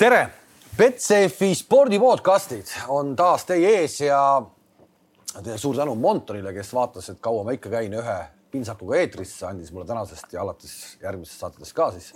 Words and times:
tere, 0.00 0.20
Betsafe 0.78 1.50
spordipodcastid 1.52 2.70
on 2.88 3.10
taas 3.18 3.42
teie 3.44 3.72
ees 3.82 3.98
ja 4.00 4.20
suur 5.60 5.76
tänu 5.76 5.92
Montonile, 6.00 6.54
kes 6.56 6.70
vaatas, 6.72 7.10
et 7.12 7.18
kaua 7.20 7.42
ma 7.44 7.52
ikka 7.52 7.68
käin 7.74 7.92
ühe 7.92 8.14
pintsakuga 8.50 8.96
eetris, 8.96 9.34
andis 9.44 9.68
mulle 9.74 9.84
tänasest 9.90 10.32
ja 10.32 10.40
alates 10.40 10.78
järgmisest 11.02 11.44
saatest 11.44 11.76
ka 11.76 11.90
siis 11.98 12.14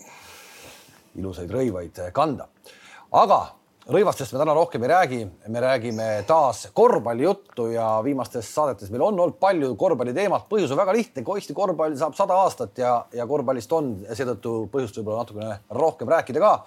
ilusaid 1.20 1.52
rõivaid 1.52 2.00
kanda. 2.16 2.48
aga 3.12 3.38
rõivastest 3.92 4.32
me 4.32 4.40
täna 4.40 4.56
rohkem 4.56 4.88
ei 4.88 4.92
räägi, 4.94 5.20
me 5.52 5.60
räägime 5.60 6.08
taas 6.26 6.64
korvpallijuttu 6.72 7.68
ja 7.74 8.00
viimastes 8.04 8.48
saadetes 8.54 8.88
meil 8.90 9.04
on 9.04 9.20
olnud 9.20 9.36
palju 9.36 9.74
korvpalliteemat. 9.76 10.48
põhjus 10.48 10.72
on 10.72 10.80
väga 10.80 10.96
lihtne, 10.96 11.28
Eesti 11.36 11.52
korvpall 11.52 12.00
saab 12.00 12.16
sada 12.16 12.40
aastat 12.46 12.78
ja, 12.78 12.96
ja 13.12 13.26
korvpallist 13.26 13.72
on 13.72 13.94
seetõttu 14.08 14.70
põhjust 14.72 14.96
võib-olla 14.96 15.26
natukene 15.26 15.60
rohkem 15.68 16.08
rääkida 16.08 16.40
ka. 16.40 16.58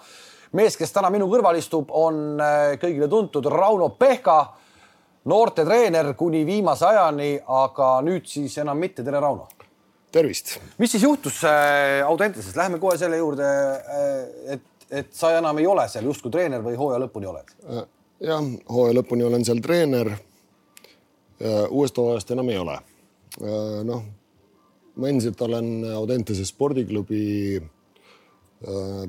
Mees, 0.52 0.76
kes 0.76 0.92
täna 0.94 1.10
minu 1.12 1.28
kõrval 1.30 1.58
istub, 1.58 1.90
on 1.90 2.40
äh, 2.40 2.78
kõigile 2.80 3.08
tuntud 3.10 3.46
Rauno 3.52 3.90
Pehka, 3.98 4.38
noortetreener 5.28 6.14
kuni 6.16 6.44
viimase 6.46 6.86
ajani, 6.88 7.34
aga 7.44 7.98
nüüd 8.06 8.28
siis 8.30 8.56
enam 8.62 8.78
mitte. 8.78 9.04
tere, 9.04 9.20
Rauno 9.20 9.48
tervist. 10.12 10.58
mis 10.78 10.92
siis 10.92 11.02
juhtus 11.02 11.42
äh, 11.44 12.06
Audenteses, 12.06 12.56
läheme 12.56 12.78
kohe 12.78 12.96
selle 12.98 13.18
juurde 13.20 13.44
äh,, 13.44 14.54
et, 14.54 14.86
et 14.90 15.10
sa 15.12 15.34
enam 15.36 15.58
ei 15.58 15.66
ole 15.68 15.84
seal 15.88 16.08
justkui 16.08 16.32
treener 16.32 16.64
või 16.64 16.78
hooaja 16.80 17.02
lõpuni 17.04 17.28
oled? 17.28 17.52
Äh, 17.68 17.84
jah, 18.30 18.46
hooaja 18.72 18.96
lõpuni 19.02 19.26
olen 19.28 19.44
seal 19.44 19.60
treener. 19.64 20.14
uuest 21.70 21.96
hooajast 21.96 22.30
enam 22.34 22.48
ei 22.50 22.56
ole. 22.58 22.78
Äh, 23.38 23.82
noh, 23.86 24.02
ma 24.98 25.10
endiselt 25.10 25.40
olen 25.46 25.84
Audentese 25.94 26.46
spordiklubi 26.48 27.60
äh, 27.60 29.04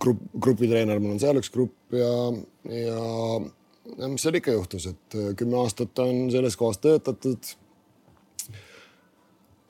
grupp, 0.00 0.22
grupitreener, 0.46 1.02
mul 1.02 1.14
on 1.16 1.20
seal 1.22 1.38
üks 1.38 1.52
grupp 1.54 1.94
ja, 1.94 2.14
ja, 2.70 3.02
ja 3.98 4.08
mis 4.10 4.24
seal 4.24 4.40
ikka 4.40 4.54
juhtus, 4.56 4.88
et 4.90 5.18
kümme 5.38 5.60
aastat 5.62 5.98
on 6.04 6.26
selles 6.34 6.56
kohas 6.58 6.80
töötatud 6.82 7.54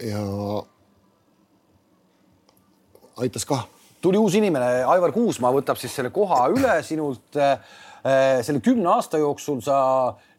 ja 0.02 0.22
aitas 3.16 3.46
ka. 3.46 3.64
tuli 4.00 4.18
uus 4.18 4.34
inimene, 4.36 4.84
Aivar 4.84 5.12
Kuusmaa 5.14 5.52
võtab 5.54 5.78
siis 5.80 5.94
selle 5.96 6.10
koha 6.14 6.46
üle 6.52 6.78
sinult. 6.84 7.40
Eh, 8.04 8.42
selle 8.44 8.60
kümne 8.60 8.90
aasta 8.92 9.16
jooksul 9.16 9.62
sa, 9.64 9.76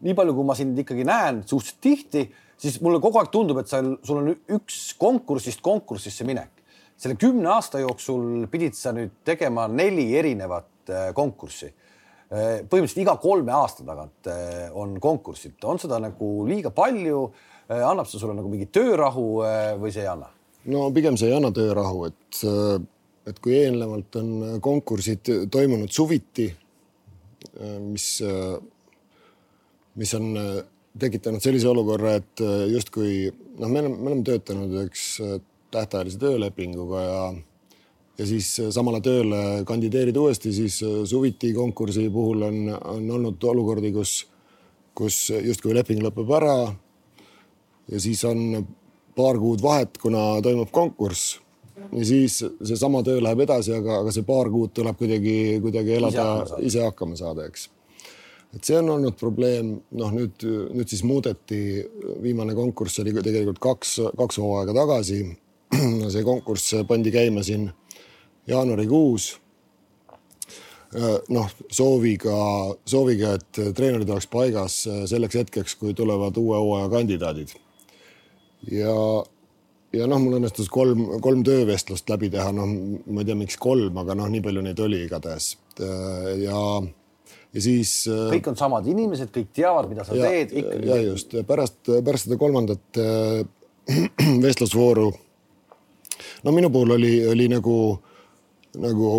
nii 0.05 0.13
palju, 0.13 0.35
kui 0.37 0.45
ma 0.45 0.53
sind 0.53 0.77
ikkagi 0.77 1.01
näen 1.07 1.39
suhteliselt 1.49 1.79
tihti, 1.81 2.21
siis 2.61 2.75
mulle 2.85 2.99
kogu 3.01 3.17
aeg 3.17 3.31
tundub, 3.33 3.57
et 3.57 3.71
sa, 3.71 3.79
sul 4.05 4.19
on 4.21 4.29
üks 4.53 4.91
konkursist 5.01 5.63
konkursisse 5.65 6.27
minek. 6.29 6.51
Selle 6.97 7.17
kümne 7.19 7.49
aasta 7.55 7.81
jooksul 7.83 8.45
pidid 8.51 8.77
sa 8.77 8.93
nüüd 8.95 9.17
tegema 9.27 9.67
neli 9.71 10.11
erinevat 10.17 10.91
eh, 10.91 11.09
konkurssi 11.17 11.67
eh, 11.67 12.63
põhimõtteliselt 12.63 13.03
iga 13.03 13.17
kolme 13.21 13.53
aasta 13.55 13.83
tagant 13.87 14.31
on 14.73 14.95
konkursid, 15.01 15.59
on 15.63 15.81
seda 15.81 15.99
nagu 16.03 16.31
liiga 16.47 16.71
palju 16.75 17.27
Äh, 17.65 17.81
annab 17.81 18.05
see 18.05 18.19
sulle 18.21 18.35
nagu 18.37 18.49
mingi 18.51 18.67
töörahu 18.69 19.23
äh, 19.41 19.71
või 19.81 19.89
see 19.93 20.03
ei 20.03 20.11
anna? 20.11 20.27
no 20.69 20.83
pigem 20.93 21.15
see 21.17 21.31
ei 21.31 21.37
anna 21.37 21.49
töörahu, 21.53 22.03
et, 22.11 22.41
äh, 22.45 22.75
et 23.31 23.39
kui 23.41 23.55
eelnevalt 23.57 24.19
on 24.21 24.59
konkursid 24.61 25.31
toimunud 25.53 25.89
suviti, 25.93 26.45
mis, 27.81 28.05
mis 29.95 30.13
on 30.17 30.25
tekitanud 30.99 31.41
sellise 31.41 31.69
olukorra, 31.71 32.15
et 32.19 32.43
justkui 32.73 33.29
noh, 33.31 33.69
me 33.69 33.81
oleme, 33.81 33.95
me 33.95 34.11
oleme 34.11 34.25
töötanud 34.27 34.75
üks 34.83 35.05
tähtajalise 35.75 36.21
töölepinguga 36.21 37.03
ja 37.03 37.19
ja 38.15 38.25
siis 38.27 38.47
samale 38.71 39.01
tööle 39.03 39.65
kandideerida 39.67 40.21
uuesti, 40.23 40.53
siis 40.55 40.77
suviti 41.09 41.51
konkursi 41.53 42.07
puhul 42.09 42.45
on, 42.47 42.59
on 42.71 43.09
olnud 43.17 43.43
olukordi, 43.43 43.91
kus, 43.91 44.21
kus 44.95 45.17
justkui 45.35 45.75
leping 45.75 45.99
lõpeb 46.05 46.31
ära 46.37 46.55
ja 47.91 47.99
siis 47.99 48.23
on 48.27 48.65
paar 49.15 49.39
kuud 49.39 49.63
vahet, 49.63 49.97
kuna 50.01 50.39
toimub 50.43 50.71
konkurss 50.75 51.39
ja 51.91 52.05
siis 52.05 52.39
seesama 52.63 53.03
töö 53.03 53.21
läheb 53.23 53.45
edasi, 53.45 53.73
aga, 53.75 54.01
aga 54.03 54.13
see 54.15 54.25
paar 54.27 54.49
kuud 54.51 54.73
tuleb 54.75 54.97
kuidagi, 54.99 55.37
kuidagi 55.63 55.97
elada, 55.99 56.27
ise 56.63 56.83
hakkama 56.85 57.17
saada, 57.19 57.47
eks. 57.49 57.69
et 58.55 58.63
see 58.63 58.77
on 58.79 58.93
olnud 58.95 59.17
probleem, 59.19 59.75
noh, 59.99 60.13
nüüd, 60.15 60.45
nüüd 60.75 60.91
siis 60.91 61.03
muudeti, 61.07 61.59
viimane 62.23 62.55
konkurss 62.57 63.03
oli 63.03 63.15
tegelikult 63.19 63.59
kaks, 63.63 63.97
kaks 64.17 64.39
hooaega 64.43 64.75
tagasi. 64.77 65.19
see 66.13 66.23
konkurss 66.27 66.75
pandi 66.87 67.13
käima 67.15 67.43
siin 67.43 67.69
jaanuarikuus. 68.47 69.35
noh, 71.29 71.49
sooviga, 71.75 72.35
sooviga, 72.87 73.33
et 73.35 73.57
treenerid 73.75 74.09
oleks 74.09 74.29
paigas 74.31 74.77
selleks 75.09 75.35
hetkeks, 75.35 75.75
kui 75.75 75.93
tulevad 75.97 76.37
uue 76.39 76.55
hooaja 76.55 76.87
kandidaadid 76.93 77.51
ja, 78.71 78.93
ja 79.95 80.07
noh, 80.09 80.21
mul 80.21 80.37
õnnestus 80.39 80.69
kolm, 80.71 81.05
kolm 81.23 81.43
töövestlust 81.45 82.09
läbi 82.11 82.29
teha, 82.33 82.51
noh, 82.55 82.69
ma 82.69 83.23
ei 83.23 83.29
tea, 83.29 83.37
miks 83.39 83.59
kolm, 83.61 83.97
aga 84.01 84.17
noh, 84.17 84.29
nii 84.31 84.43
palju 84.45 84.63
neid 84.65 84.81
oli 84.85 85.03
igatahes 85.05 85.51
ja, 86.41 86.61
ja 87.55 87.63
siis. 87.63 87.97
Äh, 88.11 88.31
kõik 88.37 88.49
on 88.53 88.59
samad 88.59 88.87
inimesed, 88.91 89.31
kõik 89.35 89.51
teavad, 89.55 89.89
mida 89.91 90.07
sa 90.07 90.17
ja, 90.17 90.31
teed 90.31 90.55
ja 90.87 90.99
just 91.03 91.35
pärast, 91.47 91.81
pärast 92.05 92.29
seda 92.29 92.39
kolmandat 92.41 93.01
äh, 93.01 93.43
vestlusvooru. 94.45 95.11
No 96.43 96.51
minu 96.51 96.69
puhul 96.69 96.95
oli, 96.97 97.13
oli 97.27 97.47
nagu, 97.51 97.77
nagu 98.77 99.09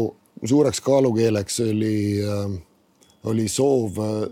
suureks 0.44 0.80
kaalukeeleks 0.80 1.60
oli 1.60 1.96
äh,, 2.22 2.56
oli 3.26 3.48
soov 3.48 3.98
äh, 3.98 4.28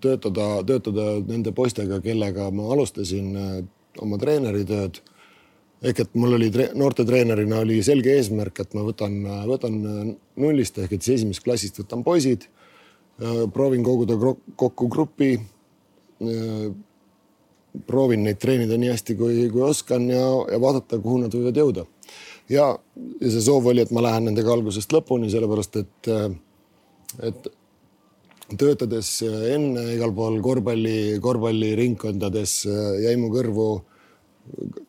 töötada, 0.00 0.48
töötada 0.66 1.06
nende 1.26 1.52
poistega, 1.52 2.00
kellega 2.04 2.50
ma 2.54 2.70
alustasin 2.74 3.36
äh, 3.36 3.60
oma 4.02 4.18
treeneritööd. 4.20 5.02
ehk 5.86 5.98
et 6.00 6.14
mul 6.16 6.32
oli 6.38 6.46
tre 6.50 6.70
noortetreenerina 6.74 7.58
oli 7.60 7.82
selge 7.84 8.14
eesmärk, 8.16 8.60
et 8.60 8.74
ma 8.74 8.82
võtan, 8.82 9.18
võtan 9.46 9.74
nullist 10.40 10.78
ehk 10.80 10.94
et 10.96 11.02
siis 11.04 11.20
esimesest 11.20 11.44
klassist 11.44 11.80
võtan 11.80 12.04
poisid. 12.04 12.46
proovin 13.52 13.84
koguda 13.84 14.16
kokku 14.56 14.88
grupi. 14.88 15.40
Proovin 17.86 18.24
neid 18.26 18.40
treenida 18.42 18.78
nii 18.80 18.92
hästi, 18.92 19.16
kui, 19.18 19.44
kui 19.52 19.64
oskan 19.66 20.08
ja, 20.10 20.24
ja 20.52 20.60
vaadata, 20.62 21.00
kuhu 21.02 21.22
nad 21.24 21.34
võivad 21.34 21.60
jõuda. 21.60 21.86
ja, 22.52 22.70
ja 23.20 23.30
see 23.30 23.44
soov 23.44 23.70
oli, 23.72 23.84
et 23.84 23.92
ma 23.94 24.04
lähen 24.06 24.30
nendega 24.30 24.52
algusest 24.54 24.92
lõpuni, 24.94 25.30
sellepärast 25.32 25.80
et, 25.82 26.10
et 27.30 27.50
töötades 28.54 29.10
enne 29.26 29.88
igal 29.96 30.14
pool 30.14 30.38
korvpalli, 30.44 31.18
korvpalliringkondades 31.22 32.60
jäi 33.02 33.16
mu 33.18 33.32
kõrvu 33.34 33.68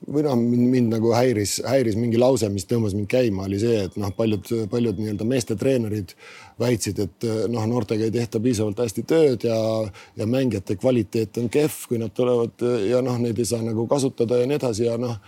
või 0.07 0.23
noh, 0.23 0.37
mind, 0.39 0.91
nagu 0.93 1.11
häiris, 1.15 1.57
häiris 1.67 1.97
mingi 1.99 2.19
lause, 2.19 2.49
mis 2.53 2.67
tõmbas 2.69 2.95
mind 2.95 3.09
käima, 3.11 3.47
oli 3.47 3.59
see, 3.61 3.81
et 3.87 3.97
noh, 3.99 4.13
paljud, 4.15 4.47
paljud 4.71 5.01
nii-öelda 5.01 5.27
meeste 5.27 5.57
treenerid 5.59 6.13
väitsid, 6.61 7.01
et 7.03 7.27
noh, 7.51 7.65
noortega 7.69 8.07
ei 8.07 8.13
tehta 8.15 8.39
piisavalt 8.43 8.79
hästi 8.85 9.03
tööd 9.09 9.47
ja, 9.49 9.57
ja 10.17 10.29
mängijate 10.29 10.77
kvaliteet 10.79 11.41
on 11.41 11.51
kehv, 11.53 11.83
kui 11.89 11.99
nad 12.01 12.15
tulevad 12.15 12.63
ja 12.87 13.03
noh, 13.05 13.19
neid 13.21 13.39
ei 13.39 13.49
saa 13.49 13.65
nagu 13.65 13.87
kasutada 13.91 14.39
ja 14.41 14.49
nii 14.49 14.59
edasi 14.61 14.87
ja 14.87 14.97
noh 15.01 15.19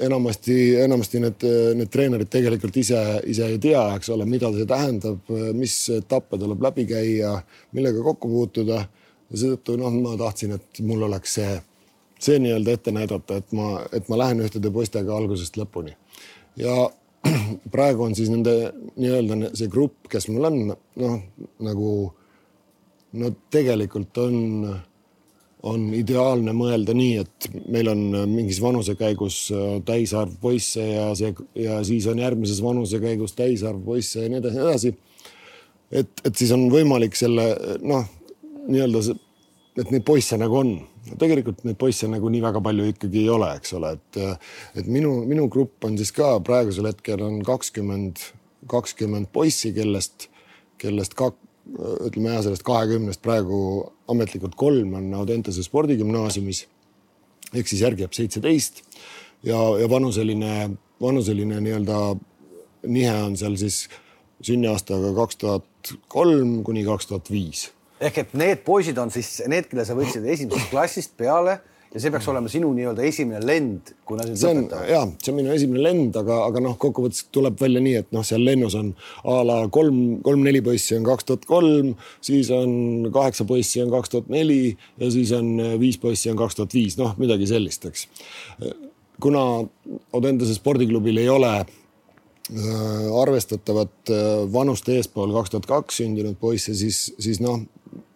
enamasti, 0.00 0.76
enamasti 0.80 1.20
need, 1.22 1.46
need 1.78 1.90
treenerid 1.92 2.30
tegelikult 2.30 2.76
ise, 2.78 3.00
ise 3.26 3.48
ei 3.52 3.58
tea, 3.62 3.82
eks 3.96 4.10
ole, 4.14 4.26
mida 4.28 4.50
see 4.54 4.66
tähendab, 4.68 5.32
mis 5.56 5.74
etappe 5.98 6.38
tuleb 6.38 6.62
läbi 6.68 6.86
käia, 6.88 7.34
millega 7.76 8.04
kokku 8.04 8.30
puutuda. 8.30 8.84
ja 9.28 9.36
seetõttu 9.36 9.76
noh, 9.76 9.92
ma 9.92 10.14
tahtsin, 10.16 10.54
et 10.56 10.80
mul 10.88 11.02
oleks 11.04 11.34
see, 11.36 11.58
see 12.18 12.38
nii-öelda 12.42 12.74
ette 12.74 12.94
näidata, 12.94 13.38
et 13.38 13.52
ma, 13.56 13.82
et 13.92 14.08
ma 14.10 14.18
lähen 14.18 14.42
ühtede 14.44 14.72
poistega 14.74 15.16
algusest 15.16 15.58
lõpuni. 15.60 15.94
ja 16.56 16.88
praegu 17.74 18.06
on 18.06 18.14
siis 18.18 18.30
nende 18.30 18.72
nii-öelda 18.96 19.54
see 19.58 19.70
grupp, 19.72 20.08
kes 20.10 20.28
mul 20.32 20.50
on, 20.50 20.60
noh 21.02 21.18
nagu 21.64 21.92
no 23.18 23.32
tegelikult 23.50 24.18
on 24.22 24.38
on 25.66 25.88
ideaalne 25.96 26.52
mõelda 26.54 26.94
nii, 26.94 27.22
et 27.24 27.48
meil 27.70 27.90
on 27.90 28.02
mingis 28.30 28.60
vanusekäigus 28.62 29.38
äh, 29.50 29.64
täisarv 29.86 30.36
poisse 30.40 30.84
ja 30.84 31.08
see 31.18 31.32
ja 31.58 31.80
siis 31.86 32.06
on 32.10 32.20
järgmises 32.22 32.60
vanusekäigus 32.62 33.34
täisarv 33.38 33.80
poisse 33.84 34.22
ja 34.22 34.30
nii 34.30 34.38
edasi, 34.38 34.58
nii 34.58 34.68
edasi. 34.68 34.92
et, 35.90 36.12
et 36.24 36.36
siis 36.36 36.52
on 36.54 36.68
võimalik 36.70 37.18
selle 37.18 37.48
noh, 37.82 38.06
nii-öelda, 38.68 39.02
et 39.82 39.90
neid 39.94 40.06
poisse 40.06 40.38
nagu 40.38 40.60
on. 40.60 40.72
Tegelikult 41.18 41.64
neid 41.64 41.78
poisse 41.80 42.08
nagu 42.10 42.30
nii 42.32 42.42
väga 42.44 42.62
palju 42.64 42.88
ikkagi 42.92 43.22
ei 43.24 43.28
ole, 43.32 43.50
eks 43.58 43.74
ole, 43.78 43.94
et, 43.98 44.40
et 44.82 44.88
minu, 44.90 45.14
minu 45.28 45.48
grupp 45.52 45.86
on 45.88 45.98
siis 46.00 46.12
ka 46.16 46.34
praegusel 46.44 46.90
hetkel 46.90 47.22
on 47.24 47.40
kakskümmend, 47.46 48.24
kakskümmend 48.70 49.30
poissi, 49.32 49.72
kellest, 49.76 50.28
kellest 50.82 51.16
kak-, 51.18 51.40
ütleme 52.08 52.32
jah, 52.32 52.42
sellest 52.46 52.64
kahekümnest 52.66 53.22
praegu 53.24 53.60
ametlikult 54.08 54.56
kolm 54.58 54.96
on 54.98 55.14
Audentese 55.20 55.62
spordigümnaasiumis. 55.66 56.66
ehk 57.54 57.68
siis 57.68 57.80
järgi 57.80 58.04
jääb 58.04 58.12
seitseteist 58.12 58.82
ja, 59.42 59.56
ja 59.80 59.88
vanuseline, 59.90 60.70
vanuseline 61.00 61.60
nii-öelda 61.60 61.98
nihe 62.86 63.14
on 63.22 63.36
seal 63.36 63.56
siis 63.56 63.86
sünniaastaga 64.44 65.14
kaks 65.16 65.36
tuhat 65.36 65.94
kolm 66.08 66.62
kuni 66.64 66.84
kaks 66.84 67.06
tuhat 67.06 67.30
viis. 67.30 67.68
Ehk 68.00 68.22
et 68.24 68.38
need 68.38 68.62
poisid 68.66 68.98
on 68.98 69.10
siis 69.14 69.40
need, 69.50 69.66
kelle 69.70 69.86
sa 69.86 69.96
võtsid 69.98 70.26
esimesest 70.26 70.70
klassist 70.72 71.16
peale 71.18 71.58
ja 71.88 72.02
see 72.02 72.12
peaks 72.12 72.26
olema 72.28 72.50
sinu 72.52 72.68
nii-öelda 72.76 73.04
esimene 73.08 73.40
lend, 73.48 73.92
nad 74.10 74.28
nüüd 74.28 74.40
see 74.40 74.50
on 74.52 74.66
ja 74.90 75.00
see 75.22 75.32
on 75.32 75.38
minu 75.38 75.54
esimene 75.54 75.84
lend, 75.86 76.18
aga, 76.20 76.42
aga 76.50 76.62
noh, 76.64 76.76
kokkuvõttes 76.80 77.28
tuleb 77.34 77.56
välja 77.60 77.80
nii, 77.84 77.94
et 78.02 78.12
noh, 78.14 78.24
seal 78.26 78.44
lennus 78.44 78.76
on 78.78 78.92
a 79.24 79.38
la 79.46 79.58
kolm, 79.72 80.18
kolm-neli 80.24 80.60
poissi 80.64 80.98
on 80.98 81.06
kaks 81.08 81.28
tuhat 81.30 81.48
kolm, 81.48 81.94
siis 82.24 82.52
on 82.54 83.08
kaheksa 83.14 83.48
poissi 83.48 83.82
on 83.84 83.92
kaks 83.94 84.12
tuhat 84.12 84.28
neli 84.32 84.76
ja 85.00 85.10
siis 85.14 85.32
on 85.36 85.54
viis 85.80 86.00
poissi 86.02 86.32
on 86.32 86.38
kaks 86.40 86.60
tuhat 86.60 86.76
viis, 86.76 86.98
noh, 87.00 87.16
midagi 87.20 87.48
sellist, 87.48 87.88
eks. 87.88 88.06
kuna 89.22 89.44
Audentese 90.12 90.54
spordiklubil 90.58 91.24
ei 91.24 91.32
ole 91.32 91.54
äh, 91.56 91.70
arvestatavat 93.22 94.12
äh, 94.12 94.28
vanust 94.52 94.92
eespool 94.92 95.32
kaks 95.40 95.56
tuhat 95.56 95.72
kaks 95.72 96.02
sündinud 96.02 96.36
poisse, 96.40 96.76
siis, 96.76 97.06
siis 97.16 97.40
noh, 97.40 97.62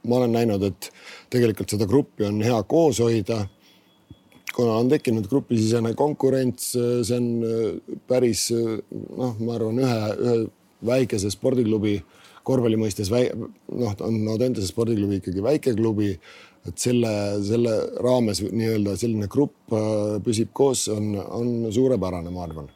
ma 0.08 0.18
olen 0.18 0.32
näinud, 0.34 0.62
et 0.66 0.90
tegelikult 1.30 1.74
seda 1.74 1.86
gruppi 1.88 2.26
on 2.28 2.40
hea 2.44 2.62
koos 2.68 3.00
hoida 3.02 3.44
kuna 4.52 4.74
on 4.82 4.88
tekkinud 4.92 5.28
grupisisene 5.30 5.94
konkurents, 5.96 6.72
see 6.76 7.16
on 7.16 7.28
äh, 7.46 7.94
päris 8.08 8.50
noh, 8.52 9.38
ma 9.40 9.56
arvan, 9.56 9.80
ühe, 9.80 10.00
ühe 10.12 10.34
väikese 10.86 11.30
spordiklubi 11.32 11.96
korvpalli 12.46 12.78
mõistes 12.80 13.10
väi-, 13.12 13.30
noh, 13.32 13.94
on 14.04 14.18
Audentese 14.32 14.68
spordiklubi 14.70 15.20
ikkagi 15.20 15.44
väike 15.44 15.76
klubi. 15.78 16.16
et 16.62 16.78
selle, 16.78 17.10
selle 17.42 17.72
raames 17.98 18.38
nii-öelda 18.38 18.92
selline 18.94 19.26
grupp 19.26 19.72
äh, 19.74 20.20
püsib 20.22 20.52
koos, 20.54 20.84
on, 20.92 21.16
on 21.18 21.48
suurepärane, 21.74 22.30
ma 22.30 22.44
arvan. 22.44 22.68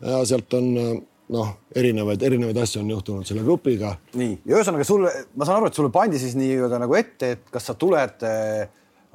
ja 0.00 0.22
sealt 0.24 0.54
on 0.56 0.70
äh, 0.80 0.94
noh, 1.34 1.52
erinevaid, 1.74 2.22
erinevaid 2.22 2.58
asju 2.62 2.82
on 2.82 2.90
juhtunud 2.94 3.28
selle 3.28 3.42
grupiga. 3.46 3.96
nii, 4.18 4.38
ja 4.46 4.58
ühesõnaga 4.58 4.86
sulle, 4.86 5.12
ma 5.34 5.48
saan 5.48 5.60
aru, 5.60 5.70
et 5.70 5.78
sulle 5.78 5.92
pandi 5.94 6.20
siis 6.22 6.36
nii-öelda 6.38 6.80
nagu 6.82 6.96
ette, 6.98 7.32
et 7.36 7.52
kas 7.52 7.70
sa 7.70 7.76
tuled 7.78 8.26
äh, 8.26 8.66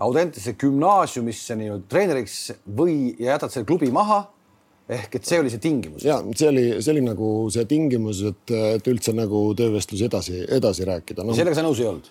Audentese 0.01 0.55
gümnaasiumisse 0.57 1.55
nii-öelda 1.59 1.85
treeneriks 1.91 2.37
või 2.77 3.11
ja 3.19 3.35
jätad 3.35 3.53
selle 3.53 3.67
klubi 3.69 3.91
maha. 3.93 4.23
ehk 4.91 5.13
et 5.15 5.27
see 5.27 5.39
oli 5.39 5.51
see 5.53 5.61
tingimus. 5.61 6.03
ja 6.03 6.17
see 6.35 6.49
oli, 6.49 6.63
see 6.81 6.95
oli 6.95 7.03
nagu 7.05 7.27
see 7.53 7.67
tingimus, 7.69 8.23
et, 8.27 8.55
et 8.75 8.87
üldse 8.91 9.13
nagu 9.15 9.43
töövestlus 9.55 10.01
edasi, 10.07 10.41
edasi 10.49 10.87
rääkida 10.89 11.23
no.. 11.23 11.37
sellega 11.37 11.59
sa 11.59 11.63
nõus 11.63 11.79
ei 11.79 11.87
olnud? 11.91 12.09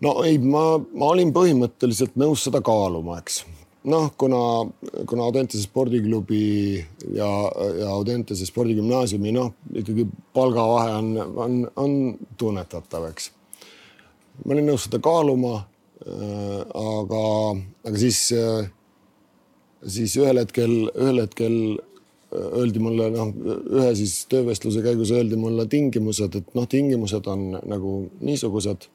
no 0.00 0.14
ei, 0.24 0.38
ma, 0.38 0.78
ma 0.78 1.10
olin 1.12 1.34
põhimõtteliselt 1.34 2.16
nõus 2.20 2.46
seda 2.46 2.62
kaaluma, 2.64 3.18
eks 3.20 3.42
noh, 3.90 4.08
kuna, 4.18 4.40
kuna 5.10 5.26
Audentese 5.28 5.66
spordiklubi 5.66 6.78
ja, 7.16 7.28
ja 7.80 7.90
Audentese 7.92 8.46
spordigümnaasiumi 8.48 9.34
noh, 9.36 9.52
ikkagi 9.74 10.06
palgavahe 10.36 10.96
on, 11.02 11.12
on, 11.46 11.60
on 11.76 11.94
tunnetatav, 12.40 13.10
eks. 13.12 13.30
ma 14.44 14.56
olin 14.56 14.72
nõus 14.72 14.88
seda 14.88 15.02
kaaluma 15.04 15.60
Äh, 16.04 16.60
aga, 16.76 17.20
aga 17.86 17.96
siis, 17.96 18.18
äh, 18.36 18.66
siis 19.88 20.16
ühel 20.20 20.36
hetkel, 20.36 20.72
ühel 20.90 21.22
hetkel 21.22 21.54
äh, 21.78 22.48
öeldi 22.60 22.82
mulle 22.82 23.06
noh, 23.14 23.30
ühe 23.32 23.92
siis 23.96 24.26
töövestluse 24.28 24.82
käigus 24.84 25.14
öeldi 25.16 25.38
mulle 25.40 25.64
tingimused, 25.70 26.36
et 26.36 26.50
noh, 26.58 26.66
tingimused 26.68 27.30
on 27.30 27.46
nagu 27.56 27.94
niisugused. 28.20 28.90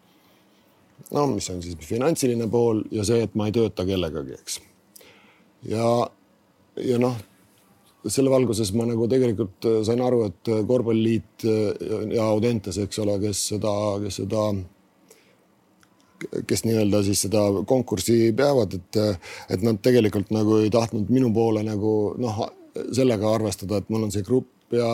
no 1.15 1.25
mis 1.31 1.49
on 1.49 1.63
siis 1.63 1.79
finantsiline 1.81 2.45
pool 2.51 2.83
ja 2.93 3.07
see, 3.07 3.23
et 3.25 3.33
ma 3.33 3.47
ei 3.49 3.55
tööta 3.55 3.87
kellegagi, 3.87 4.37
eks. 4.37 4.59
Ja, 5.67 5.89
ja 6.79 6.99
noh, 7.01 7.15
selle 8.07 8.31
valguses 8.31 8.71
ma 8.77 8.85
nagu 8.87 9.07
tegelikult 9.11 9.67
sain 9.87 10.01
aru, 10.01 10.23
et 10.29 10.51
korvpalliliit 10.67 11.47
ja 12.13 12.27
Audentes, 12.29 12.77
eks 12.79 13.01
ole, 13.03 13.17
kes 13.23 13.47
seda, 13.53 13.73
kes 14.03 14.21
seda 14.21 14.45
kes 16.47 16.63
nii-öelda 16.65 17.01
siis 17.03 17.21
seda 17.25 17.41
konkurssi 17.67 18.33
peavad, 18.35 18.75
et, 18.75 18.99
et 19.55 19.63
nad 19.63 19.79
tegelikult 19.83 20.31
nagu 20.35 20.59
ei 20.63 20.71
tahtnud 20.73 21.11
minu 21.13 21.31
poole 21.35 21.63
nagu 21.63 22.13
noh, 22.19 22.41
sellega 22.95 23.33
arvestada, 23.35 23.79
et 23.79 23.89
mul 23.89 24.07
on 24.07 24.13
see 24.13 24.25
grupp 24.27 24.75
ja, 24.75 24.89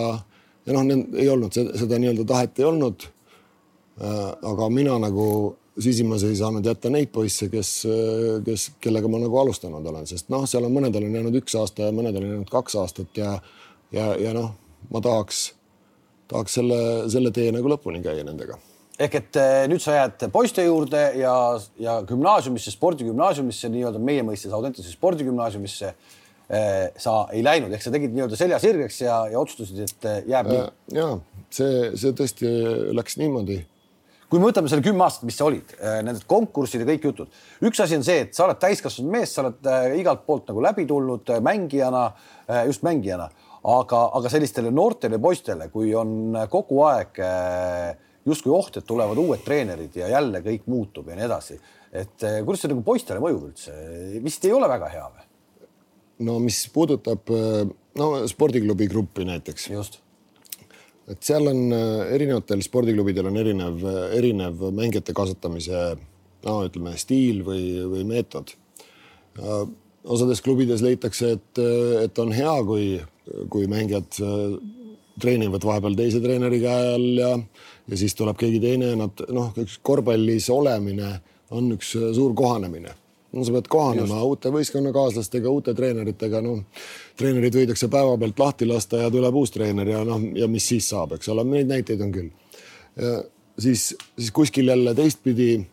ja 0.66 0.76
noh, 0.76 0.86
ei 1.18 1.30
olnud 1.32 1.54
seda, 1.56 1.76
seda 1.82 2.00
nii-öelda 2.02 2.28
tahet 2.30 2.62
ei 2.62 2.70
olnud. 2.70 3.12
aga 3.96 4.70
mina 4.70 4.98
nagu 5.00 5.56
sisimas 5.80 6.24
ei 6.24 6.36
saanud 6.40 6.66
jätta 6.66 6.90
neid 6.94 7.12
poisse, 7.14 7.50
kes, 7.52 7.72
kes, 8.46 8.70
kellega 8.84 9.12
ma 9.12 9.20
nagu 9.20 9.42
alustanud 9.42 9.86
olen, 9.92 10.08
sest 10.08 10.30
noh, 10.34 10.46
seal 10.50 10.68
on 10.68 10.76
mõnedel 10.76 11.08
on 11.08 11.18
jäänud 11.20 11.42
üks 11.42 11.58
aasta 11.60 11.90
ja 11.90 11.96
mõnedel 11.96 12.24
on 12.24 12.38
jäänud 12.38 12.54
kaks 12.54 12.78
aastat 12.80 13.20
ja, 13.20 13.34
ja, 13.92 14.14
ja 14.22 14.32
noh, 14.38 14.54
ma 14.92 15.04
tahaks, 15.04 15.50
tahaks 16.32 16.62
selle, 16.62 16.80
selle 17.12 17.34
tee 17.36 17.52
nagu 17.56 17.76
lõpuni 17.76 18.04
käia 18.06 18.24
nendega 18.28 18.60
ehk 19.00 19.18
et 19.20 19.40
eh, 19.40 19.66
nüüd 19.72 19.84
sa 19.84 19.98
jääd 19.98 20.28
poiste 20.34 20.64
juurde 20.66 21.02
ja, 21.20 21.34
ja 21.82 21.98
gümnaasiumisse, 22.08 22.72
spordigümnaasiumisse 22.76 23.70
nii-öelda 23.74 24.00
meie 24.00 24.24
mõistes 24.28 24.54
Audentese 24.56 24.94
spordigümnaasiumisse 24.94 25.90
eh, 25.92 26.86
sa 27.02 27.18
ei 27.36 27.44
läinud, 27.46 27.74
ehk 27.76 27.84
sa 27.84 27.94
tegid 27.94 28.16
nii-öelda 28.16 28.40
selja 28.40 28.60
sirgeks 28.64 29.02
ja, 29.04 29.22
ja 29.32 29.42
otsustasid, 29.42 29.84
et 29.84 30.10
eh, 30.12 30.22
jääb 30.32 30.52
nii. 30.52 30.66
ja 30.96 31.10
see, 31.54 31.90
see 32.00 32.16
tõesti 32.16 32.52
läks 32.96 33.20
niimoodi. 33.20 33.60
Kui 34.36 34.44
me 34.44 34.50
võtame 34.50 34.68
selle 34.68 34.84
kümme 34.84 35.06
aastat, 35.06 35.24
mis 35.30 35.40
sa 35.40 35.48
olid, 35.48 35.70
need 36.04 36.24
konkursid 36.28 36.84
ja 36.84 36.90
kõik 36.90 37.08
jutud, 37.08 37.42
üks 37.64 37.80
asi 37.80 37.96
on 37.96 38.04
see, 38.04 38.26
et 38.28 38.36
sa 38.36 38.44
oled 38.50 38.60
täiskasvanud 38.60 39.14
mees, 39.14 39.32
sa 39.32 39.46
oled 39.46 39.70
igalt 39.96 40.26
poolt 40.28 40.52
nagu 40.52 40.64
läbi 40.66 40.84
tulnud 40.90 41.32
mängijana, 41.46 42.10
just 42.68 42.84
mängijana, 42.84 43.30
aga, 43.64 44.02
aga 44.20 44.32
sellistele 44.34 44.74
noortele 44.76 45.22
poistele, 45.24 45.70
kui 45.72 45.96
on 45.96 46.36
kogu 46.52 46.84
aeg 46.90 47.24
justkui 48.26 48.54
oht, 48.54 48.80
et 48.80 48.88
tulevad 48.88 49.20
uued 49.22 49.44
treenerid 49.46 49.96
ja 50.00 50.10
jälle 50.10 50.42
kõik 50.46 50.66
muutub 50.72 51.10
ja 51.10 51.18
nii 51.18 51.28
edasi. 51.28 51.60
et 51.96 52.24
eh, 52.28 52.42
kuidas 52.44 52.66
see 52.66 52.72
nagu 52.72 52.82
poistele 52.84 53.22
mõjub 53.24 53.50
üldse, 53.50 53.76
vist 54.24 54.46
ei 54.46 54.54
ole 54.56 54.68
väga 54.68 54.90
hea 54.92 55.06
või? 55.06 55.28
no 56.28 56.40
mis 56.44 56.64
puudutab 56.74 57.30
eh, 57.32 57.62
no 58.02 58.10
spordiklubi 58.28 58.90
gruppi 58.92 59.28
näiteks. 59.30 59.70
just. 59.70 60.02
Et 61.12 61.22
seal 61.26 61.48
on 61.52 61.62
eh, 61.76 62.14
erinevatel 62.18 62.64
spordiklubidel 62.66 63.30
on 63.30 63.40
erinev, 63.42 63.88
erinev 64.18 64.68
mängijate 64.76 65.16
kasutamise 65.18 65.88
no 66.46 66.60
ütleme 66.68 66.94
stiil 67.02 67.42
või, 67.46 67.66
või 67.90 68.04
meetod. 68.06 68.54
osades 70.06 70.42
klubides 70.46 70.84
leitakse, 70.86 71.32
et, 71.40 71.62
et 72.04 72.20
on 72.22 72.30
hea, 72.32 72.54
kui, 72.68 72.84
kui 73.50 73.66
mängijad 73.68 74.20
treenivad 75.20 75.66
vahepeal 75.66 75.98
teise 75.98 76.22
treeneri 76.22 76.60
käe 76.62 76.92
all 76.94 77.08
ja, 77.18 77.32
ja 77.90 77.98
siis 77.98 78.14
tuleb 78.16 78.38
keegi 78.38 78.62
teine, 78.62 78.92
nad 79.00 79.26
noh, 79.34 79.50
üks 79.58 79.80
korvpallis 79.82 80.52
olemine 80.54 81.16
on 81.56 81.74
üks 81.74 81.96
suur 82.14 82.38
kohanemine 82.38 82.94
sa 83.44 83.52
pead 83.52 83.68
kohanema 83.72 84.16
Just. 84.16 84.30
uute 84.30 84.52
võistkonnakaaslastega, 84.56 85.52
uute 85.52 85.74
treeneritega, 85.76 86.42
noh. 86.46 86.64
treenerid 87.20 87.60
võidakse 87.60 87.90
päevapealt 87.92 88.40
lahti 88.40 88.70
lasta 88.70 89.04
ja 89.04 89.12
tuleb 89.12 89.36
uus 89.36 89.52
treener 89.52 89.92
ja 89.92 90.04
noh, 90.08 90.24
ja 90.40 90.48
mis 90.52 90.68
siis 90.72 90.88
saab, 90.94 91.18
eks 91.18 91.32
ole, 91.34 91.44
neid 91.52 91.72
näiteid 91.72 92.04
on 92.06 92.12
küll. 92.16 92.30
siis, 93.60 93.96
siis 94.18 94.32
kuskil 94.32 94.72
jälle 94.72 94.96
teistpidi 94.96 95.66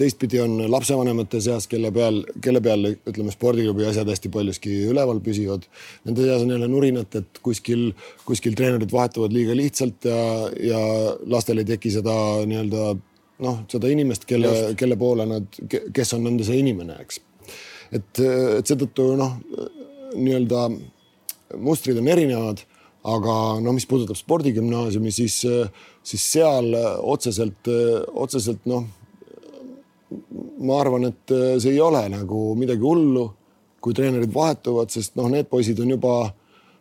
teistpidi 0.00 0.40
on 0.40 0.54
lapsevanemate 0.70 1.40
seas, 1.44 1.66
kelle 1.68 1.90
peal, 1.92 2.22
kelle 2.40 2.62
peal 2.64 2.86
ütleme, 2.94 3.32
spordiklubi 3.34 3.84
asjad 3.88 4.08
hästi 4.08 4.30
paljuski 4.32 4.72
üleval 4.88 5.20
püsivad. 5.24 5.66
Nende 6.08 6.24
seas 6.24 6.44
on 6.44 6.54
jälle 6.54 6.68
nurinat, 6.72 7.18
et 7.20 7.40
kuskil, 7.44 7.90
kuskil 8.28 8.56
treenerid 8.56 8.92
vahetuvad 8.94 9.34
liiga 9.36 9.56
lihtsalt 9.56 10.08
ja, 10.08 10.22
ja 10.70 10.80
lastel 11.28 11.60
ei 11.60 11.68
teki 11.68 11.92
seda 11.98 12.16
nii-öelda 12.48 12.94
noh, 13.44 13.62
seda 13.70 13.90
inimest, 13.92 14.26
kelle, 14.28 14.72
kelle 14.78 14.98
poole 15.00 15.26
nad, 15.28 15.60
kes 15.94 16.14
on 16.16 16.26
nende 16.28 16.46
see 16.46 16.60
inimene, 16.62 16.98
eks. 17.04 17.20
et, 17.90 18.20
et 18.20 18.70
seetõttu 18.70 19.12
noh, 19.18 19.36
nii-öelda 20.16 20.66
mustrid 21.60 21.98
on 22.00 22.10
erinevad, 22.10 22.62
aga 23.10 23.34
no 23.64 23.72
mis 23.72 23.88
puudutab 23.88 24.18
spordigümnaasiumi, 24.18 25.12
siis, 25.14 25.40
siis 26.04 26.26
seal 26.36 26.74
otseselt, 27.00 27.70
otseselt 28.12 28.66
noh 28.70 28.86
ma 30.60 30.80
arvan, 30.82 31.06
et 31.08 31.32
see 31.62 31.72
ei 31.72 31.80
ole 31.80 32.02
nagu 32.12 32.50
midagi 32.58 32.84
hullu, 32.84 33.28
kui 33.80 33.94
treenerid 33.96 34.32
vahetuvad, 34.34 34.90
sest 34.92 35.14
noh, 35.16 35.30
need 35.32 35.48
poisid 35.48 35.78
on 35.80 35.94
juba 35.94 36.14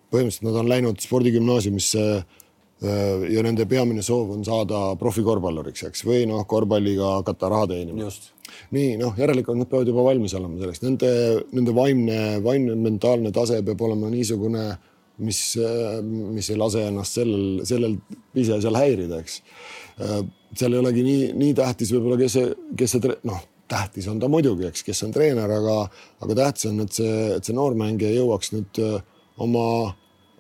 põhimõtteliselt 0.10 0.48
nad 0.48 0.58
on 0.60 0.70
läinud 0.70 1.02
spordigümnaasiumisse 1.04 2.04
äh, 2.18 2.39
ja 2.80 3.42
nende 3.44 3.66
peamine 3.68 4.04
soov 4.06 4.30
on 4.38 4.44
saada 4.48 4.94
profikorvpalluriks, 5.00 5.84
eks, 5.90 6.04
või 6.08 6.22
noh, 6.30 6.46
korvpalliga 6.48 7.18
hakata 7.18 7.50
raha 7.52 7.68
teenima. 7.74 8.08
nii 8.76 8.94
noh, 9.02 9.18
järelikult 9.20 9.60
nad 9.60 9.70
peavad 9.72 9.92
juba 9.92 10.06
valmis 10.06 10.34
olema 10.40 10.62
selleks, 10.62 10.84
nende, 10.86 11.12
nende 11.52 11.76
vaimne, 11.76 12.20
vaimne 12.46 12.78
mentaalne 12.80 13.34
tase 13.36 13.60
peab 13.68 13.84
olema 13.84 14.10
niisugune, 14.14 14.66
mis, 15.28 15.42
äh, 15.60 16.00
mis 16.04 16.50
ei 16.50 16.58
lase 16.60 16.88
ennast 16.88 17.20
sellel, 17.20 17.62
sellel 17.68 18.00
ise 18.40 18.62
seal 18.64 18.80
häirida, 18.80 19.20
eks. 19.20 19.42
Seal 20.56 20.74
ei 20.74 20.80
olegi 20.80 21.04
nii, 21.04 21.24
nii 21.38 21.56
tähtis 21.58 21.92
võib-olla, 21.92 22.16
kes 22.22 22.38
see, 22.38 22.52
kes 22.80 22.96
see 22.96 23.16
noh, 23.28 23.42
tähtis 23.70 24.08
on 24.10 24.20
ta 24.22 24.30
muidugi, 24.32 24.70
eks, 24.70 24.84
kes 24.88 25.04
on 25.06 25.14
treener, 25.14 25.52
aga, 25.60 25.80
aga 26.24 26.38
tähtis 26.44 26.70
on, 26.72 26.80
et 26.86 26.96
see, 26.96 27.16
et 27.36 27.46
see 27.46 27.58
noormängija 27.58 28.16
jõuaks 28.16 28.54
nüüd 28.56 28.82
äh, 28.86 29.02
oma, 29.44 29.66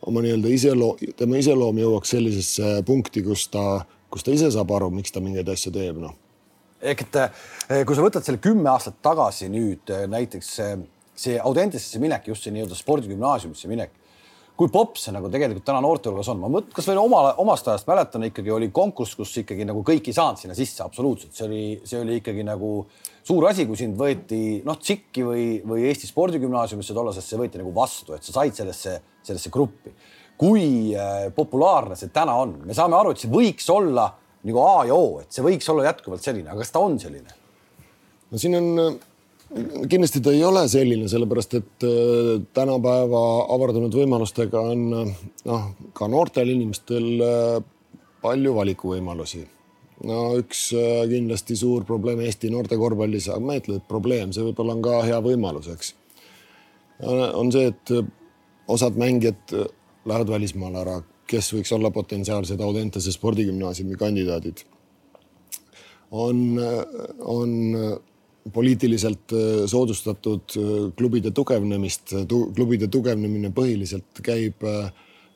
oma 0.10 0.24
nii-öelda 0.26 0.52
iseloom, 0.54 1.14
tema 1.18 1.40
iseloom 1.40 1.80
jõuaks 1.84 2.14
sellisesse 2.16 2.80
punkti, 2.88 3.24
kus 3.26 3.48
ta, 3.54 3.84
kus 4.12 4.26
ta 4.26 4.34
ise 4.36 4.52
saab 4.56 4.74
aru, 4.76 4.90
miks 4.94 5.14
ta 5.16 5.24
mingeid 5.24 5.50
asju 5.54 5.74
teeb, 5.76 6.02
noh. 6.02 6.16
ehk 6.82 7.06
et 7.06 7.20
eh, 7.22 7.84
kui 7.86 7.98
sa 7.98 8.06
võtad 8.06 8.26
selle 8.26 8.42
kümme 8.44 8.72
aastat 8.72 9.02
tagasi 9.06 9.52
nüüd 9.52 9.94
eh, 9.94 10.08
näiteks 10.10 10.56
see 11.20 11.40
Audentesesse 11.44 12.00
minek, 12.00 12.30
just 12.32 12.46
see 12.46 12.54
nii-öelda 12.56 12.78
spordigümnaasiumisse 12.80 13.68
minek 13.68 13.99
kui 14.60 14.68
popp 14.68 14.98
see 15.00 15.14
nagu 15.16 15.30
tegelikult 15.32 15.64
täna 15.70 15.80
noorte 15.80 16.10
hulgas 16.10 16.28
on, 16.34 16.42
ma 16.42 16.50
mõtlen, 16.52 16.74
kas 16.76 16.88
veel 16.90 17.00
oma, 17.00 17.22
omast 17.40 17.70
ajast 17.72 17.88
mäletan 17.88 18.26
ikkagi 18.28 18.52
oli 18.52 18.68
konkurss, 18.76 19.16
kus 19.16 19.32
ikkagi 19.40 19.64
nagu 19.68 19.86
kõik 19.88 20.10
ei 20.12 20.16
saanud 20.18 20.42
sinna 20.42 20.58
sisse 20.58 20.84
absoluutselt, 20.84 21.32
see 21.36 21.46
oli, 21.48 21.62
see 21.88 22.02
oli 22.02 22.18
ikkagi 22.20 22.44
nagu 22.44 22.74
suur 23.24 23.48
asi, 23.48 23.64
kui 23.70 23.80
sind 23.80 23.96
võeti 24.00 24.60
noh, 24.68 24.76
TSIK-i 24.82 25.24
või, 25.24 25.46
või 25.64 25.88
Eesti 25.88 26.10
Spordigümnaasiumisse 26.12 26.96
tollasesse 26.98 27.40
võeti 27.40 27.62
nagu 27.62 27.72
vastu, 27.76 28.18
et 28.18 28.28
sa 28.28 28.36
said 28.36 28.60
sellesse, 28.60 28.98
sellesse 29.24 29.54
gruppi. 29.54 29.96
kui 30.40 30.92
äh, 30.96 31.30
populaarne 31.36 31.96
see 32.00 32.12
täna 32.16 32.36
on, 32.44 32.58
me 32.68 32.76
saame 32.76 33.00
aru, 33.00 33.16
et 33.16 33.24
see 33.24 33.32
võiks 33.32 33.68
olla 33.72 34.10
nagu 34.44 34.64
A 34.66 34.86
ja 34.88 34.96
O, 34.96 35.22
et 35.24 35.32
see 35.32 35.44
võiks 35.44 35.72
olla 35.72 35.88
jätkuvalt 35.88 36.24
selline, 36.24 36.50
aga 36.52 36.60
kas 36.60 36.76
ta 36.76 36.84
on 36.84 37.00
selline? 37.00 37.38
no 38.30 38.44
siin 38.44 38.60
on 38.60 39.00
kindlasti 39.90 40.22
ta 40.22 40.32
ei 40.34 40.44
ole 40.46 40.64
selline, 40.70 41.08
sellepärast 41.10 41.56
et 41.58 41.86
äh, 41.86 42.34
tänapäeva 42.54 43.22
avardunud 43.56 43.96
võimalustega 43.98 44.62
on 44.74 44.84
noh, 44.94 45.64
ka 45.98 46.10
noortel 46.12 46.52
inimestel 46.54 47.08
äh, 47.26 47.56
palju 48.22 48.54
valikuvõimalusi. 48.58 49.46
no 50.06 50.20
üks 50.40 50.70
äh, 50.78 51.02
kindlasti 51.10 51.58
suur 51.58 51.86
probleem 51.88 52.22
Eesti 52.26 52.52
noorte 52.54 52.78
korvpallis, 52.78 53.30
aga 53.34 53.42
ma 53.42 53.58
ei 53.58 53.64
ütle, 53.64 53.80
et 53.82 53.88
probleem, 53.90 54.34
see 54.34 54.46
võib-olla 54.46 54.78
on 54.78 54.84
ka 54.86 55.00
hea 55.08 55.20
võimalus, 55.26 55.70
eks. 55.74 55.94
on 57.10 57.52
see, 57.52 57.72
et 57.72 57.94
osad 58.70 59.00
mängijad 59.00 59.56
lähevad 60.06 60.30
välismaale 60.36 60.82
ära, 60.84 61.00
kes 61.30 61.54
võiks 61.56 61.72
olla 61.74 61.90
potentsiaalsed 61.94 62.62
Audentese 62.62 63.12
spordigümnaasiumi 63.16 63.98
kandidaadid. 63.98 64.62
on, 66.12 66.60
on 67.20 67.52
poliitiliselt 68.54 69.34
äh, 69.34 69.66
soodustatud 69.68 70.56
äh, 70.58 70.72
klubide 70.98 71.32
tugevnemist 71.32 72.14
tu,, 72.28 72.46
klubide 72.56 72.88
tugevnemine 72.88 73.52
põhiliselt 73.56 74.22
käib 74.24 74.64
äh, 74.68 74.90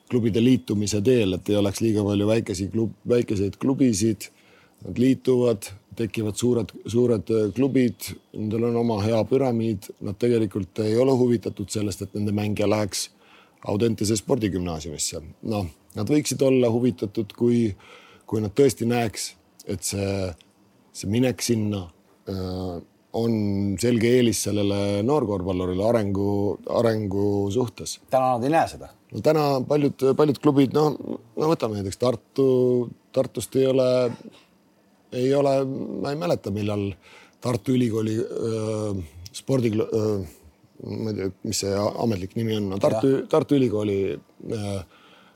klubide 0.09 0.43
liitumise 0.43 1.01
teel, 1.01 1.37
et 1.37 1.49
ei 1.49 1.57
oleks 1.57 1.81
liiga 1.81 2.03
palju 2.05 2.27
väikesi 2.29 2.69
klub, 2.73 2.93
väikeseid 3.09 3.57
klubisid. 3.61 4.29
Nad 4.83 4.97
liituvad, 4.99 5.69
tekivad 5.95 6.35
suured, 6.35 6.73
suured 6.91 7.29
klubid, 7.55 8.09
nendel 8.35 8.65
on 8.67 8.81
oma 8.81 8.97
hea 8.99 9.21
püramiid, 9.29 9.87
nad 10.03 10.17
tegelikult 10.19 10.81
ei 10.83 10.97
ole 10.99 11.15
huvitatud 11.15 11.71
sellest, 11.71 12.03
et 12.03 12.17
nende 12.17 12.33
mängija 12.35 12.67
läheks 12.67 13.05
Audentese 13.71 14.17
spordigümnaasiumisse. 14.19 15.21
noh, 15.47 15.69
nad 15.95 16.09
võiksid 16.09 16.41
olla 16.43 16.67
huvitatud, 16.73 17.31
kui, 17.37 17.69
kui 18.27 18.43
nad 18.43 18.51
tõesti 18.51 18.83
näeks, 18.89 19.29
et 19.71 19.87
see, 19.87 20.09
see 20.91 21.07
minek 21.07 21.41
sinna 21.45 21.85
äh, 22.27 22.81
on 23.13 23.33
selge 23.81 24.09
eelis 24.17 24.41
sellele 24.47 25.03
noorkorvpallurile 25.05 25.85
arengu, 25.85 26.27
arengu 26.79 27.25
suhtes. 27.53 27.99
täna 28.09 28.33
nad 28.35 28.47
ei 28.47 28.53
näe 28.53 28.69
seda? 28.71 28.89
no 29.13 29.21
täna 29.25 29.43
paljud, 29.69 30.05
paljud 30.17 30.39
klubid, 30.41 30.73
noh, 30.73 30.95
no 31.37 31.51
võtame 31.51 31.79
näiteks 31.79 32.01
Tartu, 32.01 32.47
Tartust 33.13 33.55
ei 33.61 33.67
ole, 33.69 33.89
ei 35.13 35.29
ole, 35.37 35.59
ma 36.01 36.13
ei 36.13 36.19
mäleta, 36.19 36.53
millal 36.55 36.89
Tartu 37.43 37.75
Ülikooli 37.75 38.17
öö, 38.17 38.93
spordi, 39.35 39.73
ma 39.77 41.11
ei 41.11 41.17
tea, 41.19 41.29
mis 41.43 41.63
see 41.65 41.77
ametlik 41.77 42.37
nimi 42.39 42.57
on 42.57 42.73
no,, 42.73 42.81
Tartu, 42.81 43.15
Tartu 43.29 43.59
Ülikooli 43.59 43.99
öö, 44.15 44.75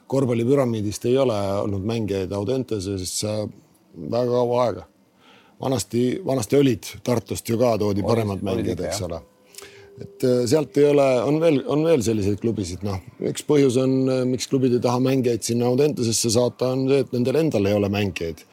korvpallipüramiidist 0.08 1.06
ei 1.06 1.18
ole 1.20 1.38
olnud 1.62 1.86
mängijaid 1.86 2.32
Audenteses 2.34 3.20
väga 3.98 4.30
kaua 4.32 4.62
aega 4.66 4.86
vanasti, 5.62 6.22
vanasti 6.26 6.56
olid 6.56 6.92
Tartust 7.04 7.50
ju 7.50 7.58
ka 7.58 7.78
toodi 7.82 8.06
paremad 8.06 8.44
mängijad, 8.46 8.84
eks 8.88 9.02
ole. 9.08 9.22
et 9.98 10.24
äh, 10.24 10.44
sealt 10.46 10.78
ei 10.78 10.86
ole, 10.86 11.06
on 11.26 11.40
veel, 11.42 11.64
on 11.74 11.82
veel 11.88 12.04
selliseid 12.06 12.38
klubisid, 12.42 12.84
noh, 12.86 13.00
üks 13.32 13.42
põhjus 13.48 13.80
on, 13.82 13.96
äh, 14.14 14.24
miks 14.30 14.46
klubid 14.52 14.76
ei 14.78 14.84
taha 14.84 15.02
mängijaid 15.02 15.42
sinna 15.46 15.66
Audentesesse 15.72 16.30
saata, 16.34 16.70
on 16.76 16.86
see, 16.92 17.00
et 17.02 17.16
nendel 17.16 17.40
endal 17.42 17.66
ei 17.66 17.74
ole 17.74 17.90
mängijaid. 17.90 18.44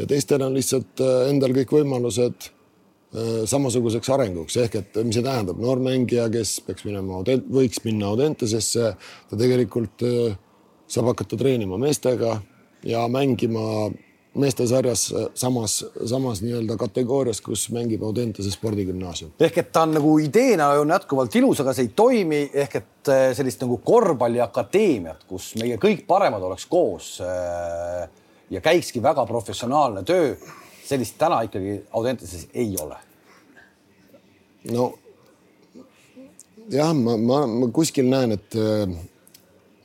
Ja 0.00 0.06
teistel 0.08 0.44
on 0.46 0.56
lihtsalt 0.56 1.04
äh, 1.04 1.26
endal 1.32 1.56
kõik 1.56 1.80
võimalused 1.80 2.52
samasuguseks 3.48 4.08
arenguks. 4.12 4.56
Ehk 4.60 4.74
et 4.76 4.96
mis 5.06 5.14
see 5.16 5.24
tähendab, 5.24 5.56
noor 5.62 5.78
mängija, 5.80 6.26
kes 6.28 6.58
peaks 6.66 6.84
minema, 6.84 7.22
võiks 7.54 7.78
minna 7.84 8.10
Audentesesse, 8.10 8.90
ta 9.30 9.38
tegelikult 9.40 10.02
saab 10.90 11.12
hakata 11.12 11.38
treenima 11.40 11.78
meestega 11.80 12.34
ja 12.84 13.06
mängima 13.08 13.86
meestesarjas 14.36 15.06
samas, 15.34 15.78
samas 16.06 16.42
nii-öelda 16.44 16.76
kategoorias, 16.80 17.40
kus 17.40 17.68
mängib 17.74 18.02
Audentese 18.04 18.50
spordigümnaasium. 18.50 19.32
ehk 19.40 19.58
et 19.58 19.72
ta 19.72 19.82
on 19.86 19.96
nagu 19.96 20.18
ideena 20.18 20.68
on 20.80 20.92
jätkuvalt 20.94 21.34
ilus, 21.40 21.60
aga 21.60 21.72
see 21.76 21.88
ei 21.88 21.92
toimi 21.96 22.42
ehk 22.52 22.76
et 22.80 23.10
eh, 23.12 23.24
sellist 23.38 23.64
nagu 23.64 23.78
korvpalliakadeemiat, 23.84 25.24
kus 25.28 25.54
meie 25.60 25.80
kõik 25.82 26.06
paremad 26.06 26.42
oleks 26.42 26.66
koos 26.66 27.16
äh, 27.24 28.06
ja 28.50 28.60
käikski 28.60 29.02
väga 29.02 29.26
professionaalne 29.26 30.04
töö, 30.06 30.36
sellist 30.84 31.18
täna 31.18 31.42
ikkagi 31.48 31.80
Audenteses 31.92 32.48
ei 32.54 32.76
ole. 32.82 32.96
no 34.70 34.92
jah, 36.70 36.94
ma, 36.94 37.16
ma, 37.16 37.44
ma 37.46 37.68
kuskil 37.72 38.08
näen, 38.10 38.32
et, 38.36 38.56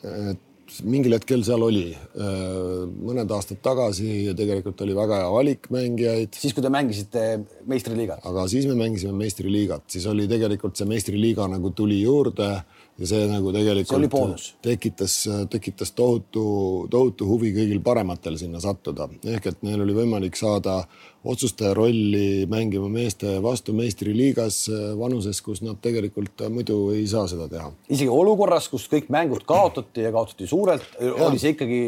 et 0.03 0.47
mingil 0.87 1.15
hetkel 1.17 1.43
seal 1.45 1.63
oli 1.65 1.89
äh, 1.91 2.83
mõned 2.87 3.31
aastad 3.35 3.61
tagasi 3.63 4.27
ja 4.29 4.35
tegelikult 4.37 4.81
oli 4.85 4.95
väga 4.97 5.21
hea 5.21 5.31
valik 5.33 5.69
mängijaid. 5.73 6.37
siis, 6.37 6.55
kui 6.55 6.63
te 6.63 6.71
mängisite 6.73 7.25
meistriliigat? 7.69 8.23
aga 8.27 8.47
siis 8.51 8.67
me 8.69 8.77
mängisime 8.79 9.13
meistriliigat, 9.19 9.87
siis 9.91 10.07
oli 10.11 10.27
tegelikult 10.31 10.79
see 10.79 10.89
meistriliiga 10.89 11.47
nagu 11.51 11.73
tuli 11.75 12.01
juurde 12.01 12.53
ja 13.01 13.09
see 13.09 13.27
nagu 13.29 13.51
tegelikult 13.55 14.13
see 14.41 14.57
tekitas, 14.65 15.15
tekitas 15.51 15.93
tohutu, 15.97 16.43
tohutu 16.91 17.27
huvi 17.29 17.51
kõigil 17.55 17.81
parematel 17.83 18.37
sinna 18.37 18.61
sattuda. 18.61 19.09
ehk 19.25 19.47
et 19.51 19.63
neil 19.65 19.81
oli 19.85 19.95
võimalik 19.97 20.37
saada 20.37 20.81
otsustaja 21.25 21.73
rolli 21.77 22.45
mängima 22.49 22.89
meeste 22.89 23.39
vastu 23.43 23.73
meistriliigas 23.77 24.63
vanuses, 24.99 25.41
kus 25.41 25.61
nad 25.65 25.81
tegelikult 25.81 26.45
muidu 26.49 26.91
ei 26.95 27.07
saa 27.07 27.27
seda 27.31 27.49
teha. 27.49 27.71
isegi 27.89 28.09
olukorras, 28.09 28.69
kus 28.69 28.87
kõik 28.91 29.09
mängud 29.13 29.45
kaotati 29.49 30.05
ja 30.05 30.13
kaotati 30.13 30.47
suurelt, 30.47 30.85
oli 30.99 31.41
see 31.41 31.55
ikkagi 31.57 31.81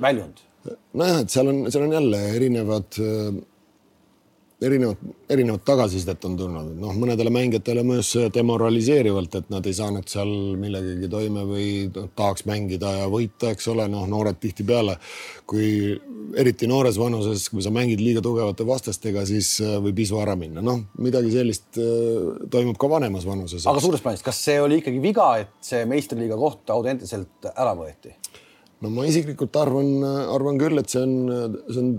väljund? 0.00 0.44
nojah, 0.92 1.22
et 1.22 1.32
seal 1.32 1.48
on, 1.48 1.62
seal 1.72 1.86
on 1.86 1.96
jälle 1.96 2.24
erinevad 2.36 3.00
erinevat, 4.62 4.98
erinevat 5.30 5.62
tagasisidet 5.66 6.24
on 6.26 6.34
tulnud, 6.38 6.70
noh, 6.82 6.94
mõnedele 6.98 7.30
mängijatele 7.30 7.84
mõjus 7.86 8.10
see 8.16 8.30
demoraliseerivalt, 8.34 9.36
et 9.38 9.52
nad 9.52 9.66
ei 9.68 9.76
saanud 9.76 10.08
seal 10.10 10.32
millegagi 10.58 11.10
toime 11.12 11.44
või 11.46 11.68
tahaks 11.94 12.46
mängida 12.48 12.90
ja 12.96 13.06
võita, 13.12 13.52
eks 13.54 13.70
ole, 13.70 13.86
noh, 13.92 14.08
noored 14.10 14.40
tihtipeale, 14.42 14.96
kui 15.48 15.94
eriti 16.38 16.66
noores 16.70 16.98
vanuses, 16.98 17.46
kui 17.52 17.62
sa 17.62 17.72
mängid 17.74 18.02
liiga 18.02 18.22
tugevate 18.24 18.66
vastastega, 18.66 19.22
siis 19.30 19.54
äh, 19.62 19.78
võib 19.84 20.02
isu 20.02 20.18
ära 20.24 20.34
minna, 20.38 20.64
noh, 20.64 20.82
midagi 20.98 21.32
sellist 21.36 21.78
äh, 21.78 22.42
toimub 22.50 22.80
ka 22.80 22.90
vanemas 22.90 23.28
vanuses. 23.28 23.66
aga 23.70 23.84
suures 23.84 24.02
plaanis, 24.02 24.26
kas 24.26 24.42
see 24.42 24.58
oli 24.62 24.82
ikkagi 24.82 25.02
viga, 25.02 25.30
et 25.44 25.54
see 25.64 25.86
meistriliiga 25.88 26.38
koht 26.38 26.74
Audentiselt 26.74 27.46
ära 27.54 27.78
võeti? 27.78 28.16
no 28.82 28.90
ma 28.94 29.06
isiklikult 29.06 29.54
arvan, 29.58 29.88
arvan 30.34 30.58
küll, 30.58 30.78
et 30.82 30.90
see 30.90 31.02
on, 31.02 31.58
see 31.70 31.82
on 31.82 31.92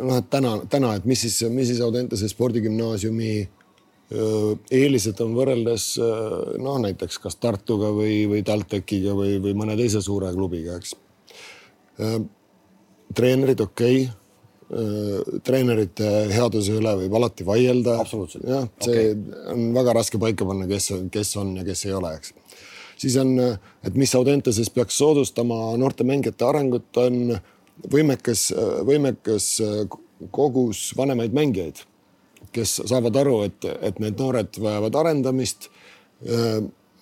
noh, 0.00 0.18
et 0.18 0.28
täna, 0.32 0.56
täna, 0.70 0.94
et 0.98 1.06
mis 1.08 1.20
siis, 1.26 1.38
mis 1.52 1.68
siis 1.70 1.80
Audentese 1.84 2.28
spordigümnaasiumi 2.30 3.32
eelised 4.10 5.20
on 5.22 5.34
võrreldes 5.36 5.92
noh, 6.58 6.78
näiteks 6.82 7.20
kas 7.22 7.36
Tartuga 7.38 7.92
või, 7.94 8.24
või 8.30 8.42
TalTechiga 8.46 9.14
või, 9.14 9.36
või 9.42 9.54
mõne 9.58 9.76
teise 9.78 10.02
suure 10.02 10.32
klubiga, 10.34 10.80
eks. 10.80 10.96
treenerid, 13.14 13.62
okei 13.62 14.00
okay. 14.08 15.38
treenerite 15.46 16.10
headuse 16.34 16.74
üle 16.78 16.96
võib 17.04 17.14
alati 17.20 17.46
vaielda. 17.46 18.00
jah, 18.02 18.66
see 18.82 19.14
okay. 19.14 19.14
on 19.54 19.70
väga 19.78 19.94
raske 20.00 20.18
paika 20.18 20.48
panna, 20.48 20.66
kes, 20.70 20.90
kes 21.14 21.36
on 21.38 21.54
ja 21.60 21.66
kes 21.66 21.86
ei 21.86 21.94
ole, 21.94 22.16
eks. 22.18 22.34
siis 23.04 23.16
on, 23.22 23.36
et 23.86 23.94
mis 23.94 24.14
Audenteses 24.18 24.74
peaks 24.74 24.98
soodustama 24.98 25.76
noorte 25.78 26.06
mängijate 26.08 26.50
arengut, 26.50 26.90
on 26.98 27.38
võimekas, 27.92 28.50
võimekas 28.86 29.46
kogus 30.34 30.90
vanemaid 30.96 31.34
mängijaid, 31.36 31.82
kes 32.52 32.80
saavad 32.90 33.16
aru, 33.20 33.36
et, 33.48 33.68
et 33.80 34.00
need 34.02 34.18
noored 34.20 34.58
vajavad 34.60 34.98
arendamist. 35.02 35.70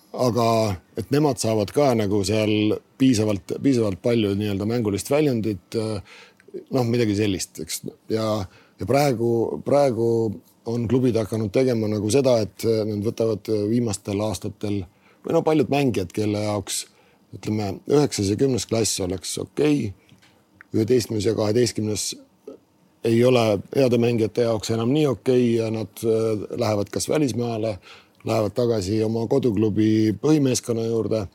aga 0.09 0.45
et 0.97 1.11
nemad 1.11 1.37
saavad 1.37 1.69
ka 1.75 1.91
nagu 1.93 2.23
seal 2.25 2.77
piisavalt, 2.97 3.57
piisavalt 3.61 4.01
palju 4.01 4.31
nii-öelda 4.35 4.65
mängulist 4.65 5.11
väljundit. 5.11 5.75
noh, 6.73 6.85
midagi 6.85 7.15
sellist, 7.15 7.59
eks 7.59 7.83
ja, 8.09 8.45
ja 8.79 8.85
praegu, 8.89 9.61
praegu 9.65 10.07
on 10.65 10.87
klubid 10.87 11.17
hakanud 11.17 11.51
tegema 11.53 11.87
nagu 11.87 12.09
seda, 12.09 12.39
et 12.41 12.63
nad 12.63 13.03
võtavad 13.05 13.51
viimastel 13.69 14.21
aastatel 14.25 14.79
või 15.25 15.35
no 15.35 15.43
paljud 15.45 15.69
mängijad, 15.69 16.13
kelle 16.15 16.41
jaoks 16.41 16.85
ütleme, 17.35 17.75
üheksas 17.89 18.31
ja 18.31 18.37
kümnes 18.39 18.65
klass 18.69 18.99
oleks 19.05 19.37
okei 19.37 19.89
okay., 19.89 20.08
üheteistkümnes 20.73 21.25
ja 21.25 21.35
kaheteistkümnes 21.35 22.15
ei 23.03 23.23
ole 23.25 23.59
heade 23.75 23.97
mängijate 23.97 24.41
jaoks 24.47 24.71
enam 24.75 24.93
nii 24.93 25.07
okei 25.07 25.43
okay 25.43 25.65
ja 25.65 25.71
nad 25.71 26.03
äh, 26.03 26.59
lähevad 26.59 26.91
kas 26.91 27.09
välismaale, 27.09 27.77
lähevad 28.25 28.55
tagasi 28.55 29.03
oma 29.03 29.27
koduklubi 29.27 30.15
põhimeeskonna 30.21 30.85
juurde. 30.85 31.27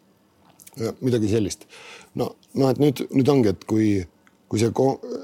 midagi 1.01 1.29
sellist. 1.29 1.69
no, 2.15 2.35
noh, 2.55 2.71
et 2.71 2.79
nüüd, 2.83 3.05
nüüd 3.15 3.29
ongi, 3.31 3.53
et 3.55 3.65
kui, 3.65 4.03
kui 4.51 4.59
see, 4.59 4.73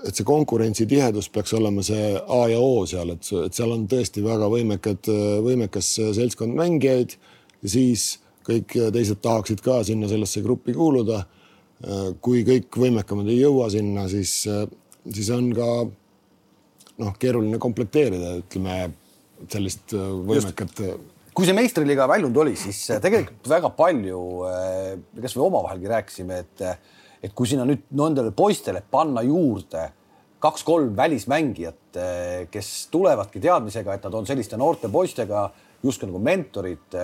et 0.06 0.14
see 0.14 0.26
konkurentsitihedus 0.26 1.28
peaks 1.34 1.52
olema 1.58 1.82
see 1.82 2.12
A 2.14 2.44
ja 2.52 2.60
O 2.62 2.86
seal, 2.86 3.10
et, 3.16 3.26
et 3.46 3.58
seal 3.58 3.74
on 3.74 3.88
tõesti 3.90 4.22
väga 4.22 4.46
võimekad, 4.52 5.10
võimekas 5.42 5.88
seltskond 6.14 6.54
mängijaid 6.54 7.16
ja 7.62 7.72
siis 7.74 8.12
kõik 8.46 8.76
teised 8.94 9.18
tahaksid 9.22 9.62
ka 9.64 9.82
sinna 9.86 10.08
sellesse 10.10 10.42
gruppi 10.42 10.74
kuuluda. 10.76 11.24
Kui 12.20 12.42
kõik 12.44 12.76
võimekamad 12.76 13.28
ei 13.32 13.38
jõua 13.40 13.70
sinna, 13.72 14.04
siis, 14.12 14.42
siis 15.06 15.30
on 15.32 15.46
ka 15.56 15.68
noh, 17.00 17.14
keeruline 17.20 17.60
komplekteerida, 17.62 18.34
ütleme 18.42 18.82
sellist 19.48 19.94
võimekat. 19.94 20.82
kui 21.32 21.48
see 21.48 21.56
meistriliiga 21.56 22.04
väljund 22.10 22.36
oli, 22.42 22.52
siis 22.60 22.82
tegelikult 23.00 23.48
väga 23.48 23.70
palju, 23.78 24.24
kasvõi 25.22 25.46
omavahelgi 25.46 25.88
rääkisime, 25.94 26.42
et, 26.44 26.66
et 27.24 27.32
kui 27.36 27.48
sinna 27.48 27.64
nüüd 27.68 27.86
nendele 27.96 28.34
poistele 28.36 28.84
panna 28.84 29.24
juurde 29.24 29.88
kaks-kolm 30.40 30.92
välismängijat, 30.96 31.96
kes 32.52 32.68
tulevadki 32.92 33.42
teadmisega, 33.44 33.96
et 33.96 34.06
nad 34.08 34.20
on 34.20 34.28
selliste 34.28 34.56
noorte 34.60 34.88
poistega 34.92 35.48
justkui 35.84 36.08
nagu 36.08 36.20
mentorid, 36.24 36.96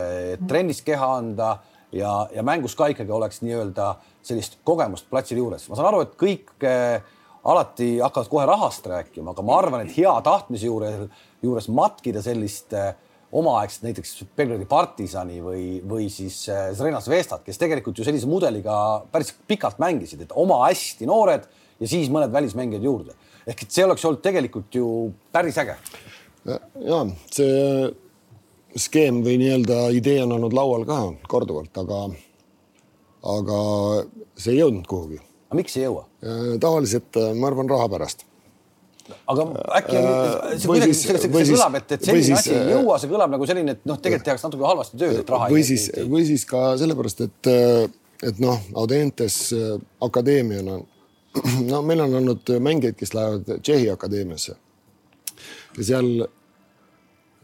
trennis 0.48 0.82
keha 0.84 1.10
anda 1.18 1.54
ja, 1.98 2.12
ja 2.34 2.44
mängus 2.46 2.76
ka 2.78 2.90
ikkagi 2.92 3.12
oleks 3.12 3.42
nii-öelda 3.44 3.94
sellist 4.26 4.58
kogemust 4.66 5.08
platsil 5.10 5.40
juures. 5.42 5.68
ma 5.68 5.78
saan 5.78 5.90
aru, 5.92 6.04
et 6.06 6.14
kõik 6.20 6.52
äh, 6.66 7.00
alati 7.46 7.96
hakkavad 8.02 8.30
kohe 8.30 8.46
rahast 8.48 8.86
rääkima, 8.90 9.32
aga 9.34 9.44
ma 9.46 9.58
arvan, 9.60 9.86
et 9.86 9.96
hea 9.96 10.14
tahtmise 10.26 10.70
juures, 10.70 11.06
juures 11.42 11.68
matkida 11.72 12.22
sellist 12.24 12.74
äh, 12.74 12.94
omaaegset 13.36 13.84
näiteks 13.86 14.24
Belgradi 14.36 14.66
partisani 14.70 15.40
või, 15.42 15.64
või 15.88 16.08
siis 16.12 16.38
Zrena 16.78 17.00
Zvestat, 17.04 17.42
kes 17.46 17.58
tegelikult 17.60 17.98
ju 17.98 18.06
sellise 18.06 18.28
mudeliga 18.30 18.76
päris 19.12 19.32
pikalt 19.48 19.80
mängisid, 19.82 20.22
et 20.24 20.34
oma 20.38 20.62
hästi 20.68 21.08
noored 21.10 21.48
ja 21.80 21.90
siis 21.90 22.10
mõned 22.12 22.32
välismängijad 22.32 22.86
juurde. 22.86 23.16
ehk 23.46 23.62
et 23.62 23.70
see 23.70 23.84
oleks 23.84 24.04
olnud 24.04 24.22
tegelikult 24.22 24.74
ju 24.74 25.12
päris 25.32 25.58
äge. 25.58 25.76
ja 26.46 27.04
see 27.30 27.90
skeem 28.76 29.22
või 29.24 29.38
nii-öelda 29.40 29.86
idee 29.96 30.20
on 30.24 30.36
olnud 30.36 30.56
laual 30.56 30.84
ka 30.88 31.00
korduvalt, 31.30 31.72
aga, 31.80 32.02
aga 33.36 33.62
see 34.36 34.56
ei 34.56 34.60
jõudnud 34.60 34.86
kuhugi 34.90 35.22
aga 35.46 35.60
miks 35.60 35.76
ei 35.78 35.84
jõua? 35.86 36.06
Äh, 36.24 36.56
tavaliselt 36.62 37.18
äh, 37.20 37.34
ma 37.38 37.50
arvan 37.50 37.70
raha 37.70 37.88
pärast. 37.92 38.24
aga 39.30 39.44
äkki 39.78 39.94
on, 40.00 40.08
äh, 40.08 40.56
see 40.58 40.70
kuidagi, 40.70 40.96
see, 40.98 41.14
see, 41.14 41.30
see 41.30 41.54
kõlab, 41.54 41.78
et, 41.78 41.94
et 41.94 42.08
selline 42.08 42.38
asi 42.40 42.54
ei 42.56 42.72
jõua, 42.74 42.98
see 42.98 43.12
kõlab 43.12 43.32
nagu 43.36 43.46
selline, 43.46 43.76
et 43.76 43.86
noh, 43.86 44.00
tegelikult 44.02 44.26
tehakse 44.26 44.48
natuke 44.48 44.66
halvasti 44.66 45.00
tööd, 45.02 45.20
et 45.22 45.30
raha 45.30 45.48
või 45.52 45.62
ei 45.62 45.68
siis, 45.68 45.86
või 46.10 46.26
siis 46.26 46.46
ka 46.50 46.64
sellepärast, 46.80 47.22
et, 47.28 47.50
et 48.26 48.42
noh, 48.42 48.58
Audentes 48.82 49.38
akadeemiana, 50.02 50.80
no 51.70 51.82
meil 51.86 52.02
on 52.08 52.18
olnud 52.22 52.56
mängijaid, 52.66 52.98
kes 52.98 53.14
lähevad 53.14 53.52
Tšehhi 53.60 53.92
akadeemiasse. 53.94 54.56
ja 55.76 55.88
seal 55.92 56.10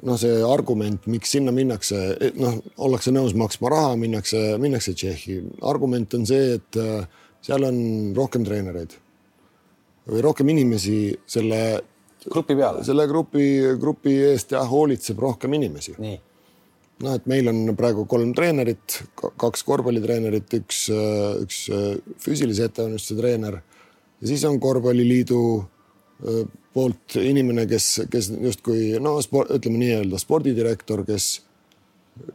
noh, 0.03 0.19
see 0.19 0.41
argument, 0.47 1.07
miks 1.11 1.35
sinna 1.37 1.55
minnakse, 1.55 1.99
noh, 2.41 2.59
ollakse 2.83 3.13
nõus 3.15 3.37
maksma 3.39 3.71
raha, 3.73 3.95
minnakse, 4.01 4.41
minnakse 4.63 4.97
Tšehhi. 4.99 5.39
argument 5.69 6.15
on 6.19 6.27
see, 6.29 6.59
et 6.59 6.81
seal 7.43 7.67
on 7.69 7.79
rohkem 8.17 8.47
treenereid 8.47 8.99
või 10.11 10.23
rohkem 10.25 10.51
inimesi 10.51 11.13
selle 11.31 11.63
grupi 12.27 12.57
peale, 12.59 12.83
selle 12.87 13.07
grupi, 13.11 13.47
grupi 13.81 14.17
eest 14.33 14.55
jah, 14.55 14.67
hoolitseb 14.69 15.19
rohkem 15.23 15.55
inimesi. 15.59 15.95
noh, 15.99 17.15
et 17.15 17.27
meil 17.31 17.51
on 17.51 17.77
praegu 17.79 18.07
kolm 18.11 18.35
treenerit, 18.35 19.03
kaks 19.19 19.65
korvpallitreenerit, 19.67 20.59
üks, 20.61 20.85
üks 21.43 21.65
füüsilise 22.23 22.69
ettevalmistuse 22.71 23.19
treener 23.19 23.59
ja 23.63 24.31
siis 24.31 24.45
on 24.47 24.61
korvpalliliidu 24.63 25.41
poolt 26.73 27.17
inimene, 27.21 27.67
kes, 27.67 27.89
kes 28.11 28.31
justkui 28.41 29.01
no 29.03 29.17
sport, 29.25 29.51
ütleme 29.59 29.81
nii-öelda 29.81 30.21
spordidirektor, 30.21 31.03
kes, 31.09 31.27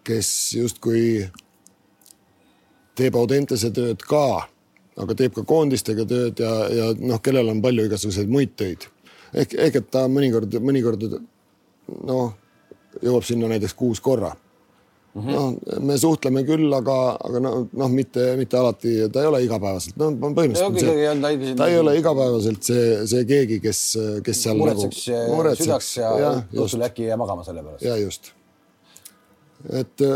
kes 0.07 0.29
justkui 0.57 1.01
teeb 2.97 3.15
Audentese 3.15 3.71
tööd 3.71 4.03
ka 4.03 4.27
aga 4.97 5.15
teeb 5.17 5.35
ka 5.35 5.43
koondistega 5.47 6.05
tööd 6.09 6.41
ja, 6.41 6.51
ja 6.73 6.89
noh, 6.97 7.21
kellel 7.23 7.51
on 7.51 7.61
palju 7.63 7.85
igasuguseid 7.87 8.31
muid 8.31 8.55
töid. 8.57 8.87
ehk, 9.33 9.53
ehk 9.67 9.79
et 9.81 9.89
ta 9.93 10.07
mõnikord, 10.09 10.57
mõnikord 10.63 11.05
noh, 12.07 12.33
jõuab 13.03 13.25
sinna 13.27 13.49
näiteks 13.51 13.77
kuus 13.77 14.01
korra. 14.01 14.33
Noh, 15.25 15.55
me 15.83 15.97
suhtleme 15.99 16.43
küll, 16.47 16.67
aga, 16.77 16.97
aga 17.29 17.41
noh, 17.43 17.89
mitte, 17.93 18.29
mitte 18.39 18.59
alati, 18.59 18.93
ta 19.13 19.23
ei 19.23 19.29
ole 19.31 19.41
igapäevaselt, 19.45 19.97
no 19.99 20.11
põhimõtteliselt 20.37 21.57
ta, 21.57 21.69
ei 21.71 21.79
ole 21.79 21.95
igapäevaselt 21.99 22.69
see, 22.69 22.85
see 23.09 23.25
keegi, 23.29 23.59
kes, 23.63 23.81
kes 24.25 24.43
seal 24.45 24.59
muretseks 24.61 25.03
nagu, 25.13 25.35
muretseks. 25.39 25.65
südaks 25.65 25.91
ja, 25.99 26.13
ja 26.21 26.33
õhtul 26.63 26.87
äkki 26.89 27.05
ei 27.05 27.11
jää 27.11 27.19
magama 27.23 27.45
selle 27.47 27.65
pärast. 27.65 27.85
ja 27.87 27.97
just. 28.01 28.31
et, 29.81 30.07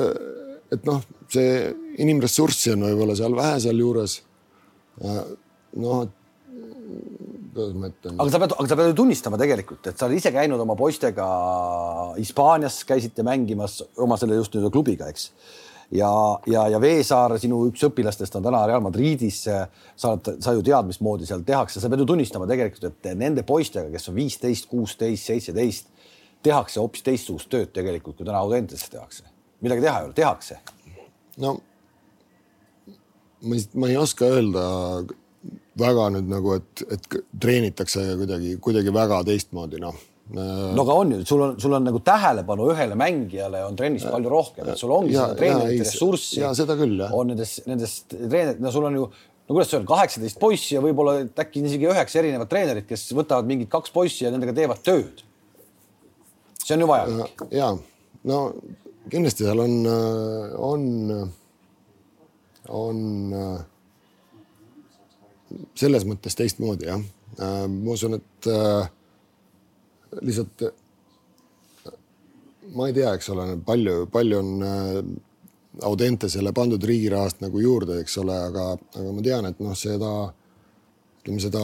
et 0.71 0.89
noh, 0.89 1.03
see 1.31 1.53
inimressurssi 2.01 2.75
on 2.75 2.89
võib-olla 2.89 3.17
seal 3.19 3.37
vähe 3.37 3.59
sealjuures 3.65 4.17
noh, 5.01 6.03
kuidas 7.53 7.73
ma 7.77 7.89
ütlen. 7.91 8.19
aga 8.19 8.33
sa 8.33 8.39
pead, 8.41 8.53
aga 8.57 8.69
sa 8.69 8.77
pead 8.79 8.91
ju 8.91 8.97
tunnistama 9.01 9.39
tegelikult, 9.41 9.89
et 9.89 9.99
sa 9.99 10.07
oled 10.07 10.19
ise 10.19 10.31
käinud 10.33 10.61
oma 10.63 10.75
poistega 10.79 11.25
Hispaanias, 12.17 12.81
käisite 12.87 13.25
mängimas 13.27 13.81
oma 14.01 14.17
selle 14.19 14.39
just 14.39 14.55
nii-öelda 14.55 14.71
klubiga, 14.73 15.09
eks. 15.11 15.29
ja, 15.97 16.11
ja, 16.51 16.65
ja 16.73 16.81
Veesaar, 16.81 17.35
sinu 17.41 17.63
üks 17.69 17.83
õpilastest 17.87 18.37
on 18.39 18.45
täna 18.47 18.63
Real 18.69 18.83
Madridis. 18.83 19.41
sa 19.43 20.13
oled, 20.13 20.31
sa 20.43 20.55
ju 20.57 20.65
tead, 20.65 20.91
mismoodi 20.91 21.29
seal 21.29 21.45
tehakse, 21.47 21.81
sa 21.83 21.91
pead 21.91 22.03
ju 22.03 22.09
tunnistama 22.13 22.49
tegelikult, 22.49 22.87
et 22.91 23.11
nende 23.19 23.45
poistega, 23.47 23.91
kes 23.93 24.11
on 24.11 24.19
viisteist, 24.19 24.69
kuusteist, 24.71 25.27
seitseteist, 25.31 25.91
tehakse 26.43 26.81
hoopis 26.81 27.03
teistsugust 27.05 27.51
tööd 27.51 27.73
tegelikult, 27.75 28.17
kui 28.17 28.27
täna 28.27 28.41
Audentes'is 28.41 28.89
tehakse. 28.91 29.27
midagi 29.61 29.83
teha 29.85 29.99
ei 29.99 30.07
ole, 30.09 30.17
tehakse. 30.17 30.61
no 31.37 31.59
ma 33.41 33.55
ei, 33.57 33.65
ma 33.73 33.89
ei 33.89 33.97
oska 33.97 34.25
öelda 34.29 34.63
väga 35.79 36.07
nüüd 36.15 36.29
nagu, 36.31 36.55
et, 36.59 36.85
et 36.91 37.19
treenitakse 37.41 38.03
kuidagi, 38.19 38.55
kuidagi 38.63 38.93
väga 38.95 39.21
teistmoodi, 39.27 39.79
noh 39.83 39.99
no 40.31 40.83
aga 40.85 40.93
on 40.95 41.09
ju, 41.11 41.23
sul 41.27 41.41
on, 41.43 41.55
sul 41.59 41.73
on 41.75 41.83
nagu 41.83 41.99
tähelepanu 42.07 42.69
ühele 42.71 42.95
mängijale 42.99 43.65
on 43.67 43.75
trennis 43.75 44.05
ja, 44.05 44.13
palju 44.13 44.31
rohkem, 44.31 44.69
et 44.71 44.79
sul 44.79 44.93
ongi 44.95 45.15
ja, 45.15 45.25
seda 45.27 45.39
treenerite 45.39 45.87
ressurssi. 45.87 46.39
ja 46.39 46.53
seda 46.55 46.77
küll, 46.79 46.95
jah. 47.01 47.11
on 47.17 47.33
nendest, 47.33 47.65
nendest 47.67 48.13
treenerid, 48.13 48.61
no 48.63 48.71
sul 48.71 48.87
on 48.87 48.99
ju, 48.99 49.09
no 49.11 49.57
kuidas 49.57 49.73
öelda, 49.73 49.89
kaheksateist 49.89 50.39
poissi 50.39 50.77
ja 50.77 50.83
võib-olla 50.85 51.17
äkki 51.43 51.65
isegi 51.67 51.89
üheksa 51.89 52.21
erinevat 52.21 52.51
treenerit, 52.51 52.87
kes 52.87 53.09
võtavad 53.17 53.49
mingid 53.49 53.71
kaks 53.73 53.91
poissi 53.95 54.23
ja 54.23 54.31
nendega 54.31 54.55
teevad 54.55 54.83
tööd. 54.85 55.25
see 56.61 56.77
on 56.77 56.85
ju 56.85 56.91
vajalik. 56.93 57.45
ja 57.51 57.73
no 58.31 58.39
kindlasti 59.11 59.47
seal 59.49 59.59
on, 59.65 59.77
on 60.71 60.89
on 62.69 63.33
äh, 63.33 63.65
selles 65.77 66.05
mõttes 66.07 66.37
teistmoodi 66.37 66.89
jah. 66.89 67.01
Äh, 67.39 67.65
ma 67.71 67.95
usun, 67.95 68.17
et 68.19 68.49
äh, 68.51 68.91
lihtsalt 70.21 70.67
ma 72.75 72.87
ei 72.87 72.95
tea, 72.95 73.13
eks 73.17 73.29
ole, 73.33 73.47
palju, 73.65 74.05
palju 74.11 74.39
on 74.39 74.51
Audentesele 75.87 76.51
pandud 76.51 76.83
riigi 76.83 77.07
rahast 77.09 77.39
nagu 77.39 77.59
juurde, 77.63 78.01
eks 78.03 78.17
ole, 78.19 78.35
aga, 78.35 78.65
aga 78.99 79.13
ma 79.15 79.23
tean, 79.23 79.47
et 79.47 79.59
noh, 79.63 79.75
seda 79.77 80.11
ütleme 81.21 81.39
seda 81.43 81.63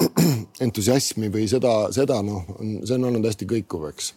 entusiasmi 0.64 1.30
või 1.34 1.48
seda, 1.50 1.72
seda 1.94 2.20
noh, 2.24 2.46
see 2.60 2.96
on 2.96 3.08
olnud 3.10 3.26
hästi 3.26 3.48
kõikuv, 3.50 3.88
eks 3.90 4.12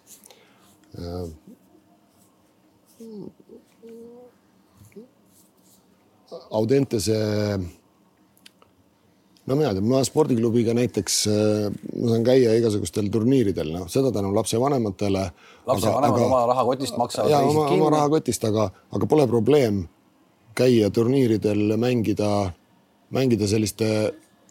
Audentese 6.54 7.18
no 9.48 9.58
mina 9.60 9.74
tean, 9.76 9.88
ma 9.88 10.02
spordiklubiga 10.08 10.76
näiteks, 10.78 11.20
äh, 11.28 11.68
ma 12.00 12.12
saan 12.14 12.26
käia 12.28 12.56
igasugustel 12.60 13.10
turniiridel, 13.12 13.74
noh, 13.76 13.88
seda 13.92 14.14
tänu 14.16 14.32
lapsevanematele. 14.36 15.24
lapsevanemad 15.68 16.26
oma 16.28 16.46
rahakotist 16.54 16.98
maksavad. 16.98 17.32
ja 17.32 17.44
oma, 17.44 17.68
oma 17.76 17.92
rahakotist, 17.98 18.44
aga, 18.48 18.70
aga 18.92 19.10
pole 19.10 19.28
probleem 19.28 19.86
käia 20.56 20.90
turniiridel, 20.94 21.78
mängida, 21.82 22.52
mängida 23.12 23.48
selliste 23.50 23.88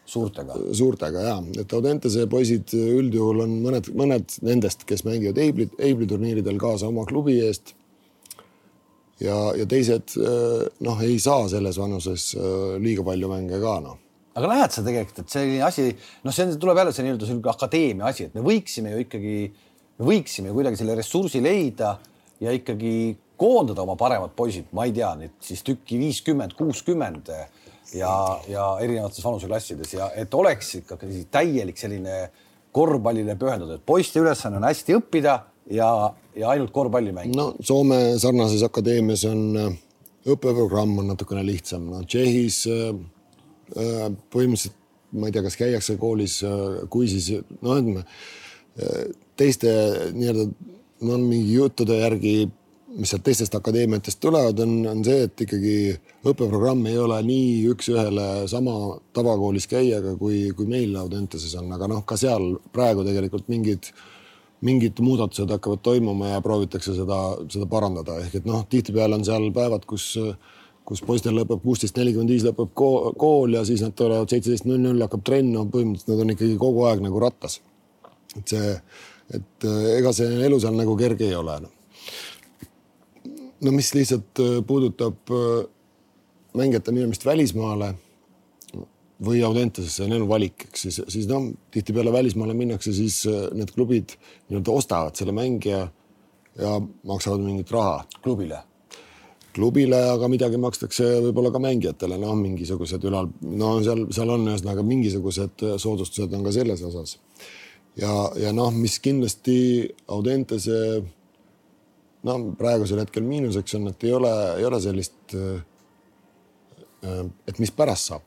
suurtega, 0.05 0.57
suurtega 0.75 1.27
ja, 1.29 1.37
et 1.61 1.73
Audentese 1.73 2.27
poisid 2.29 2.75
üldjuhul 2.75 3.45
on 3.45 3.55
mõned, 3.63 3.87
mõned 3.97 4.35
nendest, 4.43 4.83
kes 4.85 5.05
mängivad 5.07 5.39
Eibli, 5.39 5.69
Eibli 5.79 6.09
turniiridel 6.09 6.59
kaasa 6.61 6.91
oma 6.91 7.07
klubi 7.09 7.39
eest 7.47 7.73
ja, 9.23 9.37
ja 9.55 9.65
teised 9.65 10.17
noh, 10.83 11.01
ei 11.07 11.15
saa 11.23 11.47
selles 11.47 11.79
vanuses 11.79 12.33
liiga 12.83 13.07
palju 13.07 13.31
mänge 13.31 13.61
ka 13.63 13.77
noh 13.79 14.03
aga 14.33 14.49
näed 14.49 14.73
sa 14.73 14.83
tegelikult, 14.85 15.23
et 15.23 15.33
selline 15.33 15.65
asi, 15.65 15.89
noh, 16.25 16.33
see 16.33 16.55
tuleb 16.61 16.79
jälle 16.81 16.93
see 16.95 17.05
nii-öelda 17.05 17.29
selline 17.29 17.51
akadeemia 17.53 18.09
asi, 18.09 18.27
et 18.29 18.37
me 18.37 18.45
võiksime 18.45 18.93
ju 18.95 19.03
ikkagi, 19.05 19.35
me 19.99 20.07
võiksime 20.07 20.49
ju 20.49 20.57
kuidagi 20.57 20.79
selle 20.79 20.97
ressursi 20.97 21.41
leida 21.43 21.95
ja 22.41 22.53
ikkagi 22.55 22.93
koondada 23.39 23.83
oma 23.85 23.95
paremad 23.99 24.33
poisid, 24.37 24.71
ma 24.73 24.87
ei 24.87 24.95
tea, 24.95 25.11
nüüd 25.19 25.37
siis 25.43 25.61
tükki 25.65 25.99
viiskümmend, 26.01 26.55
kuuskümmend 26.57 27.29
ja, 27.33 28.15
ja 28.49 28.67
erinevates 28.81 29.23
vanuseklassides 29.25 29.95
ja 29.97 30.09
et 30.17 30.33
oleks 30.33 30.79
ikkagi 30.81 31.25
täielik 31.33 31.77
selline 31.77 32.27
korvpallile 32.73 33.37
pühendatud, 33.37 33.85
poiste 33.85 34.21
ülesanne 34.23 34.57
on 34.57 34.65
hästi 34.65 34.97
õppida 34.97 35.39
ja, 35.69 35.89
ja 36.33 36.53
ainult 36.55 36.73
korvpalli 36.73 37.13
mängida. 37.13 37.37
no 37.37 37.51
Soome 37.61 38.15
sarnases 38.21 38.65
akadeemias 38.65 39.27
on 39.29 39.43
äh, 39.61 39.73
õppeprogramm 40.33 41.03
on 41.03 41.11
natukene 41.13 41.45
lihtsam, 41.45 41.85
no 41.93 42.01
Tšehhis 42.07 42.63
Äh, 42.71 42.95
põhimõtteliselt 43.73 44.79
ma 45.13 45.29
ei 45.29 45.35
tea, 45.35 45.43
kas 45.45 45.57
käiakse 45.59 45.97
koolis, 46.01 46.39
äh, 46.47 46.83
kui 46.89 47.07
siis 47.11 47.29
no 47.61 47.77
ütleme 47.77 48.03
äh, 48.03 49.05
teiste 49.37 49.71
nii-öelda 50.13 50.47
no 51.03 51.17
mingi 51.19 51.57
juttude 51.57 51.99
järgi, 51.99 52.47
mis 52.93 53.11
sealt 53.11 53.25
teistest 53.25 53.55
akadeemiatest 53.57 54.19
tulevad, 54.21 54.59
on, 54.63 54.75
on 54.87 55.03
see, 55.05 55.25
et 55.27 55.43
ikkagi 55.45 55.75
õppeprogramm 56.29 56.85
ei 56.89 56.97
ole 57.01 57.17
nii 57.25 57.51
üks-ühele 57.73 58.27
sama 58.49 58.95
tavakoolis 59.17 59.67
käijaga, 59.69 60.15
kui, 60.19 60.45
kui 60.57 60.69
meil 60.69 60.95
Audenteses 61.01 61.55
on, 61.59 61.71
aga 61.75 61.89
noh, 61.89 62.03
ka 62.07 62.17
seal 62.19 62.53
praegu 62.73 63.05
tegelikult 63.07 63.49
mingid 63.51 63.93
mingid 64.63 64.95
muudatused 65.03 65.49
hakkavad 65.51 65.81
toimuma 65.83 66.29
ja 66.29 66.41
proovitakse 66.41 66.93
seda, 66.95 67.17
seda 67.51 67.65
parandada, 67.67 68.21
ehk 68.23 68.37
et 68.39 68.45
noh, 68.47 68.61
tihtipeale 68.71 69.17
on 69.17 69.25
seal 69.27 69.49
päevad, 69.51 69.83
kus 69.89 70.13
äh, 70.21 70.37
kus 70.87 71.01
poistel 71.05 71.35
lõpeb 71.37 71.61
kuusteist 71.63 71.97
nelikümmend 71.97 72.33
viis 72.33 72.43
lõpeb 72.45 72.73
kool 72.75 73.55
ja 73.55 73.63
siis 73.67 73.83
nad 73.83 73.95
tulevad 73.97 74.31
seitseteist 74.31 74.67
null 74.67 74.81
null 74.83 75.03
hakkab 75.05 75.23
trenn, 75.25 75.53
no 75.55 75.65
põhimõtteliselt 75.71 76.11
nad 76.11 76.23
on 76.25 76.33
ikkagi 76.35 76.57
kogu 76.59 76.83
aeg 76.89 77.03
nagu 77.05 77.21
rattas. 77.23 77.61
et 78.35 78.49
see, 78.49 78.73
et 79.37 79.67
äh, 79.69 79.83
ega 79.99 80.13
see 80.15 80.39
elu 80.47 80.59
seal 80.59 80.75
nagu 80.77 80.95
kerge 80.99 81.27
ei 81.29 81.35
ole 81.37 81.59
no.. 81.63 81.69
no 83.61 83.75
mis 83.75 83.93
lihtsalt 83.95 84.41
äh, 84.43 84.57
puudutab 84.67 85.31
äh, 85.31 85.61
mängijate 86.57 86.91
minemist 86.91 87.25
välismaale 87.25 87.93
või 89.23 89.39
Audentesesse, 89.45 90.01
see 90.01 90.07
on 90.09 90.17
elu 90.17 90.25
valik, 90.27 90.65
eks 90.67 90.81
siis, 90.83 90.99
siis 91.13 91.27
noh, 91.29 91.45
tihtipeale 91.71 92.11
välismaale 92.11 92.55
minnakse, 92.57 92.91
siis 92.91 93.21
need 93.55 93.71
klubid 93.71 94.17
nii-öelda 94.49 94.73
ostavad 94.73 95.15
selle 95.15 95.31
mängija 95.37 95.85
ja 96.59 96.73
maksavad 97.07 97.39
mingit 97.39 97.71
raha. 97.71 98.01
klubile 98.25 98.59
klubile, 99.53 99.97
aga 100.15 100.27
midagi 100.31 100.57
makstakse 100.61 101.07
võib-olla 101.27 101.51
ka 101.53 101.61
mängijatele, 101.61 102.17
noh, 102.21 102.33
mingisugused 102.39 103.03
ülal, 103.07 103.29
no 103.45 103.73
seal, 103.85 104.05
seal 104.15 104.31
on 104.33 104.47
ühesõnaga 104.49 104.85
mingisugused 104.87 105.65
soodustused 105.81 106.33
on 106.33 106.45
ka 106.45 106.53
selles 106.55 106.81
osas. 106.87 107.17
ja, 107.99 108.11
ja 108.39 108.53
noh, 108.55 108.71
mis 108.73 108.97
kindlasti 109.03 109.57
Audentese 110.07 110.79
no 112.25 112.37
praegusel 112.57 113.03
hetkel 113.03 113.25
miinuseks 113.27 113.77
on, 113.77 113.89
et 113.91 114.05
ei 114.07 114.13
ole, 114.17 114.33
ei 114.57 114.65
ole 114.65 114.79
sellist, 114.81 115.35
et 117.47 117.59
mis 117.59 117.73
pärast 117.75 118.09
saab. 118.09 118.25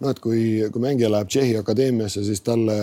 no 0.00 0.14
et 0.14 0.22
kui, 0.22 0.42
kui 0.70 0.82
mängija 0.86 1.10
läheb 1.10 1.28
Tšehhi 1.32 1.58
akadeemiasse, 1.60 2.22
siis 2.24 2.44
talle 2.46 2.78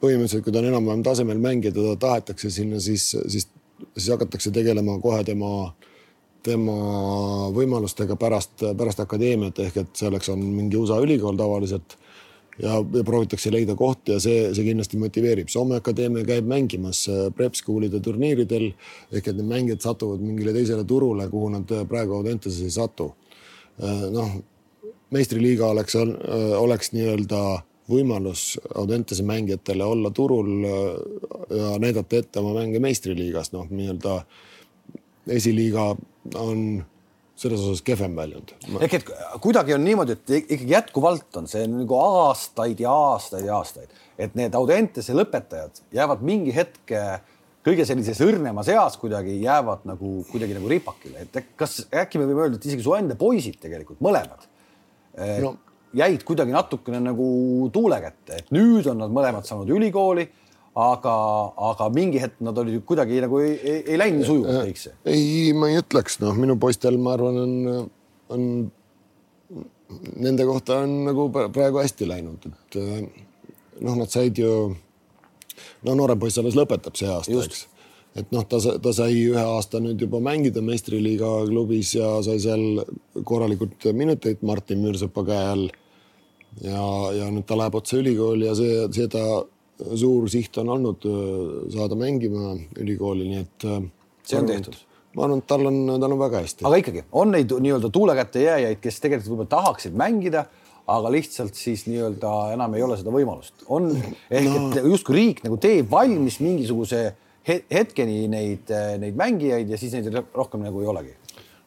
põhimõtteliselt, 0.00 0.44
kui 0.44 0.52
ta 0.54 0.62
on 0.62 0.70
enam-vähem 0.70 1.02
tasemel 1.02 1.42
mängija, 1.42 1.74
teda 1.74 1.96
tahetakse 1.98 2.52
sinna, 2.52 2.78
siis, 2.80 3.10
siis, 3.32 3.48
siis 3.96 4.08
hakatakse 4.12 4.52
tegelema 4.54 4.98
kohe 5.00 5.22
tema 5.24 5.52
äh, 5.64 5.92
tema 6.46 7.50
võimalustega 7.54 8.16
pärast, 8.20 8.62
pärast 8.78 9.02
akadeemiat 9.02 9.58
ehk 9.66 9.82
et 9.82 10.02
selleks 10.04 10.30
on 10.32 10.42
mingi 10.46 10.78
USA 10.78 11.00
ülikool 11.02 11.38
tavaliselt 11.38 11.96
ja, 12.62 12.78
ja 12.80 13.04
proovitakse 13.04 13.52
leida 13.52 13.76
kohti 13.76 14.14
ja 14.14 14.20
see, 14.22 14.48
see 14.56 14.64
kindlasti 14.66 15.00
motiveerib. 15.00 15.50
Soome 15.52 15.78
Akadeemia 15.80 16.24
käib 16.28 16.48
mängimas 16.50 17.04
äh, 17.12 17.26
prep 17.36 17.56
school'ide 17.58 18.00
turniiridel 18.04 18.68
ehk 19.12 19.30
et 19.30 19.36
need 19.36 19.48
mängijad 19.50 19.84
satuvad 19.84 20.24
mingile 20.24 20.54
teisele 20.56 20.84
turule, 20.88 21.28
kuhu 21.32 21.52
nad 21.56 21.72
äh, 21.74 21.86
praegu 21.88 22.18
Audenteses 22.18 22.62
ei 22.64 22.74
satu. 22.74 23.12
Äh, 23.82 24.06
noh, 24.14 24.36
meistriliiga 25.14 25.70
oleks, 25.70 25.94
oleks 26.58 26.90
nii-öelda 26.90 27.40
võimalus 27.86 28.56
Audentese 28.74 29.22
mängijatele 29.22 29.84
olla 29.86 30.10
turul 30.10 30.64
ja 30.66 31.76
näidata 31.78 32.18
ette 32.18 32.40
oma 32.40 32.56
mänge 32.56 32.80
meistriliigas, 32.82 33.52
noh, 33.54 33.68
nii-öelda 33.70 34.16
esiliiga 35.36 35.92
on 36.34 36.84
selles 37.36 37.60
osas 37.60 37.82
kehvem 37.84 38.16
väljund. 38.16 38.54
ehk 38.80 38.94
et 38.98 39.10
kuidagi 39.44 39.74
on 39.76 39.84
niimoodi, 39.84 40.16
et 40.16 40.34
ikkagi 40.40 40.72
jätkuvalt 40.72 41.36
on 41.36 41.48
see 41.50 41.66
nagu 41.68 41.98
aastaid 42.00 42.80
ja 42.80 42.92
aastaid 42.92 43.44
ja 43.44 43.58
aastaid, 43.58 43.92
et 44.18 44.34
need 44.38 44.56
Audentese 44.56 45.16
lõpetajad 45.16 45.82
jäävad 45.94 46.24
mingi 46.24 46.54
hetk 46.56 46.94
kõige 47.66 47.84
sellises 47.88 48.20
õrnemas 48.24 48.70
eas 48.72 48.96
kuidagi 49.00 49.36
jäävad 49.42 49.84
nagu 49.90 50.20
kuidagi 50.30 50.56
nagu 50.56 50.70
ripakile, 50.70 51.26
et 51.26 51.52
kas 51.58 51.82
äkki 51.90 52.20
me 52.20 52.28
võime 52.28 52.46
öelda, 52.46 52.60
et 52.60 52.68
isegi 52.70 52.84
su 52.86 52.94
enda 52.96 53.18
poisid 53.18 53.58
tegelikult 53.60 54.00
mõlemad 54.06 54.48
no. 55.42 55.56
jäid 55.96 56.24
kuidagi 56.24 56.54
natukene 56.54 57.02
nagu 57.04 57.28
tuule 57.74 58.00
kätte, 58.04 58.40
et 58.40 58.52
nüüd 58.54 58.86
on 58.90 59.02
nad 59.02 59.12
mõlemad 59.12 59.48
saanud 59.48 59.72
ülikooli 59.76 60.28
aga, 60.76 61.12
aga 61.70 61.88
mingi 61.94 62.20
hetk 62.20 62.40
nad 62.44 62.58
olid 62.60 62.82
kuidagi 62.88 63.20
nagu 63.24 63.40
ei, 63.40 63.54
ei, 63.56 63.78
ei 63.94 64.00
läinud 64.00 64.20
nii 64.20 64.28
sujuvalt 64.28 64.66
kõik 64.68 64.80
see. 64.80 64.96
ei, 65.08 65.52
ma 65.56 65.70
ei 65.72 65.80
ütleks, 65.80 66.18
noh, 66.20 66.36
minu 66.36 66.58
poistel, 66.60 66.98
ma 67.00 67.14
arvan, 67.16 67.38
on, 67.42 67.86
on 68.36 68.42
nende 70.20 70.44
kohta 70.48 70.82
on 70.84 70.98
nagu 71.06 71.30
praegu 71.32 71.80
hästi 71.80 72.10
läinud, 72.10 72.50
et 72.50 72.80
noh, 73.80 73.96
nad 73.96 74.12
said 74.12 74.36
ju, 74.42 74.52
no 75.86 75.96
noorem 75.96 76.20
poiss 76.20 76.42
alles 76.42 76.58
lõpetab 76.58 76.98
see 76.98 77.08
aasta, 77.08 77.40
eks 77.46 77.64
et 78.16 78.30
noh, 78.32 78.44
ta, 78.48 78.58
ta 78.80 78.92
sai 78.96 79.16
ühe 79.28 79.42
aasta 79.42 79.80
nüüd 79.82 80.00
juba 80.00 80.20
mängida 80.24 80.62
meistriliiga 80.64 81.28
klubis 81.50 81.92
ja 81.98 82.14
sai 82.24 82.38
seal 82.40 82.80
korralikult 83.28 83.84
minuteid 83.92 84.40
Martin 84.46 84.80
Müürsepa 84.84 85.24
käe 85.26 85.42
all. 85.52 85.66
ja, 86.64 86.84
ja 87.12 87.26
nüüd 87.28 87.44
ta 87.48 87.58
läheb 87.60 87.76
otse 87.76 88.00
ülikooli 88.00 88.48
ja 88.48 88.54
see, 88.56 88.86
seda 88.96 89.44
suur 89.76 90.28
siht 90.32 90.56
on 90.62 90.72
olnud 90.76 91.06
äh, 91.08 91.70
saada 91.74 91.98
mängima 91.98 92.54
ülikooli, 92.80 93.28
nii 93.30 93.40
et. 93.44 93.66
Äh, 93.68 93.88
see 94.26 94.40
on 94.40 94.48
tehtud 94.50 94.78
ma 95.16 95.24
arvan, 95.24 95.40
et 95.40 95.48
tal 95.48 95.64
on, 95.64 95.76
tal 95.96 96.12
on 96.12 96.20
väga 96.20 96.44
hästi. 96.44 96.64
aga 96.68 96.78
ikkagi 96.82 97.02
on 97.16 97.30
neid 97.32 97.52
nii-öelda 97.64 97.90
tuule 97.92 98.16
kätte 98.18 98.42
jääjaid, 98.42 98.80
kes 98.82 98.98
tegelikult 99.00 99.30
võib-olla 99.30 99.52
tahaksid 99.54 99.94
mängida, 99.96 100.42
aga 100.92 101.12
lihtsalt 101.14 101.56
siis 101.56 101.86
nii-öelda 101.88 102.32
enam 102.52 102.76
ei 102.76 102.84
ole 102.84 102.98
seda 103.00 103.14
võimalust. 103.14 103.64
on 103.72 103.94
ehk 103.96 104.48
no. 104.50 104.66
et 104.76 104.90
justkui 104.92 105.16
riik 105.16 105.40
nagu 105.46 105.56
teeb 105.62 105.88
valmis 105.90 106.36
mingisuguse 106.44 107.06
hetkeni 107.46 108.26
neid, 108.28 108.72
neid 109.00 109.16
mängijaid 109.16 109.70
ja 109.70 109.78
siis 109.80 109.94
neid 109.96 110.10
rohkem 110.34 110.66
nagu 110.66 110.82
ei 110.82 110.92
olegi. 110.92 111.16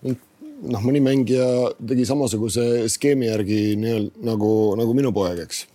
noh, 0.06 0.86
mõni 0.86 1.02
mängija 1.02 1.74
tegi 1.90 2.06
samasuguse 2.06 2.86
skeemi 2.92 3.32
järgi 3.32 3.62
nii-öelda 3.82 4.30
nagu, 4.30 4.54
nagu 4.78 4.96
minu 4.98 5.16
poeg, 5.16 5.42
eks. 5.48 5.66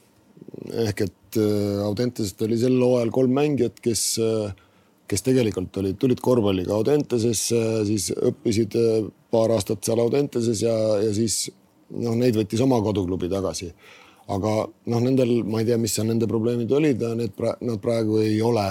ehk 0.87 1.07
et 1.09 1.18
et 1.35 1.42
äh, 1.42 1.85
Audentesest 1.85 2.42
oli 2.42 2.59
sel 2.59 2.79
hooajal 2.81 3.11
kolm 3.14 3.35
mängijat, 3.35 3.81
kes, 3.83 4.18
äh, 4.23 4.55
kes 5.11 5.27
tegelikult 5.27 5.77
olid, 5.81 5.99
tulid 5.99 6.23
korvpalliga 6.23 6.75
Audentesesse, 6.75 7.61
siis 7.88 8.11
õppisid 8.14 8.79
äh, 8.79 9.11
paar 9.31 9.55
aastat 9.55 9.85
seal 9.85 10.01
Audenteses 10.03 10.62
ja, 10.62 10.75
ja 11.03 11.12
siis 11.14 11.51
noh, 11.90 12.16
neid 12.18 12.37
võttis 12.38 12.62
oma 12.64 12.81
koduklubi 12.83 13.29
tagasi. 13.33 13.73
aga 14.29 14.55
noh, 14.64 15.01
nendel, 15.05 15.42
ma 15.44 15.61
ei 15.61 15.68
tea, 15.68 15.77
mis 15.79 15.94
seal 15.94 16.09
nende 16.09 16.27
probleemid 16.27 16.70
olid, 16.73 17.03
need 17.18 17.35
pra-, 17.37 17.59
nad 17.61 17.81
praegu 17.81 18.23
ei 18.23 18.40
ole, 18.40 18.64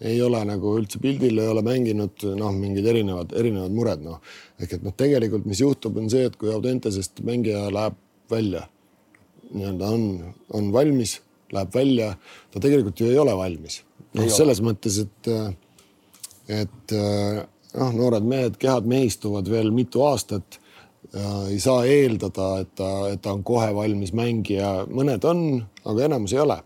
ei 0.00 0.18
ole 0.22 0.40
nagu 0.48 0.74
üldse 0.80 0.98
pildil, 0.98 1.38
ei 1.38 1.46
ole 1.52 1.62
mänginud, 1.62 2.24
noh, 2.34 2.52
mingid 2.56 2.86
erinevad, 2.90 3.36
erinevad 3.38 3.76
mured, 3.76 4.02
noh. 4.02 4.18
ehk 4.58 4.78
et 4.78 4.82
noh, 4.82 4.96
tegelikult, 4.96 5.46
mis 5.46 5.62
juhtub, 5.62 5.96
on 6.00 6.10
see, 6.10 6.26
et 6.26 6.36
kui 6.40 6.50
Audentesest 6.50 7.22
mängija 7.26 7.68
läheb 7.70 7.98
välja, 8.30 8.66
nii-öelda 9.50 9.90
on, 9.94 10.34
on 10.54 10.72
valmis 10.74 11.18
läheb 11.54 11.74
välja, 11.74 12.14
ta 12.52 12.62
tegelikult 12.62 13.00
ju 13.00 13.10
ei 13.10 13.18
ole 13.18 13.34
valmis. 13.36 13.82
noh, 14.14 14.26
selles 14.32 14.60
mõttes, 14.64 14.98
et, 15.04 15.28
et 16.50 16.94
noh, 16.94 17.92
noored 17.94 18.26
mehed, 18.26 18.58
kehad 18.60 18.88
mehistuvad 18.90 19.48
veel 19.50 19.70
mitu 19.74 20.02
aastat. 20.06 20.58
ei 21.50 21.58
saa 21.58 21.84
eeldada, 21.90 22.60
et 22.62 22.74
ta, 22.78 22.90
et 23.10 23.22
ta 23.22 23.32
on 23.34 23.42
kohe 23.42 23.70
valmis 23.74 24.12
mängija, 24.14 24.84
mõned 24.86 25.24
on, 25.26 25.40
aga 25.84 26.04
enamus 26.06 26.34
ei 26.36 26.42
ole. 26.42 26.60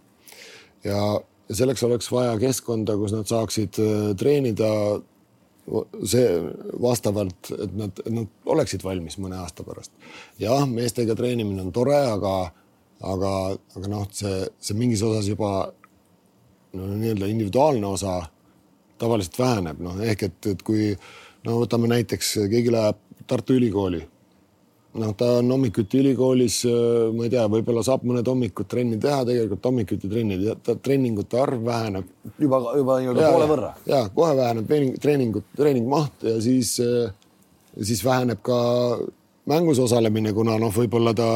ja, 0.84 1.00
ja 1.48 1.56
selleks 1.56 1.82
oleks 1.84 2.10
vaja 2.12 2.36
keskkonda, 2.40 2.96
kus 3.00 3.14
nad 3.16 3.28
saaksid 3.30 3.80
äh, 3.80 4.12
treenida 4.20 4.70
see 6.04 6.28
vastavalt, 6.82 7.48
et 7.56 7.72
nad, 7.76 8.00
nad 8.12 8.50
oleksid 8.52 8.84
valmis 8.84 9.16
mõne 9.20 9.38
aasta 9.40 9.64
pärast. 9.64 9.92
jah, 10.38 10.66
meestega 10.68 11.16
treenimine 11.16 11.62
on 11.64 11.72
tore, 11.72 11.96
aga 11.96 12.34
aga, 13.02 13.32
aga 13.76 13.90
noh, 13.90 14.06
see, 14.12 14.44
see 14.60 14.76
mingis 14.78 15.02
osas 15.06 15.28
juba 15.28 15.72
no 16.74 16.88
nii-öelda 16.94 17.28
individuaalne 17.30 17.86
osa 17.86 18.20
tavaliselt 18.98 19.38
väheneb, 19.38 19.80
noh 19.82 20.00
ehk 20.02 20.26
et, 20.28 20.40
et 20.54 20.66
kui 20.66 20.92
no 21.44 21.60
võtame 21.62 21.90
näiteks, 21.90 22.34
keegi 22.50 22.72
läheb 22.74 23.00
Tartu 23.26 23.56
Ülikooli. 23.56 24.02
noh, 24.94 25.10
ta 25.18 25.26
on 25.40 25.50
hommikuti 25.50 25.98
ülikoolis, 25.98 26.60
ma 27.16 27.24
ei 27.26 27.30
tea, 27.32 27.48
võib-olla 27.50 27.82
saab 27.82 28.04
mõned 28.06 28.28
hommikud 28.30 28.68
trenni 28.70 28.98
teha, 29.02 29.24
tegelikult 29.26 29.66
hommikuti 29.66 30.10
trennid, 30.10 30.44
treeningute 30.84 31.40
arv 31.40 31.64
väheneb. 31.66 32.12
juba, 32.38 32.60
juba 32.78 33.00
nii-öelda 33.00 33.32
poole 33.34 33.48
võrra. 33.50 33.72
ja 33.90 34.04
kohe 34.14 34.36
väheneb 34.38 34.70
treening, 34.70 35.00
treeningut, 35.02 35.50
treeningmaht 35.56 36.28
ja 36.30 36.36
siis, 36.44 36.76
siis 37.80 38.04
väheneb 38.06 38.42
ka 38.46 38.60
mängus 39.50 39.82
osalemine, 39.82 40.32
kuna 40.32 40.58
noh, 40.62 40.72
võib-olla 40.72 41.14
ta 41.16 41.28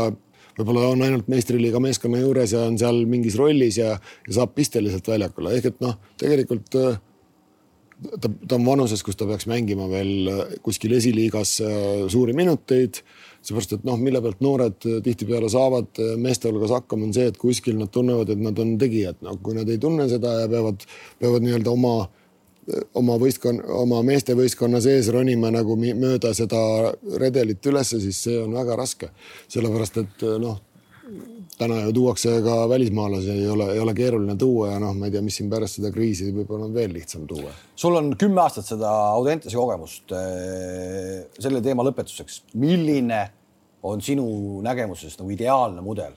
võib-olla 0.58 0.88
on 0.92 1.04
ainult 1.06 1.28
meistriliiga 1.30 1.80
meeskonna 1.82 2.22
juures 2.22 2.54
ja 2.54 2.64
on 2.66 2.78
seal 2.80 3.04
mingis 3.10 3.38
rollis 3.38 3.78
ja, 3.80 3.94
ja 3.98 4.38
saab 4.40 4.56
pisteliselt 4.58 5.06
väljakule, 5.08 5.54
ehk 5.56 5.70
et 5.72 5.84
noh, 5.84 5.96
tegelikult 6.20 6.74
ta, 6.74 8.28
ta 8.28 8.58
on 8.58 8.66
vanuses, 8.66 9.02
kus 9.06 9.18
ta 9.18 9.26
peaks 9.28 9.48
mängima 9.50 9.88
veel 9.90 10.30
kuskil 10.64 10.94
esiliigas 10.98 11.58
suuri 12.12 12.36
minuteid. 12.36 13.02
seepärast, 13.42 13.76
et 13.78 13.84
noh, 13.86 13.96
mille 14.02 14.20
pealt 14.22 14.40
noored 14.44 14.86
tihtipeale 15.04 15.48
saavad 15.48 16.00
meeste 16.20 16.50
hulgas 16.50 16.74
hakkama, 16.74 17.06
on 17.06 17.14
see, 17.14 17.28
et 17.30 17.38
kuskil 17.38 17.78
nad 17.78 17.90
tunnevad, 17.94 18.32
et 18.34 18.40
nad 18.42 18.58
on 18.58 18.74
tegijad, 18.80 19.20
no 19.22 19.36
kui 19.42 19.54
nad 19.56 19.68
ei 19.70 19.78
tunne 19.78 20.08
seda 20.10 20.40
ja 20.42 20.48
peavad, 20.50 20.82
peavad 21.22 21.46
nii-öelda 21.46 21.72
oma 21.72 21.94
oma 22.98 23.16
võistkonna, 23.20 23.64
oma 23.80 24.00
meeste 24.06 24.36
võistkonna 24.36 24.80
sees 24.84 25.08
ronima 25.14 25.50
nagu 25.54 25.76
mööda 25.78 26.34
seda 26.36 26.60
redelit 27.20 27.64
ülesse, 27.66 28.00
siis 28.02 28.20
see 28.26 28.38
on 28.42 28.56
väga 28.56 28.76
raske. 28.76 29.10
sellepärast 29.48 30.00
et 30.02 30.24
noh, 30.42 30.58
täna 31.58 31.80
ju 31.86 31.94
tuuakse 31.96 32.34
ka 32.44 32.58
välismaalasi, 32.68 33.30
ei 33.30 33.48
ole, 33.48 33.70
ei 33.72 33.80
ole 33.80 33.94
keeruline 33.96 34.36
tuua 34.36 34.72
ja 34.74 34.82
noh, 34.82 34.94
ma 34.94 35.08
ei 35.08 35.14
tea, 35.14 35.22
mis 35.24 35.38
siin 35.40 35.50
pärast 35.50 35.78
seda 35.78 35.90
kriisi 35.94 36.30
võib-olla 36.34 36.68
on 36.68 36.74
veel 36.74 36.92
lihtsam 36.94 37.26
tuua. 37.26 37.52
sul 37.76 37.96
on 37.96 38.12
kümme 38.20 38.42
aastat 38.44 38.68
seda 38.68 38.92
Audentese 39.14 39.56
kogemust. 39.56 40.12
selle 41.38 41.62
teema 41.64 41.86
lõpetuseks, 41.88 42.42
milline 42.54 43.22
on 43.82 44.02
sinu 44.02 44.60
nägemuses 44.66 45.18
nagu 45.18 45.30
ideaalne 45.30 45.84
mudel 45.84 46.16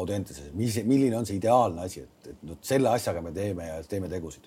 Audenteses, 0.00 0.52
milline 0.54 1.16
on 1.18 1.26
see 1.26 1.36
ideaalne 1.36 1.82
asi, 1.82 2.04
et, 2.06 2.30
et 2.30 2.42
noh, 2.46 2.56
selle 2.62 2.88
asjaga 2.94 3.20
me 3.20 3.32
teeme 3.34 3.66
ja 3.66 3.80
teeme 3.90 4.08
tegusid 4.08 4.46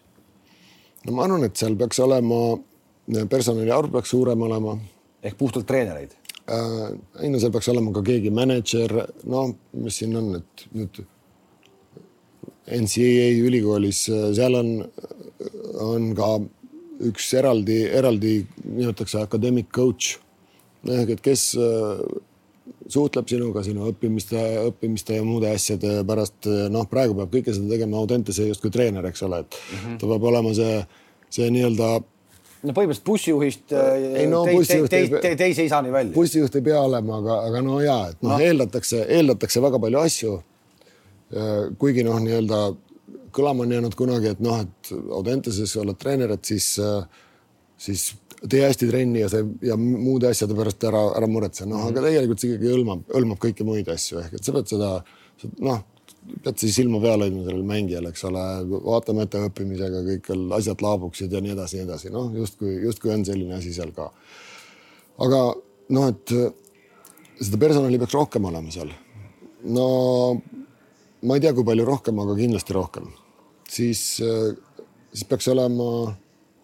no 1.05 1.15
ma 1.15 1.25
arvan, 1.25 1.45
et 1.47 1.59
seal 1.59 1.77
peaks 1.79 1.99
olema, 2.03 2.41
personali 3.31 3.71
arv 3.73 3.91
peaks 3.93 4.13
suurem 4.15 4.41
olema. 4.47 4.77
ehk 5.23 5.37
puhtalt 5.39 5.67
treenereid 5.67 6.15
äh,? 6.51 6.93
ei 7.23 7.29
no 7.31 7.39
seal 7.39 7.51
peaks 7.51 7.69
olema 7.73 7.93
ka 7.95 8.03
keegi 8.09 8.31
mänedžer, 8.31 8.95
no 9.25 9.47
mis 9.73 10.01
siin 10.01 10.15
on, 10.19 10.35
et 10.41 10.67
nüüd 10.73 11.03
NCAA 12.63 13.29
ülikoolis, 13.43 14.05
seal 14.07 14.55
on, 14.55 14.75
on 15.83 16.11
ka 16.15 16.37
üks 17.03 17.33
eraldi, 17.35 17.81
eraldi 17.91 18.37
nimetatakse 18.63 19.19
academic 19.19 19.71
coach 19.75 20.17
ehk 20.91 21.15
et 21.15 21.23
kes 21.23 21.43
suhtleb 22.91 23.29
sinuga 23.31 23.63
sinu 23.63 23.87
õppimiste, 23.91 24.39
õppimiste 24.69 25.19
ja 25.19 25.23
muude 25.23 25.51
asjade 25.53 26.01
pärast. 26.07 26.49
noh, 26.73 26.87
praegu 26.89 27.15
peab 27.15 27.31
kõike 27.33 27.55
seda 27.55 27.69
tegema 27.71 27.99
Audentese 28.01 28.47
justkui 28.47 28.71
treener, 28.73 29.05
eks 29.11 29.23
ole, 29.23 29.39
et 29.45 29.55
mm 29.55 29.77
-hmm. 29.77 29.99
ta 29.99 30.07
peab 30.07 30.23
olema 30.31 30.53
see, 30.53 30.81
see 31.29 31.49
nii-öelda 31.49 31.91
no 32.63 32.73
põhimõtteliselt 32.75 33.05
bussijuhist 33.07 33.73
ei, 33.75 34.27
no, 34.31 34.43
te, 34.47 34.55
bussijuht 34.55 34.89
te, 34.91 35.01
te, 35.07 35.19
te, 35.25 35.35
teise 35.35 35.65
isani 35.67 35.91
välja. 35.91 36.13
bussijuht 36.15 36.55
ei 36.55 36.61
pea 36.61 36.81
olema, 36.81 37.17
aga, 37.17 37.39
aga 37.49 37.61
no 37.65 37.81
ja, 37.83 37.99
et 38.13 38.23
noh 38.23 38.37
no., 38.37 38.39
eeldatakse, 38.39 39.05
eeldatakse 39.17 39.61
väga 39.61 39.79
palju 39.79 39.99
asju. 39.99 40.39
kuigi 41.81 42.03
noh, 42.05 42.19
nii-öelda 42.21 42.57
kõlama 43.33 43.65
on 43.65 43.71
jäänud 43.73 43.95
kunagi, 43.97 44.33
et 44.35 44.41
noh, 44.43 44.59
et 44.61 44.91
Audenteses 45.17 45.75
oled 45.81 45.97
treener, 45.97 46.35
et 46.35 46.45
siis, 46.45 46.67
siis 47.77 48.03
tee 48.49 48.63
hästi 48.65 48.89
trenni 48.89 49.21
ja 49.23 49.29
see 49.31 49.45
ja 49.63 49.77
muude 49.79 50.27
asjade 50.29 50.55
pärast 50.57 50.83
ära, 50.87 51.03
ära 51.17 51.27
muretse, 51.31 51.65
noh 51.65 51.77
mm 51.77 51.83
-hmm., 51.83 51.91
aga 51.93 52.05
tegelikult 52.07 52.43
see 52.43 52.51
ikkagi 52.51 52.71
hõlmab, 52.73 53.03
hõlmab 53.15 53.41
kõiki 53.45 53.67
muid 53.67 53.89
asju 53.89 54.19
ehk 54.19 54.37
et 54.37 54.43
sa 54.43 54.55
pead 54.55 54.71
seda, 54.71 54.89
noh, 55.63 55.83
pead 56.43 56.59
siis 56.59 56.75
silma 56.75 56.99
peal 57.03 57.23
hoidma 57.23 57.43
sellel 57.45 57.63
mängijal, 57.67 58.07
eks 58.09 58.25
ole, 58.29 58.43
vaatama 58.87 59.27
ette 59.27 59.43
õppimisega 59.47 60.03
kõik 60.09 60.31
asjad 60.57 60.83
laabuksid 60.85 61.31
ja 61.31 61.41
nii 61.43 61.55
edasi, 61.55 61.79
nii 61.79 61.87
edasi, 61.87 62.11
noh, 62.13 62.31
justkui, 62.35 62.75
justkui 62.87 63.13
on 63.15 63.25
selline 63.27 63.55
asi 63.59 63.73
seal 63.75 63.93
ka. 63.95 64.11
aga 65.23 65.41
noh, 65.89 66.07
et 66.09 66.35
seda 67.43 67.59
personali 67.59 67.99
peaks 68.01 68.15
rohkem 68.17 68.45
olema 68.51 68.71
seal. 68.71 68.91
no 69.63 69.87
ma 71.23 71.37
ei 71.37 71.43
tea, 71.43 71.53
kui 71.55 71.65
palju 71.67 71.85
rohkem, 71.87 72.19
aga 72.19 72.35
kindlasti 72.39 72.75
rohkem. 72.75 73.07
siis, 73.69 74.03
siis 74.19 75.27
peaks 75.29 75.47
olema, 75.47 76.17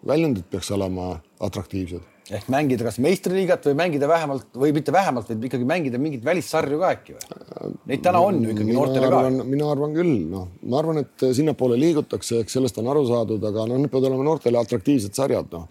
väljundid 0.06 0.48
peaks 0.50 0.70
olema 0.76 1.12
atraktiivsed. 1.40 2.06
ehk 2.30 2.46
mängida 2.52 2.84
kas 2.86 3.00
meistriliigat 3.02 3.64
või 3.66 3.76
mängida 3.80 4.06
vähemalt 4.08 4.52
või 4.62 4.70
mitte 4.76 4.92
vähemalt, 4.94 5.28
vaid 5.32 5.44
ikkagi 5.48 5.66
mängida 5.66 5.98
mingeid 5.98 6.22
välissarju 6.24 6.78
ka 6.78 6.90
äkki 6.94 7.16
või? 7.16 7.72
Neid 7.90 8.04
täna 8.04 8.20
on 8.22 8.38
ju 8.44 8.52
ikkagi 8.52 8.76
noortele 8.76 9.08
ka. 9.10 9.22
mina 9.42 9.70
arvan 9.72 9.96
küll, 9.96 10.12
noh, 10.30 10.46
ma 10.62 10.78
arvan, 10.78 11.02
et 11.02 11.26
sinnapoole 11.34 11.78
liigutakse, 11.80 12.38
eks 12.44 12.54
sellest 12.58 12.78
on 12.78 12.90
aru 12.92 13.02
saadud, 13.08 13.44
aga 13.50 13.66
noh, 13.66 13.80
need 13.82 13.90
peavad 13.90 14.12
olema 14.12 14.28
noortele 14.30 14.62
atraktiivsed 14.62 15.18
sarjad, 15.18 15.50
noh. 15.52 15.66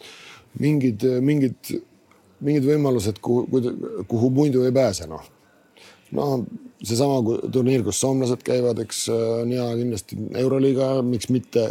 mingid, 0.60 1.06
mingid, 1.24 1.76
mingid 2.44 2.68
võimalused, 2.68 3.24
kuhu, 3.24 3.64
kuhu 4.12 4.34
muidu 4.36 4.68
ei 4.68 4.76
pääse, 4.76 5.08
noh. 5.08 5.24
noh, 6.18 6.34
seesama 6.84 7.40
turniir, 7.54 7.88
kus 7.88 8.04
soomlased 8.04 8.44
käivad, 8.44 8.84
eks 8.84 9.06
on 9.16 9.56
hea 9.56 9.70
kindlasti 9.80 10.20
Euroliiga, 10.44 10.98
miks 11.08 11.32
mitte 11.32 11.70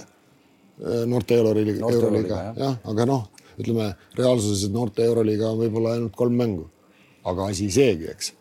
noorte 1.11 1.35
Euroliiga, 1.35 1.91
Euroliiga, 1.91 2.43
jah, 2.59 2.79
aga 2.87 3.09
noh 3.09 3.27
ütleme 3.59 3.93
reaalsuses, 4.19 4.67
et 4.69 4.75
noorte 4.75 5.05
Euroliiga 5.07 5.53
on 5.53 5.63
võib-olla 5.63 5.97
ainult 5.97 6.17
kolm 6.19 6.37
mängu, 6.39 6.67
aga 7.29 7.49
asi 7.53 7.69
seegi, 7.75 8.11
eks. 8.13 8.33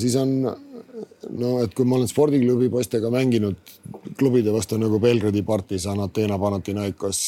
siis 0.00 0.16
on 0.20 0.36
no, 0.44 1.50
et 1.64 1.74
kui 1.76 1.88
ma 1.88 1.98
olen 1.98 2.08
spordiklubi 2.10 2.70
poistega 2.72 3.10
mänginud 3.12 3.74
klubide 4.20 4.54
vastu 4.54 4.78
nagu 4.80 5.00
Belgradi 5.02 5.42
partisan, 5.46 6.00
Ateena 6.04 6.38
Panathinaikos, 6.40 7.26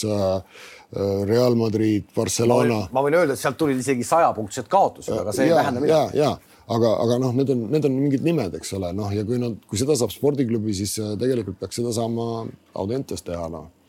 Real 1.27 1.57
Madrid, 1.57 2.09
Barcelona. 2.15 2.83
ma 2.93 3.05
võin 3.05 3.19
öelda, 3.19 3.35
et 3.35 3.43
sealt 3.43 3.59
tulid 3.61 3.81
isegi 3.81 4.07
sajapunktised 4.07 4.71
kaotused, 4.73 5.15
aga 5.17 5.35
see 5.35 5.49
ja, 5.49 5.57
ei 5.57 5.63
tähenda 5.63 5.85
midagi. 5.85 6.19
ja, 6.21 6.27
ja 6.29 6.73
aga, 6.73 6.95
aga 7.03 7.21
noh, 7.21 7.37
need 7.37 7.53
on, 7.53 7.69
need 7.73 7.89
on 7.89 7.99
mingid 7.99 8.25
nimed, 8.25 8.55
eks 8.61 8.77
ole, 8.79 8.93
noh, 8.97 9.11
ja 9.13 9.27
kui 9.29 9.41
nad, 9.43 9.59
kui 9.69 9.81
seda 9.81 9.97
saab 9.99 10.15
spordiklubi, 10.15 10.77
siis 10.77 10.95
tegelikult 11.21 11.59
peaks 11.61 11.81
seda 11.81 11.95
saama 11.97 12.45
Audentes 12.79 13.25
teha, 13.27 13.49
noh 13.53 13.71
Äh, 13.73 13.82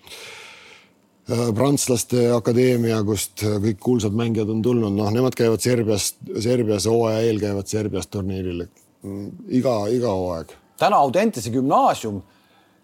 prantslaste 1.30 2.26
akadeemia, 2.36 2.98
kust 3.08 3.46
äh, 3.48 3.56
kõik 3.64 3.80
kuulsad 3.84 4.16
mängijad 4.18 4.50
on 4.52 4.62
tulnud, 4.64 4.92
noh, 4.96 5.12
nemad 5.14 5.36
käivad 5.40 5.64
Serbiast, 5.64 6.20
Serbias 6.44 6.88
hooaja 6.90 7.22
eel 7.24 7.40
käivad 7.40 7.70
Serbias 7.72 8.10
turniiril. 8.12 8.66
Mm, 9.04 9.30
iga, 9.60 9.78
iga 9.92 10.12
hooaeg. 10.12 10.52
täna 10.80 11.00
Audentese 11.00 11.52
gümnaasium, 11.54 12.20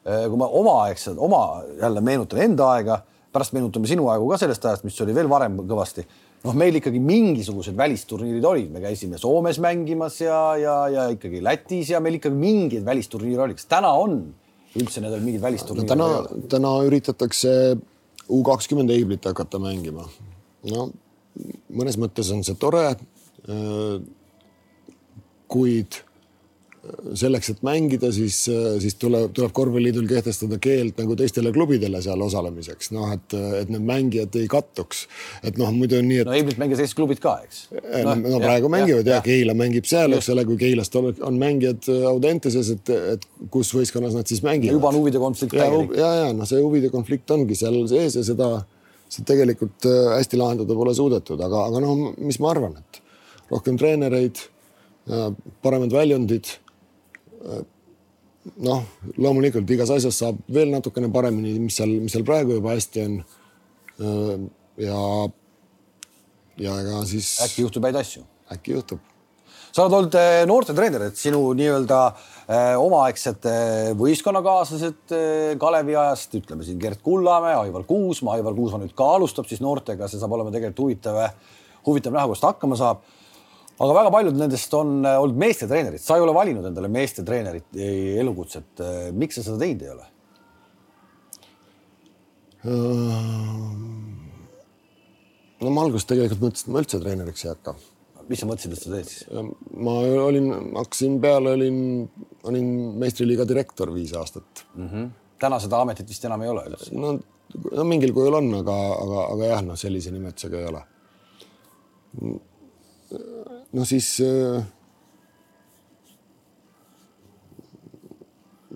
äh, 0.07 0.23
kui 0.29 0.39
ma 0.39 0.47
omaaegselt, 0.47 1.19
oma 1.19 1.63
jälle 1.81 2.01
meenutan 2.01 2.41
enda 2.45 2.71
aega, 2.77 3.01
pärast 3.33 3.53
meenutame 3.53 3.91
sinu 3.91 4.07
aegu 4.09 4.31
ka 4.31 4.39
sellest 4.39 4.65
ajast, 4.65 4.87
mis 4.87 5.01
oli 5.03 5.15
veel 5.15 5.29
varem 5.29 5.59
kõvasti. 5.59 6.07
noh, 6.39 6.55
meil 6.55 6.79
ikkagi 6.79 6.99
mingisugused 7.03 7.75
välisturniirid 7.75 8.45
olid, 8.47 8.71
me 8.71 8.79
käisime 8.79 9.17
Soomes 9.19 9.59
mängimas 9.59 10.21
ja, 10.21 10.55
ja, 10.55 10.75
ja 10.87 11.09
ikkagi 11.11 11.43
Lätis 11.43 11.89
ja 11.91 11.99
meil 11.99 12.15
ikkagi 12.15 12.35
mingeid 12.35 12.85
välisturniire 12.85 13.43
oli. 13.43 13.59
kas 13.59 13.67
täna 13.67 13.91
on 13.99 14.21
üldse 14.79 15.01
nendel 15.03 15.19
mingid 15.19 15.41
välisturniirid 15.43 15.91
no,? 15.97 16.07
täna, 16.07 16.47
täna 16.47 16.75
üritatakse 16.87 17.51
U 18.29 18.41
kakskümmend 18.45 18.93
heiblit 18.93 19.25
hakata 19.25 19.61
mängima. 19.61 20.07
no 20.69 20.89
mõnes 21.71 21.97
mõttes 21.99 22.31
on 22.33 22.43
see 22.43 22.57
tore. 22.59 22.85
Äh, 23.49 24.01
kuid 25.49 26.03
selleks, 27.19 27.49
et 27.51 27.63
mängida, 27.65 28.09
siis, 28.15 28.37
siis 28.79 28.95
tuleb, 28.99 29.33
tuleb 29.35 29.51
korvpalliliidul 29.55 30.05
kehtestada 30.07 30.59
keeld 30.63 30.95
nagu 30.99 31.15
teistele 31.19 31.51
klubidele 31.55 31.99
seal 32.03 32.21
osalemiseks, 32.23 32.91
noh, 32.95 33.09
et, 33.15 33.35
et 33.61 33.71
need 33.73 33.83
mängijad 33.87 34.35
ei 34.39 34.47
kattuks. 34.51 35.01
et 35.43 35.59
noh, 35.59 35.73
muidu 35.75 35.97
on 35.99 36.07
nii, 36.07 36.21
et. 36.23 36.29
no 36.29 36.37
ilmselt 36.37 36.61
mängivad 36.61 36.81
sellised 36.81 36.99
klubid 36.99 37.21
ka, 37.23 37.35
eks. 37.43 37.65
no, 37.73 38.15
no 38.15 38.39
praegu 38.39 38.69
ja, 38.69 38.73
mängivad 38.77 39.09
ja, 39.11 39.17
ja 39.17 39.25
Keila 39.25 39.55
mängib 39.59 39.89
seal, 39.89 40.15
eks 40.15 40.29
ole, 40.33 40.45
kui 40.47 40.59
Keilast 40.61 40.95
on, 40.99 41.09
on 41.27 41.39
mängijad 41.41 41.89
Audenteses, 42.13 42.71
et, 42.77 42.93
et 43.15 43.27
kus 43.51 43.73
võistkonnas 43.75 44.15
nad 44.15 44.31
siis 44.31 44.43
mängivad. 44.45 44.77
juba 44.79 44.93
on 44.93 45.01
huvide 45.01 45.21
konflikt 45.21 45.57
täielik. 45.57 45.91
ja, 45.99 46.13
ja 46.21 46.31
noh, 46.35 46.47
see 46.47 46.63
huvide 46.63 46.93
konflikt 46.93 47.35
ongi 47.35 47.59
seal 47.59 47.81
sees 47.91 48.15
ja 48.21 48.23
seda, 48.29 48.49
seda 49.11 49.33
tegelikult 49.33 49.89
äh, 49.89 50.13
hästi 50.15 50.39
lahendada 50.39 50.79
pole 50.79 50.95
suudetud, 50.95 51.43
aga, 51.43 51.67
aga 51.73 51.83
noh, 51.83 52.07
mis 52.23 52.39
ma 52.39 52.53
arvan, 52.55 52.79
et 52.79 53.03
rohkem 53.51 53.75
treenereid, 53.81 54.39
paremad 55.65 55.89
väljundid 55.89 56.51
noh, 58.63 58.85
loomulikult 59.17 59.69
igas 59.75 59.91
asjas 59.93 60.21
saab 60.23 60.39
veel 60.53 60.71
natukene 60.73 61.11
paremini, 61.13 61.57
mis 61.61 61.77
seal, 61.79 61.91
mis 62.03 62.15
seal 62.15 62.25
praegu 62.27 62.57
juba 62.57 62.75
hästi 62.75 63.05
on. 63.05 63.19
ja, 64.79 65.03
ja 66.59 66.81
ega 66.83 67.05
siis. 67.07 67.37
äkki 67.45 67.65
juhtub 67.65 67.87
häid 67.87 67.99
asju? 67.99 68.25
äkki 68.53 68.73
juhtub. 68.73 69.01
sa 69.69 69.83
oled 69.83 69.95
olnud 69.99 70.15
äh, 70.17 70.41
noortetreener, 70.49 71.03
et 71.09 71.19
sinu 71.19 71.41
nii-öelda 71.57 71.99
äh, 72.09 72.71
omaaegsed 72.81 73.45
äh, 73.45 73.91
võistkonnakaaslased 73.99 75.13
Kalevi 75.61 75.95
ajast, 75.99 76.33
ütleme 76.39 76.65
siin 76.65 76.79
Gert 76.81 77.03
Kullamäe, 77.05 77.53
Aivar 77.59 77.85
Kuusma, 77.87 78.33
Aivar 78.37 78.57
Kuusma 78.57 78.81
nüüd 78.81 78.95
ka 78.97 79.11
alustab 79.19 79.49
siis 79.51 79.61
noortega, 79.61 80.09
see 80.09 80.21
saab 80.21 80.33
olema 80.37 80.53
tegelikult 80.55 80.87
huvitav, 80.87 81.21
huvitav 81.85 82.15
näha, 82.15 82.25
kuidas 82.31 82.43
ta 82.43 82.53
hakkama 82.53 82.79
saab. 82.79 83.05
Aga 83.79 83.95
väga 83.95 84.11
paljud 84.11 84.39
nendest 84.39 84.73
on 84.77 84.99
äh, 85.07 85.17
olnud 85.21 85.39
meestetreenerid, 85.39 86.03
sa 86.03 86.17
ei 86.19 86.25
ole 86.25 86.33
valinud 86.35 86.65
endale 86.69 86.91
meestetreenerit 86.91 87.69
äh, 87.79 88.19
elukutset. 88.21 88.83
miks 89.15 89.39
sa 89.39 89.45
seda 89.47 89.61
teinud 89.63 89.85
ei 89.85 89.93
ole? 89.95 90.09
no 95.59 95.71
ma 95.71 95.85
alguses 95.85 96.07
tegelikult 96.09 96.41
mõtlesin, 96.43 96.67
et 96.67 96.73
ma 96.73 96.83
üldse 96.83 96.99
treeneriks 96.99 97.45
ei 97.45 97.51
hakka. 97.53 97.75
mis 98.29 98.41
sa 98.43 98.49
mõtlesid, 98.49 98.75
et 98.75 98.83
sa 98.83 98.91
teed 98.91 99.07
siis? 99.07 99.23
ma 99.87 99.95
olin, 100.25 100.51
hakkasin 100.75 101.17
peale, 101.23 101.55
olin, 101.55 101.79
olin 102.51 102.69
meistriliiga 102.99 103.47
direktor 103.47 103.93
viis 103.95 104.13
aastat 104.13 104.65
mm. 104.75 104.87
-hmm. 104.87 105.09
täna 105.39 105.59
seda 105.63 105.81
ametit 105.81 106.09
vist 106.09 106.25
enam 106.27 106.43
ei 106.43 106.51
ole 106.51 106.67
üldse? 106.71 106.91
no, 106.95 107.15
no 107.71 107.87
mingil 107.87 108.13
kujul 108.13 108.41
on, 108.41 108.53
aga, 108.59 108.77
aga, 109.05 109.25
aga 109.33 109.51
jah, 109.53 109.65
noh, 109.71 109.79
sellise 109.79 110.11
nimetusega 110.11 110.59
ei 110.59 110.67
ole. 110.73 110.81
No 113.73 113.85
siis 113.85 114.15
äh, 114.25 114.63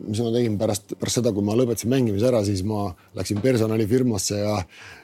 mis 0.04 0.22
ma 0.22 0.32
tegin 0.34 0.56
pärast, 0.60 0.96
pärast 1.00 1.20
seda, 1.20 1.34
kui 1.36 1.46
ma 1.46 1.56
lõpetasin 1.58 1.92
mängimise 1.92 2.28
ära, 2.30 2.44
siis 2.46 2.64
ma 2.68 2.88
läksin 3.18 3.42
personalifirmasse 3.44 4.40
ja 4.42 4.56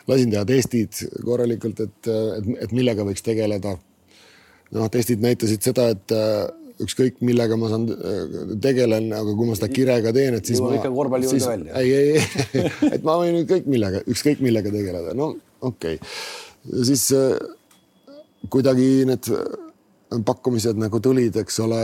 lasin 0.10 0.34
teha 0.34 0.46
testid 0.50 1.04
korralikult, 1.26 1.84
et, 1.86 2.10
et, 2.10 2.50
et 2.66 2.74
millega 2.76 3.06
võiks 3.08 3.26
tegeleda. 3.26 3.78
noh, 4.76 4.90
testid 4.94 5.22
näitasid 5.24 5.66
seda, 5.66 5.88
et 5.96 6.14
äh, 6.14 6.48
ükskõik 6.86 7.24
millega 7.26 7.58
ma 7.60 7.72
saan, 7.72 7.88
äh, 7.90 8.58
tegelen, 8.62 9.12
aga 9.16 9.38
kui 9.38 9.50
ma 9.50 9.58
seda 9.58 9.72
kirega 9.74 10.14
teen, 10.16 10.38
et 10.40 10.50
siis 10.50 10.62
ikka 10.62 10.92
korvpalli 10.94 11.30
juurde 11.30 11.54
välja. 11.54 11.80
ei, 11.80 11.94
ei, 11.94 12.12
ei 12.60 12.92
et 12.96 13.08
ma 13.08 13.18
võin 13.22 13.40
ükskõik 13.44 13.72
millega, 13.72 14.04
ükskõik 14.10 14.44
millega 14.46 14.74
tegeleda, 14.74 15.16
no 15.18 15.32
okei 15.62 15.98
okay.. 16.02 16.84
siis 16.92 17.10
kuidagi 18.50 18.92
need 19.10 19.34
pakkumised 20.10 20.80
nagu 20.82 21.02
tulid, 21.04 21.36
eks 21.44 21.60
ole 21.66 21.82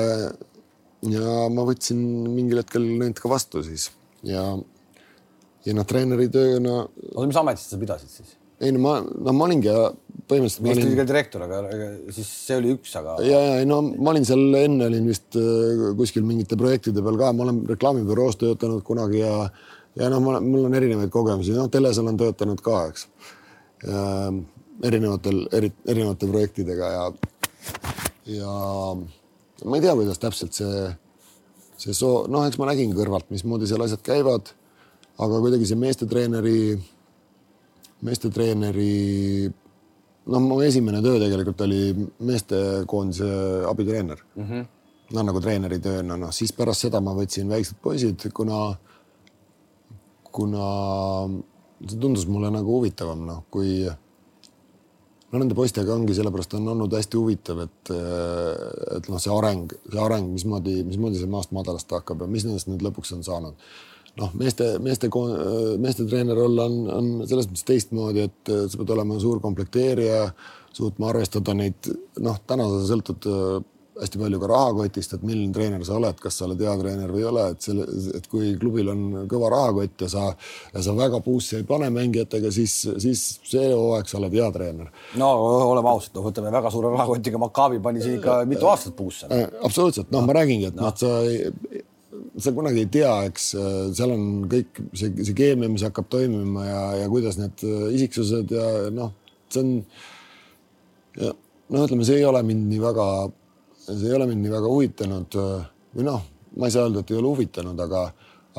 ja 1.11 1.35
ma 1.53 1.65
võtsin 1.67 1.99
mingil 2.31 2.61
hetkel 2.63 2.85
need 2.85 3.19
ka 3.21 3.29
vastu 3.29 3.61
siis 3.65 3.89
ja, 4.25 4.45
ja 5.65 5.75
noh, 5.77 5.85
treeneri 5.87 6.27
tööna. 6.33 6.85
oota, 7.13 7.27
mis 7.29 7.39
ametit 7.41 7.67
sa 7.67 7.79
pidasid 7.81 8.11
siis? 8.11 8.33
ei 8.63 8.71
no 8.71 8.81
ma, 8.81 8.95
no 9.03 9.35
ma 9.35 9.47
olingi 9.49 9.69
põhimõtteliselt. 9.69 10.63
meistriliiga 10.65 11.03
olin... 11.03 11.11
direktor, 11.11 11.45
aga 11.45 11.61
siis 12.15 12.29
see 12.47 12.57
oli 12.61 12.73
üks, 12.77 12.95
aga. 12.99 13.17
ja, 13.27 13.41
ja 13.49 13.61
ei 13.61 13.69
no 13.69 13.81
ma 13.91 14.13
olin 14.13 14.27
seal 14.27 14.59
enne 14.61 14.89
olin 14.89 15.09
vist 15.11 15.37
äh, 15.39 15.85
kuskil 15.99 16.25
mingite 16.27 16.57
projektide 16.59 17.03
peal 17.05 17.19
ka, 17.21 17.31
ma 17.35 17.45
olen 17.47 17.63
reklaamibüroos 17.75 18.39
töötanud 18.41 18.83
kunagi 18.87 19.21
ja, 19.21 19.35
ja 19.99 20.11
noh, 20.13 20.23
mul 20.23 20.65
on 20.69 20.77
erinevaid 20.77 21.13
kogemusi, 21.13 21.53
noh, 21.57 21.69
teles 21.73 21.99
olen 22.01 22.17
töötanud 22.19 22.63
ka, 22.63 22.85
eks. 22.91 23.07
erinevatel, 24.85 25.45
eri, 25.55 25.69
erinevate 25.87 26.27
projektidega 26.31 26.91
ja, 26.95 27.03
ja 28.25 28.51
ma 29.65 29.77
ei 29.77 29.83
tea, 29.83 29.95
kuidas 29.95 30.21
täpselt 30.21 30.57
see, 30.57 30.85
see 31.79 31.95
soo, 31.95 32.25
noh, 32.31 32.45
eks 32.47 32.59
ma 32.61 32.69
nägin 32.71 32.93
kõrvalt, 32.97 33.29
mismoodi 33.33 33.69
seal 33.69 33.85
asjad 33.85 34.03
käivad. 34.05 34.53
aga 35.15 35.37
kuidagi 35.39 35.67
see 35.69 35.79
meestetreeneri, 35.79 36.75
meestetreeneri, 38.03 38.95
noh, 40.27 40.41
mu 40.43 40.59
esimene 40.65 40.99
töö 41.05 41.21
tegelikult 41.21 41.61
oli 41.63 41.93
meestekoondise 42.19 43.29
abitreener 43.69 44.19
mm. 44.35 44.43
-hmm. 44.43 44.65
no 45.15 45.23
nagu 45.23 45.41
treeneri 45.41 45.79
tööna, 45.79 46.17
noh 46.17 46.33
siis 46.35 46.51
pärast 46.51 46.87
seda 46.87 46.99
ma 47.01 47.13
võtsin 47.15 47.49
väiksed 47.49 47.79
poisid, 47.81 48.27
kuna, 48.33 48.75
kuna 50.31 50.65
see 51.87 51.99
tundus 51.99 52.27
mulle 52.27 52.51
nagu 52.51 52.79
huvitavam, 52.79 53.25
noh, 53.25 53.43
kui 53.49 53.87
no 55.31 55.41
nende 55.41 55.57
poistega 55.57 55.95
ongi, 55.95 56.15
sellepärast 56.17 56.55
on 56.59 56.69
olnud 56.75 56.93
hästi 56.95 57.19
huvitav, 57.19 57.63
et, 57.65 57.91
et 58.97 59.09
noh, 59.11 59.21
see 59.21 59.33
areng, 59.33 59.73
see 59.89 60.01
areng, 60.01 60.29
mismoodi, 60.35 60.77
mismoodi 60.87 61.19
see 61.21 61.31
maast 61.31 61.53
madalast 61.55 61.91
hakkab 61.97 62.23
ja 62.25 62.31
mis 62.31 62.47
nendest 62.47 62.69
nüüd 62.71 62.85
lõpuks 62.85 63.15
on 63.17 63.25
saanud. 63.25 63.67
noh, 64.15 64.31
meeste, 64.39 64.77
meeste, 64.79 65.09
meeste 65.81 66.05
treener 66.07 66.39
olla 66.39 66.69
on, 66.69 66.75
on 66.97 67.07
selles 67.27 67.49
mõttes 67.49 67.65
teistmoodi, 67.67 68.29
et 68.29 68.51
sa 68.71 68.79
pead 68.79 68.93
olema 68.95 69.17
suur 69.19 69.41
komplekteerija, 69.43 70.29
suutma 70.75 71.09
arvestada 71.11 71.55
neid, 71.57 71.89
noh, 72.23 72.39
täna 72.47 72.69
sa 72.71 72.85
sõltud 72.93 73.27
hästi 74.01 74.19
palju 74.19 74.39
ka 74.41 74.49
rahakotist, 74.51 75.13
et 75.15 75.23
milline 75.23 75.53
treener 75.55 75.83
sa 75.87 75.95
oled, 75.95 76.17
kas 76.19 76.39
sa 76.39 76.45
oled 76.47 76.59
hea 76.61 76.73
treener 76.81 77.11
või 77.13 77.21
ei 77.23 77.27
ole, 77.29 77.45
et 77.53 77.63
selle, 77.63 77.85
et 78.17 78.27
kui 78.31 78.51
klubil 78.59 78.91
on 78.91 79.03
kõva 79.31 79.51
rahakott 79.53 80.03
ja 80.05 80.09
sa, 80.11 80.25
ja 80.73 80.83
sa 80.83 80.95
väga 80.97 81.21
puusse 81.23 81.61
ei 81.61 81.67
pane 81.67 81.87
mängijatega, 81.95 82.51
siis, 82.53 82.75
siis 83.01 83.23
see 83.47 83.69
hooaeg 83.71 84.11
sa 84.11 84.19
oled 84.19 84.35
hea 84.35 84.49
treener. 84.55 84.91
no 85.21 85.31
oleme 85.71 85.93
ausad, 85.93 86.15
noh, 86.17 86.27
võtame 86.27 86.51
väga 86.53 86.71
suure 86.73 86.91
rahakotiga, 86.95 87.39
Maccabi 87.41 87.79
pani 87.83 88.03
siin 88.03 88.19
ikka 88.19 88.41
mitu 88.49 88.67
aastat 88.71 88.97
puusse. 88.97 89.29
Äh, 89.31 89.47
absoluutselt, 89.63 90.11
noh, 90.15 90.25
ma 90.27 90.35
räägingi, 90.41 90.73
et 90.73 90.79
noh, 90.79 90.91
sa 90.95 91.15
sa 92.39 92.51
kunagi 92.55 92.83
ei 92.83 92.91
tea, 92.91 93.13
eks 93.29 93.47
seal 93.95 94.11
on 94.11 94.25
kõik 94.51 94.81
see, 94.95 95.11
see 95.21 95.35
keemia, 95.37 95.71
mis 95.71 95.83
hakkab 95.87 96.07
toimima 96.11 96.67
ja, 96.67 96.83
ja 97.03 97.07
kuidas 97.11 97.39
need 97.39 97.63
isiksused 97.95 98.51
ja 98.51 98.67
noh, 98.91 99.15
see 99.47 99.63
on. 99.63 99.73
noh, 101.15 101.81
ütleme, 101.85 102.07
see 102.07 102.19
ei 102.19 102.27
ole 102.27 102.43
mind 102.43 102.67
nii 102.71 102.83
väga 102.83 103.07
see 103.85 104.09
ei 104.09 104.15
ole 104.17 104.29
mind 104.29 104.45
nii 104.45 104.53
väga 104.53 104.71
huvitanud 104.71 105.39
või 105.95 106.07
noh, 106.07 106.23
ma 106.59 106.69
ei 106.69 106.75
saa 106.75 106.87
öelda, 106.87 107.03
et 107.03 107.11
ei 107.11 107.19
ole 107.19 107.31
huvitanud, 107.31 107.79
aga, 107.85 108.03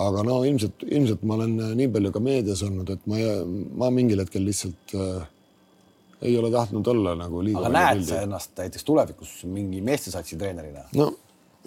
aga 0.06 0.24
no 0.26 0.40
ilmselt, 0.48 0.84
ilmselt 0.86 1.24
ma 1.26 1.38
olen 1.38 1.56
nii 1.78 1.88
palju 1.92 2.12
ka 2.14 2.22
meedias 2.22 2.62
olnud, 2.66 2.92
et 2.94 3.08
ma, 3.10 3.20
ma 3.82 3.90
mingil 3.94 4.22
hetkel 4.24 4.44
lihtsalt 4.46 4.96
äh, 4.96 5.26
ei 6.26 6.38
ole 6.38 6.50
tahtnud 6.52 6.86
olla 6.92 7.14
nagu 7.18 7.42
liiga. 7.44 7.60
aga 7.64 7.74
näed 7.74 8.02
sa 8.08 8.22
ennast 8.24 8.56
näiteks 8.56 8.84
tulevikus 8.88 9.38
mingi 9.50 9.82
meestesatsi 9.84 10.38
treenerina? 10.40 10.86
no 10.96 11.12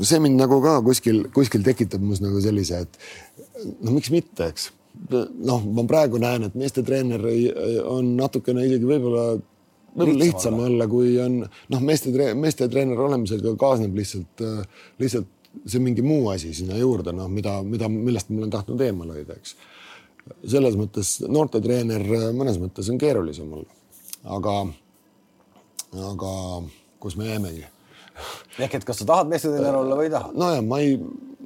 see 0.02 0.20
mind 0.24 0.40
nagu 0.40 0.60
ka 0.64 0.80
kuskil, 0.86 1.26
kuskil 1.36 1.64
tekitab 1.66 2.04
mus 2.04 2.22
nagu 2.24 2.42
sellise, 2.44 2.84
et 2.86 3.74
no 3.84 3.94
miks 3.96 4.12
mitte, 4.14 4.50
eks. 4.50 4.70
noh, 5.12 5.64
ma 5.76 5.86
praegu 5.88 6.22
näen, 6.22 6.48
et 6.48 6.56
meestetreener 6.60 7.24
on 7.88 8.16
natukene 8.20 8.66
isegi 8.68 8.88
võib-olla 8.88 9.26
võib-olla 10.00 10.24
lihtsam 10.24 10.56
olla, 10.58 10.70
olla, 10.70 10.88
kui 10.92 11.12
on 11.22 11.42
noh, 11.44 11.84
meeste, 11.84 12.14
meeste 12.40 12.70
treener 12.72 13.02
olemisega 13.06 13.54
kaasneb 13.60 13.98
lihtsalt, 14.00 14.46
lihtsalt 15.02 15.36
see 15.66 15.82
mingi 15.84 16.04
muu 16.06 16.30
asi 16.34 16.54
sinna 16.54 16.78
juurde, 16.80 17.14
noh, 17.16 17.30
mida, 17.32 17.60
mida, 17.66 17.90
millest 17.92 18.30
ma 18.32 18.44
olen 18.44 18.54
tahtnud 18.54 18.82
eemal 18.86 19.14
hoida, 19.16 19.38
eks. 19.40 19.56
selles 20.46 20.78
mõttes 20.80 21.16
noortetreener 21.26 22.06
mõnes 22.38 22.60
mõttes 22.62 22.90
on 22.92 23.00
keerulisem 23.02 23.50
olla, 23.60 23.80
aga, 24.38 24.56
aga 26.12 26.36
kus 27.02 27.18
me 27.20 27.32
jäämegi. 27.32 27.66
ehk 28.60 28.76
et 28.76 28.86
kas 28.86 29.02
sa 29.02 29.08
tahad 29.10 29.32
meestetreener 29.32 29.76
olla 29.80 29.98
või 29.98 30.10
ei 30.10 30.14
taha? 30.14 30.32
nojah, 30.36 30.62
ma 30.66 30.80
ei, 30.84 30.96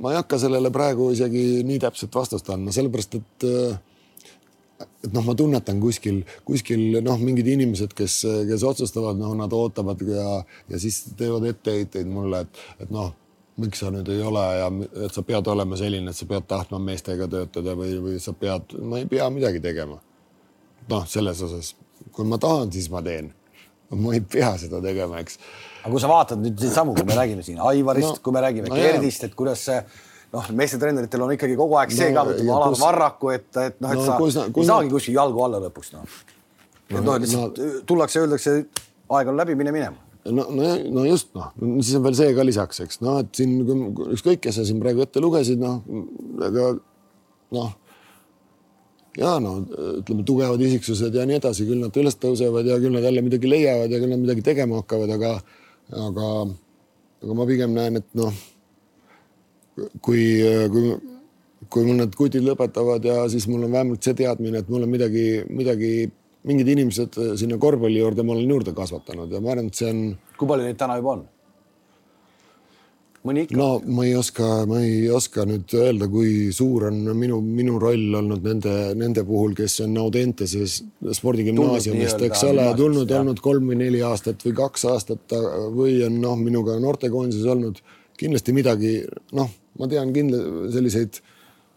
ma 0.02 0.14
ei 0.14 0.20
hakka 0.20 0.42
sellele 0.42 0.72
praegu 0.74 1.12
isegi 1.16 1.64
nii 1.68 1.80
täpset 1.86 2.16
vastust 2.16 2.50
andma, 2.50 2.74
sellepärast 2.76 3.20
et 3.20 3.48
äh, 3.50 3.82
et 5.04 5.12
noh, 5.14 5.26
ma 5.26 5.36
tunnetan 5.38 5.82
kuskil, 5.84 6.22
kuskil 6.48 7.02
noh, 7.04 7.20
mingid 7.22 7.50
inimesed, 7.56 7.96
kes, 7.98 8.22
kes 8.50 8.64
otsustavad, 8.68 9.20
noh, 9.20 9.34
nad 9.38 9.54
ootavad 9.54 10.02
ja, 10.08 10.40
ja 10.72 10.80
siis 10.82 11.04
teevad 11.20 11.48
etteheiteid 11.52 12.10
mulle, 12.10 12.44
et, 12.46 12.64
et 12.86 12.94
noh, 12.94 13.12
miks 13.62 13.84
sa 13.84 13.92
nüüd 13.94 14.10
ei 14.10 14.22
ole 14.26 14.44
ja 14.58 14.70
et 15.06 15.14
sa 15.14 15.24
pead 15.26 15.48
olema 15.52 15.78
selline, 15.78 16.10
et 16.10 16.18
sa 16.18 16.28
pead 16.30 16.48
tahtma 16.50 16.80
meestega 16.82 17.28
töötada 17.30 17.76
või, 17.78 17.98
või 18.02 18.18
sa 18.22 18.34
pead, 18.38 18.74
ma 18.82 19.02
ei 19.02 19.10
pea 19.10 19.30
midagi 19.34 19.62
tegema. 19.64 20.00
noh, 20.90 21.06
selles 21.08 21.40
osas, 21.46 21.76
kui 22.12 22.26
ma 22.28 22.38
tahan, 22.42 22.72
siis 22.74 22.90
ma 22.92 23.02
teen. 23.06 23.32
ma 23.94 24.14
ei 24.16 24.24
pea 24.26 24.56
seda 24.58 24.82
tegema, 24.82 25.20
eks. 25.22 25.38
aga 25.84 25.92
kui 25.94 26.02
sa 26.02 26.10
vaatad 26.10 26.42
nüüd 26.42 26.64
samu, 26.74 26.96
kui 26.98 27.06
me 27.06 27.14
räägime 27.18 27.44
siin 27.46 27.62
Aivarist 27.62 28.10
no,, 28.10 28.22
kui 28.26 28.34
me 28.34 28.42
räägime 28.42 28.72
no, 28.72 28.80
Gerdist, 28.80 29.28
et 29.28 29.36
kuidas 29.38 29.62
see 29.68 29.78
noh, 30.34 30.54
meestetreeneritel 30.58 31.26
on 31.26 31.34
ikkagi 31.36 31.58
kogu 31.58 31.78
aeg 31.80 31.94
see 31.94 32.10
no, 32.12 32.22
ka, 32.22 32.30
võtame 32.32 32.56
Alar 32.56 32.74
kus... 32.74 32.82
Varraku, 32.84 33.34
et, 33.34 33.50
et 33.62 33.84
noh, 33.84 33.92
et 33.94 34.00
no, 34.00 34.06
sa 34.08 34.16
kus, 34.22 34.40
kus, 34.56 34.64
ei 34.64 34.72
saagi 34.72 34.94
kuskil 34.94 35.20
jalgu 35.20 35.44
alla 35.46 35.62
lõpuks 35.68 35.94
noh. 35.94 36.16
et 36.90 36.98
noh, 36.98 37.20
lihtsalt 37.22 37.62
no, 37.62 37.84
tullakse, 37.90 38.24
öeldakse, 38.24 38.56
aeg 39.18 39.30
on 39.32 39.40
läbi, 39.40 39.58
mine 39.60 39.76
minema 39.76 40.32
no, 40.32 40.48
no, 40.48 40.72
no 40.98 41.06
just 41.06 41.34
noh, 41.38 41.52
siis 41.82 41.94
on 42.00 42.08
veel 42.08 42.18
see 42.18 42.34
ka 42.38 42.48
lisaks, 42.48 42.82
eks 42.86 43.04
noh, 43.06 43.22
et 43.24 43.32
siin 43.38 43.62
ükskõik, 43.64 44.42
kes 44.44 44.60
sa 44.60 44.68
siin 44.68 44.82
praegu 44.84 45.06
ette 45.06 45.22
lugesid, 45.24 45.62
noh, 45.62 45.82
aga 46.50 46.72
noh. 47.58 47.76
ja 49.20 49.36
no 49.44 49.60
ütleme, 50.00 50.26
tugevad 50.26 50.64
isiksused 50.66 51.14
ja 51.14 51.28
nii 51.30 51.42
edasi, 51.42 51.68
küll 51.70 51.84
nad 51.84 52.02
üles 52.02 52.18
tõusevad 52.22 52.72
ja 52.72 52.80
küll 52.82 52.96
nad 52.96 53.06
jälle 53.06 53.26
midagi 53.26 53.52
leiavad 53.52 53.94
ja 53.94 54.02
küll 54.02 54.16
nad 54.16 54.24
midagi 54.24 54.46
tegema 54.50 54.82
hakkavad, 54.82 55.14
aga, 55.20 55.36
aga, 56.08 56.32
aga 57.22 57.38
ma 57.38 57.48
pigem 57.50 57.78
näen, 57.78 58.02
et 58.02 58.10
noh 58.18 58.34
kui, 60.02 60.24
kui, 60.74 60.96
kui 61.70 61.86
mul 61.88 62.02
need 62.02 62.18
kutid 62.18 62.46
lõpetavad 62.46 63.06
ja 63.08 63.22
siis 63.32 63.48
mul 63.50 63.68
on 63.68 63.74
vähemalt 63.74 64.06
see 64.06 64.18
teadmine, 64.24 64.64
et 64.64 64.72
mul 64.72 64.86
on 64.86 64.92
midagi, 64.94 65.28
midagi, 65.50 65.94
mingid 66.48 66.74
inimesed 66.76 67.20
sinna 67.40 67.60
korvpalli 67.62 68.02
juurde 68.02 68.26
ma 68.26 68.36
olen 68.36 68.58
juurde 68.58 68.76
kasvatanud 68.78 69.32
ja 69.32 69.44
ma 69.44 69.56
arvan, 69.56 69.72
et 69.72 69.80
see 69.80 69.94
on. 69.94 70.04
kui 70.38 70.50
palju 70.50 70.68
neid 70.68 70.82
täna 70.82 71.00
juba 71.02 71.18
on? 71.18 71.24
mõni 73.24 73.46
ikka. 73.46 73.58
no 73.58 73.68
ma 73.96 74.06
ei 74.08 74.14
oska, 74.20 74.50
ma 74.70 74.82
ei 74.84 75.08
oska 75.14 75.46
nüüd 75.48 75.74
öelda, 75.80 76.10
kui 76.12 76.52
suur 76.56 76.90
on 76.90 77.00
minu, 77.18 77.40
minu 77.44 77.80
roll 77.82 78.20
olnud 78.20 78.44
nende, 78.46 78.76
nende 79.00 79.24
puhul, 79.28 79.56
kes 79.58 79.80
on 79.86 79.98
Audentases 80.04 80.82
spordigümnaasiumist, 81.20 82.28
eks 82.28 82.46
ole, 82.50 82.68
tulnud, 82.80 83.12
olnud 83.22 83.42
kolm 83.44 83.72
või 83.72 83.80
neli 83.86 84.04
aastat 84.06 84.44
või 84.46 84.56
kaks 84.60 84.88
aastat 84.92 85.38
või 85.74 86.02
on 86.08 86.20
noh, 86.24 86.38
minuga 86.40 86.78
noortekoondises 86.84 87.48
olnud 87.56 87.80
kindlasti 88.20 88.56
midagi, 88.56 88.96
noh, 89.36 89.52
ma 89.80 89.90
tean 89.92 90.12
kindla 90.16 90.72
selliseid 90.74 91.22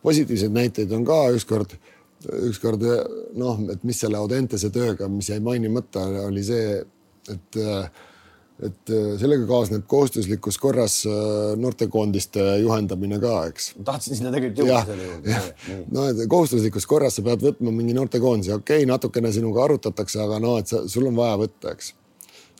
positiivseid 0.07 0.55
näiteid 0.55 0.93
on 0.95 1.05
ka 1.07 1.21
ükskord, 1.35 1.77
ükskord 2.49 2.85
noh, 3.39 3.63
et 3.73 3.87
mis 3.87 3.99
selle 4.03 4.19
Audentese 4.21 4.71
tööga, 4.75 5.09
mis 5.11 5.31
jäi 5.33 5.41
mainimata, 5.43 6.07
oli 6.27 6.45
see, 6.47 6.77
et 7.33 7.65
et 8.57 8.91
sellega 9.21 9.45
kaasneb 9.45 9.83
kohustuslikus 9.85 10.57
korras 10.57 11.03
noortekoondiste 11.61 12.41
juhendamine 12.63 13.19
ka, 13.21 13.35
eks. 13.51 13.67
tahtsin 13.85 14.17
sinna 14.17 14.33
tegelikult 14.33 14.63
jõuda 14.63 14.79
selle 14.87 15.09
juurde. 15.11 15.83
no 15.93 16.07
et 16.09 16.23
kohustuslikus 16.33 16.89
korras 16.89 17.19
sa 17.19 17.25
pead 17.27 17.45
võtma 17.45 17.75
mingi 17.75 17.93
noortekoondise, 17.99 18.55
okei 18.57 18.81
okay,, 18.81 18.89
natukene 18.89 19.33
sinuga 19.35 19.67
arutatakse, 19.67 20.23
aga 20.25 20.41
no 20.41 20.55
et 20.63 20.73
sa, 20.73 20.87
sul 20.89 21.11
on 21.11 21.19
vaja 21.19 21.37
võtta, 21.43 21.75
eks. 21.77 21.93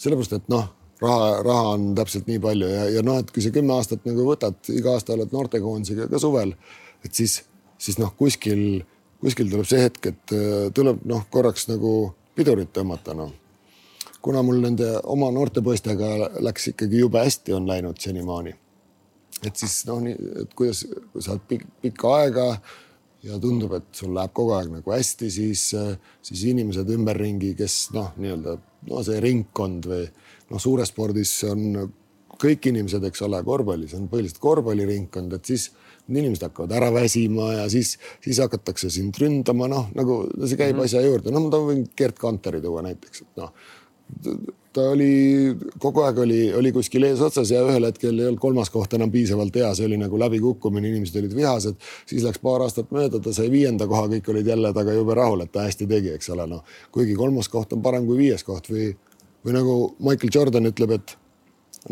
sellepärast, 0.03 0.37
et 0.37 0.53
noh, 0.53 0.69
raha, 1.03 1.31
raha 1.47 1.71
on 1.77 1.89
täpselt 1.99 2.29
nii 2.31 2.43
palju 2.43 2.69
ja, 2.73 2.85
ja 2.97 3.05
noh, 3.07 3.21
et 3.23 3.33
kui 3.33 3.45
sa 3.45 3.53
kümme 3.55 3.77
aastat 3.77 4.05
nagu 4.09 4.27
võtad, 4.29 4.59
iga 4.73 4.97
aasta 4.97 5.17
oled 5.17 5.33
noortekoondisega 5.35 6.11
ka 6.13 6.21
suvel, 6.23 6.55
et 7.05 7.15
siis, 7.15 7.41
siis 7.79 7.99
noh, 8.03 8.13
kuskil, 8.19 8.85
kuskil 9.23 9.51
tuleb 9.53 9.69
see 9.69 9.83
hetk, 9.85 10.13
et 10.13 10.37
tuleb 10.77 11.05
noh, 11.09 11.27
korraks 11.33 11.69
nagu 11.73 11.97
pidurit 12.37 12.73
tõmmata, 12.77 13.17
noh 13.17 13.35
kuna 14.27 14.43
mul 14.43 14.57
nende 14.59 14.89
oma 15.07 15.29
noorte 15.31 15.63
poistega 15.63 16.07
läks 16.43 16.73
ikkagi 16.73 16.99
jube 16.99 17.21
hästi, 17.23 17.53
on 17.55 17.69
läinud 17.71 18.01
senimaani. 18.03 18.55
et 19.47 19.61
siis 19.61 19.85
noh, 19.87 20.01
nii, 20.03 20.17
et 20.43 20.55
kuidas 20.57 20.81
sa 21.21 21.35
oled 21.35 21.45
pik, 21.47 21.67
pikka 21.85 22.15
aega 22.17 22.47
ja 23.23 23.39
tundub, 23.39 23.77
et 23.77 23.87
sul 23.95 24.15
läheb 24.17 24.33
kogu 24.35 24.55
aeg 24.57 24.73
nagu 24.73 24.95
hästi, 24.95 25.29
siis, 25.31 25.63
siis 26.27 26.43
inimesed 26.51 26.91
ümberringi, 26.91 27.53
kes 27.59 27.77
noh, 27.95 28.09
nii-öelda 28.19 28.57
no 28.91 29.03
see 29.07 29.21
ringkond 29.23 29.87
või 29.93 30.09
noh, 30.51 30.63
suures 30.63 30.93
spordis 30.93 31.33
on 31.49 31.91
kõik 32.37 32.69
inimesed, 32.69 33.05
eks 33.09 33.23
ole, 33.25 33.41
korvpallis 33.45 33.95
on 33.97 34.11
põhiliselt 34.13 34.43
korvpalliringkond, 34.43 35.39
et 35.39 35.49
siis 35.49 35.71
inimesed 36.07 36.45
hakkavad 36.47 36.75
ära 36.77 36.91
väsima 36.95 37.53
ja 37.55 37.65
siis, 37.73 37.97
siis 38.23 38.39
hakatakse 38.45 38.91
sind 38.93 39.17
ründama, 39.21 39.71
noh 39.73 39.89
nagu 39.97 40.21
see 40.45 40.59
käib 40.59 40.77
mm 40.77 40.81
-hmm. 40.81 40.85
asja 40.85 41.03
juurde, 41.03 41.33
no 41.33 41.41
ma 41.47 41.63
võin 41.71 41.87
Gerd 41.97 42.19
Kanteri 42.21 42.61
tuua 42.61 42.85
näiteks, 42.87 43.25
et 43.25 43.43
noh 43.43 43.53
ta 44.77 44.91
oli 44.93 45.57
kogu 45.81 46.03
aeg 46.05 46.19
oli, 46.21 46.41
oli 46.55 46.73
kuskil 46.75 47.07
eesotsas 47.09 47.51
ja 47.51 47.63
ühel 47.65 47.89
hetkel 47.89 48.19
ei 48.21 48.29
olnud 48.29 48.41
kolmas 48.43 48.71
koht 48.71 48.93
enam 48.99 49.11
piisavalt 49.13 49.57
hea, 49.57 49.71
see 49.75 49.87
oli 49.89 49.97
nagu 50.01 50.19
läbikukkumine, 50.21 50.91
inimesed 50.91 51.17
olid 51.23 51.37
vihased. 51.37 51.81
siis 52.07 52.25
läks 52.27 52.43
paar 52.45 52.67
aastat 52.67 52.93
mööda, 52.95 53.21
ta 53.23 53.33
sai 53.33 53.49
viienda 53.53 53.89
koha, 53.89 54.05
kõik 54.13 54.29
olid 54.35 54.53
jälle 54.53 54.73
temaga 54.77 54.97
jube 54.99 55.17
rahul, 55.17 55.47
et 55.47 55.53
ta 55.53 55.65
hästi 55.65 55.89
tegi, 55.91 56.13
eks 56.19 56.29
ole, 56.37 56.47
noh. 56.51 56.77
kuigi 56.93 57.17
kolmas 57.17 57.49
koht 57.49 57.73
on 57.73 57.83
parem 57.83 58.07
kui 58.07 58.21
viies 58.21 58.45
koht 58.45 58.69
või, 58.73 58.91
või 59.47 59.55
nagu 59.55 59.79
Michael 60.03 60.35
Jordan 60.35 60.71
ütleb, 60.73 60.97
et 60.99 61.17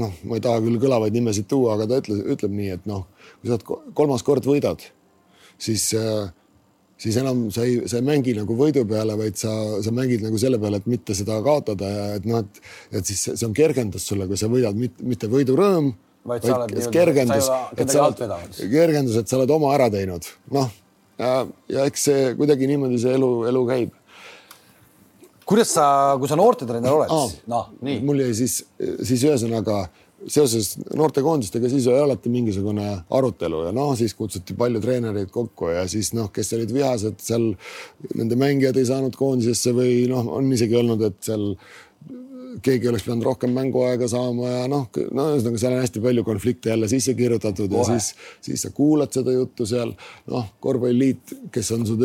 noh, 0.00 0.14
ma 0.26 0.38
ei 0.38 0.44
taha 0.44 0.62
küll 0.64 0.80
kõlavaid 0.82 1.14
nimesid 1.14 1.46
tuua, 1.50 1.76
aga 1.76 1.88
ta 1.90 2.00
ütles, 2.02 2.24
ütleb 2.34 2.54
nii, 2.54 2.70
et 2.78 2.88
noh, 2.90 3.06
kui 3.40 3.52
sa 3.52 3.60
kolmas 3.94 4.26
kord 4.26 4.46
võidad, 4.48 4.82
siis 5.62 5.92
äh, 5.98 6.26
siis 7.00 7.18
enam 7.20 7.46
sa 7.54 7.64
ei, 7.66 7.82
sa 7.90 7.98
ei 8.00 8.06
mängi 8.06 8.34
nagu 8.36 8.56
võidu 8.58 8.84
peale, 8.88 9.16
vaid 9.18 9.38
sa, 9.38 9.52
sa 9.84 9.92
mängid 9.94 10.24
nagu 10.24 10.38
selle 10.40 10.60
peale, 10.62 10.80
et 10.82 10.88
mitte 10.90 11.16
seda 11.16 11.40
kaotada 11.44 11.90
ja 11.90 12.06
et 12.18 12.28
noh, 12.28 12.44
et, 12.44 12.62
et 13.00 13.10
siis 13.10 13.26
see 13.32 13.46
on 13.48 13.56
kergendus 13.56 14.06
sulle, 14.10 14.28
kui 14.30 14.40
sa 14.40 14.50
võidad, 14.52 14.78
mitte, 14.78 15.04
mitte 15.06 15.30
võidurõõm, 15.32 15.92
vaid 16.30 16.46
sa 16.46 16.62
oled 16.62 16.88
kergendus, 16.94 17.50
et 17.76 17.92
sa 17.92 18.06
oled, 18.08 18.62
kergendus, 18.72 19.20
et 19.20 19.30
sa 19.30 19.40
oled 19.40 19.52
oma 19.54 19.74
ära 19.76 19.90
teinud, 19.92 20.30
noh 20.54 20.70
ja, 21.18 21.34
ja 21.70 21.84
eks 21.88 22.08
see 22.08 22.32
kuidagi 22.38 22.68
niimoodi 22.70 23.00
see 23.02 23.14
elu, 23.18 23.30
elu 23.50 23.66
käib. 23.68 23.92
Kuidas 25.48 25.74
sa, 25.76 25.86
kui 26.20 26.30
sa 26.30 26.38
noortetreener 26.40 26.94
oled, 26.94 27.36
noh, 27.50 27.68
nii. 27.84 28.00
mul 28.06 28.24
jäi 28.24 28.34
siis, 28.38 28.62
siis 29.04 29.26
ühesõnaga 29.28 29.84
seoses 30.30 30.74
noortekoondistega 30.96 31.68
siis 31.68 31.86
oli 31.90 32.00
alati 32.00 32.30
mingisugune 32.32 32.86
arutelu 33.12 33.64
ja 33.66 33.72
noh, 33.76 33.92
siis 33.98 34.14
kutsuti 34.16 34.56
palju 34.56 34.80
treenereid 34.80 35.30
kokku 35.34 35.72
ja 35.74 35.84
siis 35.90 36.12
noh, 36.16 36.30
kes 36.32 36.54
olid 36.56 36.72
vihased 36.74 37.20
seal, 37.24 37.50
nende 38.14 38.38
mängijad 38.40 38.78
ei 38.80 38.88
saanud 38.88 39.16
koondisesse 39.18 39.74
või 39.76 40.04
noh, 40.10 40.28
on 40.38 40.48
isegi 40.56 40.78
olnud, 40.80 41.04
et 41.10 41.20
seal 41.24 41.50
keegi 42.62 42.88
oleks 42.88 43.04
pidanud 43.06 43.26
rohkem 43.26 43.52
mänguaega 43.54 44.08
saama 44.10 44.50
ja 44.50 44.64
noh, 44.70 44.86
no 45.14 45.26
ühesõnaga 45.32 45.60
seal 45.60 45.76
on 45.76 45.82
hästi 45.82 46.02
palju 46.04 46.24
konflikte 46.26 46.70
jälle 46.72 46.88
sisse 46.90 47.14
kirjutatud 47.18 47.72
ja 47.72 47.80
Ohe. 47.80 47.98
siis, 47.98 48.14
siis 48.44 48.64
sa 48.66 48.70
kuulad 48.74 49.12
seda 49.14 49.32
juttu 49.34 49.66
seal. 49.66 49.94
noh, 50.30 50.46
korvpalliliit, 50.60 51.34
kes 51.52 51.70
on 51.76 51.86
su 51.86 51.96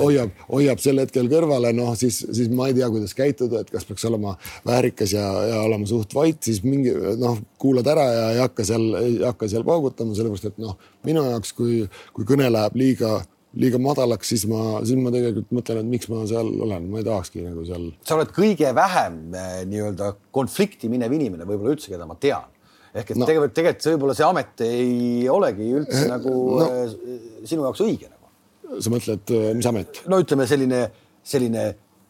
hoiab, 0.00 0.32
hoiab 0.48 0.80
sel 0.82 1.00
hetkel 1.02 1.28
kõrvale, 1.30 1.72
noh 1.76 1.94
siis, 1.98 2.22
siis 2.32 2.50
ma 2.52 2.70
ei 2.70 2.76
tea, 2.78 2.88
kuidas 2.92 3.14
käituda, 3.16 3.62
et 3.62 3.70
kas 3.72 3.86
peaks 3.88 4.04
olema 4.08 4.36
väärikas 4.66 5.14
ja, 5.16 5.26
ja 5.50 5.62
olema 5.66 5.88
suht 5.88 6.14
vait, 6.16 6.40
siis 6.42 6.62
mingi 6.64 6.94
noh, 7.20 7.38
kuulad 7.60 7.86
ära 7.90 8.06
ja 8.12 8.26
ei 8.34 8.42
hakka 8.44 8.66
seal, 8.66 8.88
ei 9.00 9.16
hakka 9.24 9.50
seal 9.52 9.66
paugutama, 9.66 10.16
sellepärast 10.16 10.50
et 10.52 10.60
noh, 10.62 10.76
minu 11.06 11.24
jaoks, 11.30 11.54
kui, 11.56 11.84
kui 12.16 12.28
kõne 12.28 12.50
läheb 12.52 12.78
liiga 12.78 13.18
liiga 13.56 13.78
madalaks, 13.80 14.32
siis 14.32 14.44
ma, 14.50 14.80
siis 14.86 14.98
ma 15.00 15.12
tegelikult 15.14 15.54
mõtlen, 15.54 15.80
et 15.82 15.88
miks 15.94 16.10
ma 16.12 16.24
seal 16.28 16.50
olen, 16.66 16.90
ma 16.92 17.00
ei 17.00 17.06
tahakski 17.06 17.44
nagu 17.44 17.64
seal. 17.68 17.88
sa 18.06 18.18
oled 18.18 18.34
kõige 18.36 18.72
vähem 18.76 19.22
eh, 19.36 19.62
nii-öelda 19.70 20.12
konflikti 20.34 20.90
minev 20.92 21.14
inimene 21.16 21.48
võib-olla 21.48 21.76
üldse, 21.76 21.92
keda 21.92 22.08
ma 22.08 22.18
tean. 22.20 22.50
ehk 22.92 23.12
et 23.12 23.20
no. 23.20 23.28
tegelikult, 23.28 23.56
tegelikult 23.56 23.88
võib-olla 23.94 24.18
see 24.18 24.28
amet 24.28 24.66
ei 24.66 25.00
olegi 25.32 25.70
üldse 25.80 26.04
eh, 26.04 26.10
nagu 26.10 26.36
no. 26.60 26.68
Eh, 26.68 27.16
sinu 27.48 27.64
jaoks 27.68 27.82
õige 27.86 28.10
nagu. 28.10 28.78
sa 28.82 28.92
mõtled, 28.92 29.34
mis 29.56 29.72
amet? 29.72 30.04
no 30.10 30.20
ütleme 30.24 30.48
selline, 30.50 30.84
selline 31.24 31.66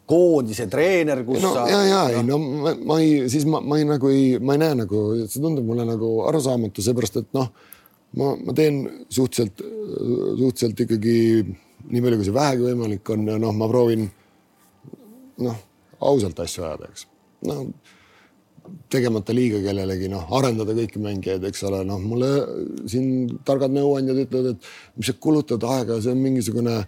koondise 0.06 0.68
treener, 0.70 1.22
kus 1.26 1.42
no, 1.42 1.52
sa. 1.54 1.68
ja, 1.70 1.80
ja 1.86 2.02
no. 2.02 2.18
ei 2.18 2.26
no 2.26 2.40
ma, 2.42 2.74
ma 2.90 2.98
ei, 3.02 3.26
siis 3.30 3.46
ma, 3.50 3.60
ma 3.62 3.78
ei 3.78 3.86
nagu 3.86 4.10
ei, 4.10 4.36
ma 4.38 4.54
ei 4.54 4.62
näe 4.62 4.82
nagu, 4.82 5.06
see 5.26 5.42
tundub 5.42 5.66
mulle 5.66 5.86
nagu 5.86 6.12
arusaamatu, 6.30 6.82
seepärast 6.82 7.22
et 7.22 7.32
noh 7.36 7.50
ma, 8.14 8.34
ma 8.36 8.54
teen 8.56 8.84
suhteliselt, 9.08 9.62
suhteliselt 10.38 10.84
ikkagi 10.86 11.16
nii 11.86 12.02
palju, 12.02 12.20
kui 12.20 12.28
see 12.28 12.36
vähegi 12.36 12.68
võimalik 12.70 13.12
on 13.14 13.26
noh, 13.32 13.52
ma 13.54 13.68
proovin 13.70 14.06
noh, 15.44 15.60
ausalt 16.06 16.40
asju 16.42 16.64
ajada, 16.66 16.90
eks. 16.92 17.06
noh, 17.46 17.66
tegemata 18.90 19.34
liiga 19.36 19.60
kellelegi, 19.62 20.08
noh, 20.10 20.26
arendada 20.38 20.74
kõiki 20.76 21.02
mängijaid, 21.02 21.44
eks 21.46 21.62
ole, 21.68 21.82
noh, 21.86 22.00
mulle 22.02 22.30
siin 22.90 23.36
targad 23.46 23.74
nõuandjad 23.74 24.24
ütlevad, 24.24 24.56
et 24.56 24.98
mis 24.98 25.10
sa 25.10 25.14
kulutad 25.20 25.66
aega, 25.66 26.00
see 26.02 26.14
on 26.14 26.22
mingisugune 26.24 26.80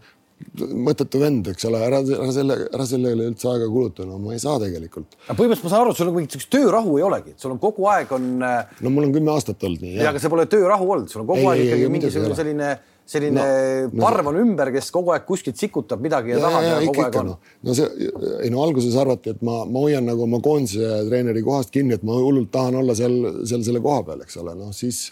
mõttetu 0.59 1.21
vend, 1.23 1.49
eks 1.53 1.67
ole, 1.69 1.81
ära, 1.87 2.01
ära 2.03 2.33
selle, 2.35 2.57
ära 2.75 2.87
sellele 2.89 3.29
üldse 3.31 3.49
aega 3.51 3.69
kuluta, 3.71 4.07
no 4.07 4.19
ma 4.23 4.35
ei 4.35 4.43
saa 4.43 4.59
tegelikult. 4.63 5.17
aga 5.27 5.37
põhimõtteliselt 5.39 5.67
ma 5.67 5.73
saan 5.73 5.85
aru, 5.85 5.95
et 5.95 6.01
sul 6.01 6.11
on 6.11 6.17
mingit 6.17 6.35
siukest 6.35 6.51
töörahu 6.55 6.99
ei 6.99 7.07
olegi, 7.07 7.35
et 7.35 7.43
sul 7.43 7.55
on 7.55 7.61
kogu 7.63 7.89
aeg 7.91 8.13
on. 8.15 8.29
Äh, 8.47 8.77
no 8.85 8.93
mul 8.95 9.09
on 9.09 9.15
kümme 9.15 9.33
aastat 9.35 9.67
olnud 9.67 9.83
nii. 9.85 9.97
ja 9.99 10.13
aga 10.13 10.23
see 10.23 10.33
pole 10.33 10.47
töörahu 10.51 10.89
olnud, 10.95 11.11
sul 11.13 11.25
on 11.25 11.29
kogu 11.31 11.43
ei, 11.43 11.49
aeg 11.53 11.65
ikkagi 11.65 11.91
mingisugune 11.95 12.39
selline, 12.39 12.73
selline 13.09 13.47
no, 13.89 14.03
parv 14.03 14.31
on 14.33 14.41
ümber, 14.43 14.73
kes 14.75 14.91
kogu 14.95 15.15
aeg 15.15 15.25
kuskilt 15.29 15.59
sikutab 15.61 16.03
midagi 16.05 16.35
ja, 16.35 16.41
ja 16.41 16.45
tahab 16.47 16.67
ja, 16.67 16.75
ja 16.75 16.91
kogu 16.91 17.07
aeg 17.07 17.19
on. 17.23 17.33
no, 17.33 17.55
no 17.69 17.79
see, 17.79 18.11
ei 18.45 18.53
no 18.55 18.63
alguses 18.67 18.99
arvati, 19.01 19.35
et 19.37 19.43
ma, 19.47 19.63
ma 19.67 19.87
hoian 19.87 20.07
nagu 20.07 20.27
oma 20.27 20.43
koondise 20.45 21.03
treeneri 21.09 21.43
kohast 21.47 21.75
kinni, 21.75 21.99
et 21.99 22.07
ma 22.07 22.19
hullult 22.19 22.53
tahan 22.55 22.79
olla 22.83 22.99
seal, 22.99 23.19
seal 23.43 23.67
selle 23.67 23.83
koha 23.85 24.05
peal, 24.11 24.23
eks 24.27 24.39
ole, 24.43 24.55
noh 24.59 24.71
siis, 24.77 25.09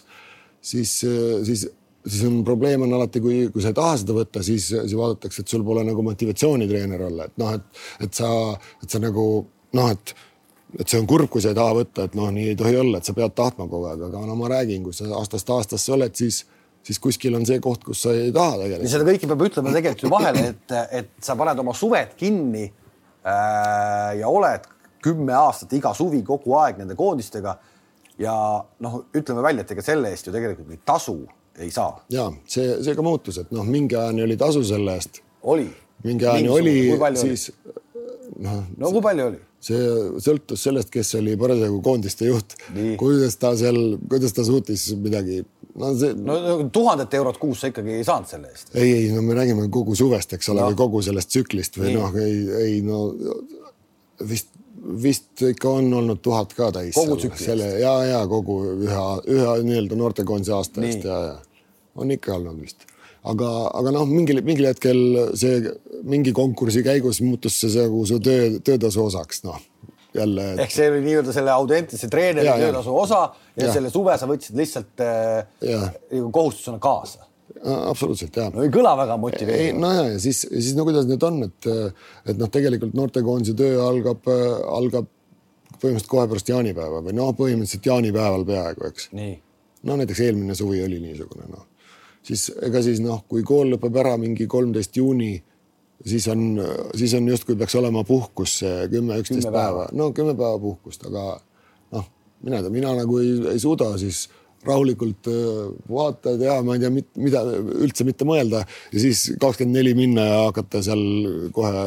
siis, 0.63 1.01
siis 1.47 1.67
siis 2.07 2.23
on 2.27 2.39
probleem 2.47 2.85
on 2.85 2.93
alati, 2.97 3.21
kui, 3.23 3.41
kui 3.53 3.63
sa 3.63 3.73
ei 3.73 3.77
taha 3.77 3.97
seda 4.01 4.15
võtta, 4.17 4.43
siis, 4.45 4.69
siis 4.71 4.95
vaadatakse, 4.97 5.43
et 5.43 5.53
sul 5.53 5.65
pole 5.67 5.83
nagu 5.87 6.05
motivatsiooni 6.05 6.67
treener 6.69 7.03
olla, 7.09 7.27
et 7.27 7.37
noh, 7.41 7.53
et, 7.57 7.83
et 8.07 8.17
sa, 8.17 8.29
et 8.83 8.89
sa 8.89 9.01
nagu 9.03 9.27
noh, 9.77 9.89
et, 9.93 10.13
et 10.79 10.85
see 10.85 10.99
on 11.01 11.07
kurb, 11.09 11.29
kui 11.33 11.43
sa 11.43 11.53
ei 11.53 11.57
taha 11.57 11.75
võtta, 11.79 12.07
et 12.07 12.17
noh, 12.17 12.29
nii 12.33 12.51
ei 12.53 12.59
tohi 12.59 12.77
olla, 12.79 13.01
et 13.01 13.07
sa 13.07 13.15
pead 13.17 13.35
tahtma 13.37 13.67
kogu 13.67 13.89
aeg, 13.91 14.05
aga 14.09 14.23
no 14.29 14.37
ma 14.39 14.51
räägin, 14.53 14.85
kui 14.85 14.95
sa 14.95 15.09
aastast 15.19 15.51
aastasse 15.53 15.93
oled, 15.95 16.15
siis, 16.17 16.43
siis 16.87 17.01
kuskil 17.03 17.35
on 17.37 17.45
see 17.47 17.59
koht, 17.63 17.83
kus 17.87 18.05
sa 18.07 18.15
ei 18.15 18.33
taha 18.35 18.61
tegelikult. 18.63 18.91
seda 18.95 19.07
kõike 19.11 19.31
peab 19.31 19.47
ütlema 19.49 19.75
tegelikult 19.75 20.07
ju 20.07 20.13
vahele, 20.13 20.45
et, 20.53 20.75
et 21.01 21.13
sa 21.23 21.37
paned 21.39 21.63
oma 21.63 21.75
suved 21.77 22.15
kinni 22.19 22.65
äh, 22.67 24.11
ja 24.21 24.31
oled 24.31 24.67
kümme 25.03 25.35
aastat 25.37 25.73
iga 25.77 25.93
suvi 25.95 26.23
kogu 26.25 26.55
aeg 26.59 26.79
nende 26.81 26.95
koondistega 26.97 27.53
ja 28.19 28.33
noh, 28.83 29.01
ütleme 29.15 29.43
välja, 29.45 29.63
et 29.63 29.73
ega 29.75 29.85
selle 29.85 30.11
eest 30.13 30.27
ju 30.27 30.33
tegelikult 30.33 30.71
ei 30.73 30.81
tasu 30.85 31.19
ei 31.57 31.71
saa. 31.71 32.05
ja 32.13 32.29
see, 32.45 32.77
see 32.85 32.95
ka 32.97 33.05
muutus, 33.05 33.41
et 33.41 33.51
noh, 33.55 33.65
mingi 33.67 33.97
ajani 33.97 34.25
oli 34.27 34.37
tasu 34.39 34.63
selle 34.67 34.97
eest. 34.97 35.21
oli. 35.43 35.67
mingi 36.05 36.25
ajani 36.25 36.49
oli, 36.53 36.77
siis 37.19 37.51
noh. 38.37 38.63
no 38.77 38.93
kui 38.95 39.03
palju 39.05 39.29
oli? 39.31 39.43
see 39.67 39.83
sõltus 40.23 40.63
sellest, 40.67 40.91
kes 40.93 41.15
oli 41.19 41.35
parasjagu 41.39 41.79
koondiste 41.85 42.27
juht, 42.29 42.57
kuidas 43.01 43.39
ta 43.41 43.55
seal, 43.57 43.97
kuidas 44.09 44.35
ta 44.37 44.45
suutis 44.47 44.89
midagi 45.01 45.41
no 45.77 45.93
see. 45.97 46.13
no 46.17 46.59
tuhandet 46.73 47.17
eurot 47.17 47.39
kuus 47.41 47.63
sa 47.63 47.71
ikkagi 47.71 47.97
ei 47.97 48.05
saanud 48.07 48.29
selle 48.29 48.51
eest. 48.53 48.69
ei, 48.75 48.91
ei, 48.91 49.07
no 49.15 49.23
me 49.25 49.37
räägime 49.37 49.67
kogu 49.73 49.97
suvest, 49.97 50.37
eks 50.37 50.53
ole 50.53 50.61
no., 50.61 50.69
või 50.71 50.79
kogu 50.83 51.01
sellest 51.09 51.33
tsüklist 51.33 51.81
või 51.81 51.97
noh, 51.97 52.13
ei, 52.21 52.37
ei 52.67 52.77
no 52.85 53.01
vist 54.29 54.53
vist 55.01 55.41
ikka 55.43 55.69
on 55.79 55.89
olnud 55.93 56.21
tuhat 56.23 56.53
ka 56.55 56.69
täis. 56.71 56.95
kogu 56.95 57.17
tsükli 57.19 57.43
selle 57.43 57.67
ja, 57.81 57.93
ja 58.07 58.21
kogu 58.29 58.59
ühe, 58.77 59.03
ühe 59.33 59.55
nii-öelda 59.65 59.97
noortekoondise 59.99 60.53
aasta 60.55 60.85
eest 60.85 61.07
ja, 61.07 61.17
ja 61.25 61.35
on 61.97 62.13
ikka 62.15 62.37
olnud 62.37 62.61
vist. 62.61 62.87
aga, 63.27 63.49
aga 63.79 63.93
noh, 63.95 64.07
mingil, 64.09 64.41
mingil 64.45 64.69
hetkel 64.69 65.01
see 65.35 65.73
mingi 66.07 66.31
konkursi 66.35 66.83
käigus 66.85 67.21
muutus 67.25 67.59
see 67.59 67.73
nagu 67.75 68.05
su 68.07 68.19
töö, 68.23 68.57
töötasu 68.63 69.03
osaks, 69.09 69.43
noh 69.47 69.59
jälle 70.17 70.53
et.... 70.53 70.59
ehk 70.65 70.73
see 70.73 70.89
oli 70.91 71.01
nii-öelda 71.05 71.33
selle 71.35 71.53
Audentese 71.53 72.09
treeneri 72.11 72.49
töötasu 72.61 72.95
osa 72.97 73.21
ja, 73.27 73.65
ja 73.65 73.73
selle 73.73 73.91
suve 73.93 74.17
sa 74.17 74.29
võtsid 74.29 74.57
lihtsalt 74.57 75.03
äh, 75.03 75.89
kohustusena 76.31 76.79
kaasa 76.83 77.27
absoluutselt 77.65 78.35
ja. 78.37 78.47
no 78.53 78.63
ei 78.65 78.71
kõla 78.73 78.93
väga 78.99 79.17
motiveerivalt. 79.21 79.81
no 79.81 79.91
ja, 79.93 80.07
ja 80.13 80.19
siis, 80.21 80.43
siis 80.47 80.73
no 80.77 80.85
kuidas 80.87 81.07
nüüd 81.09 81.23
on, 81.27 81.39
et, 81.47 81.69
et 82.27 82.39
noh, 82.39 82.51
tegelikult 82.53 82.95
noortekoondise 82.97 83.55
töö 83.57 83.79
algab, 83.85 84.27
algab 84.77 85.07
põhimõtteliselt 85.77 86.11
kohe 86.11 86.27
pärast 86.29 86.51
jaanipäeva 86.51 87.01
või 87.05 87.15
noh, 87.17 87.31
põhimõtteliselt 87.37 87.89
jaanipäeval 87.89 88.45
peaaegu, 88.47 88.91
eks. 88.91 89.09
no 89.87 89.97
näiteks 90.01 90.23
eelmine 90.27 90.57
suvi 90.57 90.83
oli 90.85 90.99
niisugune 91.03 91.49
noh, 91.51 91.65
siis 92.27 92.47
ega 92.67 92.81
siis 92.85 93.01
noh, 93.03 93.23
kui 93.29 93.45
kool 93.47 93.75
lõpeb 93.75 94.01
ära 94.03 94.15
mingi 94.21 94.47
kolmteist 94.51 94.97
juuni, 94.99 95.35
siis 96.05 96.27
on, 96.31 96.47
siis 96.97 97.13
on 97.17 97.29
justkui 97.31 97.57
peaks 97.59 97.77
olema 97.79 98.03
puhkus 98.07 98.59
kümme, 98.91 99.19
üksteist 99.23 99.51
päeva, 99.53 99.87
no 99.97 100.11
kümme 100.15 100.35
päeva 100.37 100.59
puhkust, 100.61 101.07
aga 101.09 101.29
noh, 101.95 102.09
mina 102.43 102.59
ei 102.59 102.67
tea, 102.67 102.75
mina 102.79 102.97
nagu 102.99 103.21
ei, 103.23 103.37
ei 103.53 103.63
suuda 103.63 103.93
siis 104.01 104.27
rahulikult 104.67 105.27
vaatad 105.89 106.41
ja 106.41 106.57
ma 106.65 106.75
ei 106.75 106.81
tea, 106.81 106.91
mida 107.21 107.41
üldse 107.85 108.05
mitte 108.07 108.25
mõelda 108.27 108.63
ja 108.65 109.01
siis 109.01 109.23
kakskümmend 109.39 109.77
neli 109.79 109.93
minna 109.97 110.25
ja 110.27 110.39
hakata 110.47 110.81
seal 110.85 111.03
kohe. 111.55 111.83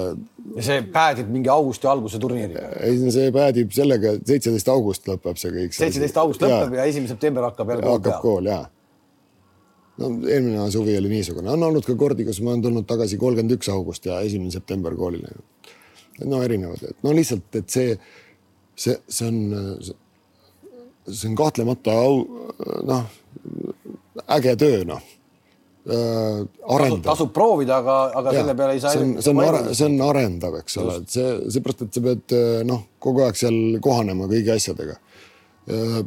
ja 0.56 0.66
see 0.66 0.84
päädib 0.94 1.32
mingi 1.34 1.50
augusti 1.52 1.90
alguse 1.90 2.20
turniiriga? 2.22 2.70
ei, 2.86 2.98
see 3.12 3.32
päädib 3.34 3.74
sellega, 3.76 4.14
et 4.16 4.34
seitseteist 4.34 4.70
august 4.72 5.08
lõpeb 5.10 5.40
see 5.40 5.54
kõik. 5.56 5.76
seitseteist 5.76 6.20
august 6.22 6.46
lõpeb 6.46 6.78
ja 6.78 6.86
esimene 6.90 7.10
september 7.10 7.50
hakkab 7.50 7.74
jälle 7.74 7.86
kool 7.86 7.98
hakkab 7.98 8.12
peale. 8.12 8.22
kool 8.28 8.52
ja. 8.52 8.60
No 10.00 10.10
eelmine 10.28 10.66
suvi 10.72 10.96
oli 10.98 11.12
niisugune, 11.12 11.50
on 11.52 11.68
olnud 11.68 11.86
ka 11.86 11.96
kordi, 11.98 12.24
kus 12.28 12.40
ma 12.44 12.54
olen 12.54 12.64
tulnud 12.64 12.88
tagasi 12.88 13.18
kolmkümmend 13.20 13.58
üks 13.58 13.70
august 13.72 14.06
ja 14.08 14.20
esimene 14.24 14.52
september 14.54 14.96
koolile. 14.96 15.32
no 16.24 16.42
erinevad, 16.44 16.82
et 16.84 17.04
no 17.06 17.14
lihtsalt, 17.16 17.48
et 17.56 17.68
see, 17.72 17.96
see, 18.76 18.96
see 19.08 19.28
on 19.28 19.40
see, 21.08 21.30
on 21.30 21.38
kahtlemata 21.38 21.94
au, 21.96 22.20
noh, 22.88 23.06
äge 24.36 24.56
töö, 24.60 24.84
noh 24.88 25.00
äh,. 25.88 26.42
arendav. 26.76 27.04
tasub 27.12 27.32
proovida, 27.36 27.80
aga, 27.80 27.96
aga 28.20 28.34
ja, 28.34 28.42
selle 28.42 28.56
peale 28.58 28.76
ei 28.76 28.82
saa. 28.82 28.92
see 28.94 29.04
on, 29.04 29.14
see 29.22 29.32
on, 29.32 29.42
are, 29.46 29.62
see 29.74 29.88
on 29.88 29.98
arendav, 30.08 30.60
eks 30.60 30.78
ole, 30.82 30.98
et 31.02 31.16
see, 31.16 31.34
seepärast, 31.56 31.86
et 31.86 31.96
sa 31.98 32.04
pead 32.04 32.36
äh, 32.36 32.48
noh, 32.68 32.84
kogu 33.02 33.24
aeg 33.24 33.40
seal 33.40 33.58
kohanema 33.84 34.28
kõigi 34.30 34.52
asjadega. 34.56 34.98
Äh, 35.70 36.00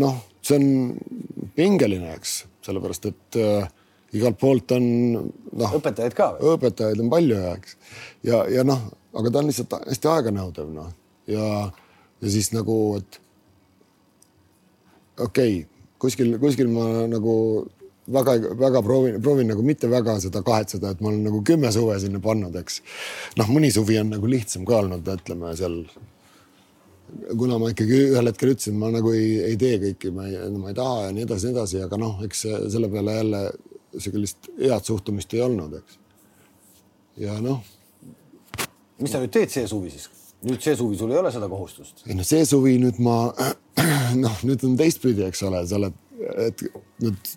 noh, 0.00 0.24
see 0.46 0.60
on 0.60 0.68
pingeline, 1.60 2.14
eks, 2.16 2.40
sellepärast 2.66 3.10
et 3.12 3.40
äh, 3.40 3.68
igalt 4.16 4.40
poolt 4.40 4.72
on 4.76 4.88
noh. 5.12 5.76
õpetajaid 5.78 6.16
ka 6.16 6.32
või? 6.38 6.56
õpetajaid 6.56 7.04
on 7.04 7.12
palju 7.12 7.36
ja 7.38 7.52
eks 7.58 7.76
ja, 8.26 8.42
ja 8.50 8.66
noh, 8.66 8.88
aga 9.14 9.30
ta 9.30 9.42
on 9.42 9.52
lihtsalt 9.52 9.78
hästi 9.84 10.12
aeganõudev 10.14 10.72
noh 10.74 10.90
ja 11.30 11.46
ja 12.20 12.30
siis 12.30 12.50
nagu, 12.52 12.76
et 13.00 13.20
okei 15.20 15.60
okay,, 15.60 15.84
kuskil, 16.00 16.34
kuskil 16.40 16.70
ma 16.72 17.06
nagu 17.08 17.34
väga-väga 18.10 18.82
proovin, 18.82 19.18
proovin 19.22 19.50
nagu 19.52 19.64
mitte 19.64 19.90
väga 19.90 20.18
seda 20.22 20.42
kahetseda, 20.46 20.92
et 20.92 21.00
ma 21.00 21.10
olen 21.12 21.22
nagu 21.28 21.42
kümme 21.46 21.70
suve 21.72 21.98
sinna 22.02 22.20
pannud, 22.22 22.56
eks. 22.60 22.80
noh, 23.38 23.52
mõni 23.52 23.70
suvi 23.74 23.98
on 24.00 24.10
nagu 24.16 24.30
lihtsam 24.30 24.66
ka 24.68 24.80
olnud, 24.82 25.06
ütleme 25.14 25.52
seal. 25.58 25.82
Kuna 27.38 27.58
ma 27.60 27.70
ikkagi 27.72 27.98
ühel 28.10 28.30
hetkel 28.30 28.52
ütlesin, 28.54 28.76
ma 28.80 28.90
nagu 28.94 29.12
ei, 29.16 29.32
ei 29.50 29.58
tee 29.60 29.80
kõiki, 29.82 30.12
ma 30.14 30.28
ei, 30.28 30.38
ma 30.54 30.72
ei 30.72 30.78
taha 30.78 31.06
ja 31.06 31.16
nii 31.16 31.26
edasi, 31.26 31.48
nii 31.48 31.56
edasi, 31.56 31.82
aga 31.86 31.98
noh, 32.00 32.22
eks 32.26 32.46
selle 32.74 32.90
peale 32.92 33.16
jälle 33.18 33.42
sellist 33.98 34.50
head 34.58 34.86
suhtumist 34.86 35.34
ei 35.34 35.42
olnud, 35.44 35.76
eks. 35.80 35.98
ja 37.24 37.36
noh. 37.42 37.60
mis 39.00 39.12
sa 39.12 39.22
nüüd 39.22 39.34
teed 39.34 39.52
see 39.52 39.66
suvi 39.70 39.92
siis? 39.94 40.08
nüüd 40.46 40.62
see 40.64 40.76
suvi 40.78 40.96
sul 40.96 41.12
ei 41.12 41.20
ole 41.20 41.32
seda 41.34 41.48
kohustust? 41.50 42.04
ei 42.06 42.16
no 42.16 42.26
see 42.26 42.46
suvi 42.48 42.78
nüüd 42.82 43.00
ma 43.02 43.18
noh, 44.24 44.42
nüüd 44.46 44.64
on 44.68 44.76
teistpidi, 44.80 45.26
eks 45.26 45.42
ole, 45.48 45.64
sa 45.68 45.80
oled, 45.80 45.96
et 46.46 46.64
nüüd 47.02 47.34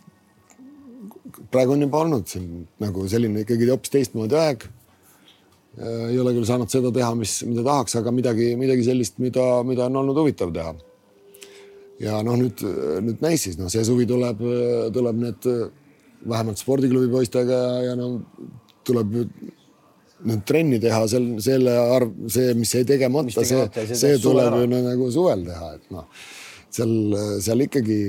praegu 1.54 1.76
on 1.76 1.86
juba 1.86 2.04
olnud 2.06 2.30
siin 2.30 2.66
nagu 2.82 3.06
selline 3.10 3.44
ikkagi 3.44 3.70
hoopis 3.70 3.94
teistmoodi 3.94 4.38
aeg. 4.40 4.66
Ei 5.82 6.20
ole 6.22 6.36
küll 6.36 6.46
saanud 6.46 6.70
seda 6.70 6.92
teha, 6.94 7.14
mis, 7.18 7.40
mida 7.50 7.64
tahaks, 7.66 7.96
aga 7.98 8.12
midagi, 8.14 8.52
midagi 8.60 8.86
sellist, 8.86 9.18
mida, 9.24 9.46
mida 9.66 9.88
on 9.88 10.02
olnud 10.04 10.20
huvitav 10.22 10.54
teha. 10.54 10.76
ja 12.04 12.20
noh, 12.26 12.38
nüüd, 12.38 12.62
nüüd 13.06 13.24
näis 13.24 13.48
siis, 13.48 13.58
noh, 13.58 13.72
see 13.72 13.84
suvi 13.88 14.06
tuleb, 14.10 14.42
tuleb 14.94 15.20
need 15.24 15.50
vähemalt 16.30 16.62
spordiklubi 16.62 17.10
poistega 17.12 17.58
ja, 17.58 17.76
ja 17.90 17.98
no 18.00 18.16
tuleb 18.86 19.18
nüüd 20.24 20.46
trenni 20.48 20.80
teha, 20.84 21.02
sel, 21.12 21.26
selle 21.44 21.74
arv, 21.98 22.14
see, 22.32 22.54
mis 22.58 22.72
jäi 22.76 22.86
tegemata, 22.88 23.44
see, 23.44 23.66
see, 23.76 23.98
see 24.00 24.22
tuleb 24.24 24.56
ju 24.62 24.70
nagu 24.72 25.10
suvel 25.12 25.44
teha, 25.48 25.74
et 25.80 25.92
noh, 25.94 26.08
seal, 26.74 26.94
seal 27.44 27.66
ikkagi, 27.66 28.00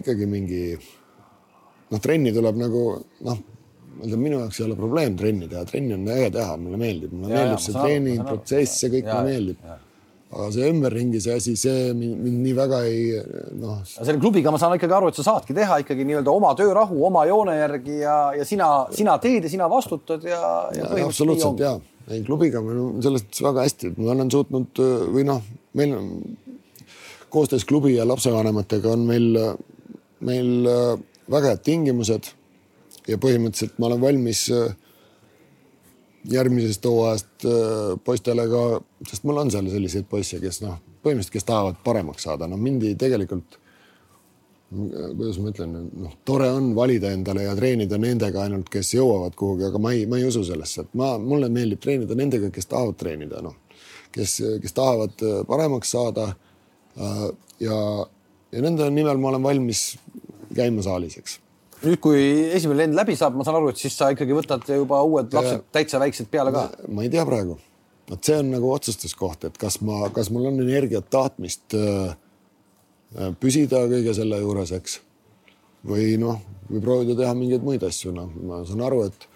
ikkagi 0.00 0.28
mingi 0.30 0.64
noh, 0.76 2.00
trenni 2.02 2.32
tuleb 2.34 2.58
nagu 2.58 2.84
noh, 3.28 3.42
ma 3.92 4.08
ütlen, 4.08 4.20
minu 4.22 4.42
jaoks 4.42 4.60
ei 4.60 4.66
ole 4.66 4.76
probleem 4.78 5.16
trenni 5.20 5.48
teha, 5.50 5.64
trenni 5.68 5.96
on 5.96 6.10
äge 6.16 6.32
teha, 6.38 6.58
mulle 6.60 6.80
meeldib, 6.80 7.14
mulle 7.14 7.32
ja, 7.32 7.40
meeldib 7.40 7.58
ja, 7.58 7.64
see 7.64 7.78
treeningprotsess, 7.78 8.82
see 8.82 8.92
kõik 8.96 9.08
mulle 9.08 9.24
meeldib 9.30 9.72
aga 10.32 10.48
see 10.54 10.68
ümberringi 10.72 11.20
see 11.20 11.34
asi, 11.36 11.54
see 11.60 11.92
mind, 11.96 12.24
nii 12.24 12.52
väga 12.56 12.78
ei 12.88 13.20
noh. 13.60 13.82
selle 13.84 14.16
klubiga 14.20 14.52
ma 14.52 14.60
saan 14.60 14.78
ikkagi 14.78 14.96
aru, 14.96 15.10
et 15.12 15.18
sa 15.18 15.26
saadki 15.26 15.56
teha 15.56 15.82
ikkagi 15.82 16.06
nii-öelda 16.08 16.32
oma 16.32 16.54
töörahu 16.56 17.02
oma 17.08 17.26
joone 17.28 17.58
järgi 17.58 17.98
ja, 18.00 18.16
ja 18.38 18.46
sina, 18.48 18.68
sina 18.96 19.18
teed 19.22 19.44
ja 19.44 19.52
sina 19.52 19.68
vastutad 19.70 20.24
ja, 20.24 20.40
ja. 20.72 20.88
ja 20.88 21.08
absoluutselt 21.08 21.60
ja, 21.60 21.74
ei 22.08 22.24
klubiga 22.24 22.64
me 22.64 22.78
selles 23.04 23.26
mõttes 23.26 23.44
väga 23.44 23.66
hästi, 23.68 23.92
et 23.92 24.00
me 24.00 24.08
olen 24.14 24.32
suutnud 24.32 24.82
või 25.12 25.26
noh, 25.28 25.44
meil 25.76 25.96
on 25.98 26.08
koostöös 27.32 27.68
klubi 27.68 27.98
ja 27.98 28.08
lapsevanematega 28.08 28.92
on 28.92 29.04
meil, 29.08 29.28
meil 30.24 30.70
väga 31.32 31.52
head 31.52 31.66
tingimused 31.68 32.32
ja 33.08 33.18
põhimõtteliselt 33.18 33.78
ma 33.80 33.88
olen 33.88 34.02
valmis 34.02 34.44
äh, 34.54 34.74
järgmisest 36.30 36.84
hooajast 36.86 37.46
äh, 37.48 37.96
poistele 38.04 38.46
ka, 38.50 38.62
sest 39.08 39.26
mul 39.28 39.42
on 39.42 39.50
seal 39.54 39.70
selliseid 39.72 40.06
poisse, 40.10 40.38
kes 40.42 40.62
noh, 40.64 40.78
põhimõtteliselt, 41.02 41.34
kes 41.34 41.48
tahavad 41.48 41.82
paremaks 41.84 42.28
saada, 42.28 42.48
no 42.50 42.58
mind 42.60 42.86
ei 42.86 42.94
tegelikult, 42.98 43.58
kuidas 44.72 45.40
ma 45.42 45.50
ütlen, 45.52 45.74
noh, 46.04 46.14
tore 46.24 46.48
on 46.54 46.70
valida 46.78 47.10
endale 47.12 47.44
ja 47.48 47.56
treenida 47.58 47.98
nendega 48.00 48.46
ainult, 48.46 48.70
kes 48.72 48.94
jõuavad 48.94 49.36
kuhugi, 49.38 49.66
aga 49.68 49.82
ma 49.82 49.92
ei, 49.96 50.06
ma 50.08 50.20
ei 50.20 50.28
usu 50.30 50.44
sellesse, 50.46 50.86
et 50.86 50.96
ma, 50.98 51.16
mulle 51.20 51.50
meeldib 51.52 51.82
treenida 51.82 52.16
nendega, 52.18 52.52
kes 52.54 52.70
tahavad 52.70 52.96
treenida, 53.02 53.42
noh, 53.44 53.58
kes, 54.14 54.38
kes 54.62 54.78
tahavad 54.78 55.26
äh, 55.26 55.42
paremaks 55.48 55.94
saada. 55.96 56.32
Ja, 56.92 57.76
ja 58.52 58.60
nende 58.60 58.84
nimel 58.92 59.16
ma 59.16 59.30
olen 59.30 59.46
valmis 59.46 59.94
käima 60.52 60.82
saalis, 60.84 61.14
eks 61.16 61.38
nüüd, 61.86 61.98
kui 62.02 62.22
esimene 62.56 62.84
lend 62.84 62.96
läbi 62.96 63.16
saab, 63.18 63.36
ma 63.38 63.46
saan 63.46 63.58
aru, 63.58 63.72
et 63.72 63.80
siis 63.80 63.94
sa 63.98 64.10
ikkagi 64.14 64.34
võtad 64.36 64.66
juba 64.70 65.02
uued 65.06 65.34
lapsed 65.34 65.68
täitsa 65.74 66.00
väiksed 66.02 66.30
peale 66.32 66.52
ka. 66.54 66.66
ma 66.92 67.04
ei 67.06 67.12
tea 67.12 67.24
praegu, 67.28 67.56
vot 68.10 68.28
see 68.28 68.38
on 68.42 68.52
nagu 68.54 68.70
otsustuskoht, 68.72 69.48
et 69.48 69.58
kas 69.60 69.80
ma, 69.86 70.04
kas 70.14 70.30
mul 70.34 70.50
on 70.50 70.60
energiat, 70.64 71.08
tahtmist 71.12 71.76
äh, 71.78 72.14
püsida 73.42 73.84
kõige 73.90 74.14
selle 74.16 74.40
juures, 74.42 74.74
eks. 74.78 75.00
või 75.88 76.14
noh, 76.22 76.40
või 76.70 76.84
proovida 76.84 77.18
teha 77.18 77.34
mingeid 77.36 77.66
muid 77.66 77.84
asju, 77.86 78.14
noh, 78.14 78.30
ma 78.48 78.62
saan 78.68 78.84
aru, 78.86 79.02
et, 79.10 79.28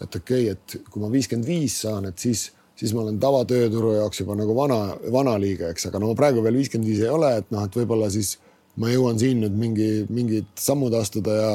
et 0.00 0.20
okei 0.22 0.48
okay,, 0.50 0.56
et 0.56 0.90
kui 0.90 1.02
ma 1.02 1.12
viiskümmend 1.12 1.48
viis 1.48 1.82
saan, 1.84 2.08
et 2.08 2.18
siis, 2.18 2.48
siis 2.78 2.94
ma 2.96 3.04
olen 3.04 3.20
tavatööturu 3.22 3.98
jaoks 3.98 4.24
juba 4.24 4.38
nagu 4.38 4.56
vana, 4.56 4.80
vana 5.12 5.36
liiga, 5.40 5.70
eks, 5.72 5.90
aga 5.90 6.00
no 6.00 6.10
ma 6.10 6.18
praegu 6.18 6.44
veel 6.44 6.58
viiskümmend 6.62 6.88
viis 6.88 7.04
ei 7.04 7.12
ole, 7.12 7.36
et 7.42 7.52
noh, 7.54 7.66
et 7.68 7.78
võib-olla 7.82 8.08
siis 8.12 8.38
ma 8.80 8.88
jõuan 8.88 9.20
siin 9.20 9.42
nüüd 9.44 9.56
mingi, 9.58 9.90
mingid 10.08 10.48
sammud 10.60 10.94
astuda 10.96 11.36
ja 11.36 11.52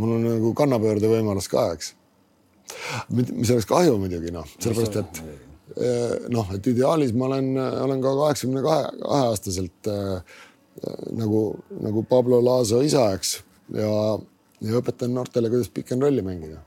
mul 0.00 0.16
on 0.16 0.26
nagu 0.26 0.52
kannapöörde 0.56 1.10
võimalus 1.10 1.48
ka, 1.52 1.68
eks. 1.76 1.92
mis 3.10 3.50
oleks 3.52 3.68
kahju 3.68 3.98
muidugi 4.00 4.32
noh, 4.34 4.48
sellepärast 4.58 4.98
et 5.02 5.22
eh, 5.76 6.14
noh, 6.32 6.52
et 6.56 6.66
ideaalis 6.72 7.12
ma 7.16 7.28
olen, 7.30 7.52
olen 7.86 8.04
ka 8.04 8.14
kaheksakümne 8.20 8.64
kahe, 8.64 8.90
kaheaastaselt 9.02 9.92
äh, 9.92 10.38
nagu, 11.18 11.42
nagu 11.84 12.04
Pablo 12.08 12.40
Laaso 12.44 12.80
isa, 12.84 13.10
eks 13.16 13.40
ja, 13.76 13.90
ja 14.62 14.78
õpetan 14.80 15.12
noortele, 15.16 15.50
kuidas 15.52 15.72
pick 15.72 15.92
and 15.92 16.04
rolli 16.04 16.24
mängida. 16.24 16.62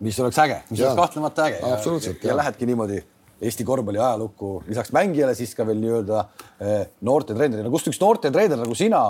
mis 0.00 0.18
oleks 0.20 0.38
äge, 0.40 0.60
mis 0.70 0.80
ja, 0.80 0.90
oleks 0.90 1.00
kahtlemata 1.00 1.48
äge. 1.48 1.64
absoluutselt. 1.72 2.24
ja, 2.24 2.36
lähedki 2.36 2.68
niimoodi 2.68 3.00
Eesti 3.40 3.64
korvpalli 3.64 3.96
ajalukku 3.96 4.58
lisaks 4.66 4.90
mängijale, 4.92 5.32
siis 5.32 5.54
ka 5.56 5.64
veel 5.64 5.78
nii-öelda 5.80 6.18
eh, 6.60 6.82
noortetreenerina, 7.08 7.70
kust 7.72 7.88
üks 7.88 7.96
noortetreener 8.02 8.60
nagu 8.60 8.74
sina 8.76 9.00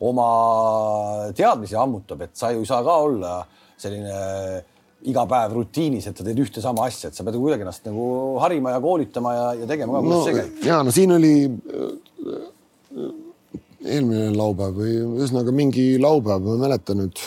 oma 0.00 1.30
teadmisi 1.36 1.76
ammutab, 1.78 2.26
et 2.28 2.36
sa 2.38 2.52
ju 2.54 2.62
ei 2.62 2.68
saa 2.68 2.84
ka 2.86 2.98
olla 3.02 3.38
selline 3.78 4.18
iga 5.08 5.24
päev 5.30 5.54
rutiinis, 5.54 6.08
et 6.10 6.18
sa 6.18 6.26
teed 6.26 6.40
ühte 6.42 6.62
sama 6.62 6.88
asja, 6.88 7.10
et 7.10 7.18
sa 7.18 7.24
pead 7.26 7.38
kuidagi 7.38 7.62
ennast 7.66 7.86
nagu 7.86 8.04
harima 8.42 8.74
ja 8.74 8.82
koolitama 8.82 9.34
ja, 9.34 9.46
ja 9.60 9.68
tegema 9.70 9.94
ka, 9.94 10.02
kuidas 10.02 10.18
no, 10.18 10.24
see 10.26 10.36
käib? 10.38 10.62
ja 10.66 10.78
no 10.82 10.94
siin 10.94 11.14
oli 11.14 11.32
äh, 11.46 13.10
eelmine 13.86 14.32
laupäev 14.34 14.80
või 14.80 14.94
ühesõnaga 15.20 15.54
mingi 15.54 15.86
laupäev, 16.02 16.42
ma 16.42 16.56
ei 16.56 16.64
mäleta 16.64 16.96
nüüd. 16.98 17.22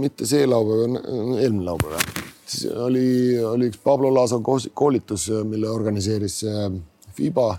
mitte 0.00 0.26
see 0.26 0.46
laupäev, 0.48 0.98
eelmine 1.38 1.64
laupäev 1.68 1.94
jah. 1.98 2.10
siis 2.44 2.66
oli, 2.74 3.38
oli 3.44 3.70
üks 3.70 3.78
Pablo 3.84 4.10
Laso 4.14 4.40
koolitus, 4.42 5.28
mille 5.46 5.70
organiseeris 5.70 6.42
äh, 6.50 6.66
FIBA. 7.14 7.50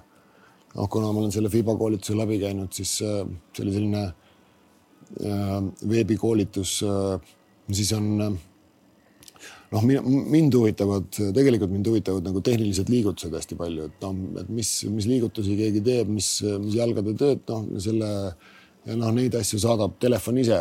Noh, 0.76 0.88
kuna 0.90 1.12
ma 1.12 1.24
olen 1.24 1.34
selle 1.34 1.52
FIBA 1.52 1.76
koolituse 1.80 2.18
läbi 2.18 2.40
käinud, 2.42 2.72
siis 2.76 2.98
äh, 3.06 3.24
see 3.56 3.66
oli 3.66 3.78
selline 3.78 4.10
veebikoolitus 5.12 6.78
siis 7.76 7.92
on 7.96 8.08
noh, 9.72 9.84
mind 9.84 10.56
huvitavad, 10.56 11.10
tegelikult 11.36 11.72
mind 11.72 11.90
huvitavad 11.92 12.28
nagu 12.28 12.42
tehnilised 12.46 12.90
liigutused 12.92 13.36
hästi 13.36 13.58
palju, 13.60 13.90
et 13.90 14.06
noh, 14.06 14.24
et 14.42 14.50
mis, 14.52 14.72
mis 14.92 15.08
liigutusi 15.10 15.58
keegi 15.60 15.84
teeb, 15.86 16.12
mis, 16.12 16.34
mis 16.64 16.78
jalgade 16.78 17.16
tööd, 17.20 17.44
noh, 17.52 17.68
selle 17.84 18.12
ja 18.86 18.98
noh, 18.98 19.12
neid 19.14 19.36
asju 19.38 19.60
saadab 19.62 19.98
telefon 20.02 20.40
ise, 20.42 20.58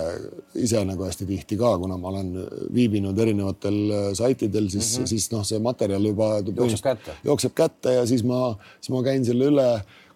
ise 0.60 0.82
nagu 0.84 1.06
hästi 1.06 1.26
tihti 1.28 1.56
ka, 1.60 1.72
kuna 1.80 1.96
ma 2.00 2.10
olen 2.12 2.34
viibinud 2.74 3.18
erinevatel 3.18 3.78
saitidel, 4.18 4.68
siis 4.68 4.90
mm, 4.90 5.02
-hmm. 5.02 5.12
siis 5.14 5.30
noh, 5.32 5.46
see 5.46 5.58
materjal 5.64 6.04
juba 6.04 6.28
jookseb 6.44 6.84
kätte, 6.84 7.16
jookseb 7.24 7.56
kätte 7.56 7.96
ja 7.96 8.06
siis 8.06 8.24
ma, 8.24 8.56
siis 8.80 8.92
ma 8.92 9.02
käin 9.06 9.24
selle 9.24 9.48
üle, 9.52 9.68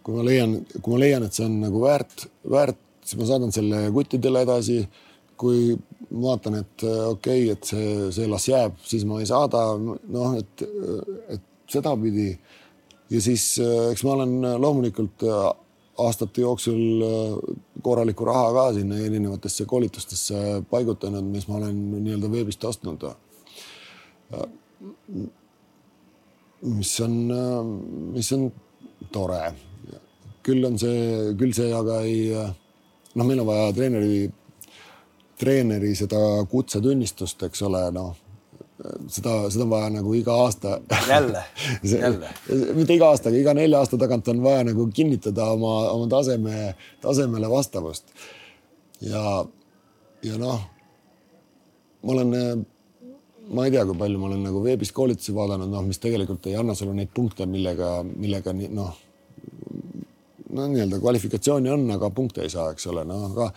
kui 0.03 0.19
ma 0.19 0.25
leian, 0.25 0.59
kui 0.81 0.93
ma 0.93 1.01
leian, 1.01 1.25
et 1.25 1.33
see 1.33 1.47
on 1.47 1.61
nagu 1.65 1.81
väärt, 1.81 2.29
väärt, 2.51 2.81
siis 3.05 3.21
ma 3.21 3.29
saadan 3.33 3.53
selle 3.53 3.89
kuttidele 3.97 4.45
edasi 4.45 4.85
kui 5.37 5.75
vaatan, 6.23 6.61
et 6.63 6.85
äh, 6.87 7.01
okei 7.09 7.45
okay,, 7.45 7.53
et 7.55 7.71
see, 7.71 8.13
see 8.15 8.29
las 8.31 8.47
jääb, 8.49 8.77
siis 8.87 9.05
ma 9.09 9.21
ei 9.23 9.29
saada, 9.29 9.65
noh, 9.79 10.37
et, 10.39 10.65
et 11.35 11.43
sedapidi. 11.71 12.35
ja 13.11 13.21
siis 13.21 13.59
äh, 13.63 13.91
eks 13.93 14.05
ma 14.05 14.15
olen 14.15 14.35
loomulikult 14.61 15.25
äh, 15.29 15.51
aastate 15.99 16.41
jooksul 16.41 17.05
korralikku 17.83 18.25
raha 18.25 18.53
ka 18.53 18.65
sinna 18.73 18.99
erinevatesse 18.99 19.67
koolitustesse 19.71 20.63
paigutanud, 20.71 21.25
mis 21.25 21.47
ma 21.49 21.59
olen 21.61 21.77
nii-öelda 22.05 22.31
veebist 22.33 22.65
ostnud. 22.65 23.05
mis 26.63 27.01
on, 27.01 27.15
mis 28.13 28.33
on 28.33 28.53
tore. 29.13 29.55
küll 30.45 30.65
on 30.67 30.79
see, 30.79 31.33
küll 31.41 31.55
see 31.57 31.71
aga 31.73 32.03
ei, 32.05 32.27
noh, 33.15 33.25
meil 33.25 33.41
on 33.41 33.47
vaja 33.49 33.71
treeneri 33.73 34.27
treeneri 35.41 35.95
seda 35.97 36.19
kutsetunnistust, 36.51 37.43
eks 37.47 37.63
ole, 37.65 37.81
noh 37.97 38.24
seda, 39.09 39.35
seda 39.51 39.65
on 39.65 39.71
vaja 39.71 39.91
nagu 39.95 40.15
iga 40.15 40.35
aasta. 40.45 40.81
jälle 41.09 41.45
jälle. 42.03 42.29
mitte 42.75 42.95
iga 42.95 43.09
aasta, 43.09 43.29
aga 43.29 43.39
iga 43.39 43.55
nelja 43.55 43.79
aasta 43.79 43.99
tagant 43.99 44.29
on 44.29 44.43
vaja 44.43 44.65
nagu 44.71 44.87
kinnitada 44.95 45.47
oma, 45.55 45.75
oma 45.91 46.09
taseme, 46.11 46.75
tasemele 47.01 47.51
vastavust. 47.51 48.05
ja, 49.01 49.45
ja 50.23 50.39
noh, 50.39 50.61
ma 52.03 52.13
olen, 52.13 52.67
ma 53.51 53.65
ei 53.65 53.71
tea, 53.75 53.87
kui 53.87 53.99
palju 53.99 54.19
ma 54.19 54.31
olen 54.33 54.43
nagu 54.49 54.63
veebis 54.65 54.93
koolitusi 54.93 55.35
vaadanud, 55.35 55.71
noh, 55.71 55.87
mis 55.87 56.03
tegelikult 56.03 56.47
ei 56.51 56.57
anna 56.59 56.75
sulle 56.75 56.97
neid 56.97 57.13
punkte, 57.15 57.47
millega, 57.47 57.97
millega 58.03 58.55
noh, 58.55 58.99
no 60.55 60.67
nii-öelda 60.71 60.99
kvalifikatsiooni 61.03 61.71
on, 61.71 61.87
aga 61.95 62.11
punkte 62.15 62.43
ei 62.43 62.51
saa, 62.51 62.73
eks 62.75 62.87
ole, 62.91 63.07
noh, 63.09 63.31
aga 63.31 63.51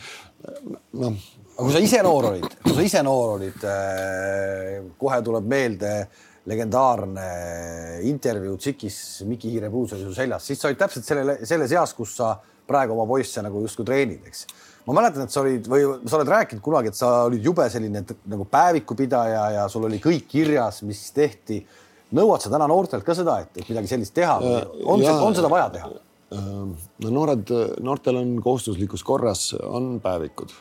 noh 1.02 1.20
aga 1.58 1.66
kui 1.66 1.74
sa 1.74 1.82
ise 1.82 2.02
noor 2.06 2.30
olid, 2.30 2.46
kui 2.62 2.76
sa 2.76 2.84
ise 2.86 3.02
noor 3.06 3.36
olid, 3.38 3.64
äh, 3.66 4.76
kohe 5.02 5.18
tuleb 5.26 5.48
meelde 5.50 5.94
legendaarne 6.48 7.26
intervjuu 8.08 8.60
Tsikis 8.62 9.00
Miki 9.28 9.50
Hiirepuus 9.56 9.96
oli 9.98 10.06
sul 10.06 10.16
seljas, 10.16 10.46
siis 10.48 10.62
sa 10.62 10.70
olid 10.70 10.80
täpselt 10.80 11.08
selle, 11.08 11.40
selles 11.50 11.74
eas, 11.74 11.96
kus 11.98 12.14
sa 12.20 12.36
praegu 12.68 12.94
oma 12.94 13.08
poisse 13.10 13.42
nagu 13.44 13.64
justkui 13.64 13.88
treenid, 13.88 14.22
eks. 14.30 14.46
ma 14.86 15.00
mäletan, 15.00 15.26
et 15.26 15.34
sa 15.34 15.42
olid 15.42 15.66
või 15.72 15.88
sa 16.06 16.20
oled 16.20 16.32
rääkinud 16.36 16.64
kunagi, 16.64 16.94
et 16.94 17.00
sa 17.00 17.10
olid 17.26 17.50
jube 17.50 17.66
selline 17.74 18.04
nagu 18.06 18.48
päevikupidaja 18.52 19.44
ja 19.58 19.66
sul 19.72 19.90
oli 19.90 20.00
kõik 20.04 20.30
kirjas, 20.30 20.84
mis 20.88 21.08
tehti. 21.16 21.64
nõuad 22.14 22.44
sa 22.44 22.54
täna 22.54 22.70
noortelt 22.70 23.04
ka 23.04 23.18
seda, 23.18 23.42
et, 23.42 23.66
midagi 23.66 23.96
sellist 23.96 24.14
teha 24.16 24.38
äh, 24.38 24.70
on, 24.86 25.02
on 25.02 25.36
seda 25.36 25.50
vaja 25.52 25.72
teha? 25.74 25.92
Äh, 26.38 26.54
no 27.04 27.18
noored, 27.18 27.52
noortel 27.82 28.22
on 28.22 28.38
kohustuslikus 28.46 29.04
korras, 29.04 29.50
on 29.58 29.98
päevikud 30.04 30.54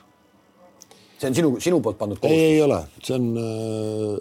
see 1.17 1.29
on 1.31 1.37
sinu, 1.37 1.53
sinu 1.63 1.83
poolt 1.85 1.99
pandud 2.01 2.21
kohustus? 2.21 2.39
ei, 2.39 2.57
ei 2.57 2.63
ole, 2.65 2.81
see 3.03 3.17
on, 3.17 3.29
äh, 3.41 4.17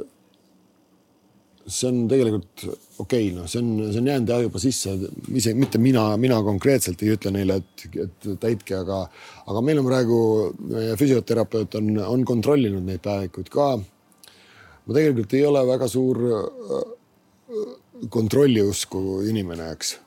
see 1.66 1.90
on 1.90 2.04
tegelikult 2.12 2.66
okei 2.66 3.30
okay,, 3.30 3.32
noh, 3.36 3.48
see 3.52 3.62
on, 3.62 3.72
see 3.92 4.02
on 4.02 4.10
jäänud 4.12 4.32
jah 4.32 4.44
juba 4.46 4.62
sisse, 4.64 4.94
isegi 5.34 5.60
mitte 5.60 5.82
mina, 5.82 6.06
mina 6.22 6.38
konkreetselt 6.46 7.02
ei 7.04 7.16
ütle 7.16 7.34
neile, 7.36 7.60
et, 7.62 7.88
et 8.06 8.30
täitke, 8.42 8.78
aga, 8.80 9.02
aga 9.46 9.64
meil 9.66 9.82
on 9.82 9.90
praegu 9.90 10.20
meie 10.72 10.96
füsioterapeut 11.00 11.80
on, 11.82 11.92
on 12.06 12.28
kontrollinud 12.28 12.86
neid 12.86 13.04
päevikuid 13.06 13.52
ka. 13.54 13.74
ma 14.86 14.98
tegelikult 15.00 15.34
ei 15.36 15.46
ole 15.50 15.66
väga 15.68 15.90
suur 15.92 16.22
äh, 16.30 16.86
kontrolliusku 18.12 19.22
inimene, 19.30 19.72
eks. 19.76 19.98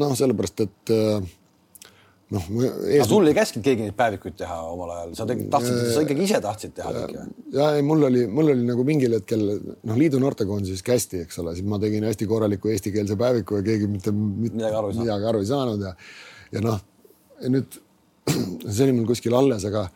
noh, 0.00 0.14
sellepärast 0.18 0.64
et 0.66 0.94
äh, 0.94 1.34
noh 2.34 2.46
ees.... 2.58 2.98
aga 2.98 3.06
sul 3.06 3.30
ei 3.30 3.36
käskinud 3.36 3.66
keegi 3.66 3.86
neid 3.86 3.96
päevikuid 3.98 4.34
teha 4.40 4.56
omal 4.66 4.92
ajal, 4.96 5.12
sa 5.18 5.26
tegelikult 5.28 5.52
tahtsid, 5.54 5.82
sa 5.94 6.04
ikkagi 6.06 6.24
ise 6.26 6.40
tahtsid 6.42 6.74
teha 6.78 6.94
kõike 6.96 7.20
või? 7.20 7.34
ja 7.54 7.68
ei, 7.76 7.84
mul 7.86 8.08
oli, 8.08 8.24
mul 8.38 8.50
oli 8.54 8.66
nagu 8.66 8.86
mingil 8.88 9.14
hetkel 9.18 9.44
noh, 9.46 9.98
liidu 9.98 10.18
noortekoondises 10.22 10.82
kästi, 10.86 11.22
eks 11.26 11.38
ole, 11.42 11.54
siis 11.58 11.68
ma 11.70 11.78
tegin 11.82 12.06
hästi 12.08 12.26
korraliku 12.30 12.72
eestikeelse 12.74 13.18
päeviku 13.20 13.60
ja 13.60 13.66
keegi 13.68 13.90
mitte, 13.90 14.14
mitte 14.16 14.58
midagi 14.58 14.80
aru 14.80 14.90
ei 14.90 14.96
saanud, 14.96 15.06
midagi 15.06 15.30
aru 15.30 15.44
ei 15.44 15.52
saanud 15.52 15.86
ja 15.86 15.94
ja 16.56 16.64
noh, 16.66 16.82
nüüd 17.54 17.78
see 18.74 18.88
oli 18.88 18.96
mul 18.96 19.06
kuskil 19.12 19.38
alles, 19.38 19.68
aga 19.70 19.86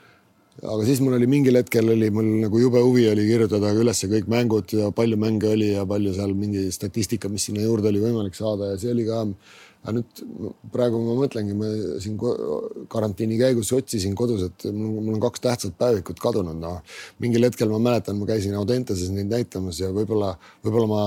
aga 0.61 0.85
siis 0.85 1.01
mul 1.01 1.17
oli 1.17 1.27
mingil 1.31 1.57
hetkel 1.57 1.89
oli 1.95 2.11
mul 2.13 2.27
nagu 2.43 2.61
jube 2.61 2.83
huvi 2.85 3.07
oli 3.11 3.25
kirjutada 3.29 3.73
üles 3.81 4.05
kõik 4.13 4.29
mängud 4.31 4.75
ja 4.77 4.91
palju 4.95 5.17
mänge 5.21 5.49
oli 5.49 5.71
ja 5.73 5.87
palju 5.89 6.13
seal 6.15 6.35
mingi 6.37 6.67
statistika, 6.75 7.31
mis 7.33 7.49
sinna 7.49 7.65
juurde 7.65 7.89
oli 7.91 8.03
võimalik 8.03 8.37
saada 8.37 8.73
ja 8.73 8.81
see 8.81 8.93
oli 8.93 9.07
ka 9.09 9.25
aga 9.81 9.95
nüüd 9.97 10.23
praegu 10.75 10.99
ma 11.01 11.15
mõtlengi, 11.17 11.55
ma 11.57 11.69
siin 12.05 12.19
karantiini 12.93 13.39
käigus 13.41 13.73
otsisin 13.73 14.13
kodus, 14.19 14.45
et 14.51 14.67
mul, 14.77 15.15
on 15.15 15.23
kaks 15.23 15.41
tähtsat 15.47 15.77
päevikut 15.81 16.21
kadunud, 16.21 16.59
noh. 16.61 16.83
mingil 17.23 17.49
hetkel 17.49 17.73
ma 17.73 17.81
mäletan, 17.87 18.19
ma 18.21 18.29
käisin 18.29 18.57
Audenteses 18.61 19.13
neid 19.15 19.33
näitamas 19.33 19.81
ja 19.81 19.89
võib-olla, 19.97 20.35
võib-olla 20.67 20.91
ma 20.91 21.05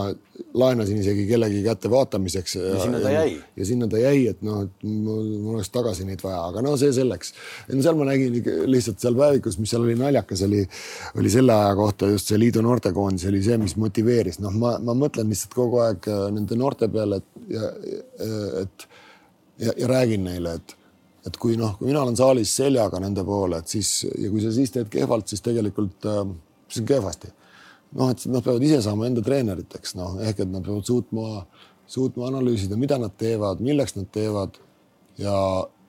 laenasin 0.58 0.98
isegi 0.98 1.26
kellegi 1.30 1.62
kätte 1.66 1.90
vaatamiseks. 1.90 2.56
ja 2.56 2.80
sinna 2.82 3.00
ta 3.00 3.12
jäi. 3.12 3.36
ja 3.56 3.66
sinna 3.66 3.88
ta 3.88 3.98
jäi, 4.02 4.28
et 4.28 4.42
noh, 4.42 4.64
et 4.66 4.84
mul, 4.84 5.24
mul 5.44 5.58
oleks 5.58 5.70
tagasi 5.74 6.06
neid 6.08 6.24
vaja, 6.24 6.42
aga 6.50 6.64
no 6.66 6.74
see 6.78 6.94
selleks. 6.96 7.34
seal 7.70 7.98
ma 8.00 8.08
nägin 8.10 8.40
lihtsalt 8.70 9.02
seal 9.04 9.18
päevikus, 9.18 9.60
mis 9.62 9.74
seal 9.74 9.86
oli 9.86 9.96
naljakas, 10.00 10.46
oli, 10.48 10.64
oli 11.20 11.34
selle 11.34 11.54
aja 11.54 11.76
kohta 11.78 12.10
just 12.10 12.32
see 12.32 12.40
liidu 12.42 12.64
noortekoondis 12.66 13.28
oli 13.30 13.44
see, 13.46 13.58
mis 13.62 13.76
motiveeris, 13.82 14.40
noh, 14.44 14.56
ma, 14.58 14.76
ma 14.82 14.98
mõtlen 14.98 15.30
lihtsalt 15.30 15.54
kogu 15.58 15.84
aeg 15.86 16.10
äh, 16.10 16.24
nende 16.34 16.58
noorte 16.60 16.90
peale, 16.94 17.22
et 17.22 17.54
ja, 17.54 17.70
et 18.64 18.88
ja, 19.68 19.78
ja 19.78 19.92
räägin 19.92 20.26
neile, 20.26 20.58
et, 20.58 20.76
et 21.30 21.38
kui 21.38 21.60
noh, 21.60 21.78
kui 21.78 21.92
mina 21.92 22.02
olen 22.02 22.18
saalis 22.18 22.56
seljaga 22.58 23.02
nende 23.04 23.26
poole, 23.28 23.62
et 23.62 23.78
siis 23.78 24.00
ja 24.10 24.34
kui 24.34 24.42
sa 24.42 24.54
siis 24.56 24.74
teed 24.74 24.90
kehvalt, 24.94 25.30
siis 25.30 25.46
tegelikult 25.46 26.10
äh, 26.10 26.26
siis 26.74 26.82
on 26.82 26.92
kehvasti. 26.96 27.34
Noh, 27.98 28.10
et 28.14 28.26
nad 28.32 28.46
peavad 28.46 28.66
ise 28.66 28.82
saama 28.86 29.08
enda 29.10 29.24
treeneriteks, 29.26 29.96
noh 30.00 30.18
ehk 30.24 30.44
et 30.46 30.52
nad 30.52 30.66
peavad 30.66 30.88
suutma, 30.88 31.46
suutma 31.90 32.30
analüüsida, 32.32 32.80
mida 32.80 33.00
nad 33.02 33.16
teevad, 33.20 33.64
milleks 33.64 33.98
nad 34.00 34.10
teevad 34.14 34.60
ja 35.22 35.38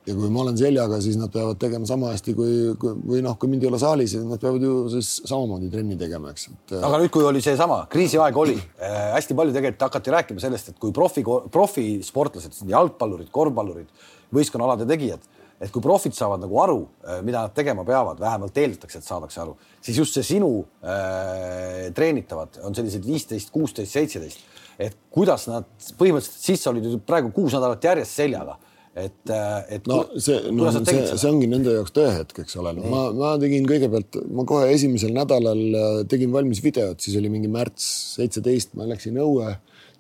ja 0.04 0.12
kui 0.12 0.28
ma 0.28 0.42
olen 0.42 0.56
seljaga, 0.58 0.98
siis 1.00 1.16
nad 1.16 1.32
peavad 1.32 1.56
tegema 1.60 1.86
sama 1.88 2.10
hästi 2.12 2.34
kui, 2.36 2.56
kui 2.80 2.92
või 3.08 3.22
noh, 3.24 3.38
kui 3.40 3.48
mind 3.48 3.64
ei 3.64 3.70
ole 3.70 3.80
saalis, 3.80 4.12
nad 4.20 4.40
peavad 4.42 4.64
ju 4.64 4.72
siis 4.92 5.14
samamoodi 5.24 5.70
trenni 5.72 5.96
tegema, 6.00 6.34
eks. 6.34 6.50
Äh, 6.74 6.82
aga 6.84 7.00
nüüd, 7.00 7.12
kui 7.14 7.24
oli 7.24 7.40
seesama 7.44 7.84
kriisiaeg 7.92 8.36
oli 8.40 8.58
äh,, 8.58 9.14
hästi 9.14 9.36
palju 9.38 9.54
tegelikult 9.56 9.86
hakati 9.86 10.12
rääkima 10.12 10.44
sellest, 10.44 10.74
et 10.74 10.80
kui 10.82 10.92
profi, 10.96 11.24
profisportlased, 11.24 12.60
jalgpallurid, 12.68 13.30
korvpallurid, 13.32 13.88
võistkonnaalade 14.34 14.88
tegijad, 14.90 15.24
et 15.60 15.70
kui 15.72 15.82
profid 15.84 16.16
saavad 16.16 16.42
nagu 16.42 16.58
aru, 16.62 16.80
äh, 17.06 17.20
mida 17.26 17.44
nad 17.46 17.54
tegema 17.56 17.84
peavad, 17.86 18.20
vähemalt 18.20 18.58
eeldatakse, 18.58 19.00
et 19.00 19.08
saadakse 19.08 19.40
aru, 19.44 19.56
siis 19.84 20.00
just 20.02 20.18
see 20.18 20.26
sinu 20.34 20.50
äh, 20.82 21.88
treenitavad 21.94 22.60
on 22.66 22.76
sellised 22.76 23.06
viisteist, 23.06 23.52
kuusteist, 23.54 23.94
seitseteist, 23.94 24.44
et 24.78 24.96
kuidas 25.14 25.48
nad 25.50 25.68
põhimõtteliselt 25.98 26.50
sisse 26.50 26.70
olid 26.70 26.90
ju 26.90 27.00
praegu 27.06 27.30
kuus 27.34 27.54
nädalat 27.54 27.84
järjest 27.92 28.22
seljaga 28.22 28.58
et, 28.94 29.30
äh, 29.30 29.64
et. 29.74 29.86
no 29.90 30.04
see, 30.22 30.36
no 30.54 30.70
see, 30.70 31.00
see 31.10 31.30
ongi 31.30 31.48
nende 31.50 31.74
jaoks 31.74 31.94
tõehetk, 31.96 32.44
eks 32.44 32.58
ole 32.60 32.74
no,. 32.76 32.84
ma, 32.90 33.00
ma 33.16 33.32
tegin 33.42 33.66
kõigepealt, 33.68 34.20
ma 34.34 34.46
kohe 34.48 34.68
esimesel 34.74 35.14
nädalal 35.16 35.62
äh, 35.66 35.96
tegin 36.10 36.32
valmis 36.34 36.62
videot, 36.64 37.00
siis 37.02 37.18
oli 37.18 37.32
mingi 37.32 37.50
märts 37.50 37.88
seitseteist, 38.18 38.76
ma 38.78 38.86
läksin 38.90 39.18
õue, 39.22 39.50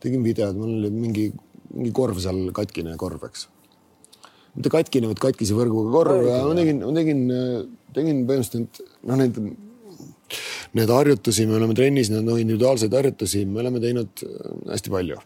tegin 0.04 0.22
videot, 0.26 0.54
mul 0.58 0.76
oli 0.78 0.92
mingi, 0.94 1.26
mingi 1.74 1.94
korv 1.96 2.22
seal, 2.22 2.46
katkine 2.56 2.94
korv, 3.00 3.26
eks. 3.30 3.48
Mitte 4.54 4.72
katkine, 4.72 5.10
vaid 5.10 5.20
katkise 5.22 5.56
võrguga 5.56 5.92
korv 5.94 6.26
ja 6.28 6.40
ma 6.46 6.56
tegin, 6.58 6.82
ma 6.84 6.96
tegin, 6.96 7.22
tegin 7.96 8.24
põhimõtteliselt 8.28 8.82
noh, 9.02 9.20
neid 9.20 9.40
need 10.74 10.90
harjutusi 10.90 11.46
me 11.46 11.58
oleme 11.58 11.76
trennis, 11.76 12.10
no 12.10 12.36
individuaalseid 12.40 12.94
harjutusi 12.96 13.44
me 13.46 13.60
oleme 13.62 13.82
teinud 13.82 14.24
hästi 14.70 14.92
palju. 14.94 15.18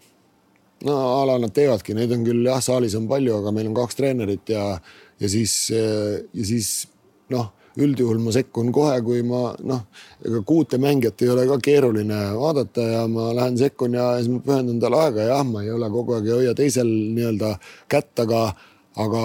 no 0.87 0.97
a 0.97 1.23
la 1.27 1.39
nad 1.43 1.55
teevadki, 1.55 1.95
neid 1.97 2.13
on 2.15 2.25
küll 2.27 2.45
jah, 2.47 2.61
saalis 2.63 2.97
on 2.99 3.09
palju, 3.11 3.39
aga 3.41 3.53
meil 3.55 3.71
on 3.71 3.77
kaks 3.79 3.99
treenerit 3.99 4.53
ja, 4.55 4.65
ja 5.19 5.31
siis, 5.31 5.55
ja 5.73 6.45
siis 6.51 6.73
noh 7.35 7.55
üldjuhul 7.79 8.19
ma 8.23 8.33
sekkun 8.35 8.73
kohe, 8.75 8.97
kui 9.07 9.23
ma 9.27 9.53
noh, 9.67 9.85
ega 10.27 10.41
kuute 10.47 10.81
mängijat 10.83 11.23
ei 11.23 11.31
ole 11.35 11.45
ka 11.51 11.59
keeruline 11.63 12.21
vaadata 12.39 12.87
ja 12.87 13.03
ma 13.11 13.29
lähen 13.37 13.59
sekkun 13.61 13.95
ja 13.99 14.09
siis 14.19 14.31
ma 14.33 14.41
pühendan 14.45 14.81
talle 14.83 15.03
aega, 15.05 15.29
jah, 15.31 15.45
ma 15.47 15.63
ei 15.63 15.71
ole 15.75 15.91
kogu 15.95 16.17
aeg 16.17 16.27
ei 16.27 16.37
hoia 16.41 16.57
teisel 16.59 16.89
nii-öelda 16.89 17.55
kätt, 17.91 18.15
aga, 18.25 18.49
aga, 19.05 19.23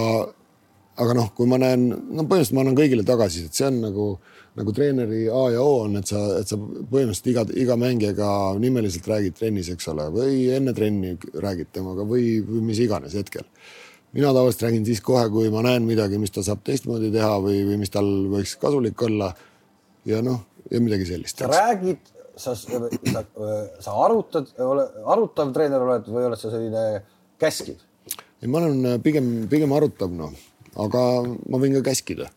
aga 1.04 1.18
noh, 1.18 1.32
kui 1.38 1.50
ma 1.50 1.60
näen, 1.62 1.90
no 1.90 2.26
põhimõtteliselt 2.26 2.58
ma 2.58 2.64
annan 2.66 2.80
kõigile 2.80 3.06
tagasisidet, 3.08 3.58
see 3.58 3.70
on 3.70 3.80
nagu, 3.88 4.08
nagu 4.60 4.76
treeneri 4.76 5.24
A 5.28 5.46
ja 5.56 5.64
O 5.64 5.84
on, 5.86 5.98
et 6.02 6.10
sa, 6.10 6.22
et 6.40 6.50
sa 6.50 6.60
põhimõtteliselt 6.60 7.32
iga, 7.34 7.46
iga 7.66 7.80
mängijaga 7.80 8.30
nimeliselt 8.62 9.10
räägid 9.10 9.40
trennis, 9.40 9.72
eks 9.74 9.90
ole, 9.94 10.10
või 10.14 10.44
enne 10.56 10.76
trenni 10.78 11.16
räägid 11.34 11.74
temaga 11.74 12.06
või, 12.08 12.38
või 12.48 12.68
mis 12.70 12.84
iganes 12.84 13.18
hetkel 13.18 13.48
mina 14.14 14.30
tavaliselt 14.30 14.68
räägin 14.68 14.86
siis 14.86 15.02
kohe, 15.02 15.26
kui 15.34 15.50
ma 15.50 15.64
näen 15.66 15.86
midagi, 15.88 16.20
mis 16.22 16.32
ta 16.34 16.44
saab 16.46 16.62
teistmoodi 16.66 17.10
teha 17.14 17.32
või, 17.42 17.64
või 17.66 17.80
mis 17.82 17.90
tal 17.94 18.10
võiks 18.30 18.56
kasulik 18.62 19.02
olla. 19.08 19.32
ja 20.06 20.20
noh, 20.22 20.44
ja 20.72 20.82
midagi 20.84 21.08
sellist. 21.08 21.40
sa 21.40 21.50
räägid, 21.50 22.12
sa, 22.36 22.56
sa, 22.56 23.24
sa 23.80 23.96
arutad, 24.06 24.52
arutav 25.06 25.54
treener 25.56 25.82
oled 25.82 26.10
või 26.12 26.28
oled 26.30 26.40
sa 26.40 26.52
selline 26.54 26.84
käskiv? 27.42 27.82
Ei, 28.44 28.50
ma 28.52 28.60
olen 28.60 29.00
pigem, 29.04 29.30
pigem 29.52 29.72
arutav, 29.76 30.12
noh, 30.12 30.34
aga 30.84 31.04
ma 31.24 31.62
võin 31.62 31.78
ka 31.80 31.86
käskida. 31.90 32.28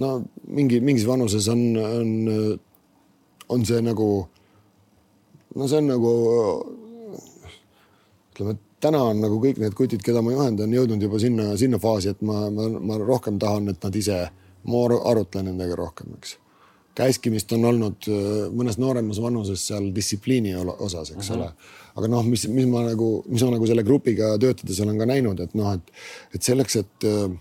no 0.00 0.24
mingi, 0.46 0.80
mingis 0.82 1.06
vanuses 1.06 1.48
on, 1.50 1.60
on, 1.78 2.14
on 3.54 3.66
see 3.66 3.82
nagu, 3.82 4.08
no 5.54 5.68
see 5.70 5.82
on 5.82 5.90
nagu 5.90 6.14
ütleme, 8.34 8.54
et 8.56 8.62
täna 8.82 9.02
on 9.10 9.20
nagu 9.22 9.38
kõik 9.42 9.58
need 9.62 9.74
kutid, 9.78 10.02
keda 10.04 10.22
ma 10.22 10.34
juhendan, 10.34 10.72
jõudnud 10.74 11.02
juba 11.02 11.20
sinna, 11.22 11.52
sinna 11.60 11.78
faasi, 11.82 12.14
et 12.14 12.24
ma, 12.26 12.48
ma, 12.52 12.68
ma 12.78 12.98
rohkem 13.00 13.38
tahan, 13.42 13.70
et 13.72 13.84
nad 13.84 13.96
ise, 13.96 14.18
ma 14.68 14.86
arutlen 15.10 15.50
nendega 15.50 15.78
rohkem, 15.78 16.16
eks. 16.18 16.38
Käskimist 16.94 17.52
on 17.56 17.64
olnud 17.70 18.08
äh, 18.10 18.26
mõnes 18.54 18.78
nooremas 18.80 19.20
vanuses 19.22 19.64
seal 19.68 19.90
distsipliini 19.94 20.54
osas, 20.56 21.10
eks 21.14 21.30
uh 21.30 21.36
-huh. 21.36 21.40
ole. 21.40 21.72
aga 21.94 22.10
noh, 22.10 22.26
mis, 22.26 22.46
mis 22.48 22.66
ma 22.66 22.84
nagu, 22.88 23.24
mis 23.28 23.42
ma 23.42 23.50
nagu 23.54 23.66
selle 23.70 23.82
grupiga 23.86 24.34
töötades 24.38 24.80
olen 24.80 24.98
ka 24.98 25.06
näinud, 25.06 25.40
et 25.40 25.54
noh, 25.54 25.72
et, 25.74 25.92
et 26.34 26.42
selleks, 26.42 26.76
et 26.76 27.06
äh, 27.10 27.34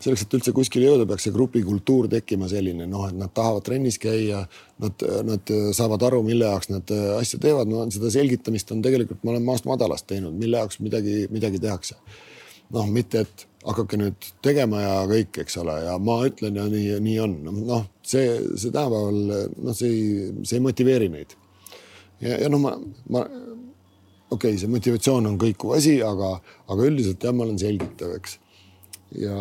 selleks, 0.00 0.22
et 0.22 0.36
üldse 0.38 0.52
kuskile 0.52 0.88
jõuda, 0.88 1.06
peaks 1.08 1.28
see 1.28 1.32
grupikultuur 1.32 2.08
tekkima 2.12 2.48
selline, 2.48 2.86
noh, 2.86 3.08
et 3.08 3.16
nad 3.16 3.32
tahavad 3.34 3.64
trennis 3.64 3.98
käia, 3.98 4.46
nad, 4.78 5.04
nad 5.24 5.52
saavad 5.72 6.02
aru, 6.02 6.22
mille 6.22 6.44
jaoks 6.44 6.68
nad 6.68 6.90
asja 7.18 7.38
teevad, 7.40 7.68
no 7.68 7.86
seda 7.90 8.10
selgitamist 8.10 8.72
on 8.72 8.82
tegelikult, 8.82 9.24
ma 9.24 9.30
olen 9.30 9.44
maast 9.44 9.64
madalast 9.64 10.06
teinud, 10.06 10.36
mille 10.36 10.60
jaoks 10.60 10.80
midagi, 10.80 11.26
midagi 11.30 11.60
tehakse. 11.62 11.96
Noh, 12.72 12.86
mitte, 12.90 13.24
et 13.24 13.46
hakake 13.64 13.98
nüüd 14.00 14.28
tegema 14.44 14.82
ja 14.82 14.96
kõik, 15.08 15.40
eks 15.44 15.56
ole, 15.62 15.76
ja 15.86 15.94
ma 16.02 16.18
ütlen 16.28 16.58
ja 16.60 16.66
nii, 16.70 16.98
nii 17.04 17.16
on, 17.24 17.38
noh, 17.64 17.86
see, 18.04 18.36
see 18.60 18.72
tänapäeval, 18.74 19.48
noh, 19.64 19.76
see 19.76 19.90
ei, 19.90 20.28
see 20.44 20.60
ei 20.60 20.64
motiveeri 20.64 21.08
neid. 21.12 21.34
ja, 22.20 22.36
ja 22.44 22.52
noh, 22.52 22.60
ma, 22.60 22.76
ma 23.12 23.24
okei 23.24 24.54
okay,, 24.54 24.60
see 24.60 24.70
motivatsioon 24.72 25.32
on 25.32 25.40
kõikuv 25.40 25.76
asi, 25.78 25.96
aga, 26.04 26.36
aga 26.68 26.86
üldiselt 26.90 27.24
jah, 27.24 27.34
ma 27.36 27.46
olen 27.46 27.60
selgitav, 27.60 28.14
eks. 28.20 28.38
ja 29.22 29.40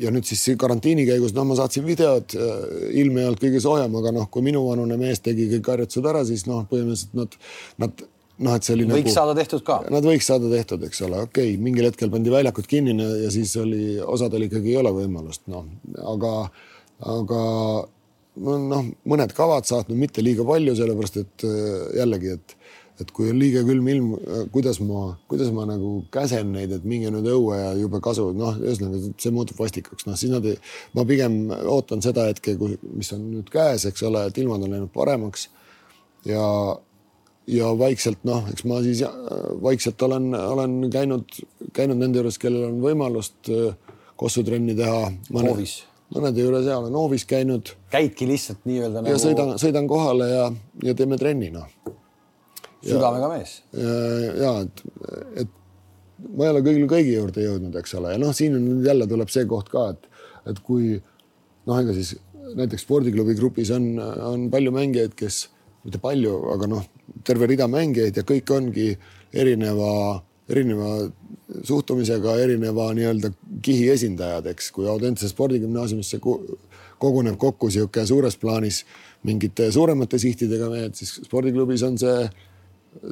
ja 0.00 0.12
nüüd 0.12 0.24
siis 0.24 0.44
karantiini 0.60 1.04
käigus, 1.08 1.34
noh, 1.36 1.44
ma 1.48 1.56
saatsin 1.58 1.84
videod, 1.84 2.32
äh, 2.38 2.62
ilm 3.02 3.18
ei 3.18 3.26
olnud 3.28 3.42
kõige 3.42 3.60
soojem, 3.60 3.98
aga 4.00 4.14
noh, 4.16 4.28
kui 4.32 4.44
minuvanune 4.44 4.96
mees 5.00 5.20
tegi 5.24 5.48
kõik 5.56 5.72
harjutused 5.74 6.08
ära, 6.08 6.22
siis 6.28 6.46
noh, 6.48 6.64
põhimõtteliselt 6.70 7.18
nad, 7.18 7.36
nad 7.82 8.04
noh, 8.38 8.56
et 8.56 8.66
see 8.66 8.76
oli 8.76 8.86
võiks 8.88 9.10
nagu, 9.10 9.14
saada 9.14 9.34
tehtud 9.38 9.64
ka. 9.66 9.78
Nad 9.92 10.06
võiks 10.06 10.28
saada 10.30 10.50
tehtud, 10.52 10.84
eks 10.88 11.02
ole, 11.06 11.24
okei 11.28 11.52
okay,, 11.52 11.62
mingil 11.62 11.88
hetkel 11.88 12.12
pandi 12.12 12.32
väljakud 12.32 12.68
kinni 12.70 12.96
ja 12.96 13.32
siis 13.34 13.54
oli, 13.60 13.98
osadel 14.00 14.48
ikkagi 14.48 14.72
ei 14.72 14.80
ole 14.80 14.94
võimalust, 14.96 15.44
noh, 15.52 15.66
aga, 16.14 16.32
aga 17.12 17.42
noh, 18.40 18.88
mõned 19.08 19.36
kavad 19.36 19.68
saatnud, 19.68 19.98
mitte 19.98 20.24
liiga 20.24 20.46
palju, 20.48 20.76
sellepärast 20.78 21.20
et 21.22 21.46
äh, 21.48 21.86
jällegi, 22.00 22.36
et 22.38 22.58
et 23.00 23.10
kui 23.14 23.30
on 23.32 23.38
liiga 23.40 23.62
külm 23.66 23.86
ilm, 23.88 24.10
kuidas 24.52 24.78
ma, 24.84 25.14
kuidas 25.30 25.50
ma 25.54 25.64
nagu 25.66 25.94
käsen 26.12 26.52
neid, 26.54 26.74
et 26.76 26.84
minge 26.86 27.10
nüüd 27.10 27.26
õue 27.32 27.56
ja 27.56 27.70
jube 27.78 28.02
kasu, 28.04 28.28
noh, 28.36 28.58
ühesõnaga 28.60 29.00
see 29.22 29.32
muutub 29.34 29.58
vastikaks, 29.62 30.06
noh 30.06 30.18
siis 30.18 30.32
nad 30.32 30.46
ma 30.96 31.06
pigem 31.08 31.40
ootan 31.72 32.04
seda 32.04 32.28
hetke, 32.28 32.54
mis 32.92 33.12
on 33.16 33.24
nüüd 33.30 33.50
käes, 33.52 33.86
eks 33.88 34.04
ole, 34.08 34.26
et 34.28 34.38
ilmad 34.42 34.66
on 34.66 34.76
läinud 34.76 34.92
paremaks. 34.94 35.48
ja, 36.28 36.44
ja 37.50 37.70
vaikselt 37.78 38.22
noh, 38.28 38.44
eks 38.52 38.66
ma 38.70 38.82
siis 38.84 39.02
vaikselt 39.62 40.02
olen, 40.02 40.32
olen 40.34 40.76
käinud, 40.92 41.40
käinud 41.74 41.98
nende 41.98 42.20
juures, 42.20 42.38
kellel 42.42 42.68
on 42.68 42.82
võimalust 42.84 43.50
äh, 43.50 43.96
kossutrenni 44.20 44.76
teha. 44.78 45.08
hoovis 45.32 45.80
mõnede 46.12 46.44
juures 46.44 46.66
ja 46.68 46.76
olen 46.78 46.92
hoovis 46.92 47.24
käinud. 47.24 47.74
käidki 47.90 48.28
lihtsalt 48.28 48.66
nii-öelda 48.68 49.00
nagu. 49.00 49.14
ja 49.14 49.20
sõidan, 49.20 49.56
sõidan 49.60 49.88
kohale 49.88 50.28
ja, 50.28 50.46
ja 50.84 50.94
teeme 50.94 51.18
trenni 51.18 51.50
noh 51.54 51.68
südamega 52.82 53.30
mees. 53.30 53.56
ja 53.72 54.52
et, 54.64 54.82
et 55.44 55.54
ma 56.32 56.46
ei 56.46 56.52
ole 56.54 56.64
kõigil 56.66 56.90
kõigi 56.90 57.14
juurde 57.16 57.46
jõudnud, 57.46 57.78
eks 57.80 57.96
ole, 57.98 58.14
ja 58.14 58.20
noh, 58.20 58.34
siin 58.36 58.58
on 58.58 58.84
jälle 58.86 59.08
tuleb 59.10 59.32
see 59.32 59.46
koht 59.50 59.70
ka, 59.72 59.88
et, 59.94 60.06
et 60.52 60.60
kui 60.66 60.94
noh, 60.98 61.78
ega 61.78 61.94
siis 61.96 62.14
näiteks 62.58 62.84
spordiklubi 62.86 63.36
grupis 63.38 63.72
on, 63.74 63.94
on 63.98 64.48
palju 64.52 64.74
mängijaid, 64.74 65.14
kes 65.18 65.46
mitte 65.86 65.98
palju, 66.02 66.34
aga 66.54 66.68
noh, 66.70 66.86
terve 67.24 67.48
rida 67.50 67.68
mängijaid 67.70 68.16
ja 68.16 68.24
kõik 68.26 68.50
ongi 68.54 68.90
erineva, 69.32 70.22
erineva 70.48 70.92
suhtumisega, 71.64 72.36
erineva 72.42 72.90
nii-öelda 72.96 73.32
kihi 73.62 73.88
esindajad, 73.92 74.46
eks, 74.52 74.70
kui 74.72 74.88
Audentse 74.88 75.28
spordigümnaasiumisse 75.28 76.20
koguneb 77.02 77.36
kokku 77.40 77.68
niisugune 77.68 78.06
suures 78.08 78.38
plaanis 78.40 78.82
mingite 79.26 79.70
suuremate 79.72 80.18
sihtidega 80.18 80.70
mehed, 80.70 80.96
siis 80.98 81.20
spordiklubis 81.26 81.84
on 81.86 81.98
see 82.00 82.16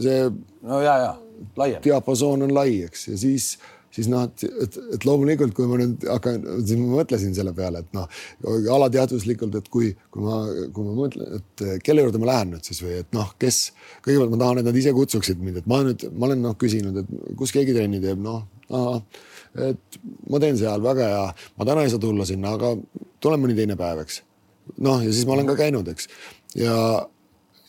see. 0.01 0.31
no 0.63 0.81
ja, 0.81 0.97
ja 0.99 1.15
laiem. 1.57 1.83
diapasoon 1.85 2.43
on 2.43 2.55
lai, 2.55 2.83
eks, 2.85 3.09
ja 3.09 3.19
siis, 3.19 3.53
siis 3.95 4.09
noh, 4.11 4.27
et, 4.29 4.45
et, 4.65 5.07
loomulikult, 5.07 5.55
kui 5.57 5.67
ma 5.71 5.79
nüüd 5.81 6.05
hakkan, 6.09 6.45
siis 6.63 6.79
ma 6.81 7.01
mõtlesin 7.01 7.35
selle 7.37 7.53
peale, 7.57 7.83
et 7.83 7.97
noh, 7.97 8.07
alateadvuslikult, 8.77 9.57
et 9.59 9.71
kui, 9.73 9.91
kui 10.15 10.25
ma, 10.25 10.41
kui 10.75 10.87
ma 10.87 10.95
mõtlen, 10.99 11.41
et 11.41 11.65
kelle 11.87 12.05
juurde 12.07 12.23
ma 12.23 12.31
lähen 12.31 12.55
nüüd 12.55 12.71
siis 12.71 12.83
või 12.85 13.01
et 13.01 13.11
noh, 13.17 13.33
kes 13.43 13.61
kõigepealt 14.07 14.35
ma 14.35 14.41
tahan, 14.45 14.63
et 14.63 14.71
nad 14.71 14.81
ise 14.83 14.95
kutsuksid 14.97 15.43
mind, 15.43 15.63
et 15.63 15.71
ma 15.71 15.83
nüüd, 15.87 16.07
ma 16.15 16.31
olen 16.31 16.47
noh 16.47 16.57
küsinud, 16.61 17.03
et 17.03 17.37
kus 17.41 17.55
keegi 17.57 17.77
trenni 17.77 18.03
teeb, 18.03 18.23
noh, 18.23 18.45
et 18.71 20.01
ma 20.31 20.43
teen 20.43 20.59
seal 20.61 20.83
väga 20.85 21.13
hea, 21.15 21.27
ma 21.59 21.69
täna 21.69 21.87
ei 21.87 21.93
saa 21.93 22.03
tulla 22.03 22.27
sinna, 22.29 22.55
aga 22.59 22.77
tulen 23.23 23.43
mõni 23.43 23.59
teine 23.59 23.79
päev, 23.81 24.05
eks. 24.07 24.23
noh, 24.79 25.03
ja 25.03 25.11
siis 25.11 25.27
ma 25.27 25.35
olen 25.35 25.51
ka 25.51 25.59
käinud, 25.59 25.91
eks 25.91 26.07
ja, 26.59 26.75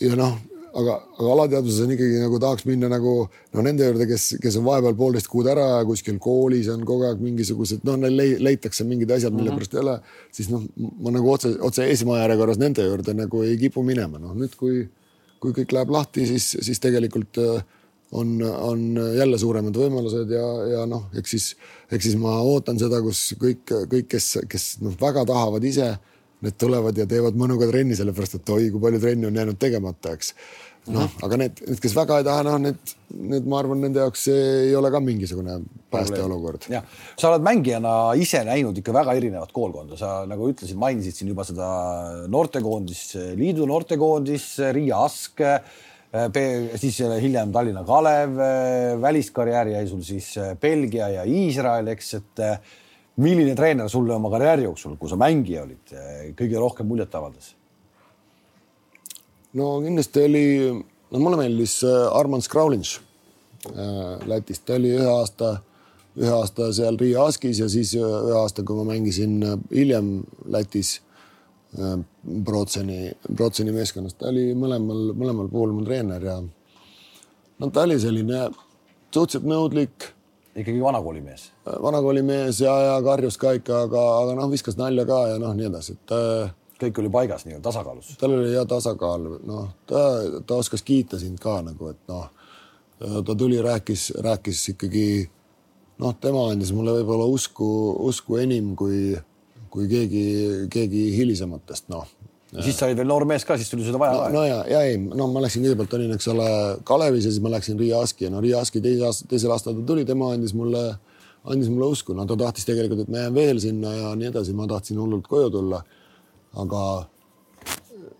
ja 0.02 0.16
noh 0.18 0.38
aga, 0.78 0.96
aga 1.18 1.34
alateadvuses 1.36 1.84
on 1.86 1.94
ikkagi 1.96 2.22
nagu 2.22 2.40
tahaks 2.42 2.66
minna 2.68 2.90
nagu 2.92 3.14
no 3.28 3.66
nende 3.66 3.88
juurde, 3.88 4.08
kes, 4.10 4.28
kes 4.44 4.58
on 4.60 4.66
vahepeal 4.68 4.96
poolteist 5.00 5.30
kuud 5.32 5.50
ära 5.52 5.66
ja 5.74 5.82
kuskil 5.88 6.20
koolis 6.24 6.70
on 6.74 6.86
kogu 6.88 7.08
aeg 7.10 7.22
mingisugused, 7.24 7.84
noh, 7.88 8.00
neil 8.00 8.38
leitakse 8.44 8.88
mingid 8.88 9.12
asjad, 9.12 9.36
mille 9.36 9.52
mm 9.52 9.58
-hmm. 9.58 9.60
pärast 9.60 9.76
ei 9.76 9.84
ole, 9.84 9.98
siis 10.32 10.50
noh, 10.54 10.64
ma 11.04 11.14
nagu 11.18 11.32
otse, 11.32 11.54
otse 11.60 11.90
esmajärjekorras 11.92 12.62
nende 12.62 12.88
juurde 12.88 13.16
nagu 13.18 13.44
ei 13.48 13.58
kipu 13.58 13.84
minema, 13.84 14.20
noh 14.20 14.36
nüüd, 14.38 14.56
kui, 14.60 14.88
kui 15.40 15.56
kõik 15.60 15.76
läheb 15.76 15.92
lahti, 15.92 16.28
siis, 16.28 16.56
siis 16.62 16.80
tegelikult 16.80 17.38
äh, 17.42 17.64
on, 18.12 18.42
on 18.44 19.00
jälle 19.16 19.38
suuremad 19.40 19.76
võimalused 19.78 20.32
ja, 20.32 20.48
ja 20.76 20.86
noh, 20.86 21.08
eks 21.18 21.36
siis, 21.36 21.50
eks 21.92 22.10
siis 22.10 22.18
ma 22.20 22.38
ootan 22.44 22.80
seda, 22.80 23.02
kus 23.02 23.34
kõik, 23.40 23.64
kõik, 23.92 24.08
kes, 24.12 24.38
kes 24.52 24.72
noh, 24.84 24.96
väga 25.00 25.26
tahavad 25.26 25.64
ise 25.64 25.94
need 26.46 26.58
tulevad 26.60 26.98
ja 26.98 27.08
teevad 27.10 27.38
mõnuga 27.38 27.70
trenni, 27.70 27.96
sellepärast 27.98 28.40
et 28.40 28.52
oi, 28.54 28.70
kui 28.74 28.82
palju 28.84 29.02
trenni 29.02 29.28
on 29.30 29.40
jäänud 29.40 29.60
tegemata, 29.62 30.16
eks. 30.18 30.34
noh, 30.92 31.12
aga 31.22 31.38
need, 31.38 31.60
need, 31.68 31.80
kes 31.84 31.94
väga 31.94 32.18
ei 32.22 32.26
taha, 32.26 32.46
noh, 32.48 32.56
need, 32.64 32.96
need, 33.14 33.50
ma 33.50 33.60
arvan, 33.62 33.84
nende 33.86 34.02
jaoks 34.02 34.26
ei 34.34 34.72
ole 34.78 34.90
ka 34.94 35.02
mingisugune 35.04 35.60
päästeolukord. 35.94 36.66
jah, 36.74 36.88
sa 37.20 37.30
oled 37.30 37.46
mängijana 37.46 37.94
ise 38.18 38.42
näinud 38.48 38.82
ikka 38.82 38.96
väga 38.96 39.14
erinevat 39.20 39.54
koolkonda, 39.54 40.00
sa 40.00 40.24
nagu 40.30 40.50
ütlesid, 40.50 40.80
mainisid 40.82 41.20
siin 41.20 41.30
juba 41.34 41.46
seda 41.46 41.70
noortekoondis, 42.32 43.06
liidu 43.38 43.70
noortekoondis, 43.70 44.52
Riia 44.74 45.06
Ask 45.06 45.46
siis 46.76 46.98
hiljem 47.24 47.54
Tallinna 47.56 47.86
Kalev, 47.88 48.36
väliskarjäär 49.02 49.70
jäi 49.78 49.88
sul 49.88 50.02
siis 50.04 50.34
Belgia 50.60 51.08
ja 51.08 51.24
Iisrael, 51.24 51.88
eks, 51.94 52.14
et 52.18 52.42
milline 53.22 53.56
treener 53.58 53.90
sulle 53.90 54.16
oma 54.16 54.32
karjääri 54.34 54.68
jooksul, 54.68 54.98
kui 55.00 55.10
sa 55.10 55.20
mängija 55.20 55.66
olid, 55.66 55.96
kõige 56.38 56.62
rohkem 56.62 56.90
muljet 56.90 57.16
avaldas? 57.18 57.56
no 59.58 59.74
kindlasti 59.84 60.26
oli, 60.26 60.46
no 61.12 61.20
mulle 61.20 61.42
meeldis 61.42 61.82
äh, 61.84 62.06
Armand 62.16 62.46
Skraulinš 62.46 62.96
äh, 63.68 64.28
Lätist, 64.30 64.64
ta 64.66 64.78
oli 64.80 64.94
ühe 64.96 65.10
aasta 65.12 65.58
ühe 66.20 66.32
aasta 66.36 66.72
seal 66.76 66.98
Riia 67.00 67.24
Askis 67.28 67.62
ja 67.62 67.70
siis 67.72 67.94
ühe 67.96 68.36
aasta, 68.36 68.66
kui 68.68 68.76
ma 68.80 68.90
mängisin 68.92 69.40
hiljem 69.72 70.18
Lätis 70.52 71.00
Brotseni, 71.72 73.14
Brotseni 73.32 73.72
meeskonnas, 73.72 74.18
ta 74.20 74.28
oli 74.28 74.50
mõlemal, 74.60 75.14
mõlemal 75.16 75.48
puhul 75.52 75.72
mu 75.78 75.86
treener 75.88 76.26
ja 76.28 76.36
no 76.42 77.70
ta 77.72 77.86
oli 77.88 77.96
selline 78.02 78.50
suhteliselt 79.12 79.48
nõudlik. 79.48 80.10
Ikkagi 80.56 80.82
vanakooli 80.82 81.22
mees? 81.22 81.50
vanakooli 81.66 82.24
mees 82.26 82.62
ja, 82.62 82.74
ja 82.88 82.96
karjus 83.06 83.38
ka 83.42 83.54
ikka, 83.58 83.86
aga, 83.88 84.06
aga 84.24 84.36
noh, 84.40 84.50
viskas 84.52 84.78
nalja 84.80 85.06
ka 85.08 85.22
ja 85.34 85.40
noh, 85.42 85.54
nii 85.58 85.70
edasi, 85.70 85.98
et 85.98 86.16
äh, 86.18 86.54
kõik 86.82 87.02
oli 87.04 87.12
paigas 87.14 87.46
nii-öelda 87.46 87.68
tasakaalus. 87.70 88.16
tal 88.20 88.36
oli 88.38 88.54
hea 88.54 88.66
tasakaal, 88.70 89.28
noh, 89.48 89.68
ta, 89.90 90.06
ta 90.48 90.60
oskas 90.62 90.84
kiita 90.88 91.20
sind 91.22 91.40
ka 91.42 91.60
nagu, 91.66 91.92
et 91.94 92.02
noh, 92.12 92.30
ta 93.02 93.36
tuli, 93.36 93.62
rääkis, 93.62 94.12
rääkis 94.22 94.64
ikkagi 94.76 95.06
noh, 96.02 96.16
tema 96.22 96.48
andis 96.52 96.74
mulle 96.76 96.96
võib-olla 97.00 97.28
usku, 97.30 97.68
usku 98.10 98.40
enim 98.42 98.74
kui, 98.80 99.14
kui 99.74 99.88
keegi, 99.92 100.26
keegi 100.74 101.06
hilisematest, 101.18 101.90
noh. 101.94 102.08
Siis 102.60 102.76
sa 102.76 102.90
olid 102.90 103.00
veel 103.00 103.08
noor 103.08 103.24
mees 103.30 103.46
ka, 103.48 103.56
siis 103.60 103.72
tuli 103.72 103.86
seda 103.88 104.02
vaja 104.02 104.18
no, 104.18 104.24
ka. 104.26 104.34
no 104.36 104.44
ja, 104.48 104.58
ja 104.68 104.82
ei, 104.90 104.98
no 105.00 105.30
ma 105.32 105.44
läksin 105.46 105.64
kõigepealt 105.64 105.96
olin, 105.96 106.12
eks 106.18 106.28
ole, 106.34 106.50
Kalevis 106.88 107.30
ja 107.30 107.32
siis 107.32 107.44
ma 107.44 107.54
läksin 107.54 107.80
Riia 107.80 108.02
Aski 108.04 108.28
ja 108.28 108.34
no 108.34 108.42
Riia 108.44 108.60
Aski 108.60 108.84
teise 108.84 109.08
aasta, 109.08 109.30
teisel 109.32 109.54
aastal 109.56 109.78
ta 109.78 109.86
tuli, 109.88 110.04
tema 110.08 110.34
andis 110.36 110.52
mulle, 110.58 110.84
andis 111.48 111.72
mulle 111.72 111.94
usku, 111.96 112.16
no 112.18 112.28
ta 112.28 112.36
tahtis 112.40 112.68
tegelikult, 112.68 113.06
et 113.06 113.14
ma 113.14 113.24
jään 113.24 113.38
veel 113.40 113.64
sinna 113.64 113.94
ja 113.96 114.12
nii 114.20 114.32
edasi, 114.34 114.56
ma 114.58 114.68
tahtsin 114.72 115.00
hullult 115.00 115.30
koju 115.32 115.54
tulla 115.54 115.80
aga, 116.60 116.84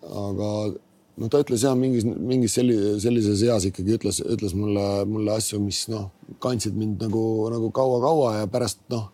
aga 0.08 0.50
noh, 0.72 1.28
ta 1.28 1.42
ütles 1.44 1.66
jah, 1.66 1.76
mingis, 1.78 2.06
mingis 2.06 2.56
selli-, 2.56 2.96
sellises 3.04 3.44
eas 3.48 3.68
ikkagi 3.68 3.98
ütles, 3.98 4.22
ütles 4.24 4.56
mulle, 4.58 4.86
mulle 5.10 5.36
asju, 5.36 5.60
mis 5.64 5.84
noh, 5.92 6.10
kandsid 6.44 6.78
mind 6.78 7.04
nagu, 7.04 7.26
nagu 7.54 7.72
kaua-kaua 7.76 8.38
ja 8.40 8.52
pärast 8.52 8.84
noh. 8.94 9.10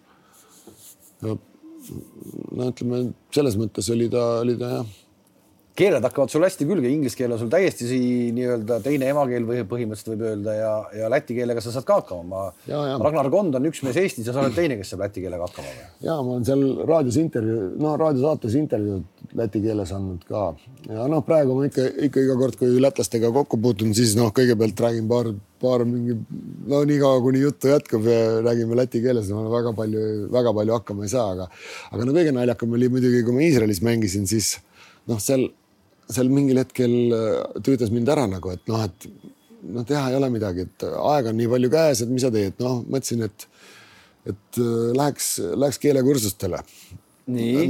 no 1.25 2.69
ütleme 2.69 3.07
selles 3.33 3.57
mõttes 3.57 3.89
oli 3.93 4.09
ta, 4.11 4.23
oli 4.43 4.57
ta 4.59 4.77
jah 4.77 4.95
keeled 5.77 6.05
hakkavad 6.07 6.31
sul 6.33 6.45
hästi 6.45 6.65
külge, 6.69 6.89
inglise 6.89 7.17
keel 7.19 7.35
on 7.35 7.41
sul 7.41 7.51
täiesti 7.53 7.99
nii-öelda 8.35 8.79
teine 8.85 9.11
emakeel 9.13 9.45
või 9.47 9.61
põhimõtteliselt 9.69 10.13
võib 10.13 10.25
öelda 10.31 10.55
ja, 10.57 10.71
ja 11.03 11.11
läti 11.13 11.37
keelega 11.37 11.61
sa 11.63 11.73
saad 11.75 11.85
ka 11.87 11.99
hakkama. 12.01 12.23
ma, 12.31 12.45
Ragnar 13.03 13.29
Kond 13.33 13.59
on 13.59 13.69
üks 13.69 13.83
mees 13.85 13.99
Eestis 14.01 14.27
ja 14.27 14.33
sa 14.33 14.41
oled 14.43 14.57
teine, 14.57 14.79
kes 14.79 14.93
saab 14.93 15.05
läti 15.05 15.23
keelega 15.25 15.45
hakkama 15.45 15.75
ja 16.05 16.17
ma 16.17 16.37
olen 16.37 16.47
seal 16.47 16.63
raadios 16.87 17.19
intervjuu, 17.21 17.69
no 17.81 17.93
raadiosaates 18.01 18.57
intervjuud 18.57 19.35
läti 19.37 19.61
keeles 19.61 19.91
andnud 19.95 20.23
ka. 20.27 20.43
Ja 20.87 21.05
noh, 21.11 21.21
praegu 21.25 21.57
ma 21.57 21.67
ikka, 21.67 21.85
ikka 22.07 22.23
iga 22.23 22.37
kord, 22.39 22.57
kui 22.59 22.79
lätlastega 22.81 23.31
kokku 23.35 23.59
puutun, 23.61 23.93
siis 23.97 24.15
noh, 24.17 24.31
kõigepealt 24.35 24.81
räägin 24.81 25.07
paar, 25.09 25.29
paar 25.61 25.83
mingi, 25.87 26.15
no 26.69 26.81
niikaua 26.87 27.21
kuni 27.25 27.43
juttu 27.43 27.71
jätkub 27.71 28.07
ja 28.07 28.41
räägime 28.45 28.77
läti 28.79 29.01
keeles, 29.03 29.29
ma 29.35 29.45
väga 29.51 29.75
palju, 29.77 30.03
väga 30.33 30.55
palju 30.57 30.77
hakkama 30.79 31.05
ei 31.05 31.13
saa, 31.13 31.27
aga, 31.35 31.49
aga 31.91 32.07
no 32.07 32.15
kõige 32.17 32.33
naljakam 32.35 32.75
oli 32.77 32.91
muidugi, 32.93 33.23
kui 33.27 33.35
ma 33.35 33.45
Iisraelis 33.45 33.83
mängisin, 33.85 34.29
siis 34.29 34.55
noh, 35.09 35.21
seal 35.23 35.49
seal 36.11 36.29
mingil 36.31 36.61
hetkel 36.61 36.93
äh, 37.15 37.57
tüütas 37.65 37.91
mind 37.93 38.09
ära 38.13 38.27
nagu, 38.29 38.51
et 38.53 38.63
noh, 38.71 38.83
et 38.85 39.09
noh, 39.67 39.85
teha 39.87 40.09
ei 40.11 40.19
ole 40.19 40.29
midagi, 40.33 40.67
et 40.67 40.87
aega 40.87 41.33
on 41.33 41.39
nii 41.39 41.49
palju 41.51 41.71
käes, 41.73 42.03
et 42.03 42.13
mis 42.13 42.23
sa 42.25 42.31
teed, 42.33 42.55
noh, 42.63 42.79
mõtlesin, 42.87 43.25
et, 43.27 43.47
et 44.31 44.61
äh, 44.63 44.77
läheks, 44.97 45.33
läheks 45.55 45.81
keelekursustele. 45.83 46.63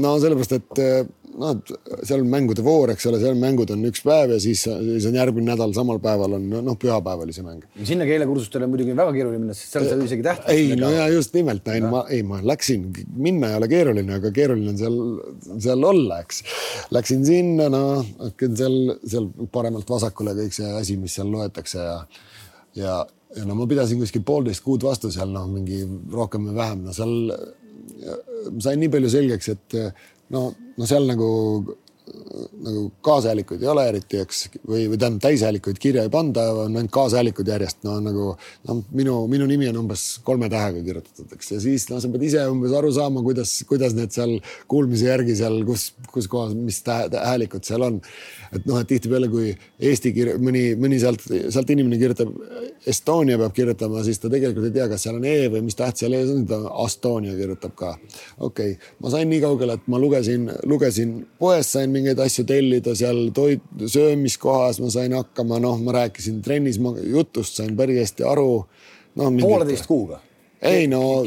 no 0.03 0.17
sellepärast, 0.21 0.57
et 0.59 0.83
äh, 0.83 0.99
noh, 1.37 1.53
et 1.53 2.05
seal 2.07 2.21
on 2.23 2.29
mängude 2.31 2.63
voor, 2.65 2.91
eks 2.93 3.07
ole, 3.09 3.19
seal 3.21 3.37
mängud 3.39 3.71
on 3.73 3.85
üks 3.89 4.01
päev 4.05 4.33
ja 4.33 4.39
siis, 4.41 4.63
siis 4.65 5.07
on 5.09 5.17
järgmine 5.17 5.51
nädal, 5.51 5.73
samal 5.75 5.99
päeval 6.03 6.37
on 6.37 6.47
noh, 6.53 6.77
pühapäev 6.79 7.23
oli 7.25 7.35
see 7.35 7.45
mäng. 7.45 7.65
sinna 7.87 8.07
keelekursustele 8.09 8.69
muidugi 8.69 8.95
väga 8.97 9.13
keeruline 9.15 9.41
minna, 9.43 9.57
sest 9.57 9.75
seal 9.75 9.85
ei 9.85 9.91
saa 9.91 10.07
isegi 10.07 10.25
tähtis. 10.25 10.53
ei, 10.53 10.77
no 10.79 10.89
ja 10.93 11.07
just 11.13 11.35
nimelt, 11.37 11.67
ei 11.73 11.83
ma, 11.85 12.03
ei 12.13 12.23
ma 12.27 12.41
läksin, 12.45 12.87
minna 13.15 13.51
ei 13.51 13.59
ole 13.59 13.69
keeruline, 13.71 14.17
aga 14.21 14.31
keeruline 14.35 14.73
on 14.73 14.79
seal, 14.81 14.97
seal 15.67 15.85
olla, 15.91 16.21
eks. 16.25 16.41
Läksin 16.95 17.25
sinna, 17.27 17.69
noh, 17.73 18.07
seal, 18.47 18.79
seal 19.05 19.29
paremalt 19.53 19.89
vasakule 19.89 20.33
kõik 20.41 20.57
see 20.57 20.73
asi, 20.81 20.97
mis 21.01 21.17
seal 21.19 21.29
loetakse 21.33 21.83
ja, 21.83 22.01
ja, 22.77 22.97
ja 23.37 23.47
no 23.47 23.57
ma 23.59 23.69
pidasin 23.69 24.01
kuskil 24.01 24.25
poolteist 24.25 24.65
kuud 24.65 24.85
vastu 24.87 25.13
seal, 25.13 25.31
noh, 25.33 25.45
mingi 25.51 25.83
rohkem 26.13 26.49
või 26.49 26.57
vähem, 26.57 26.85
no 26.87 26.97
seal 26.97 27.17
sain 28.63 28.79
nii 28.81 28.91
palju 28.93 29.09
selgeks, 29.11 29.49
et 29.53 29.75
no, 30.29 30.55
no 30.75 30.85
seal 30.85 31.07
nagu, 31.07 31.77
nagu 32.63 32.91
kaashäälikuid 33.01 33.61
ei 33.63 33.69
ole 33.71 33.83
eriti, 33.89 34.19
eks, 34.23 34.43
või, 34.67 34.85
või 34.91 34.99
tähendab 34.99 35.23
täishäälikuid 35.25 35.79
kirja 35.81 36.05
ei 36.07 36.11
panda, 36.13 36.45
on 36.63 36.75
ainult 36.75 36.91
kaashäälikud 36.93 37.49
järjest, 37.51 37.79
no 37.87 37.97
nagu 38.03 38.27
noh, 38.37 38.81
minu, 38.95 39.15
minu 39.31 39.47
nimi 39.49 39.69
on 39.71 39.81
umbes 39.83 40.05
kolme 40.27 40.49
tähega 40.51 40.83
kirjutatud, 40.85 41.31
eks, 41.35 41.51
ja 41.55 41.59
siis 41.63 41.87
noh, 41.91 42.01
sa 42.03 42.11
pead 42.13 42.27
ise 42.29 42.45
umbes 42.51 42.75
aru 42.77 42.91
saama, 42.95 43.23
kuidas, 43.25 43.57
kuidas 43.69 43.95
need 43.97 44.13
seal 44.15 44.37
kuulmise 44.71 45.09
järgi 45.09 45.37
seal, 45.39 45.59
kus, 45.67 45.89
kus 46.13 46.29
kohas, 46.31 46.55
mis 46.57 46.81
häälikud 46.87 47.67
seal 47.67 47.85
on. 47.87 48.01
et 48.55 48.63
noh, 48.67 48.79
et 48.79 48.87
tihtipeale, 48.87 49.27
kui 49.31 49.51
Eesti 49.83 50.13
kir-, 50.15 50.37
mõni, 50.39 50.69
mõni 50.79 51.01
sealt, 51.01 51.25
sealt 51.27 51.69
inimene 51.73 51.99
kirjutab 51.99 52.31
Estonia 52.87 53.35
peab 53.41 53.51
kirjutama, 53.55 54.03
siis 54.07 54.21
ta 54.23 54.29
tegelikult 54.31 54.69
ei 54.69 54.75
tea, 54.77 54.87
kas 54.87 55.03
seal 55.03 55.17
on 55.19 55.25
E 55.27 55.49
või 55.51 55.65
mis 55.65 55.75
täht 55.75 55.99
seal 55.99 56.15
ees 56.15 56.31
on, 56.31 56.45
ta 56.47 56.61
Astonia 56.85 57.35
kirjutab 57.35 57.75
ka. 57.75 57.95
okei 58.37 58.77
okay., 58.77 58.93
ma 59.03 59.11
sain 59.11 59.27
nii 59.27 59.41
kaugele, 59.43 59.75
et 59.75 59.89
ma 59.91 59.99
lugesin, 59.99 60.47
lugesin 60.69 61.17
poest, 61.39 61.75
sain 61.75 61.91
mingeid 61.97 62.21
asju 62.23 62.45
tellida 62.47 62.95
seal 62.97 63.27
toit, 63.35 63.65
söömiskohas 63.83 64.81
ma 64.83 64.93
sain 64.93 65.17
hakkama, 65.17 65.59
noh, 65.63 65.81
ma 65.83 65.97
rääkisin 65.99 66.39
trennis, 66.45 66.79
ma 66.83 66.95
jutust 67.01 67.59
sain 67.59 67.75
päris 67.77 68.05
hästi 68.05 68.27
aru 68.29 68.49
no,. 68.61 69.29
pooleteist 69.41 69.89
kuuga? 69.89 70.21
ei 70.61 70.87
no 70.89 71.21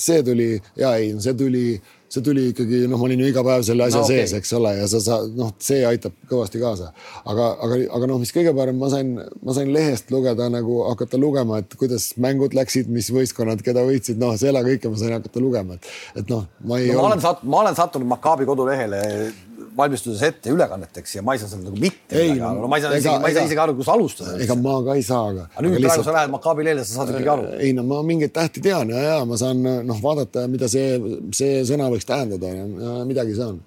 see 0.00 0.22
tuli 0.24 0.54
ja 0.80 0.94
ei, 0.96 1.10
see 1.20 1.34
tuli 1.36 1.66
see 2.14 2.22
tuli 2.24 2.44
ikkagi, 2.52 2.84
noh, 2.90 2.98
ma 3.00 3.08
olin 3.08 3.22
ju 3.24 3.28
iga 3.30 3.42
päev 3.46 3.64
selle 3.66 3.86
asja 3.86 4.00
no, 4.00 4.06
okay. 4.06 4.20
sees, 4.22 4.34
eks 4.38 4.52
ole, 4.58 4.72
ja 4.78 4.86
sa 4.90 5.00
saad, 5.02 5.32
noh, 5.38 5.50
see 5.62 5.80
aitab 5.88 6.14
kõvasti 6.30 6.60
kaasa. 6.62 6.90
aga, 7.24 7.48
aga, 7.66 7.78
aga 7.98 8.10
noh, 8.10 8.20
mis 8.22 8.32
kõige 8.34 8.54
parem, 8.56 8.78
ma 8.80 8.90
sain, 8.92 9.14
ma 9.18 9.56
sain 9.56 9.72
lehest 9.74 10.12
lugeda 10.14 10.48
nagu 10.52 10.82
hakata 10.90 11.20
lugema, 11.20 11.62
et 11.62 11.74
kuidas 11.80 12.12
mängud 12.22 12.54
läksid, 12.56 12.90
mis 12.94 13.10
võistkonnad, 13.14 13.64
keda 13.66 13.84
võitsid, 13.86 14.20
noh, 14.22 14.36
seda 14.40 14.62
kõike 14.66 14.92
ma 14.92 15.00
sain 15.00 15.16
hakata 15.16 15.42
lugema, 15.42 15.78
et, 15.78 15.90
et 16.22 16.30
noh, 16.32 16.46
ma 16.68 16.78
ei 16.82 16.92
no,. 16.92 17.00
ma 17.02 17.10
olen 17.10 17.24
sattunud, 17.24 17.50
ma 17.54 17.64
olen 17.64 17.80
sattunud 17.80 18.12
Makaabi 18.14 18.48
kodulehele 18.48 19.02
valmistudes 19.76 20.22
ette 20.26 20.52
ülekanneteks 20.54 21.16
ja 21.18 21.24
ma 21.26 21.34
ei 21.34 21.42
saa 21.42 21.50
sealt 21.50 21.66
nagu 21.66 21.80
mitte 21.80 22.24
no 22.38 22.70
ma 22.70 22.78
ei 22.78 22.84
saa 22.84 22.96
isegi, 22.98 23.18
ma 23.22 23.30
ei 23.30 23.36
saa 23.36 23.46
isegi 23.48 23.62
aru, 23.64 23.76
kus 23.80 23.90
alustada. 23.92 24.38
ega 24.44 24.56
ma 24.60 24.78
ka 24.86 24.96
ei 24.98 25.04
saa, 25.06 25.28
aga. 25.32 25.46
aga 25.50 25.66
nüüd 25.66 25.78
aga 25.78 25.90
praegu 25.90 26.06
sa 26.06 26.16
lähed 26.18 26.34
Makaabi 26.34 26.66
lehele, 26.68 26.86
sa 26.86 27.00
saad 27.00 27.14
ikkagi 27.14 27.30
aru. 27.34 27.52
ei 27.58 27.74
no 27.76 27.86
ma 27.90 28.00
mingeid 28.06 28.34
tähti 28.34 28.64
tean 28.64 28.94
ja, 28.94 29.04
ja 29.10 29.20
ma 29.28 29.38
saan 29.40 29.62
noh, 29.62 30.02
vaadata, 30.02 30.48
mida 30.50 30.70
see, 30.70 30.98
see 31.36 31.62
sõna 31.68 31.90
võiks 31.92 32.08
tähendada 32.08 32.50
ja 32.54 32.98
midagi 33.08 33.38
saan 33.38 33.62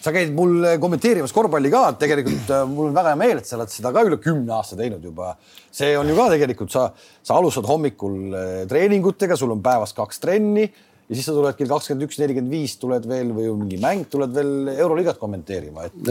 sa 0.00 0.12
käid 0.14 0.32
mul 0.32 0.64
kommenteerimas 0.80 1.32
korvpalli 1.36 1.70
ka, 1.72 1.82
et 1.92 1.98
tegelikult 2.00 2.52
äh, 2.54 2.62
mul 2.68 2.88
on 2.88 2.96
väga 2.96 3.12
hea 3.12 3.20
meel, 3.20 3.40
et 3.40 3.48
sa 3.48 3.58
oled 3.58 3.72
seda 3.72 3.92
ka 3.92 4.04
üle 4.08 4.16
kümne 4.22 4.54
aasta 4.56 4.78
teinud 4.78 5.04
juba. 5.04 5.34
see 5.70 5.92
on 5.98 6.08
ju 6.08 6.16
ka 6.16 6.30
tegelikult, 6.32 6.72
sa, 6.72 6.86
sa 7.22 7.36
alustad 7.36 7.68
hommikul 7.68 8.16
äh, 8.32 8.54
treeningutega, 8.70 9.36
sul 9.36 9.52
on 9.52 9.60
päevas 9.64 9.92
kaks 9.96 10.22
trenni 10.22 10.70
ja 11.10 11.18
siis 11.18 11.26
sa 11.26 11.34
tuled 11.34 11.56
kell 11.58 11.70
kakskümmend 11.70 12.06
üks, 12.06 12.18
nelikümmend 12.22 12.54
viis 12.54 12.76
tuled 12.78 13.06
veel 13.10 13.32
või 13.34 13.50
mingi 13.64 13.80
mäng, 13.82 14.06
tuled 14.12 14.30
veel 14.34 14.70
Euroliigat 14.76 15.18
kommenteerima, 15.18 15.88
et. 15.88 16.10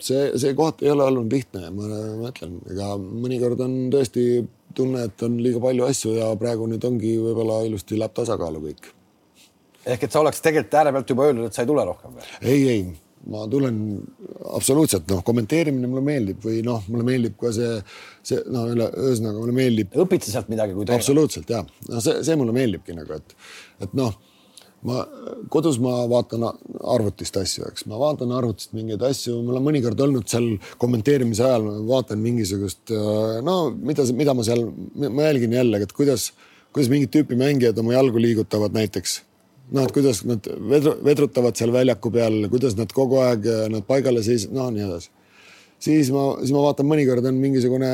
see, 0.00 0.30
see 0.40 0.54
koht 0.56 0.80
ei 0.84 0.92
ole 0.94 1.04
olnud 1.10 1.32
lihtne, 1.32 1.68
ma 1.76 1.90
mõtlen, 2.22 2.56
ega 2.72 2.94
mõnikord 2.96 3.60
on 3.66 3.78
tõesti 3.92 4.26
tunne, 4.76 5.06
et 5.10 5.26
on 5.26 5.36
liiga 5.40 5.60
palju 5.62 5.88
asju 5.88 6.16
ja 6.16 6.30
praegu 6.40 6.68
nüüd 6.70 6.84
ongi 6.88 7.16
võib-olla 7.20 7.62
ilusti 7.68 8.00
läheb 8.00 8.16
tasakaalu 8.16 8.68
kõik. 8.68 8.92
ehk 9.86 10.08
et 10.08 10.12
sa 10.12 10.24
oleks 10.24 10.40
tegelikult 10.44 10.80
ääre 10.80 10.96
pealt 10.96 11.12
juba 11.12 11.28
öelnud, 11.28 11.50
et 11.50 11.56
sa 11.56 11.66
ei 11.66 11.74
tule 11.74 11.84
rohkem 11.84 12.16
või? 12.16 12.30
ei, 12.40 12.62
ei 12.72 12.86
ma 13.30 13.44
tulen 13.50 13.78
absoluutselt 14.54 15.08
noh, 15.10 15.22
kommenteerimine 15.26 15.88
mulle 15.90 16.04
meeldib 16.06 16.44
või 16.46 16.60
noh, 16.66 16.84
mulle 16.90 17.06
meeldib 17.08 17.34
ka 17.40 17.50
see, 17.54 17.70
see 18.26 18.42
noh, 18.52 18.68
ühesõnaga 18.70 19.40
mulle 19.40 19.54
meeldib. 19.56 19.96
õpid 20.04 20.26
sa 20.26 20.36
sealt 20.36 20.50
midagi, 20.52 20.76
kui 20.76 20.86
treener? 20.86 21.02
absoluutselt 21.02 21.50
ja, 21.50 21.62
no 21.90 22.02
see, 22.04 22.20
see 22.26 22.38
mulle 22.38 22.54
meeldibki 22.56 22.94
nagu, 22.96 23.18
et, 23.18 23.34
et 23.82 23.94
noh, 23.96 24.14
ma 24.86 25.02
kodus 25.52 25.78
ma 25.82 26.04
vaatan 26.10 26.46
arvutist 26.96 27.36
asju, 27.40 27.68
eks 27.70 27.86
ma 27.90 27.98
vaatan 28.00 28.34
arvutist 28.36 28.74
mingeid 28.76 29.02
asju, 29.08 29.38
mul 29.44 29.58
on 29.58 29.66
mõnikord 29.66 30.00
olnud 30.06 30.28
seal 30.30 30.52
kommenteerimise 30.82 31.46
ajal, 31.46 31.70
vaatan 31.88 32.20
mingisugust 32.22 32.92
no 33.46 33.56
mida, 33.76 34.06
mida 34.16 34.36
ma 34.36 34.46
seal, 34.46 34.68
ma 35.06 35.30
jälgin 35.30 35.56
jällegi, 35.58 35.88
et 35.88 35.96
kuidas, 35.96 36.30
kuidas 36.72 36.92
mingit 36.92 37.14
tüüpi 37.16 37.38
mängijad 37.40 37.78
oma 37.82 37.96
jalgu 37.96 38.22
liigutavad 38.22 38.76
näiteks 38.76 39.20
noh, 39.72 39.86
et 39.86 39.94
kuidas 39.94 40.22
nad 40.28 40.46
vedru, 40.70 40.94
vedrutavad 41.04 41.58
seal 41.58 41.72
väljaku 41.74 42.12
peal, 42.14 42.38
kuidas 42.52 42.76
nad 42.78 42.92
kogu 42.94 43.20
aeg 43.24 43.48
nad 43.72 43.86
paigale 43.88 44.22
seis-, 44.26 44.48
no 44.52 44.68
nii 44.70 44.86
edasi. 44.86 45.10
Siis 45.82 46.10
ma, 46.14 46.28
siis 46.40 46.52
ma 46.54 46.66
vaatan, 46.66 46.88
mõnikord 46.88 47.26
on 47.28 47.40
mingisugune 47.40 47.90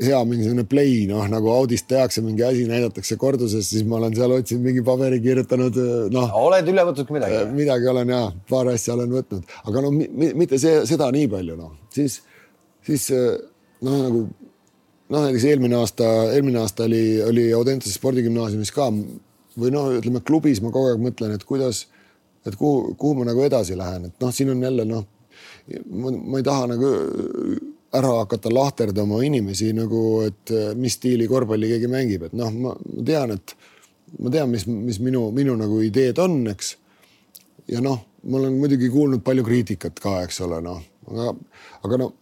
hea 0.00 0.18
mingisugune 0.24 0.64
play, 0.68 1.04
noh 1.10 1.26
nagu 1.28 1.50
Audist 1.52 1.86
tehakse 1.90 2.22
mingi 2.24 2.44
asi, 2.46 2.64
näidatakse 2.68 3.18
korduses, 3.20 3.68
siis 3.68 3.84
ma 3.88 3.98
olen 3.98 4.16
seal 4.16 4.32
otsinud 4.32 4.64
mingi 4.64 4.84
paberi 4.86 5.20
kirjutanud, 5.24 5.76
noh. 6.14 6.36
oled 6.40 6.70
üle 6.72 6.84
võtnud 6.88 7.08
ka 7.08 7.16
midagi? 7.16 7.40
midagi 7.56 7.90
olen 7.92 8.12
ja, 8.14 8.20
paar 8.48 8.70
asja 8.72 8.96
olen 8.96 9.12
võtnud, 9.18 9.56
aga 9.68 9.84
no 9.84 9.92
mitte 9.92 10.60
see, 10.62 10.84
seda 10.88 11.10
nii 11.14 11.28
palju, 11.34 11.58
noh, 11.60 11.74
siis, 11.92 12.20
siis 12.86 13.10
noh, 13.12 14.00
nagu 14.06 14.24
noh, 15.10 15.20
näiteks 15.26 15.48
eelmine 15.52 15.76
aasta, 15.80 16.08
eelmine 16.36 16.62
aasta 16.62 16.86
oli, 16.88 17.04
oli 17.26 17.48
Audentese 17.56 17.92
spordigümnaasiumis 17.98 18.72
ka 18.76 18.88
või 19.60 19.72
noh, 19.74 19.92
ütleme 19.98 20.24
klubis 20.24 20.62
ma 20.64 20.72
kogu 20.72 20.94
aeg 20.94 21.02
mõtlen, 21.02 21.36
et 21.36 21.44
kuidas, 21.44 21.84
et 22.46 22.56
kuhu, 22.56 22.94
kuhu 22.96 23.20
ma 23.20 23.28
nagu 23.28 23.44
edasi 23.44 23.76
lähen, 23.78 24.08
et 24.08 24.22
noh, 24.24 24.32
siin 24.32 24.54
on 24.54 24.64
jälle 24.64 24.88
noh, 24.88 25.04
ma, 25.86 26.12
ma 26.12 26.40
ei 26.40 26.46
taha 26.46 26.70
nagu 26.72 26.90
ära 28.00 28.12
hakata 28.20 28.52
lahterdama 28.54 29.18
inimesi 29.26 29.72
nagu, 29.74 30.22
et 30.26 30.52
mis 30.78 30.94
stiili 30.98 31.26
korvpalli 31.30 31.72
keegi 31.72 31.90
mängib, 31.90 32.28
et 32.28 32.36
noh, 32.38 32.52
ma 32.54 32.74
tean, 33.06 33.34
et 33.34 33.54
ma 34.18 34.30
tean, 34.30 34.50
mis, 34.52 34.66
mis 34.70 35.00
minu, 35.02 35.26
minu 35.34 35.56
nagu 35.58 35.80
ideed 35.82 36.18
on, 36.22 36.42
eks. 36.52 36.76
ja 37.70 37.82
noh, 37.82 37.98
ma 38.30 38.38
olen 38.38 38.58
muidugi 38.60 38.90
kuulnud 38.92 39.24
palju 39.26 39.46
kriitikat 39.46 39.98
ka, 40.02 40.20
eks 40.26 40.40
ole, 40.46 40.60
noh, 40.64 40.78
aga, 41.10 41.34
aga 41.86 42.00
no 42.04 42.12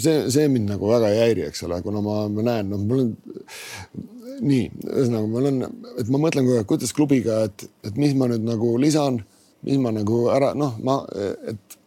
see, 0.00 0.30
see 0.32 0.48
mind 0.52 0.72
nagu 0.72 0.88
väga 0.88 1.12
ei 1.12 1.20
häiri, 1.26 1.46
eks 1.50 1.64
ole, 1.68 1.80
kuna 1.84 2.02
ma, 2.04 2.22
ma 2.32 2.46
näen, 2.48 2.72
noh, 2.72 2.80
mul 2.88 3.04
on 3.04 3.12
nii, 4.42 4.64
ühesõnaga 4.88 5.28
mul 5.30 5.50
on, 5.50 5.60
et 6.00 6.10
ma 6.12 6.20
mõtlen 6.22 6.46
kogu 6.46 6.58
aeg, 6.60 6.68
kuidas 6.70 6.96
klubiga, 6.96 7.42
et, 7.48 7.68
et 7.86 8.00
mis 8.00 8.16
ma 8.18 8.28
nüüd 8.30 8.44
nagu 8.46 8.74
lisan, 8.80 9.20
mis 9.66 9.78
ma 9.82 9.92
nagu 9.94 10.24
ära, 10.34 10.52
noh, 10.58 10.76
ma, 10.84 11.00
et 11.52 11.78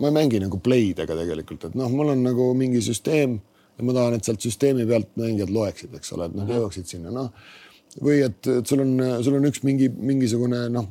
ma 0.00 0.10
ei 0.10 0.16
mängi 0.16 0.42
nagu 0.42 0.60
play'dega 0.64 1.16
tegelikult, 1.22 1.68
et 1.70 1.78
noh, 1.78 1.90
mul 1.92 2.14
on 2.14 2.22
nagu 2.24 2.50
mingi 2.58 2.82
süsteem 2.84 3.38
ja 3.78 3.86
ma 3.86 3.96
tahan, 3.96 4.18
et 4.18 4.28
sealt 4.28 4.44
süsteemi 4.44 4.86
pealt 4.88 5.12
mängijad 5.20 5.52
loeksid, 5.54 5.94
eks 5.96 6.14
ole, 6.16 6.30
et 6.30 6.38
nad 6.38 6.50
jõuaksid 6.50 6.88
sinna, 6.88 7.12
noh. 7.14 7.32
või 8.00 8.22
et, 8.26 8.40
et 8.48 8.66
sul 8.66 8.84
on, 8.84 8.94
sul 9.24 9.36
on 9.38 9.50
üks 9.50 9.64
mingi 9.66 9.90
mingisugune 9.92 10.66
noh, 10.72 10.88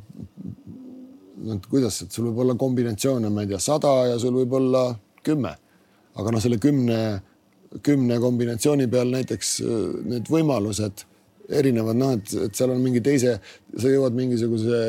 noh, 1.40 1.64
kuidas, 1.70 2.02
et 2.04 2.14
sul 2.14 2.30
võib 2.30 2.44
olla 2.44 2.56
kombinatsioone, 2.60 3.32
ma 3.32 3.44
ei 3.44 3.50
tea, 3.50 3.60
sada 3.62 3.96
ja 4.12 4.20
sul 4.22 4.36
võib 4.40 4.56
olla 4.60 4.88
kümme 5.26 5.56
aga 6.18 6.34
noh, 6.34 6.42
selle 6.42 6.58
kümne, 6.62 6.98
kümne 7.86 8.18
kombinatsiooni 8.22 8.88
peal 8.90 9.12
näiteks 9.14 9.54
äh, 9.64 9.78
need 10.14 10.30
võimalused 10.32 11.04
erinevad, 11.60 11.98
noh, 11.98 12.14
et, 12.18 12.32
et 12.46 12.58
seal 12.58 12.74
on 12.74 12.82
mingi 12.82 13.02
teise, 13.04 13.38
sa 13.74 13.90
jõuad 13.90 14.16
mingisuguse, 14.16 14.80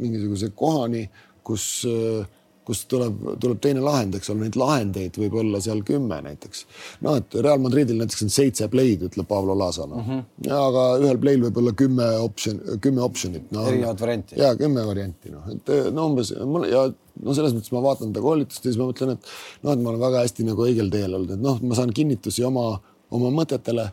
mingisuguse 0.00 0.52
kohani, 0.56 1.06
kus 1.44 1.66
äh, 1.88 2.22
kust 2.66 2.86
tuleb, 2.90 3.18
tuleb 3.42 3.60
teine 3.62 3.82
lahend, 3.82 4.14
eks 4.18 4.30
ole, 4.32 4.46
neid 4.46 4.56
lahendeid 4.58 5.16
võib 5.18 5.34
olla 5.42 5.60
seal 5.62 5.82
kümme 5.86 6.20
näiteks. 6.24 6.64
noh, 7.06 7.18
et 7.18 7.34
Real 7.34 7.62
Madridil 7.62 7.98
näiteks 7.98 8.26
on 8.26 8.32
seitse 8.32 8.68
play'd, 8.72 9.02
ütleb 9.08 9.28
Pablo 9.28 9.56
Lasa 9.58 9.86
noh 9.90 10.02
mm. 10.02 10.20
-hmm. 10.22 10.52
aga 10.58 10.84
ühel 11.02 11.18
play'l 11.22 11.46
võib 11.48 11.62
olla 11.62 11.72
kümme 11.82 12.08
optsioon, 12.22 12.60
kümme 12.84 13.02
optsioonit 13.02 13.50
no,. 13.50 13.66
erinevat 13.66 14.00
varianti. 14.00 14.38
ja 14.38 14.54
kümme 14.56 14.86
varianti 14.86 15.34
noh, 15.34 15.48
et 15.54 15.74
no 15.92 16.06
umbes 16.10 16.34
mul 16.46 16.68
ja 16.70 16.86
no 17.22 17.34
selles 17.36 17.56
mõttes 17.56 17.74
ma 17.74 17.82
vaatan 17.84 18.14
ta 18.14 18.22
koolitust 18.24 18.64
ja 18.64 18.70
siis 18.70 18.80
ma 18.80 18.88
mõtlen, 18.90 19.16
et 19.16 19.34
noh, 19.62 19.74
et 19.74 19.82
ma 19.82 19.92
olen 19.92 20.00
väga 20.06 20.22
hästi 20.22 20.46
nagu 20.48 20.64
õigel 20.66 20.90
teel 20.92 21.18
olnud, 21.18 21.34
et 21.34 21.42
noh, 21.42 21.58
ma 21.62 21.78
saan 21.78 21.92
kinnitusi 21.94 22.44
oma, 22.46 22.78
oma 23.10 23.32
mõtetele 23.34 23.90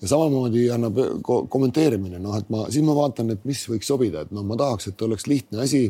ja 0.00 0.08
samamoodi 0.12 0.68
annab 0.72 1.00
ko 1.26 1.42
kommenteerimine, 1.52 2.20
noh, 2.22 2.36
et 2.38 2.48
ma 2.52 2.66
siis 2.68 2.84
ma 2.86 2.94
vaatan, 2.96 3.34
et 3.34 3.48
mis 3.48 3.64
võiks 3.68 3.90
sobida, 3.90 4.24
et 4.24 4.32
noh, 4.34 4.46
ma 4.46 4.56
tahaks, 4.60 4.92
et 4.92 5.02
oleks 5.08 5.26
lihtne 5.30 5.64
asi 5.64 5.88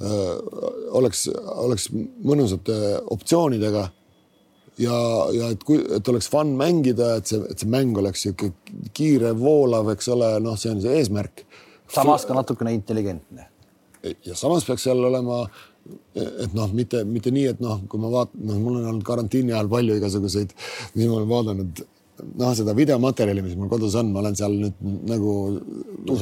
oleks, 0.00 1.26
oleks 1.64 1.86
mõnusate 1.92 2.74
optsioonidega. 3.14 3.86
ja, 4.78 4.96
ja 5.32 5.48
et 5.54 5.64
kui, 5.64 5.80
et 5.96 6.08
oleks 6.08 6.28
fun 6.28 6.52
mängida, 6.58 7.14
et 7.16 7.32
see, 7.32 7.40
et 7.50 7.62
see 7.62 7.70
mäng 7.72 7.96
oleks 7.96 8.26
sihuke 8.26 8.52
kiire, 8.92 9.32
voolav, 9.38 9.88
eks 9.94 10.10
ole, 10.12 10.34
noh, 10.44 10.58
see 10.60 10.74
on 10.74 10.82
see 10.84 10.98
eesmärk. 10.98 11.46
samas 11.92 12.26
ka 12.26 12.36
natukene 12.36 12.74
intelligentne. 12.76 13.48
ja 14.02 14.36
samas 14.36 14.64
peaks 14.68 14.84
seal 14.84 15.00
olema 15.04 15.46
et 16.14 16.54
noh, 16.54 16.70
mitte, 16.74 17.04
mitte 17.04 17.30
nii, 17.30 17.50
et 17.54 17.60
noh, 17.62 17.80
kui 17.88 18.00
ma 18.02 18.10
vaatan, 18.12 18.40
noh, 18.48 18.58
mul 18.60 18.80
on 18.80 18.88
olnud 18.90 19.04
karantiini 19.06 19.54
ajal 19.54 19.68
palju 19.70 19.98
igasuguseid, 20.00 20.54
mis 20.94 21.06
ma 21.06 21.20
olen 21.20 21.28
vaadanud 21.30 21.82
noh, 22.22 22.52
seda 22.56 22.74
videomaterjali, 22.76 23.42
mis 23.44 23.56
mul 23.58 23.70
kodus 23.70 23.96
on, 24.00 24.10
ma 24.14 24.22
olen 24.22 24.36
seal 24.38 24.56
nüüd 24.56 24.80
nagu 25.10 25.34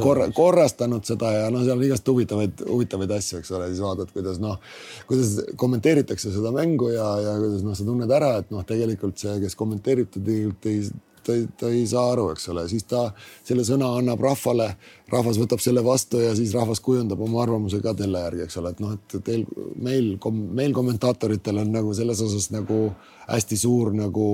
korra, 0.02 0.28
korrastanud 0.34 1.06
seda 1.06 1.32
ja 1.36 1.46
noh, 1.52 1.64
seal 1.66 1.78
on 1.78 1.86
igast 1.86 2.08
huvitavaid, 2.10 2.66
huvitavaid 2.68 3.14
asju, 3.18 3.40
eks 3.40 3.54
ole, 3.54 3.70
siis 3.72 3.82
vaatad, 3.84 4.12
kuidas 4.14 4.40
noh, 4.42 4.60
kuidas 5.08 5.36
kommenteeritakse 5.60 6.32
seda 6.34 6.52
mängu 6.54 6.92
ja, 6.94 7.08
ja 7.22 7.38
kuidas 7.40 7.64
noh, 7.66 7.78
sa 7.78 7.86
tunned 7.86 8.14
ära, 8.18 8.36
et 8.42 8.54
noh, 8.54 8.64
tegelikult 8.66 9.20
see, 9.20 9.38
kes 9.44 9.58
kommenteerib, 9.58 10.10
ta 10.10 10.22
tegelikult 10.22 10.70
ei, 10.70 10.86
ta 11.24 11.38
ta 11.60 11.70
ei 11.72 11.86
saa 11.88 12.10
aru, 12.12 12.28
eks 12.34 12.48
ole, 12.52 12.66
siis 12.68 12.84
ta 12.88 13.06
selle 13.46 13.64
sõna 13.66 13.88
annab 13.98 14.20
rahvale, 14.24 14.68
rahvas 15.12 15.38
võtab 15.40 15.62
selle 15.64 15.84
vastu 15.84 16.20
ja 16.20 16.34
siis 16.36 16.52
rahvas 16.56 16.82
kujundab 16.84 17.22
oma 17.24 17.42
arvamuse 17.44 17.80
ka 17.84 17.94
selle 17.98 18.20
järgi, 18.26 18.44
eks 18.44 18.60
ole, 18.60 18.74
et 18.74 18.82
noh, 18.84 18.92
et 18.98 19.16
teil, 19.24 19.46
meil, 19.80 20.14
meil 20.60 20.76
kommentaatoritel 20.76 21.62
on 21.64 21.72
nagu 21.78 21.94
selles 21.96 22.20
osas 22.24 22.50
nagu 22.54 22.86
hästi 23.28 23.60
suur 23.62 23.94
nagu 23.96 24.26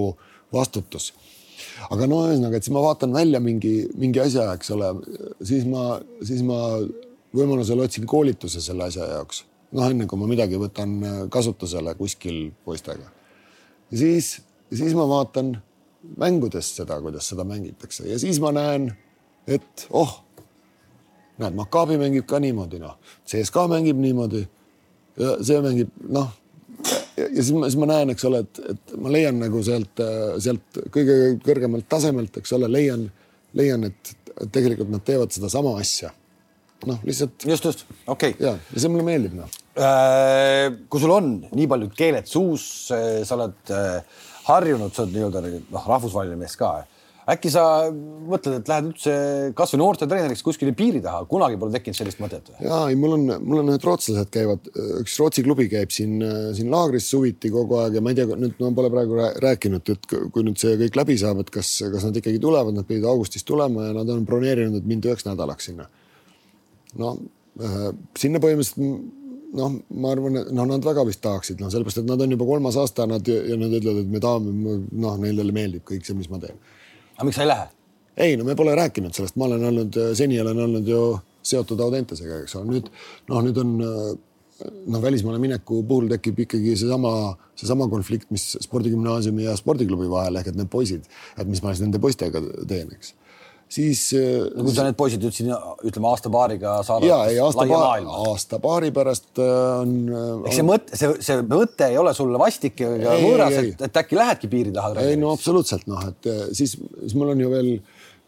vastutus 0.55 1.13
aga 1.89 2.09
no 2.11 2.24
ühesõnaga, 2.26 2.59
et 2.59 2.66
siis 2.66 2.74
ma 2.74 2.83
vaatan 2.85 3.14
välja 3.14 3.41
mingi, 3.43 3.74
mingi 3.99 4.20
asja, 4.22 4.51
eks 4.57 4.72
ole, 4.74 4.91
siis 5.47 5.66
ma, 5.68 5.85
siis 6.26 6.43
ma 6.47 6.59
võimalusel 7.37 7.81
otsin 7.85 8.07
koolituse 8.11 8.62
selle 8.64 8.89
asja 8.91 9.07
jaoks. 9.14 9.45
noh, 9.72 9.87
enne 9.87 10.09
kui 10.11 10.18
ma 10.18 10.26
midagi 10.26 10.59
võtan 10.59 10.97
kasutusele 11.31 11.95
kuskil 11.99 12.51
poistega. 12.64 13.11
siis, 13.95 14.41
siis 14.72 14.97
ma 14.99 15.07
vaatan 15.09 15.55
mängudest 16.18 16.81
seda, 16.81 17.01
kuidas 17.01 17.28
seda 17.28 17.45
mängitakse 17.45 18.09
ja 18.09 18.18
siis 18.18 18.41
ma 18.41 18.53
näen, 18.57 18.91
et 19.47 19.87
oh, 19.91 20.20
näed, 21.41 21.55
Maccabi 21.57 21.97
mängib 22.01 22.26
ka 22.28 22.41
niimoodi, 22.43 22.81
noh, 22.83 22.99
CSKA 23.28 23.68
mängib 23.70 24.01
niimoodi. 24.01 24.47
see 25.45 25.59
mängib, 25.61 25.91
noh 26.09 26.31
ja 27.17 27.29
siis 27.35 27.53
ma, 27.57 27.67
siis 27.69 27.81
ma 27.81 27.89
näen, 27.91 28.13
eks 28.15 28.25
ole, 28.29 28.45
et, 28.45 28.63
et 28.75 28.95
ma 29.01 29.13
leian 29.13 29.41
nagu 29.41 29.63
sealt, 29.67 30.03
sealt 30.43 30.81
kõige 30.95 31.17
kõrgemalt 31.45 31.89
tasemelt, 31.91 32.41
eks 32.41 32.55
ole, 32.57 32.71
leian, 32.71 33.07
leian, 33.59 33.89
et 33.91 34.15
tegelikult 34.55 34.91
nad 34.93 35.05
teevad 35.05 35.33
sedasama 35.35 35.77
asja. 35.81 36.13
noh, 36.89 36.97
lihtsalt. 37.05 37.45
just, 37.45 37.65
just, 37.65 37.83
okei 38.07 38.33
okay.. 38.33 38.47
ja, 38.47 38.55
ja 38.57 38.81
see 38.81 38.89
mulle 38.89 39.05
meeldib 39.05 39.35
noh. 39.37 39.59
Äh, 39.77 40.71
kui 40.89 41.03
sul 41.03 41.13
on 41.13 41.35
nii 41.53 41.67
paljud 41.69 41.93
keeled 41.97 42.29
suus, 42.29 42.65
sa 42.89 43.37
oled 43.37 43.75
äh, 43.77 44.23
harjunud, 44.47 44.95
sa 44.95 45.05
oled 45.05 45.19
nii-öelda 45.19 45.43
noh, 45.45 45.85
rahvusvaheline 45.85 46.41
mees 46.41 46.57
ka 46.57 46.79
äkki 47.29 47.51
sa 47.53 47.62
mõtled, 47.93 48.61
et 48.61 48.71
lähed 48.71 48.89
üldse 48.91 49.14
kasvõi 49.59 49.81
noortetreeneriks 49.83 50.43
kuskile 50.45 50.73
piiri 50.77 51.03
taha, 51.05 51.25
kunagi 51.31 51.59
pole 51.61 51.75
tekkinud 51.75 51.99
sellist 51.99 52.21
mõtet 52.23 52.49
ja 52.62 52.81
ei, 52.91 52.97
mul 52.99 53.16
on, 53.16 53.27
mul 53.45 53.62
on 53.62 53.73
ühed 53.75 53.85
rootslased 53.87 54.33
käivad, 54.33 54.71
üks 55.03 55.18
Rootsi 55.21 55.45
klubi 55.47 55.68
käib 55.73 55.93
siin, 55.95 56.16
siin 56.57 56.73
laagris 56.73 57.11
suviti 57.12 57.53
kogu 57.53 57.81
aeg 57.83 57.99
ja 57.99 58.05
ma 58.05 58.14
ei 58.14 58.21
tea, 58.21 58.41
nüüd 58.41 58.57
ma 58.62 58.73
pole 58.79 58.93
praegu 58.95 59.21
rääkinud, 59.45 59.93
et 59.95 60.11
kui 60.33 60.47
nüüd 60.47 60.61
see 60.62 60.79
kõik 60.81 60.99
läbi 61.03 61.18
saab, 61.21 61.45
et 61.45 61.53
kas, 61.55 61.77
kas 61.93 62.09
nad 62.09 62.16
ikkagi 62.16 62.41
tulevad, 62.43 62.75
nad 62.77 62.89
pidid 62.89 63.07
augustis 63.11 63.47
tulema 63.47 63.91
ja 63.91 63.95
nad 64.01 64.11
on 64.12 64.27
broneerinud 64.29 64.89
mind 64.89 65.11
üheks 65.11 65.29
nädalaks 65.29 65.71
sinna. 65.71 65.89
no 66.99 67.14
äh, 67.61 67.91
sinna 68.18 68.43
põhimõtteliselt 68.43 69.18
noh, 69.57 69.81
ma 69.99 70.12
arvan, 70.14 70.37
et 70.41 70.51
noh, 70.55 70.66
nad 70.68 70.85
väga 70.87 71.05
vist 71.09 71.23
tahaksid, 71.25 71.59
noh, 71.62 71.71
sellepärast, 71.73 72.03
et 72.03 72.11
nad 72.11 72.21
on 72.23 72.35
juba 72.37 72.47
kolmas 72.47 72.77
aasta, 72.79 73.07
nad 73.11 73.27
ja 73.27 73.57
nad 73.59 73.73
ütlevad, 73.75 74.05
et 74.05 74.12
me 74.12 74.21
tahame, 74.23 74.77
noh, 75.03 75.16
neile 75.18 75.51
meeldib 75.55 75.83
kõik 75.89 76.07
see, 76.07 76.14
mis 76.18 76.31
ma 76.31 76.39
teen 76.43 76.59
aga 77.21 77.29
miks 77.29 77.37
sa 77.37 77.45
ei 77.45 77.53
lähe? 77.53 77.68
ei, 78.16 78.37
no 78.41 78.45
me 78.49 78.57
pole 78.57 78.73
rääkinud 78.77 79.16
sellest, 79.16 79.37
ma 79.41 79.47
olen 79.47 79.64
olnud, 79.71 80.01
seni 80.16 80.41
olen 80.41 80.59
olnud 80.66 80.89
ju 80.89 81.05
seotud 81.53 81.81
Audentesega, 81.85 82.43
eks 82.45 82.57
ole, 82.59 82.68
nüüd 82.75 82.91
noh, 83.31 83.45
nüüd 83.45 83.61
on 83.61 83.77
noh, 83.81 85.01
välismaale 85.03 85.41
mineku 85.41 85.83
puhul 85.89 86.09
tekib 86.11 86.43
ikkagi 86.45 86.75
seesama, 86.81 87.12
seesama 87.61 87.89
konflikt, 87.93 88.29
mis 88.35 88.45
spordigümnaasiumi 88.64 89.47
ja 89.47 89.57
spordiklubi 89.57 90.09
vahel 90.11 90.41
ehk 90.41 90.53
et 90.53 90.59
need 90.59 90.73
poisid, 90.73 91.09
et 91.37 91.49
mis 91.49 91.62
ma 91.64 91.73
siis 91.73 91.85
nende 91.87 92.01
poistega 92.03 92.43
teen, 92.68 92.93
eks 92.97 93.14
siis. 93.71 94.03
Äh, 94.18 94.49
kui 94.57 94.75
sa 94.75 94.87
need 94.87 94.99
poisid 94.99 95.25
nüüd 95.25 95.37
siin 95.37 95.51
ütleme 95.87 96.11
aasta-paariga 96.11 96.77
saadad. 96.87 97.09
ja, 97.09 97.18
ei 97.31 97.41
aasta-paari, 97.43 98.07
aasta-paari 98.31 98.93
pärast 98.97 99.41
äh, 99.41 99.51
on. 99.81 99.97
Äh, 100.09 100.31
eks 100.51 100.61
see 100.61 100.66
mõte, 100.66 101.01
see, 101.01 101.12
see 101.27 101.41
mõte 101.51 101.91
ei 101.91 101.99
ole 102.01 102.14
sulle 102.16 102.41
vastik 102.41 102.83
ja 102.85 103.16
võõras, 103.23 103.59
et, 103.62 103.85
et 103.89 104.01
äkki 104.03 104.18
lähedki 104.18 104.53
piiri 104.53 104.75
taha. 104.77 104.95
ei 105.05 105.18
no 105.21 105.35
absoluutselt 105.37 105.87
noh, 105.91 106.03
et 106.11 106.31
siis, 106.57 106.77
siis 106.77 107.16
mul 107.18 107.35
on 107.35 107.45
ju 107.45 107.53
veel, 107.53 107.71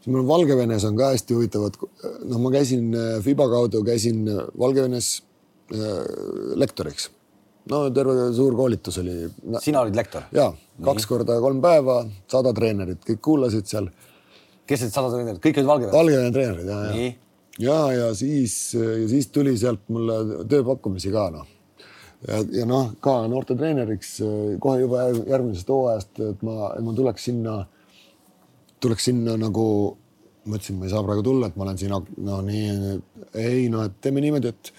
siis 0.03 0.13
mul 0.15 0.29
Valgevenes 0.29 0.87
on 0.89 1.01
ka 1.01 1.13
hästi 1.15 1.39
huvitavad, 1.39 1.81
noh, 1.81 2.39
ma 2.43 2.55
käisin 2.55 2.93
Fiba 3.25 3.49
kaudu 3.53 3.83
käisin 3.87 4.25
Valgevenes 4.59 5.15
äh, 5.75 5.99
lektoriks 6.59 7.11
no 7.71 7.85
terve 7.95 8.31
suur 8.35 8.57
koolitus 8.59 8.99
oli 9.03 9.17
sina 9.63 9.83
olid 9.85 9.99
lektor? 9.99 10.25
ja, 10.35 10.49
kaks 10.85 11.07
korda 11.07 11.39
kolm 11.43 11.61
päeva, 11.63 12.03
sada 12.31 12.55
treenerit, 12.57 13.03
kõik 13.07 13.23
kuulasid 13.23 13.69
seal 13.71 13.91
kes 14.73 14.87
need 14.87 14.95
sada 14.95 15.11
treenerit, 15.13 15.41
kõik 15.45 15.61
olid 15.61 15.71
Valgevene? 15.71 15.95
Valgevene 15.97 16.35
treenerid 16.35 16.71
ja, 16.71 16.79
ja. 16.89 17.09
ja, 17.67 17.79
ja 17.99 18.11
siis, 18.17 18.55
ja 18.77 19.09
siis 19.11 19.29
tuli 19.35 19.55
sealt 19.61 19.85
mulle 19.93 20.47
tööpakkumisi 20.51 21.13
ka 21.15 21.27
noh. 21.35 21.49
ja, 22.29 22.43
ja 22.61 22.69
noh, 22.69 22.95
ka 23.05 23.19
noortetreeneriks 23.33 24.15
kohe 24.63 24.85
juba 24.85 25.09
järgmisest 25.13 25.73
hooajast, 25.75 26.23
et 26.33 26.47
ma, 26.47 26.73
ma 26.81 26.97
tuleks 26.97 27.29
sinna, 27.29 27.59
tuleks 28.83 29.11
sinna 29.11 29.37
nagu, 29.41 29.67
ma 30.47 30.59
ütlesin, 30.59 30.81
ma 30.81 30.89
ei 30.89 30.95
saa 30.95 31.05
praegu 31.07 31.27
tulla, 31.27 31.53
et 31.53 31.61
ma 31.61 31.69
olen 31.69 31.81
siin, 31.83 31.95
no 32.25 32.41
nii, 32.49 32.97
ei 33.45 33.69
noh, 33.73 33.87
et 33.91 34.01
teeme 34.03 34.25
niimoodi, 34.25 34.55
et 34.55 34.75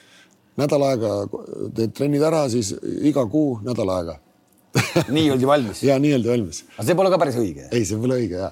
nädal 0.59 0.89
aega 0.89 1.15
teed 1.77 1.95
trennid 1.97 2.25
ära, 2.25 2.45
siis 2.51 2.73
iga 3.05 3.25
kuu 3.29 3.59
nädal 3.65 3.93
aega 3.93 4.19
nii 5.13 5.29
oldi 5.33 5.47
valmis? 5.47 5.83
ja 5.87 5.99
nii 6.01 6.15
oldi 6.17 6.29
valmis. 6.31 6.63
aga 6.75 6.85
see 6.87 6.97
pole 6.97 7.11
ka 7.13 7.19
päris 7.21 7.37
õige? 7.37 7.67
ei, 7.69 7.85
see 7.85 7.99
pole 8.01 8.17
õige 8.21 8.39
ja 8.41 8.49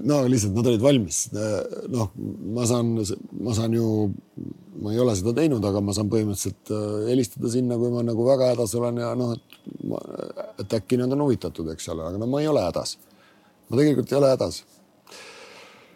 no 0.00 0.18
lihtsalt 0.30 0.56
nad 0.56 0.68
olid 0.72 0.82
valmis. 0.82 1.22
noh, 1.92 2.10
ma 2.56 2.66
saan, 2.68 2.94
ma 3.44 3.54
saan 3.56 3.76
ju, 3.76 3.86
ma 4.82 4.92
ei 4.94 5.00
ole 5.02 5.14
seda 5.18 5.34
teinud, 5.36 5.64
aga 5.68 5.82
ma 5.84 5.94
saan 5.96 6.10
põhimõtteliselt 6.12 6.72
äh, 6.74 7.08
helistada 7.10 7.52
sinna, 7.52 7.78
kui 7.80 7.92
ma 7.94 8.04
nagu 8.06 8.26
väga 8.26 8.52
hädas 8.54 8.76
olen 8.78 9.00
ja 9.04 9.14
noh, 9.18 9.34
et, 9.36 9.58
et 10.64 10.78
äkki 10.80 11.00
nad 11.00 11.12
on 11.12 11.26
huvitatud, 11.26 11.72
eks 11.74 11.90
ole, 11.94 12.08
aga 12.10 12.22
no 12.22 12.30
ma 12.30 12.42
ei 12.42 12.50
ole 12.52 12.64
hädas. 12.64 12.96
ma 13.68 13.78
tegelikult 13.78 14.12
ei 14.12 14.20
ole 14.20 14.32
hädas 14.36 14.62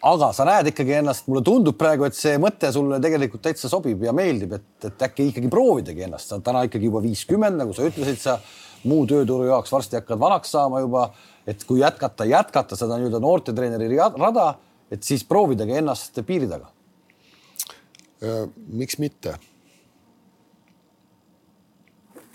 aga 0.07 0.29
sa 0.35 0.45
näed 0.47 0.71
ikkagi 0.71 0.97
ennast, 0.99 1.25
mulle 1.29 1.43
tundub 1.45 1.77
praegu, 1.79 2.05
et 2.07 2.17
see 2.17 2.37
mõte 2.41 2.69
sulle 2.73 2.99
tegelikult 3.03 3.43
täitsa 3.47 3.69
sobib 3.71 4.03
ja 4.05 4.13
meeldib, 4.15 4.53
et, 4.57 4.67
et 4.89 5.05
äkki 5.07 5.31
ikkagi 5.31 5.49
proovidagi 5.51 6.05
ennast, 6.05 6.29
sa 6.29 6.37
oled 6.37 6.45
täna 6.45 6.63
ikkagi 6.67 6.89
juba 6.89 7.01
viiskümmend, 7.03 7.59
nagu 7.61 7.73
sa 7.75 7.87
ütlesid, 7.87 8.19
sa 8.21 8.37
muu 8.87 9.07
tööturu 9.09 9.49
jaoks 9.49 9.73
varsti 9.73 9.99
hakkad 9.99 10.21
vanaks 10.21 10.53
saama 10.53 10.83
juba. 10.83 11.09
Et 11.47 11.63
kui 11.67 11.81
jätkata, 11.81 12.27
jätkata 12.27 12.77
seda 12.79 12.97
nii-öelda 12.99 13.21
noortetreeneri 13.23 13.99
rada, 14.19 14.47
et 14.91 15.03
siis 15.03 15.23
proovidagi 15.27 15.77
ennast 15.79 16.19
piiri 16.27 16.49
taga. 16.49 16.71
miks 18.73 18.97
mitte? 18.97 19.37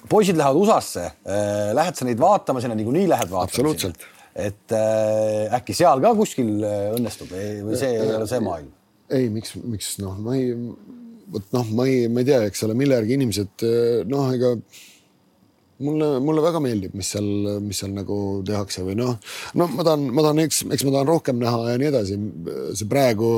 poisid 0.08 0.36
lähevad 0.36 0.58
USA-sse, 0.58 1.04
äh, 1.24 1.70
lähed 1.74 1.96
sa 1.96 2.06
neid 2.06 2.20
vaatama, 2.20 2.60
sinna 2.60 2.74
niikuinii 2.78 3.06
lähed 3.08 3.30
vaatama? 3.30 3.50
absoluutselt 3.50 4.08
et 4.34 4.72
äh, 4.72 5.52
äkki 5.58 5.74
seal 5.76 6.00
ka 6.02 6.14
kuskil 6.16 6.62
õnnestub 6.96 7.30
või 7.32 7.76
see 7.78 7.98
ei 7.98 8.14
ole 8.16 8.26
see 8.30 8.40
maailm? 8.42 8.70
ei, 9.12 9.28
miks, 9.30 9.54
miks 9.60 9.92
noh, 10.02 10.16
ma 10.24 10.34
ei, 10.38 10.54
vot 11.32 11.52
noh, 11.54 11.70
ma 11.76 11.86
ei, 11.90 12.08
ma 12.08 12.22
ei 12.22 12.30
tea, 12.30 12.40
eks 12.48 12.64
ole, 12.66 12.76
mille 12.78 12.98
järgi 12.98 13.18
inimesed 13.18 13.66
noh, 14.10 14.32
ega 14.34 14.54
mulle, 15.84 16.08
mulle 16.24 16.44
väga 16.44 16.60
meeldib, 16.62 16.94
mis 16.98 17.12
seal, 17.14 17.28
mis 17.64 17.82
seal 17.82 17.92
nagu 17.96 18.16
tehakse 18.46 18.84
või 18.86 18.96
noh, 18.98 19.16
no 19.58 19.68
ma 19.72 19.86
tahan, 19.86 20.08
ma 20.14 20.24
tahan, 20.26 20.42
eks, 20.46 20.62
eks 20.72 20.86
ma 20.88 20.94
tahan 20.96 21.10
rohkem 21.10 21.40
näha 21.42 21.72
ja 21.72 21.80
nii 21.80 21.90
edasi. 21.90 22.18
see 22.78 22.88
praegu, 22.90 23.32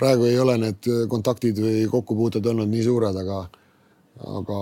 praegu 0.00 0.28
ei 0.28 0.38
ole 0.40 0.56
need 0.62 0.90
kontaktid 1.10 1.60
või 1.62 1.84
kokkupuuted 1.92 2.46
olnud 2.52 2.70
nii 2.70 2.84
suured, 2.86 3.16
aga, 3.24 3.40
aga 4.40 4.60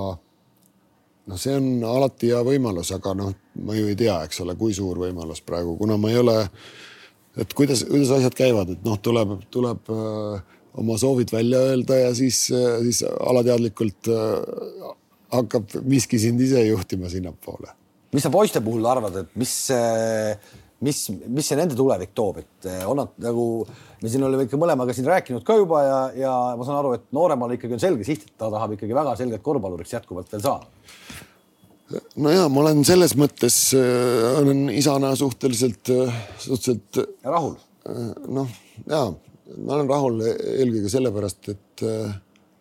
noh, 1.27 1.39
see 1.39 1.57
on 1.59 1.69
alati 1.87 2.33
hea 2.33 2.41
võimalus, 2.47 2.93
aga 2.97 3.15
noh, 3.19 3.35
ma 3.67 3.77
ju 3.77 3.91
ei 3.91 3.99
tea, 3.99 4.23
eks 4.27 4.43
ole, 4.45 4.57
kui 4.61 4.75
suur 4.77 5.03
võimalus 5.05 5.43
praegu, 5.47 5.77
kuna 5.81 5.99
ma 6.01 6.11
ei 6.13 6.19
ole, 6.23 6.39
et 7.41 7.55
kuidas, 7.57 7.85
kuidas 7.89 8.17
asjad 8.19 8.37
käivad, 8.39 8.75
et 8.75 8.83
noh, 8.87 8.99
tuleb, 9.03 9.37
tuleb 9.53 9.93
äh, 9.93 10.59
oma 10.83 10.97
soovid 11.01 11.33
välja 11.33 11.61
öelda 11.71 11.99
ja 12.07 12.15
siis, 12.17 12.47
siis 12.49 13.03
alateadlikult 13.05 14.11
äh, 14.13 14.93
hakkab 15.33 15.79
miski 15.89 16.21
sind 16.21 16.41
ise 16.45 16.67
juhtima 16.67 17.11
sinnapoole. 17.13 17.73
mis 18.13 18.23
sa 18.23 18.31
poiste 18.31 18.61
puhul 18.61 18.87
arvad, 18.87 19.23
et 19.25 19.37
mis 19.41 19.55
äh 19.73 20.37
mis, 20.83 20.99
mis 21.31 21.49
see 21.49 21.59
nende 21.59 21.77
tulevik 21.79 22.13
toob, 22.17 22.43
et 22.43 22.69
eh, 22.71 22.83
on 22.89 22.99
nad 23.03 23.13
nagu, 23.23 23.47
me 24.03 24.11
siin 24.11 24.25
oleme 24.27 24.47
ikka 24.47 24.59
mõlemaga 24.61 24.95
siin 24.97 25.09
rääkinud 25.09 25.45
ka 25.47 25.57
juba 25.61 25.83
ja, 25.87 25.99
ja 26.25 26.33
ma 26.59 26.67
saan 26.67 26.81
aru, 26.81 26.95
et 26.99 27.07
nooremal 27.15 27.55
ikkagi 27.57 27.77
on 27.79 27.83
selge 27.83 28.07
siht, 28.09 28.27
et 28.27 28.35
ta 28.41 28.51
tahab 28.53 28.75
ikkagi 28.77 28.97
väga 28.97 29.15
selgelt 29.21 29.45
korvpalluriks 29.47 29.95
jätkuvalt 29.97 30.33
veel 30.33 30.45
saada. 30.45 30.67
no 32.17 32.35
ja 32.35 32.49
ma 32.51 32.65
olen 32.65 32.85
selles 32.89 33.15
mõttes 33.21 33.59
äh, 33.79 34.41
olen 34.43 34.67
isana 34.75 35.15
suhteliselt, 35.19 35.93
suhteliselt. 36.43 37.03
rahul? 37.25 37.57
noh, 38.31 38.51
ja 38.87 39.07
ma 39.59 39.79
olen 39.79 39.89
rahul 39.91 40.21
eelkõige 40.27 40.91
sellepärast, 40.91 41.51
et, 41.51 41.83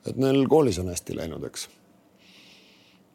et 0.09 0.17
neil 0.17 0.47
koolis 0.49 0.81
on 0.81 0.89
hästi 0.93 1.17
läinud, 1.19 1.45
eks. 1.49 1.69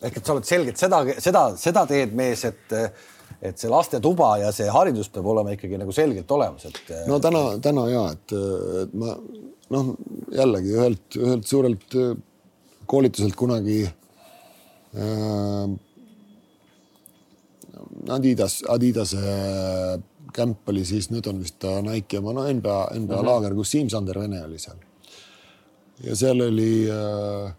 Ehk 0.03 0.17
et 0.19 0.27
sa 0.27 0.35
oled 0.35 0.49
selgelt 0.49 0.81
seda, 0.81 1.03
seda, 1.23 1.45
seda 1.61 1.87
teed 1.89 2.17
mees, 2.17 2.45
et 2.45 2.81
et 3.43 3.59
see 3.61 3.69
lastetuba 3.69 4.31
ja 4.41 4.53
see 4.55 4.69
haridus 4.73 5.11
peab 5.13 5.27
olema 5.29 5.53
ikkagi 5.53 5.79
nagu 5.81 5.93
selgelt 5.93 6.31
olemas, 6.33 6.65
et. 6.69 6.93
no 7.09 7.19
täna, 7.21 7.43
täna 7.63 7.85
ja 7.91 8.05
et, 8.15 8.33
et 8.83 8.95
ma 8.97 9.17
noh, 9.75 9.93
jällegi 10.35 10.75
ühelt, 10.77 11.19
ühelt 11.19 11.49
suurelt 11.49 11.97
äh, 12.01 12.15
koolituselt 12.87 13.37
kunagi 13.39 13.83
äh,. 13.87 15.67
Adidas, 18.07 18.61
Adidase 18.71 19.19
kämp 20.37 20.69
oli 20.71 20.85
siis, 20.87 21.09
nüüd 21.11 21.27
on 21.27 21.41
vist 21.43 21.57
ta 21.63 21.81
Nike 21.83 22.21
oma, 22.21 22.35
no 22.37 22.45
NBA, 22.47 22.77
NBA 22.93 23.01
mm 23.01 23.09
-hmm. 23.09 23.27
laager, 23.27 23.55
kus 23.55 23.73
Siim-Sander 23.75 24.21
Vene 24.21 24.45
oli 24.45 24.59
seal. 24.59 24.77
ja 26.05 26.17
seal 26.17 26.41
oli 26.41 26.87
äh, 26.91 27.55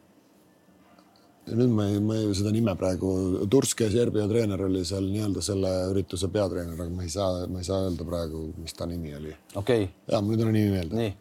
nüüd 1.47 1.71
ma 1.71 1.85
ei, 1.87 1.99
ma 2.03 2.15
ei 2.19 2.33
seda 2.35 2.51
nime 2.51 2.73
praegu, 2.79 3.09
Turske 3.51 3.87
Serbia 3.91 4.27
treener 4.29 4.61
oli 4.65 4.83
seal 4.87 5.05
nii-öelda 5.07 5.41
selle 5.45 5.71
ürituse 5.91 6.27
peatreener, 6.33 6.79
aga 6.79 6.91
ma 6.93 7.05
ei 7.05 7.11
saa, 7.13 7.45
ma 7.51 7.61
ei 7.61 7.67
saa 7.67 7.85
öelda 7.85 8.07
praegu, 8.07 8.37
mis 8.59 8.73
ta 8.75 8.87
nimi 8.89 9.15
oli. 9.15 9.33
okei 9.55 9.83
okay.. 9.85 9.93
ja 10.11 10.21
mul 10.21 10.35
ei 10.35 10.41
tule 10.41 10.53
nimi 10.55 10.71
meelde. 10.75 10.95
nii 10.95 11.11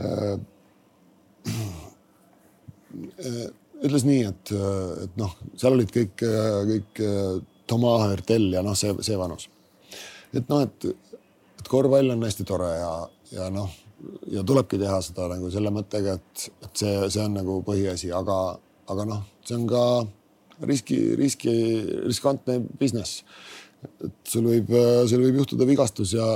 äh,. 0.00 0.38
ütles 3.84 4.04
nii, 4.08 4.22
et, 4.28 4.52
et 5.04 5.20
noh, 5.20 5.32
seal 5.56 5.76
olid 5.76 5.90
kõik, 5.94 6.16
kõik 6.72 7.02
Toma 7.68 7.92
Hertel 8.06 8.48
ja 8.56 8.62
noh, 8.64 8.76
see, 8.78 8.94
see 9.04 9.18
vanus. 9.20 9.48
et 10.32 10.48
noh, 10.48 10.64
et, 10.64 10.88
et 11.60 11.68
korvpall 11.68 12.14
on 12.16 12.24
hästi 12.24 12.44
tore 12.48 12.70
ja, 12.78 12.92
ja 13.34 13.50
noh, 13.52 13.70
ja 14.32 14.44
tulebki 14.46 14.80
teha 14.80 15.00
seda 15.04 15.28
nagu 15.34 15.50
selle 15.52 15.70
mõttega, 15.74 16.16
et, 16.16 16.48
et 16.64 16.72
see, 16.80 16.94
see 17.12 17.24
on 17.24 17.36
nagu 17.40 17.60
põhiasi, 17.66 18.12
aga 18.14 18.38
aga 18.92 19.04
noh, 19.08 19.24
see 19.46 19.56
on 19.58 19.66
ka 19.68 19.82
riski, 20.66 20.98
riski, 21.16 21.54
riskantne 22.06 22.60
business. 22.80 23.22
et 24.02 24.14
sul 24.26 24.48
võib, 24.48 24.72
sul 25.06 25.22
võib 25.22 25.36
juhtuda 25.38 25.66
vigastus 25.68 26.16
ja, 26.16 26.26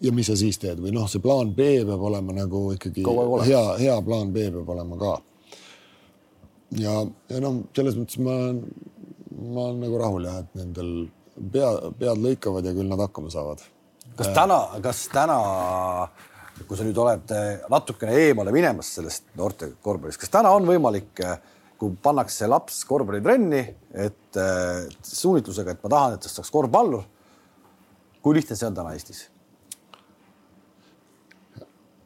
ja 0.00 0.12
mis 0.16 0.30
sa 0.30 0.36
siis 0.38 0.56
teed 0.56 0.80
või 0.80 0.94
noh, 0.96 1.04
see 1.12 1.20
plaan 1.20 1.52
B 1.56 1.82
peab 1.84 2.04
olema 2.08 2.32
nagu 2.38 2.70
ikkagi 2.72 3.04
hea, 3.44 3.64
hea 3.82 3.96
plaan 4.06 4.32
B 4.32 4.46
peab 4.54 4.70
olema 4.72 4.96
ka. 5.02 5.12
ja, 6.80 7.02
ja 7.04 7.40
noh, 7.44 7.66
selles 7.76 7.98
mõttes 8.00 8.20
ma, 8.24 8.38
ma 9.36 9.66
olen 9.68 9.82
nagu 9.84 10.00
rahul 10.00 10.24
jah, 10.24 10.40
et 10.40 10.56
nendel 10.56 10.94
pea, 11.52 11.74
pead 11.98 12.22
lõikavad 12.24 12.64
ja 12.64 12.72
küll 12.76 12.88
nad 12.88 13.02
hakkama 13.04 13.34
saavad. 13.34 13.60
kas 14.16 14.32
täna, 14.32 14.62
kas 14.80 15.04
täna 15.12 15.36
kui 16.64 16.78
sa 16.78 16.86
nüüd 16.86 16.96
oled 16.96 17.36
natukene 17.68 18.16
eemale 18.22 18.54
minemas 18.56 18.94
sellest 18.96 19.28
noorte 19.36 19.74
korvpallist, 19.84 20.22
kas 20.22 20.32
täna 20.32 20.54
on 20.56 20.64
võimalik 20.64 21.20
äh, 21.20 21.36
kui 21.76 21.92
pannakse 22.02 22.48
laps 22.48 22.82
korvpallitrenni, 22.88 23.62
et 24.06 24.38
suunitlusega, 25.04 25.76
et 25.76 25.82
ma 25.84 25.92
tahan, 25.92 26.16
et 26.16 26.24
tast 26.24 26.40
saaks 26.40 26.52
korvpallur. 26.52 27.04
kui 28.22 28.34
lihtne 28.34 28.56
see 28.56 28.66
on 28.66 28.74
täna 28.74 28.94
Eestis? 28.96 29.26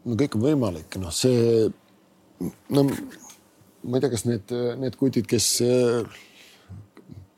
no 0.05 0.17
kõik 0.19 0.37
on 0.37 0.45
võimalik, 0.45 0.97
noh, 1.01 1.13
see 1.15 1.69
no 2.75 2.85
ma 2.85 3.97
ei 3.97 4.03
tea, 4.03 4.13
kas 4.13 4.27
need, 4.29 4.53
need 4.81 4.97
kutid, 5.01 5.29
kes, 5.29 5.49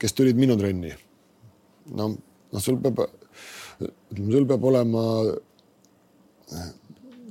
kes 0.03 0.17
tulid 0.19 0.39
minu 0.39 0.57
trenni. 0.59 0.93
no, 1.95 2.13
noh, 2.15 2.63
sul 2.63 2.79
peab, 2.83 3.05
sul 4.17 4.47
peab 4.51 4.69
olema 4.71 5.05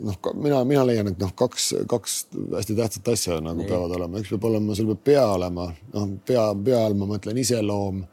noh, 0.05 0.17
mina, 0.41 0.61
mina 0.67 0.83
leian, 0.87 1.11
et 1.11 1.19
noh, 1.21 1.33
kaks, 1.37 1.71
kaks 1.89 2.17
hästi 2.55 2.77
tähtsat 2.77 3.11
asja 3.13 3.39
nagu 3.43 3.61
Nii. 3.61 3.69
peavad 3.69 3.95
olema, 3.97 4.21
üks 4.21 4.31
peab 4.33 4.47
olema, 4.49 4.77
sul 4.77 4.89
peab 4.91 5.03
pea 5.11 5.25
olema, 5.35 5.67
noh, 5.95 6.07
pea, 6.27 6.45
pea 6.65 6.81
all 6.85 6.97
ma 6.99 7.09
mõtlen 7.13 7.41
iseloom, 7.43 8.05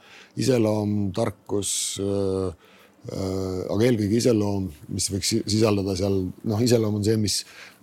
iseloom, 0.44 0.98
tarkus 1.16 1.73
äh,. 2.05 2.66
Äh, 3.09 3.60
aga 3.73 3.85
eelkõige 3.86 4.19
iseloom, 4.19 4.65
mis 4.93 5.06
võiks 5.09 5.31
sisaldada 5.48 5.94
seal, 5.97 6.16
noh, 6.51 6.59
iseloom 6.60 6.98
on 6.98 7.05
see, 7.06 7.15
mis, 7.16 7.36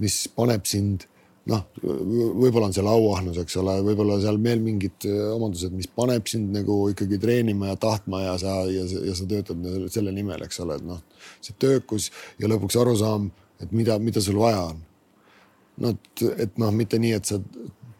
mis 0.04 0.18
paneb 0.36 0.68
sind 0.70 1.08
noh, 1.50 1.64
võib-olla 1.82 2.68
on 2.68 2.76
seal 2.76 2.90
auahnus, 2.92 3.40
eks 3.42 3.56
ole, 3.62 3.78
võib-olla 3.88 4.20
seal 4.22 4.38
veel 4.44 4.62
mingid 4.62 5.08
äh, 5.08 5.32
omandused, 5.34 5.74
mis 5.74 5.90
paneb 5.90 6.28
sind 6.30 6.52
nagu 6.54 6.78
ikkagi 6.92 7.18
treenima 7.22 7.72
ja 7.72 7.80
tahtma 7.88 8.22
ja 8.26 8.36
sa, 8.42 8.58
ja, 8.70 8.84
ja 9.08 9.16
sa 9.18 9.26
töötad 9.30 9.66
selle 9.94 10.14
nimel, 10.14 10.44
eks 10.46 10.62
ole, 10.66 10.78
et 10.78 10.86
noh, 10.86 11.02
see 11.40 11.58
töökus 11.64 12.12
ja 12.42 12.52
lõpuks 12.52 12.78
arusaam 12.84 13.32
et 13.64 13.72
mida, 13.72 13.98
mida 14.00 14.22
sul 14.22 14.40
vaja 14.40 14.62
on. 14.72 14.84
no 15.84 15.96
et, 15.96 16.24
et 16.46 16.62
noh, 16.62 16.72
mitte 16.76 17.00
nii, 17.02 17.16
et 17.18 17.26
sa 17.32 17.40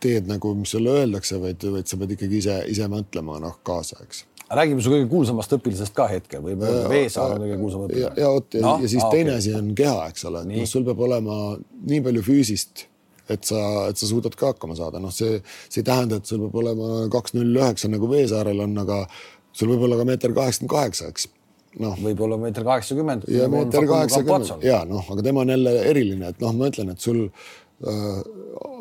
teed 0.04 0.30
nagu, 0.30 0.54
mis 0.58 0.72
sulle 0.76 0.94
öeldakse, 1.02 1.40
vaid, 1.42 1.64
vaid 1.74 1.90
sa 1.90 2.00
pead 2.00 2.16
ikkagi 2.16 2.42
ise, 2.44 2.62
ise 2.72 2.88
mõtlema 2.92 3.40
noh 3.44 3.60
kaasa, 3.66 4.02
eks 4.06 4.26
räägime 4.50 4.84
su 4.84 4.92
kõige 4.94 5.08
kuulsamast 5.10 5.54
õpilasest 5.58 5.94
ka 5.96 6.08
hetkel, 6.12 6.44
öelda 6.46 6.90
Veesaar 6.90 7.36
on 7.36 7.46
kõige 7.46 7.56
kuulsam 7.60 7.86
õpilane. 7.88 8.04
ja, 8.04 8.26
ja 8.26 8.34
vot 8.36 8.58
no, 8.62 8.74
ja 8.84 8.90
siis 8.92 9.04
aa, 9.04 9.14
teine 9.14 9.32
okay. 9.32 9.42
asi 9.42 9.56
on 9.58 9.72
keha, 9.78 10.10
eks 10.12 10.28
ole, 10.30 10.44
et 10.46 10.52
noh, 10.52 10.68
sul 10.70 10.86
peab 10.86 11.02
olema 11.08 11.38
nii 11.92 12.04
palju 12.06 12.26
füüsist, 12.28 12.86
et 13.32 13.48
sa, 13.48 13.62
et 13.90 13.98
sa 13.98 14.10
suudad 14.10 14.38
ka 14.38 14.52
hakkama 14.54 14.78
saada, 14.78 15.02
noh, 15.02 15.14
see, 15.14 15.40
see 15.66 15.82
ei 15.82 15.88
tähenda, 15.88 16.20
et 16.22 16.30
sul 16.30 16.44
peab 16.46 16.60
olema 16.62 17.08
kaks 17.14 17.34
null 17.38 17.58
üheksa 17.58 17.90
nagu 17.90 18.10
Veesaarel 18.12 18.62
on, 18.68 18.78
aga 18.86 19.02
sul 19.56 19.74
võib 19.74 19.88
olla 19.88 19.98
ka 20.02 20.08
meeter 20.12 20.36
kaheksakümmend 20.38 20.76
kaheksa, 20.76 21.10
eks 21.10 21.30
noh. 21.82 22.00
võib-olla 22.02 22.38
meeter 22.40 22.66
kaheksakümmend. 22.68 23.28
ja 23.32 23.50
meeter 23.52 23.88
kaheksakümmend 23.90 24.66
ja 24.66 24.82
noh, 24.88 25.06
aga 25.12 25.26
tema 25.26 25.44
on 25.44 25.54
jälle 25.56 25.76
eriline, 25.92 26.32
et 26.34 26.44
noh, 26.44 26.56
ma 26.58 26.70
ütlen, 26.72 26.92
et 26.94 27.04
sul 27.04 27.24
äh, 27.26 28.20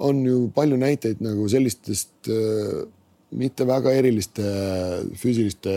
on 0.09 0.25
ju 0.27 0.41
palju 0.55 0.79
näiteid 0.81 1.23
nagu 1.25 1.47
sellistest 1.51 2.31
äh, 2.33 2.83
mitte 3.35 3.67
väga 3.67 3.95
eriliste 3.99 4.45
füüsiliste 5.19 5.77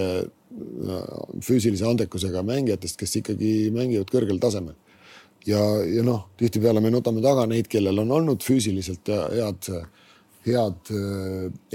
füüsilise 1.44 1.86
andekusega 1.86 2.42
mängijatest, 2.46 2.96
kes 2.98 3.20
ikkagi 3.20 3.70
mängivad 3.76 4.10
kõrgel 4.10 4.40
tasemel. 4.42 4.74
ja, 5.46 5.60
ja 5.86 6.06
noh, 6.06 6.30
tihtipeale 6.40 6.82
me 6.82 6.90
nutame 6.94 7.22
taga 7.22 7.46
neid, 7.50 7.68
kellel 7.70 8.00
on 8.02 8.14
olnud 8.16 8.42
füüsiliselt 8.46 9.12
head, 9.12 9.70
head 10.48 10.94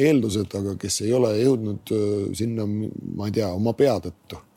eeldused, 0.03 0.57
aga 0.59 0.75
kes 0.81 1.03
ei 1.07 1.13
ole 1.15 1.35
jõudnud 1.45 1.95
sinna, 2.35 2.67
ma 2.67 3.29
ei 3.29 3.37
tea, 3.39 3.53
oma 3.55 3.77
pea 3.79 4.01
tõttu 4.03 4.41
Äh, 4.41 4.52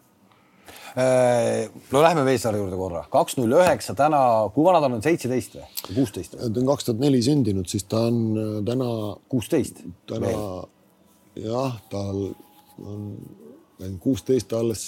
no 0.96 2.02
lähme 2.02 2.24
Veesaare 2.26 2.62
juurde 2.62 2.78
korra, 2.80 3.02
kaks 3.12 3.36
null 3.36 3.58
üheksa 3.58 3.96
täna, 3.98 4.20
kui 4.56 4.64
vana 4.64 4.80
ta 4.80 4.88
on, 4.88 5.02
seitseteist 5.04 5.58
või 5.58 5.98
kuusteist? 5.98 6.38
ta 6.38 6.48
on 6.48 6.70
kaks 6.72 6.88
tuhat 6.88 7.02
neli 7.04 7.20
sündinud, 7.26 7.68
siis 7.68 7.84
ta 7.92 8.06
on 8.08 8.22
äh, 8.40 8.54
täna. 8.68 8.88
kuusteist. 9.32 9.84
täna 10.08 10.32
jah, 11.36 11.76
tal 11.92 12.30
on 12.80 14.00
kuusteist, 14.00 14.48
ta 14.52 14.62
alles 14.64 14.86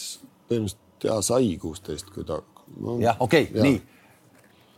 põhimõtteliselt 0.47 1.07
ja 1.07 1.19
sai 1.25 1.57
kuusteist, 1.61 2.09
kui 2.13 2.25
ta 2.27 2.39
no,. 2.79 2.97
jah, 3.03 3.19
okei 3.19 3.49
okay,, 3.49 3.63
nii. 3.67 3.81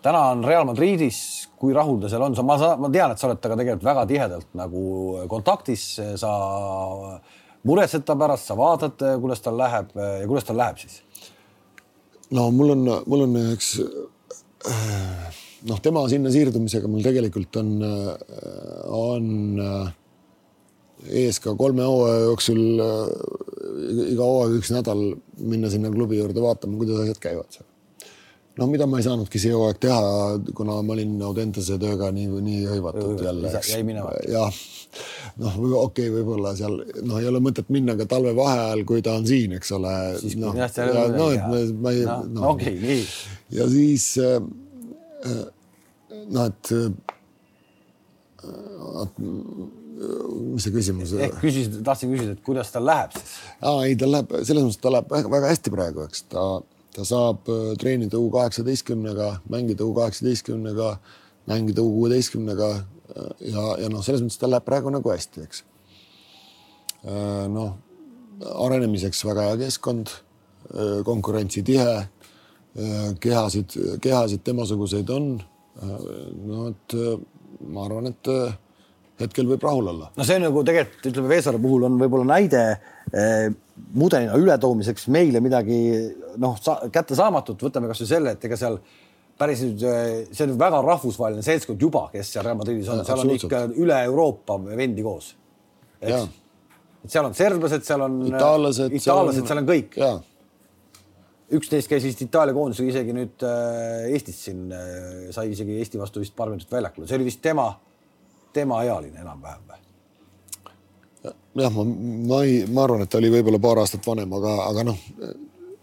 täna 0.05 0.23
on 0.33 0.41
Real 0.45 0.65
Madridis, 0.67 1.21
kui 1.59 1.75
rahul 1.77 2.01
ta 2.01 2.09
seal 2.09 2.25
on, 2.25 2.37
ma 2.45 2.57
saan, 2.61 2.81
ma 2.81 2.89
tean, 2.93 3.13
et 3.13 3.21
sa 3.21 3.29
oled 3.29 3.41
temaga 3.43 3.61
tegelikult 3.61 3.89
väga 3.91 4.07
tihedalt 4.09 4.57
nagu 4.57 4.83
kontaktis, 5.31 5.85
sa 6.19 6.33
muretsed 7.67 8.05
ta 8.07 8.15
pärast, 8.19 8.47
sa 8.49 8.57
vaatad, 8.59 9.01
kuidas 9.21 9.43
tal 9.43 9.57
läheb 9.59 9.91
ja 9.95 10.27
kuidas 10.27 10.47
tal 10.47 10.59
läheb 10.59 10.79
siis 10.81 11.01
no 12.35 12.49
mul 12.55 12.75
on, 12.75 12.85
mul 13.09 13.25
on 13.25 13.39
üks 13.55 13.73
noh, 15.67 15.79
tema 15.83 16.05
sinna 16.11 16.31
siirdumisega 16.33 16.91
mul 16.91 17.05
tegelikult 17.05 17.59
on, 17.61 17.73
on 18.95 19.25
ees 21.07 21.39
ka 21.43 21.55
kolme 21.59 21.85
hooaja 21.87 22.27
jooksul 22.27 22.61
iga 24.09 24.25
hooaeg 24.25 24.59
üks 24.59 24.71
nädal 24.75 25.03
minna 25.39 25.71
sinna 25.71 25.91
klubi 25.93 26.19
juurde 26.19 26.43
vaatama, 26.43 26.79
kuidas 26.79 27.03
asjad 27.05 27.21
käivad 27.23 27.51
seal. 27.53 27.68
No 28.57 28.67
mida 28.67 28.87
ma 28.89 28.99
ei 28.99 29.05
saanudki 29.05 29.39
see 29.41 29.53
hooaeg 29.55 29.79
teha, 29.83 29.99
kuna 30.55 30.79
ma 30.83 30.95
olin 30.95 31.15
Audentese 31.27 31.77
tööga 31.81 32.09
nii, 32.15 32.27
nii 32.47 32.65
hõivatud 32.71 33.23
jälle. 33.23 33.53
jäi 33.69 33.83
minema. 33.87 34.13
jah 34.27 34.53
noh, 35.39 35.57
okei 35.85 36.09
okay,, 36.09 36.13
võib-olla 36.13 36.55
seal 36.57 36.79
noh, 37.05 37.19
ei 37.21 37.29
ole 37.29 37.41
mõtet 37.43 37.69
minna 37.73 37.95
ka 37.99 38.07
talvevaheajal, 38.09 38.83
kui 38.89 39.03
ta 39.05 39.15
on 39.19 39.27
siin, 39.29 39.53
eks 39.59 39.73
ole. 39.77 39.93
noh, 40.41 40.55
no, 40.55 41.29
et 41.35 41.45
ma, 41.45 41.61
ma 41.83 41.93
ei 41.95 42.05
no,. 42.07 42.21
No, 42.39 42.47
okei 42.55 42.73
okay,, 42.73 42.81
nii. 42.87 43.03
ja 43.59 43.69
siis 43.71 44.09
noh, 46.29 46.49
et 46.49 46.73
mis 50.55 50.63
see 50.63 50.73
küsimus? 50.73 51.13
ehk 51.19 51.39
küsisid, 51.41 51.79
tahtsin 51.85 52.11
küsida, 52.13 52.35
et 52.37 52.43
kuidas 52.45 52.71
tal 52.73 52.85
läheb 52.87 53.15
siis? 53.17 53.37
aa, 53.59 53.85
ei, 53.85 53.95
tal 53.99 54.13
läheb 54.15 54.35
selles 54.47 54.65
mõttes, 54.65 54.81
ta 54.81 54.93
läheb 54.93 55.09
väga, 55.11 55.31
väga 55.33 55.53
hästi 55.53 55.73
praegu, 55.73 56.05
eks 56.07 56.25
ta, 56.31 56.45
ta 56.95 57.07
saab 57.07 57.49
äh, 57.49 57.73
treenida 57.81 58.19
U 58.19 58.29
kaheksateistkümnega, 58.33 59.33
mängida 59.49 59.85
U 59.85 59.93
kaheksateistkümnega, 59.97 60.93
mängida 61.49 61.83
U 61.85 61.91
kuueteistkümnega 61.97 62.73
ja, 63.41 63.65
ja 63.81 63.89
noh, 63.91 64.03
selles 64.05 64.23
mõttes 64.23 64.39
tal 64.41 64.53
läheb 64.53 64.65
praegu 64.67 64.91
nagu 64.93 65.11
hästi, 65.11 65.45
eks. 65.45 65.63
Äh, 67.07 67.45
noh, 67.51 67.75
arenemiseks 68.65 69.23
väga 69.27 69.49
hea 69.49 69.59
keskkond, 69.65 70.11
äh, 70.73 70.97
konkurentsitihe, 71.07 71.93
äh, 71.99 73.05
kehasid, 73.23 73.77
kehasid 74.03 74.45
temasuguseid 74.47 75.15
on. 75.15 75.37
no 75.79 76.65
et 76.67 76.93
ma 77.71 77.85
arvan, 77.85 78.09
et 78.09 78.27
hetkel 79.21 79.47
võib 79.47 79.63
rahul 79.63 79.87
olla. 79.93 80.09
no 80.17 80.25
see 80.27 80.35
on 80.35 80.43
nagu 80.43 80.63
tegelikult 80.67 81.05
ütleme, 81.07 81.29
Veesaare 81.31 81.61
puhul 81.63 81.85
on 81.87 81.95
võib-olla 82.01 82.33
näide 82.33 82.63
mudelina 83.93 84.37
ületoomiseks 84.37 85.07
meile 85.13 85.41
midagi 85.43 85.77
noh, 86.41 86.57
kättesaamatut, 86.93 87.61
võtame 87.69 87.89
kasvõi 87.91 88.09
selle, 88.09 88.33
et 88.35 88.49
ega 88.49 88.57
seal 88.59 88.79
päris 89.39 89.63
äh, 89.63 90.25
see 90.31 90.45
on 90.45 90.57
väga 90.59 90.81
rahvusvaheline 90.85 91.43
seltskond 91.45 91.81
juba, 91.81 92.07
kes 92.13 92.33
seal 92.33 92.45
Real 92.45 92.59
Madridis 92.59 92.89
on, 92.91 93.03
seal 93.07 93.23
on 93.23 93.33
ikka 93.35 93.63
üle 93.79 94.01
Euroopa 94.09 94.59
vendi 94.67 95.05
koos. 95.05 95.31
et 96.01 96.15
seal 97.07 97.29
on 97.29 97.35
serblased, 97.37 97.85
seal 97.87 98.03
on 98.05 98.19
itaallased, 98.27 98.95
itaallased, 98.99 99.47
seal 99.47 99.63
on 99.63 99.69
kõik. 99.69 99.99
üks 101.57 101.71
neist 101.73 101.89
käis 101.89 102.03
vist 102.05 102.19
Itaalia 102.21 102.53
koondisega 102.53 102.91
isegi 102.91 103.15
nüüd 103.15 103.45
äh, 103.47 104.11
Eestis 104.13 104.43
siin 104.45 104.67
äh,, 104.69 105.29
sai 105.33 105.49
isegi 105.55 105.79
Eesti 105.81 106.01
vastu 106.01 106.21
vist 106.21 106.35
paar 106.37 106.51
minutit 106.51 106.71
väljakule, 106.71 107.07
see 107.09 107.17
oli 107.17 107.29
vist 107.31 107.41
tema, 107.41 107.71
tema 108.53 108.83
ealine 108.85 109.23
enam-vähem 109.23 109.63
või? 109.71 109.88
Jah, 111.25 111.71
ma, 111.75 111.83
ma 111.83 112.41
ei, 112.47 112.63
ma 112.71 112.85
arvan, 112.85 113.03
et 113.03 113.11
ta 113.11 113.19
oli 113.19 113.31
võib-olla 113.33 113.59
paar 113.61 113.81
aastat 113.83 114.05
vanem, 114.07 114.33
aga, 114.39 114.55
aga 114.69 114.87
noh 114.91 114.99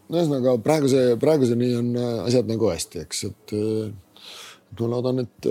no 0.07 0.21
ühesõnaga 0.21 0.57
praeguse, 0.63 1.01
praeguseni 1.23 1.73
on 1.79 1.89
äh, 1.99 2.13
asjad 2.29 2.51
nagu 2.51 2.71
hästi, 2.71 3.03
eks, 3.07 3.25
et, 3.31 3.57
äh, 3.57 4.29
ma 4.79 4.93
loodan, 4.93 5.25
et, 5.25 5.49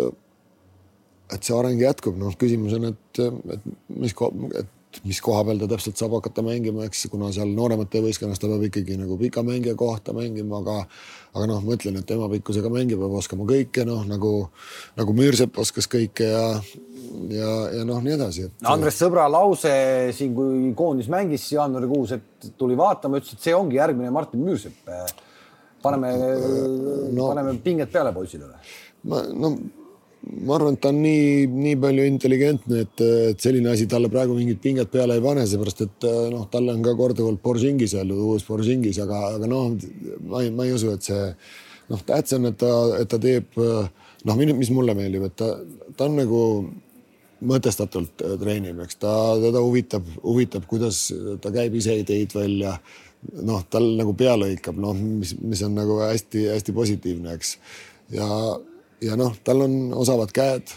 et 1.35 1.43
see 1.43 1.57
areng 1.57 1.81
jätkub, 1.81 2.17
noh, 2.19 2.35
küsimus 2.39 2.77
on, 2.77 2.89
et, 2.93 3.21
et 3.57 3.67
mis, 3.91 4.15
et 4.61 5.01
mis 5.03 5.19
koha 5.23 5.43
peal 5.47 5.59
ta 5.59 5.69
täpselt 5.73 5.99
saab 5.99 6.15
hakata 6.19 6.45
mängima, 6.45 6.85
eks, 6.87 7.07
kuna 7.11 7.31
seal 7.35 7.51
nooremate 7.55 8.03
võistkonnas 8.05 8.39
ta 8.39 8.49
peab 8.51 8.63
ikkagi 8.69 8.99
nagu 9.01 9.17
pika 9.19 9.43
mängija 9.45 9.75
kohta 9.79 10.15
mängima, 10.15 10.61
aga 10.63 10.85
aga 11.35 11.45
noh, 11.51 11.61
ma 11.65 11.75
ütlen, 11.75 11.99
et 11.99 12.07
tema 12.07 12.29
pikkusega 12.31 12.71
mängija 12.71 12.99
peab 12.99 13.15
oskama 13.19 13.47
kõike, 13.49 13.83
noh 13.87 14.05
nagu, 14.07 14.33
nagu 14.95 15.15
Müürsepp 15.17 15.59
oskas 15.61 15.89
kõike 15.91 16.29
ja 16.31 16.45
ja, 17.29 17.51
ja 17.79 17.85
noh, 17.87 18.01
nii 18.03 18.15
edasi 18.15 18.47
et.... 18.47 18.57
Andres 18.71 18.97
Sõbra 18.99 19.27
lause 19.31 19.71
siin, 20.15 20.33
kui 20.37 20.71
koondis 20.77 21.09
mängis 21.11 21.47
jaanuarikuus, 21.53 22.15
et 22.17 22.51
tuli 22.59 22.77
vaatama, 22.79 23.21
ütles, 23.21 23.37
et 23.37 23.47
see 23.47 23.55
ongi 23.55 23.79
järgmine 23.79 24.11
Martin 24.13 24.43
Müürsepp. 24.45 24.91
paneme 25.85 26.11
no,, 27.13 27.29
paneme 27.29 27.57
pinged 27.63 27.91
peale 27.93 28.13
poisidele. 28.13 28.57
ma, 29.11 29.21
no 29.33 29.55
ma 30.25 30.55
arvan, 30.57 30.77
et 30.77 30.81
ta 30.81 30.89
on 30.93 31.01
nii, 31.03 31.45
nii 31.51 31.75
palju 31.81 32.05
intelligentne, 32.09 32.85
et, 32.85 33.03
et 33.31 33.43
selline 33.43 33.69
asi 33.73 33.85
talle 33.91 34.09
praegu 34.13 34.37
mingit 34.37 34.61
pinget 34.63 34.89
peale 34.93 35.17
ei 35.17 35.23
pane, 35.23 35.45
seepärast 35.49 35.85
et 35.85 36.07
noh, 36.33 36.47
talle 36.51 36.73
on 36.73 36.85
ka 36.85 36.95
korduvalt 36.97 37.43
Boržingis 37.43 37.93
öeldud, 37.97 38.23
uus 38.31 38.47
Boržingis, 38.47 38.99
aga, 39.03 39.21
aga 39.37 39.49
noh, 39.51 39.75
ma 40.25 40.41
ei, 40.45 40.53
ma 40.55 40.65
ei 40.65 40.73
usu, 40.75 40.93
et 40.95 41.05
see 41.05 41.21
noh, 41.91 42.01
tähtis 42.07 42.37
on, 42.39 42.49
et 42.49 42.57
ta, 42.61 42.71
et 43.01 43.11
ta 43.11 43.21
teeb 43.21 43.59
noh, 43.59 44.41
mis 44.41 44.73
mulle 44.73 44.95
meeldib, 44.97 45.27
et 45.29 45.37
ta, 45.37 45.51
ta 45.97 46.09
on 46.09 46.19
nagu 46.19 46.41
mõtestatult 47.45 48.23
äh, 48.23 48.37
treenib, 48.41 48.79
eks 48.85 49.01
ta, 49.01 49.15
teda 49.41 49.61
huvitab, 49.63 50.07
huvitab, 50.23 50.67
kuidas 50.69 51.07
ta 51.43 51.51
käib 51.53 51.75
ise 51.77 51.99
ideid 52.01 52.35
välja. 52.35 52.77
noh, 53.41 53.63
tal 53.73 53.87
nagu 53.97 54.11
pea 54.13 54.35
lõikab, 54.37 54.77
noh, 54.77 54.93
mis, 54.93 55.31
mis 55.41 55.61
on 55.65 55.73
nagu 55.73 55.95
hästi-hästi 56.03 56.73
positiivne, 56.77 57.33
eks. 57.33 57.55
ja, 58.13 58.27
ja 59.05 59.17
noh, 59.19 59.35
tal 59.45 59.65
on 59.65 59.75
osavad 59.95 60.31
käed. 60.35 60.73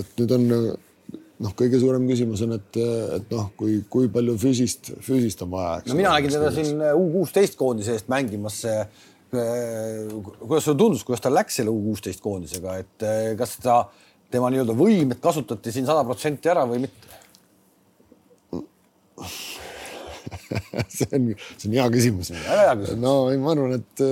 et 0.00 0.20
nüüd 0.20 0.34
on 0.36 0.46
noh, 0.52 1.52
kõige 1.56 1.80
suurem 1.82 2.06
küsimus 2.08 2.42
on, 2.46 2.56
et, 2.56 2.78
et 3.18 3.34
noh, 3.34 3.50
kui, 3.58 3.80
kui 3.92 4.08
palju 4.12 4.36
füüsist, 4.40 4.94
füüsist 5.04 5.42
on 5.44 5.52
vaja. 5.52 5.82
no 5.88 5.98
mina 5.98 6.14
nägin 6.16 6.36
teda 6.36 6.52
siin 6.54 6.80
U 6.94 7.04
kuusteist 7.18 7.58
koondise 7.60 7.96
eest 7.96 8.10
mängimas. 8.12 8.62
kuidas 9.30 10.64
sulle 10.64 10.78
tundus, 10.78 11.04
kuidas 11.04 11.24
tal 11.24 11.34
läks 11.36 11.60
selle 11.60 11.74
U 11.74 11.80
kuusteist 11.90 12.22
koondisega, 12.24 12.78
et 12.84 13.08
kas 13.38 13.58
ta 13.62 13.82
tema 14.30 14.50
nii-öelda 14.50 14.74
võimet 14.76 15.20
kasutati 15.22 15.72
siin 15.74 15.86
sada 15.86 16.04
protsenti 16.06 16.50
ära 16.50 16.64
või 16.68 16.86
mitte 16.86 17.14
see 20.92 21.08
on, 21.12 21.28
see 21.56 21.68
on 21.70 21.76
hea 21.76 21.86
küsimus. 21.92 22.32
no 23.00 23.14
ei, 23.32 23.38
ma 23.40 23.52
arvan, 23.54 23.76
et, 23.78 24.02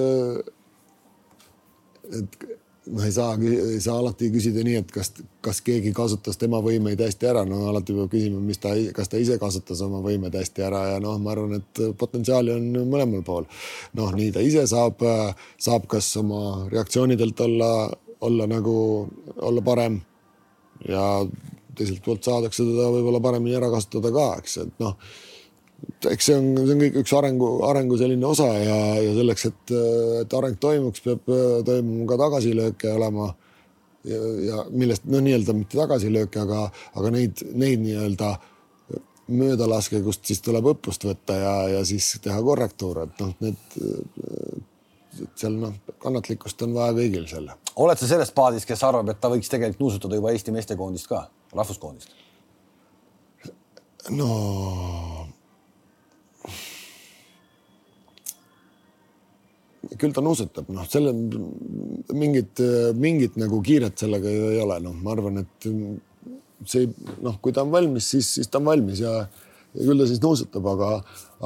et 2.21 2.39
noh, 2.86 3.05
ei 3.05 3.12
saa, 3.15 3.35
ei 3.40 3.81
saa 3.81 3.97
alati 4.02 4.31
küsida 4.35 4.65
nii, 4.66 4.77
et 4.82 4.93
kas, 4.94 5.12
kas 5.44 5.61
keegi 5.65 5.93
kasutas 5.97 6.39
tema 6.40 6.61
võimeid 6.65 7.01
hästi 7.01 7.31
ära, 7.31 7.44
no 7.48 7.65
alati 7.70 7.97
peab 7.97 8.12
küsima, 8.12 8.40
mis 8.44 8.61
ta, 8.62 8.74
kas 8.97 9.12
ta 9.12 9.20
ise 9.20 9.39
kasutas 9.43 9.82
oma 9.86 10.02
võimeid 10.05 10.36
hästi 10.39 10.66
ära 10.66 10.85
ja 10.93 11.02
noh, 11.02 11.19
ma 11.23 11.35
arvan, 11.35 11.59
et 11.61 11.85
potentsiaali 11.98 12.55
on 12.55 12.70
mõlemal 12.93 13.24
pool. 13.27 13.48
noh, 13.98 14.15
nii 14.15 14.32
ta 14.35 14.44
ise 14.44 14.66
saab, 14.70 15.02
saab 15.59 15.86
kas 15.90 16.11
oma 16.20 16.69
reaktsioonidelt 16.73 17.40
olla 17.48 17.74
olla 18.24 18.47
nagu, 18.47 19.09
olla 19.36 19.62
parem. 19.62 20.01
ja 20.89 21.27
teiselt 21.74 22.02
poolt 22.05 22.24
saadakse 22.27 22.65
teda 22.66 22.89
võib-olla 22.93 23.20
paremini 23.23 23.56
ära 23.56 23.70
kasutada 23.73 24.11
ka, 24.15 24.24
eks, 24.43 24.56
et 24.62 24.82
noh, 24.82 24.94
eks 26.11 26.28
see 26.31 26.36
on, 26.39 26.51
see 26.61 26.74
on 26.74 26.82
kõik 26.85 26.98
üks 27.02 27.15
arengu, 27.19 27.51
arengu 27.69 27.98
selline 28.01 28.27
osa 28.28 28.48
ja, 28.59 28.78
ja 29.02 29.15
selleks, 29.16 29.47
et, 29.51 29.74
et 30.23 30.36
areng 30.39 30.59
toimuks, 30.61 31.05
peab 31.05 31.31
toimuma 31.66 32.09
ka 32.11 32.20
tagasilööke 32.24 32.93
olema. 32.94 33.31
ja, 34.09 34.20
ja 34.48 34.65
millest 34.70 35.06
no 35.09 35.23
nii-öelda 35.24 35.56
mitte 35.56 35.81
tagasilööke, 35.81 36.44
aga, 36.44 36.66
aga 36.94 37.15
neid, 37.15 37.44
neid 37.55 37.85
nii-öelda 37.85 38.35
möödalaske, 39.35 40.02
kust 40.05 40.27
siis 40.28 40.43
tuleb 40.44 40.66
õppust 40.74 41.06
võtta 41.09 41.36
ja, 41.40 41.55
ja 41.78 41.85
siis 41.89 42.11
teha 42.23 42.43
korrektuure, 42.44 43.09
et 43.09 43.24
noh, 43.24 43.32
need 43.40 43.78
et 45.23 45.39
seal 45.39 45.55
noh, 45.61 45.74
kannatlikkust 46.02 46.62
on 46.66 46.74
vaja 46.74 46.94
kõigil 46.97 47.27
seal. 47.31 47.48
oled 47.81 48.01
sa 48.01 48.09
selles 48.11 48.32
paadis, 48.35 48.66
kes 48.66 48.82
arvab, 48.86 49.12
et 49.12 49.20
ta 49.23 49.31
võiks 49.32 49.51
tegelikult 49.51 49.85
nuusutada 49.85 50.19
juba 50.19 50.32
Eesti 50.35 50.55
meestekoondist 50.55 51.09
ka, 51.11 51.24
rahvuskoondist? 51.55 52.15
no 54.11 54.28
küll 60.01 60.15
ta 60.15 60.23
nuusutab, 60.24 60.69
noh, 60.74 60.86
selle 60.90 61.12
mingit, 62.15 62.61
mingit 62.98 63.39
nagu 63.40 63.61
kiiret 63.65 63.98
sellega 64.05 64.31
ei 64.31 64.61
ole, 64.62 64.78
noh, 64.85 64.94
ma 65.05 65.15
arvan, 65.15 65.43
et 65.44 65.69
see 66.70 66.89
noh, 67.24 67.39
kui 67.43 67.55
ta 67.55 67.65
on 67.65 67.73
valmis, 67.74 68.09
siis, 68.15 68.31
siis 68.39 68.51
ta 68.51 68.61
on 68.61 68.70
valmis 68.70 69.02
ja, 69.05 69.12
ja 69.74 69.89
küll 69.89 70.01
ta 70.01 70.09
siis 70.11 70.23
nuusutab, 70.23 70.66
aga, 70.74 70.90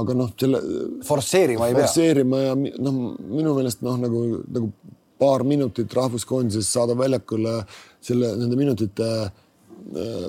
aga 0.02 0.16
noh, 0.16 0.30
selle. 0.40 0.62
forsseerima 1.06 1.68
ei 1.68 1.76
pea. 1.76 1.86
forsseerima 1.86 2.42
ja 2.44 2.54
noh, 2.58 3.02
minu 3.18 3.56
meelest 3.56 3.84
noh, 3.86 3.98
nagu, 4.00 4.24
nagu 4.46 4.72
paar 5.18 5.42
minutit 5.46 5.94
rahvuskoondises 5.98 6.68
saada 6.72 6.94
väljakule 6.98 7.60
selle, 8.04 8.34
nende 8.38 8.58
minutite 8.58 9.08
äh, 9.26 10.26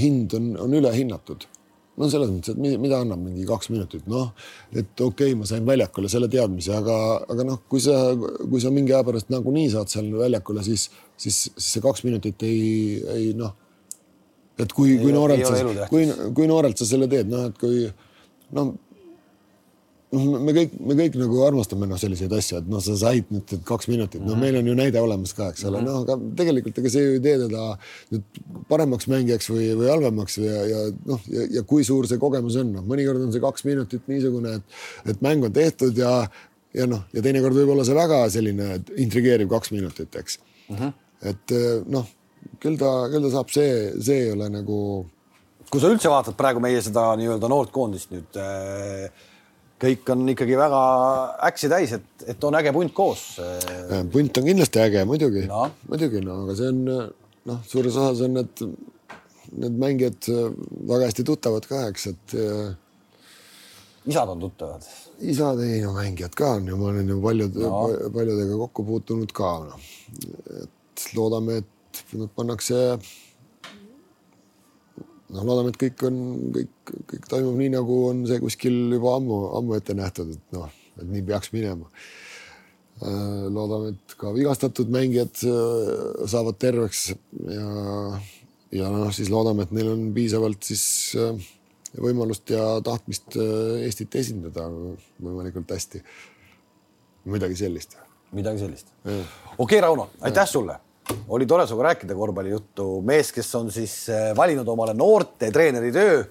hind 0.00 0.34
on, 0.38 0.54
on 0.64 0.78
ülehinnatud 0.80 1.46
no 2.00 2.08
selles 2.08 2.30
mõttes, 2.32 2.54
et 2.54 2.78
mida 2.80 3.00
annab 3.02 3.20
mingi 3.20 3.44
kaks 3.48 3.68
minutit, 3.72 4.04
noh, 4.10 4.30
et 4.72 4.92
okei 4.96 5.32
okay,, 5.32 5.38
ma 5.38 5.48
sain 5.48 5.66
väljakule 5.66 6.08
selle 6.12 6.28
teadmise, 6.32 6.72
aga, 6.76 6.96
aga 7.32 7.46
noh, 7.48 7.58
kui 7.68 7.82
sa, 7.84 7.96
kui 8.40 8.62
sa 8.64 8.72
mingi 8.74 8.94
aja 8.94 9.04
pärast 9.08 9.32
nagunii 9.32 9.72
saad 9.74 9.92
seal 9.92 10.08
väljakule, 10.16 10.64
siis, 10.66 10.88
siis, 11.16 11.42
siis 11.50 11.74
see 11.76 11.84
kaks 11.84 12.06
minutit 12.08 12.46
ei, 12.48 12.62
ei 13.16 13.28
noh. 13.36 13.52
et 14.60 14.72
kui, 14.72 14.96
kui 15.02 15.12
noorelt 15.12 15.44
sa, 15.44 15.88
kui, 15.92 16.08
kui 16.36 16.48
noorelt 16.48 16.80
sa 16.80 16.88
selle 16.88 17.10
teed, 17.12 17.28
noh, 17.32 17.50
et 17.52 17.60
kui 17.60 17.84
noh 18.56 18.72
noh, 20.12 20.38
me 20.44 20.54
kõik, 20.56 20.74
me 20.84 20.96
kõik 20.98 21.16
nagu 21.20 21.40
armastame 21.46 21.88
noh, 21.88 21.98
selliseid 22.00 22.32
asju, 22.36 22.60
et 22.60 22.68
noh, 22.70 22.82
sa 22.84 22.94
said 23.00 23.28
nüüd 23.32 23.54
kaks 23.68 23.88
minutit, 23.90 24.20
no 24.22 24.34
mhm. 24.34 24.44
meil 24.44 24.60
on 24.60 24.70
ju 24.70 24.76
näide 24.78 25.00
olemas 25.00 25.34
ka, 25.36 25.50
eks 25.52 25.64
ole, 25.68 25.80
mhm. 25.80 25.88
noh, 25.88 26.04
aga 26.04 26.16
tegelikult 26.38 26.80
ega 26.82 26.92
see 26.92 27.04
ju 27.06 27.16
ei 27.16 27.24
tee 27.24 27.34
teda 27.44 27.66
nüüd 28.12 28.40
paremaks 28.70 29.08
mängijaks 29.12 29.50
või, 29.52 29.68
või 29.78 29.90
halvemaks 29.92 30.38
ja, 30.42 30.62
ja 30.68 30.84
noh, 31.08 31.28
ja, 31.32 31.64
kui 31.68 31.86
suur 31.88 32.08
see 32.10 32.20
kogemus 32.22 32.58
on, 32.60 32.74
noh, 32.78 32.86
mõnikord 32.88 33.24
on 33.24 33.34
see 33.34 33.44
kaks 33.44 33.66
minutit 33.68 34.08
niisugune, 34.12 34.58
et, 34.60 34.80
et 35.14 35.24
mäng 35.24 35.48
on 35.48 35.54
tehtud 35.54 35.98
ja, 35.98 36.14
ja 36.76 36.88
noh, 36.90 37.06
ja 37.16 37.24
teinekord 37.24 37.56
võib 37.56 37.74
olla 37.76 37.86
see 37.88 37.96
väga 37.96 38.24
selline 38.32 38.74
intrigeeriv 39.00 39.50
kaks 39.52 39.72
minutit, 39.74 40.12
eks 40.20 40.38
mm. 40.68 40.76
-hmm. 40.76 40.94
et 41.32 41.58
noh, 41.92 42.06
küll 42.62 42.78
ta, 42.80 42.92
küll 43.12 43.24
ta 43.24 43.32
saab, 43.32 43.50
see, 43.54 43.74
see 44.02 44.26
ei 44.26 44.30
ole 44.36 44.48
nagu. 44.52 44.78
kui 45.72 45.80
sa 45.80 45.88
üldse 45.88 46.10
vaatad 46.12 46.36
praegu 46.36 46.60
meie 46.60 46.82
seda 46.84 47.14
nii-öelda 47.16 47.48
noort 47.48 47.70
koondist 47.72 48.10
nüüd 48.12 48.36
äh, 48.36 49.08
kõik 49.82 50.12
on 50.14 50.22
ikkagi 50.32 50.56
väga 50.58 50.80
äksi 51.48 51.70
täis, 51.72 51.94
et, 51.96 52.26
et 52.30 52.44
on 52.46 52.56
äge 52.58 52.72
punt 52.74 52.94
koos. 52.94 53.24
punt 54.12 54.38
on 54.38 54.46
kindlasti 54.46 54.82
äge, 54.82 55.04
muidugi 55.08 55.46
no., 55.50 55.66
muidugi, 55.90 56.22
no 56.24 56.42
aga 56.44 56.56
see 56.58 56.70
on 56.70 56.82
noh, 56.86 57.62
suures 57.68 57.98
osas 57.98 58.22
on 58.26 58.38
need, 58.38 58.62
need 59.64 59.80
mängijad 59.82 60.30
väga 60.90 61.08
hästi 61.08 61.26
tuttavad 61.26 61.66
ka, 61.70 61.86
eks, 61.90 62.06
et. 62.12 62.36
isad 64.12 64.34
on 64.34 64.44
tuttavad? 64.46 64.86
isad, 65.22 65.64
ei 65.66 65.82
no 65.82 65.96
mängijad 65.96 66.38
ka 66.38 66.54
on 66.58 66.70
ju, 66.70 66.78
ma 66.78 66.92
olen 66.92 67.10
ju 67.14 67.18
paljude 67.22 67.66
no., 67.66 67.82
paljudega 68.14 68.60
kokku 68.64 68.86
puutunud 68.86 69.34
ka 69.34 69.52
noh. 69.66 69.90
et 70.62 71.10
loodame, 71.16 71.62
et 71.62 72.06
nad 72.18 72.30
pannakse 72.36 72.78
noh, 75.32 75.46
loodame, 75.46 75.72
et 75.72 75.80
kõik 75.80 76.04
on, 76.08 76.18
kõik, 76.56 76.92
kõik 77.12 77.30
toimub 77.30 77.56
nii, 77.58 77.72
nagu 77.76 77.98
on 78.10 78.26
see 78.28 78.40
kuskil 78.42 78.76
juba 78.92 79.16
ammu, 79.18 79.38
ammu 79.58 79.78
ette 79.78 79.96
nähtud, 79.96 80.34
et 80.36 80.56
noh, 80.56 80.68
et 80.98 81.08
nii 81.08 81.24
peaks 81.28 81.52
minema. 81.54 81.88
Äh, 83.02 83.48
loodame, 83.50 83.94
et 83.96 84.14
ka 84.20 84.30
vigastatud 84.34 84.92
mängijad 84.92 85.42
äh, 85.48 86.28
saavad 86.30 86.60
terveks 86.62 87.08
ja, 87.10 87.64
ja 88.76 88.92
noh, 88.92 89.10
siis 89.14 89.32
loodame, 89.32 89.66
et 89.66 89.74
neil 89.74 89.90
on 89.94 90.04
piisavalt 90.14 90.68
siis 90.68 90.84
äh, 91.18 91.50
võimalust 91.98 92.48
ja 92.52 92.76
tahtmist 92.84 93.34
Eestit 93.36 94.14
esindada 94.16 94.68
võimalikult 95.20 95.74
hästi. 95.74 96.00
midagi 97.32 97.58
sellist. 97.58 97.98
midagi 98.32 98.62
sellist. 98.62 98.94
okei 99.04 99.26
okay,, 99.58 99.80
Rauno, 99.84 100.08
aitäh 100.24 100.48
sulle 100.48 100.78
oli 101.28 101.46
tore 101.46 101.66
sinuga 101.66 101.90
rääkida 101.90 102.14
korvpallijuttu, 102.14 102.86
mees, 103.06 103.32
kes 103.32 103.54
on 103.58 103.70
siis 103.72 103.94
eh, 104.12 104.30
valinud 104.36 104.68
omale 104.68 104.94
noorte 104.94 105.50
treeneri 105.50 105.92
töö, 105.92 106.22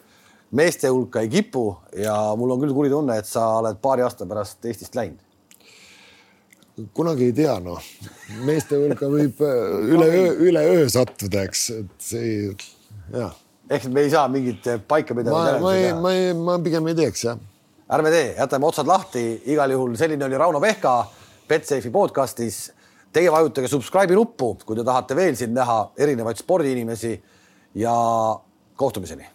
meeste 0.58 0.90
hulka 0.92 1.24
ei 1.24 1.30
kipu 1.30 1.66
ja 1.98 2.16
mul 2.38 2.56
on 2.56 2.64
küll 2.64 2.76
kuri 2.76 2.92
tunne, 2.92 3.18
et 3.20 3.28
sa 3.28 3.48
oled 3.60 3.80
paari 3.82 4.06
aasta 4.06 4.28
pärast 4.28 4.66
Eestist 4.66 4.96
läinud. 4.96 5.20
kunagi 6.94 7.30
ei 7.30 7.34
tea, 7.36 7.60
noh, 7.60 7.84
meeste 8.48 8.80
hulka 8.80 9.10
võib 9.12 9.44
eh, 9.46 9.94
üleöö, 9.96 10.34
üleöö 10.50 10.90
sattuda, 10.90 11.46
eks, 11.50 11.70
et 11.82 11.96
see 12.00 12.34
jah. 13.12 13.36
ehk 13.70 13.88
me 13.92 14.06
ei 14.06 14.10
saa 14.10 14.28
mingit 14.32 14.68
paika 14.88 15.16
pidada. 15.16 15.58
ma, 15.60 15.60
ma 15.60 15.76
ei, 15.76 15.94
ma 15.94 16.14
ei, 16.16 16.34
ma 16.34 16.60
pigem 16.64 16.88
ei 16.88 16.98
teeks, 17.04 17.26
jah. 17.30 17.40
ärme 17.92 18.14
tee, 18.14 18.36
jätame 18.38 18.70
otsad 18.72 18.88
lahti, 18.88 19.26
igal 19.52 19.72
juhul 19.76 19.98
selline 20.00 20.26
oli 20.26 20.40
Rauno 20.40 20.64
Pehka 20.64 21.02
Betsafe'i 21.50 21.92
podcastis 21.92 22.70
Teie 23.12 23.32
vajutage 23.32 23.68
subscribe'i 23.68 24.16
nuppu, 24.16 24.54
kui 24.66 24.78
te 24.78 24.86
tahate 24.88 25.16
veel 25.18 25.36
siin 25.36 25.54
näha 25.54 25.82
erinevaid 26.00 26.40
spordiinimesi 26.40 27.12
ja 27.76 27.94
kohtumiseni 28.80 29.28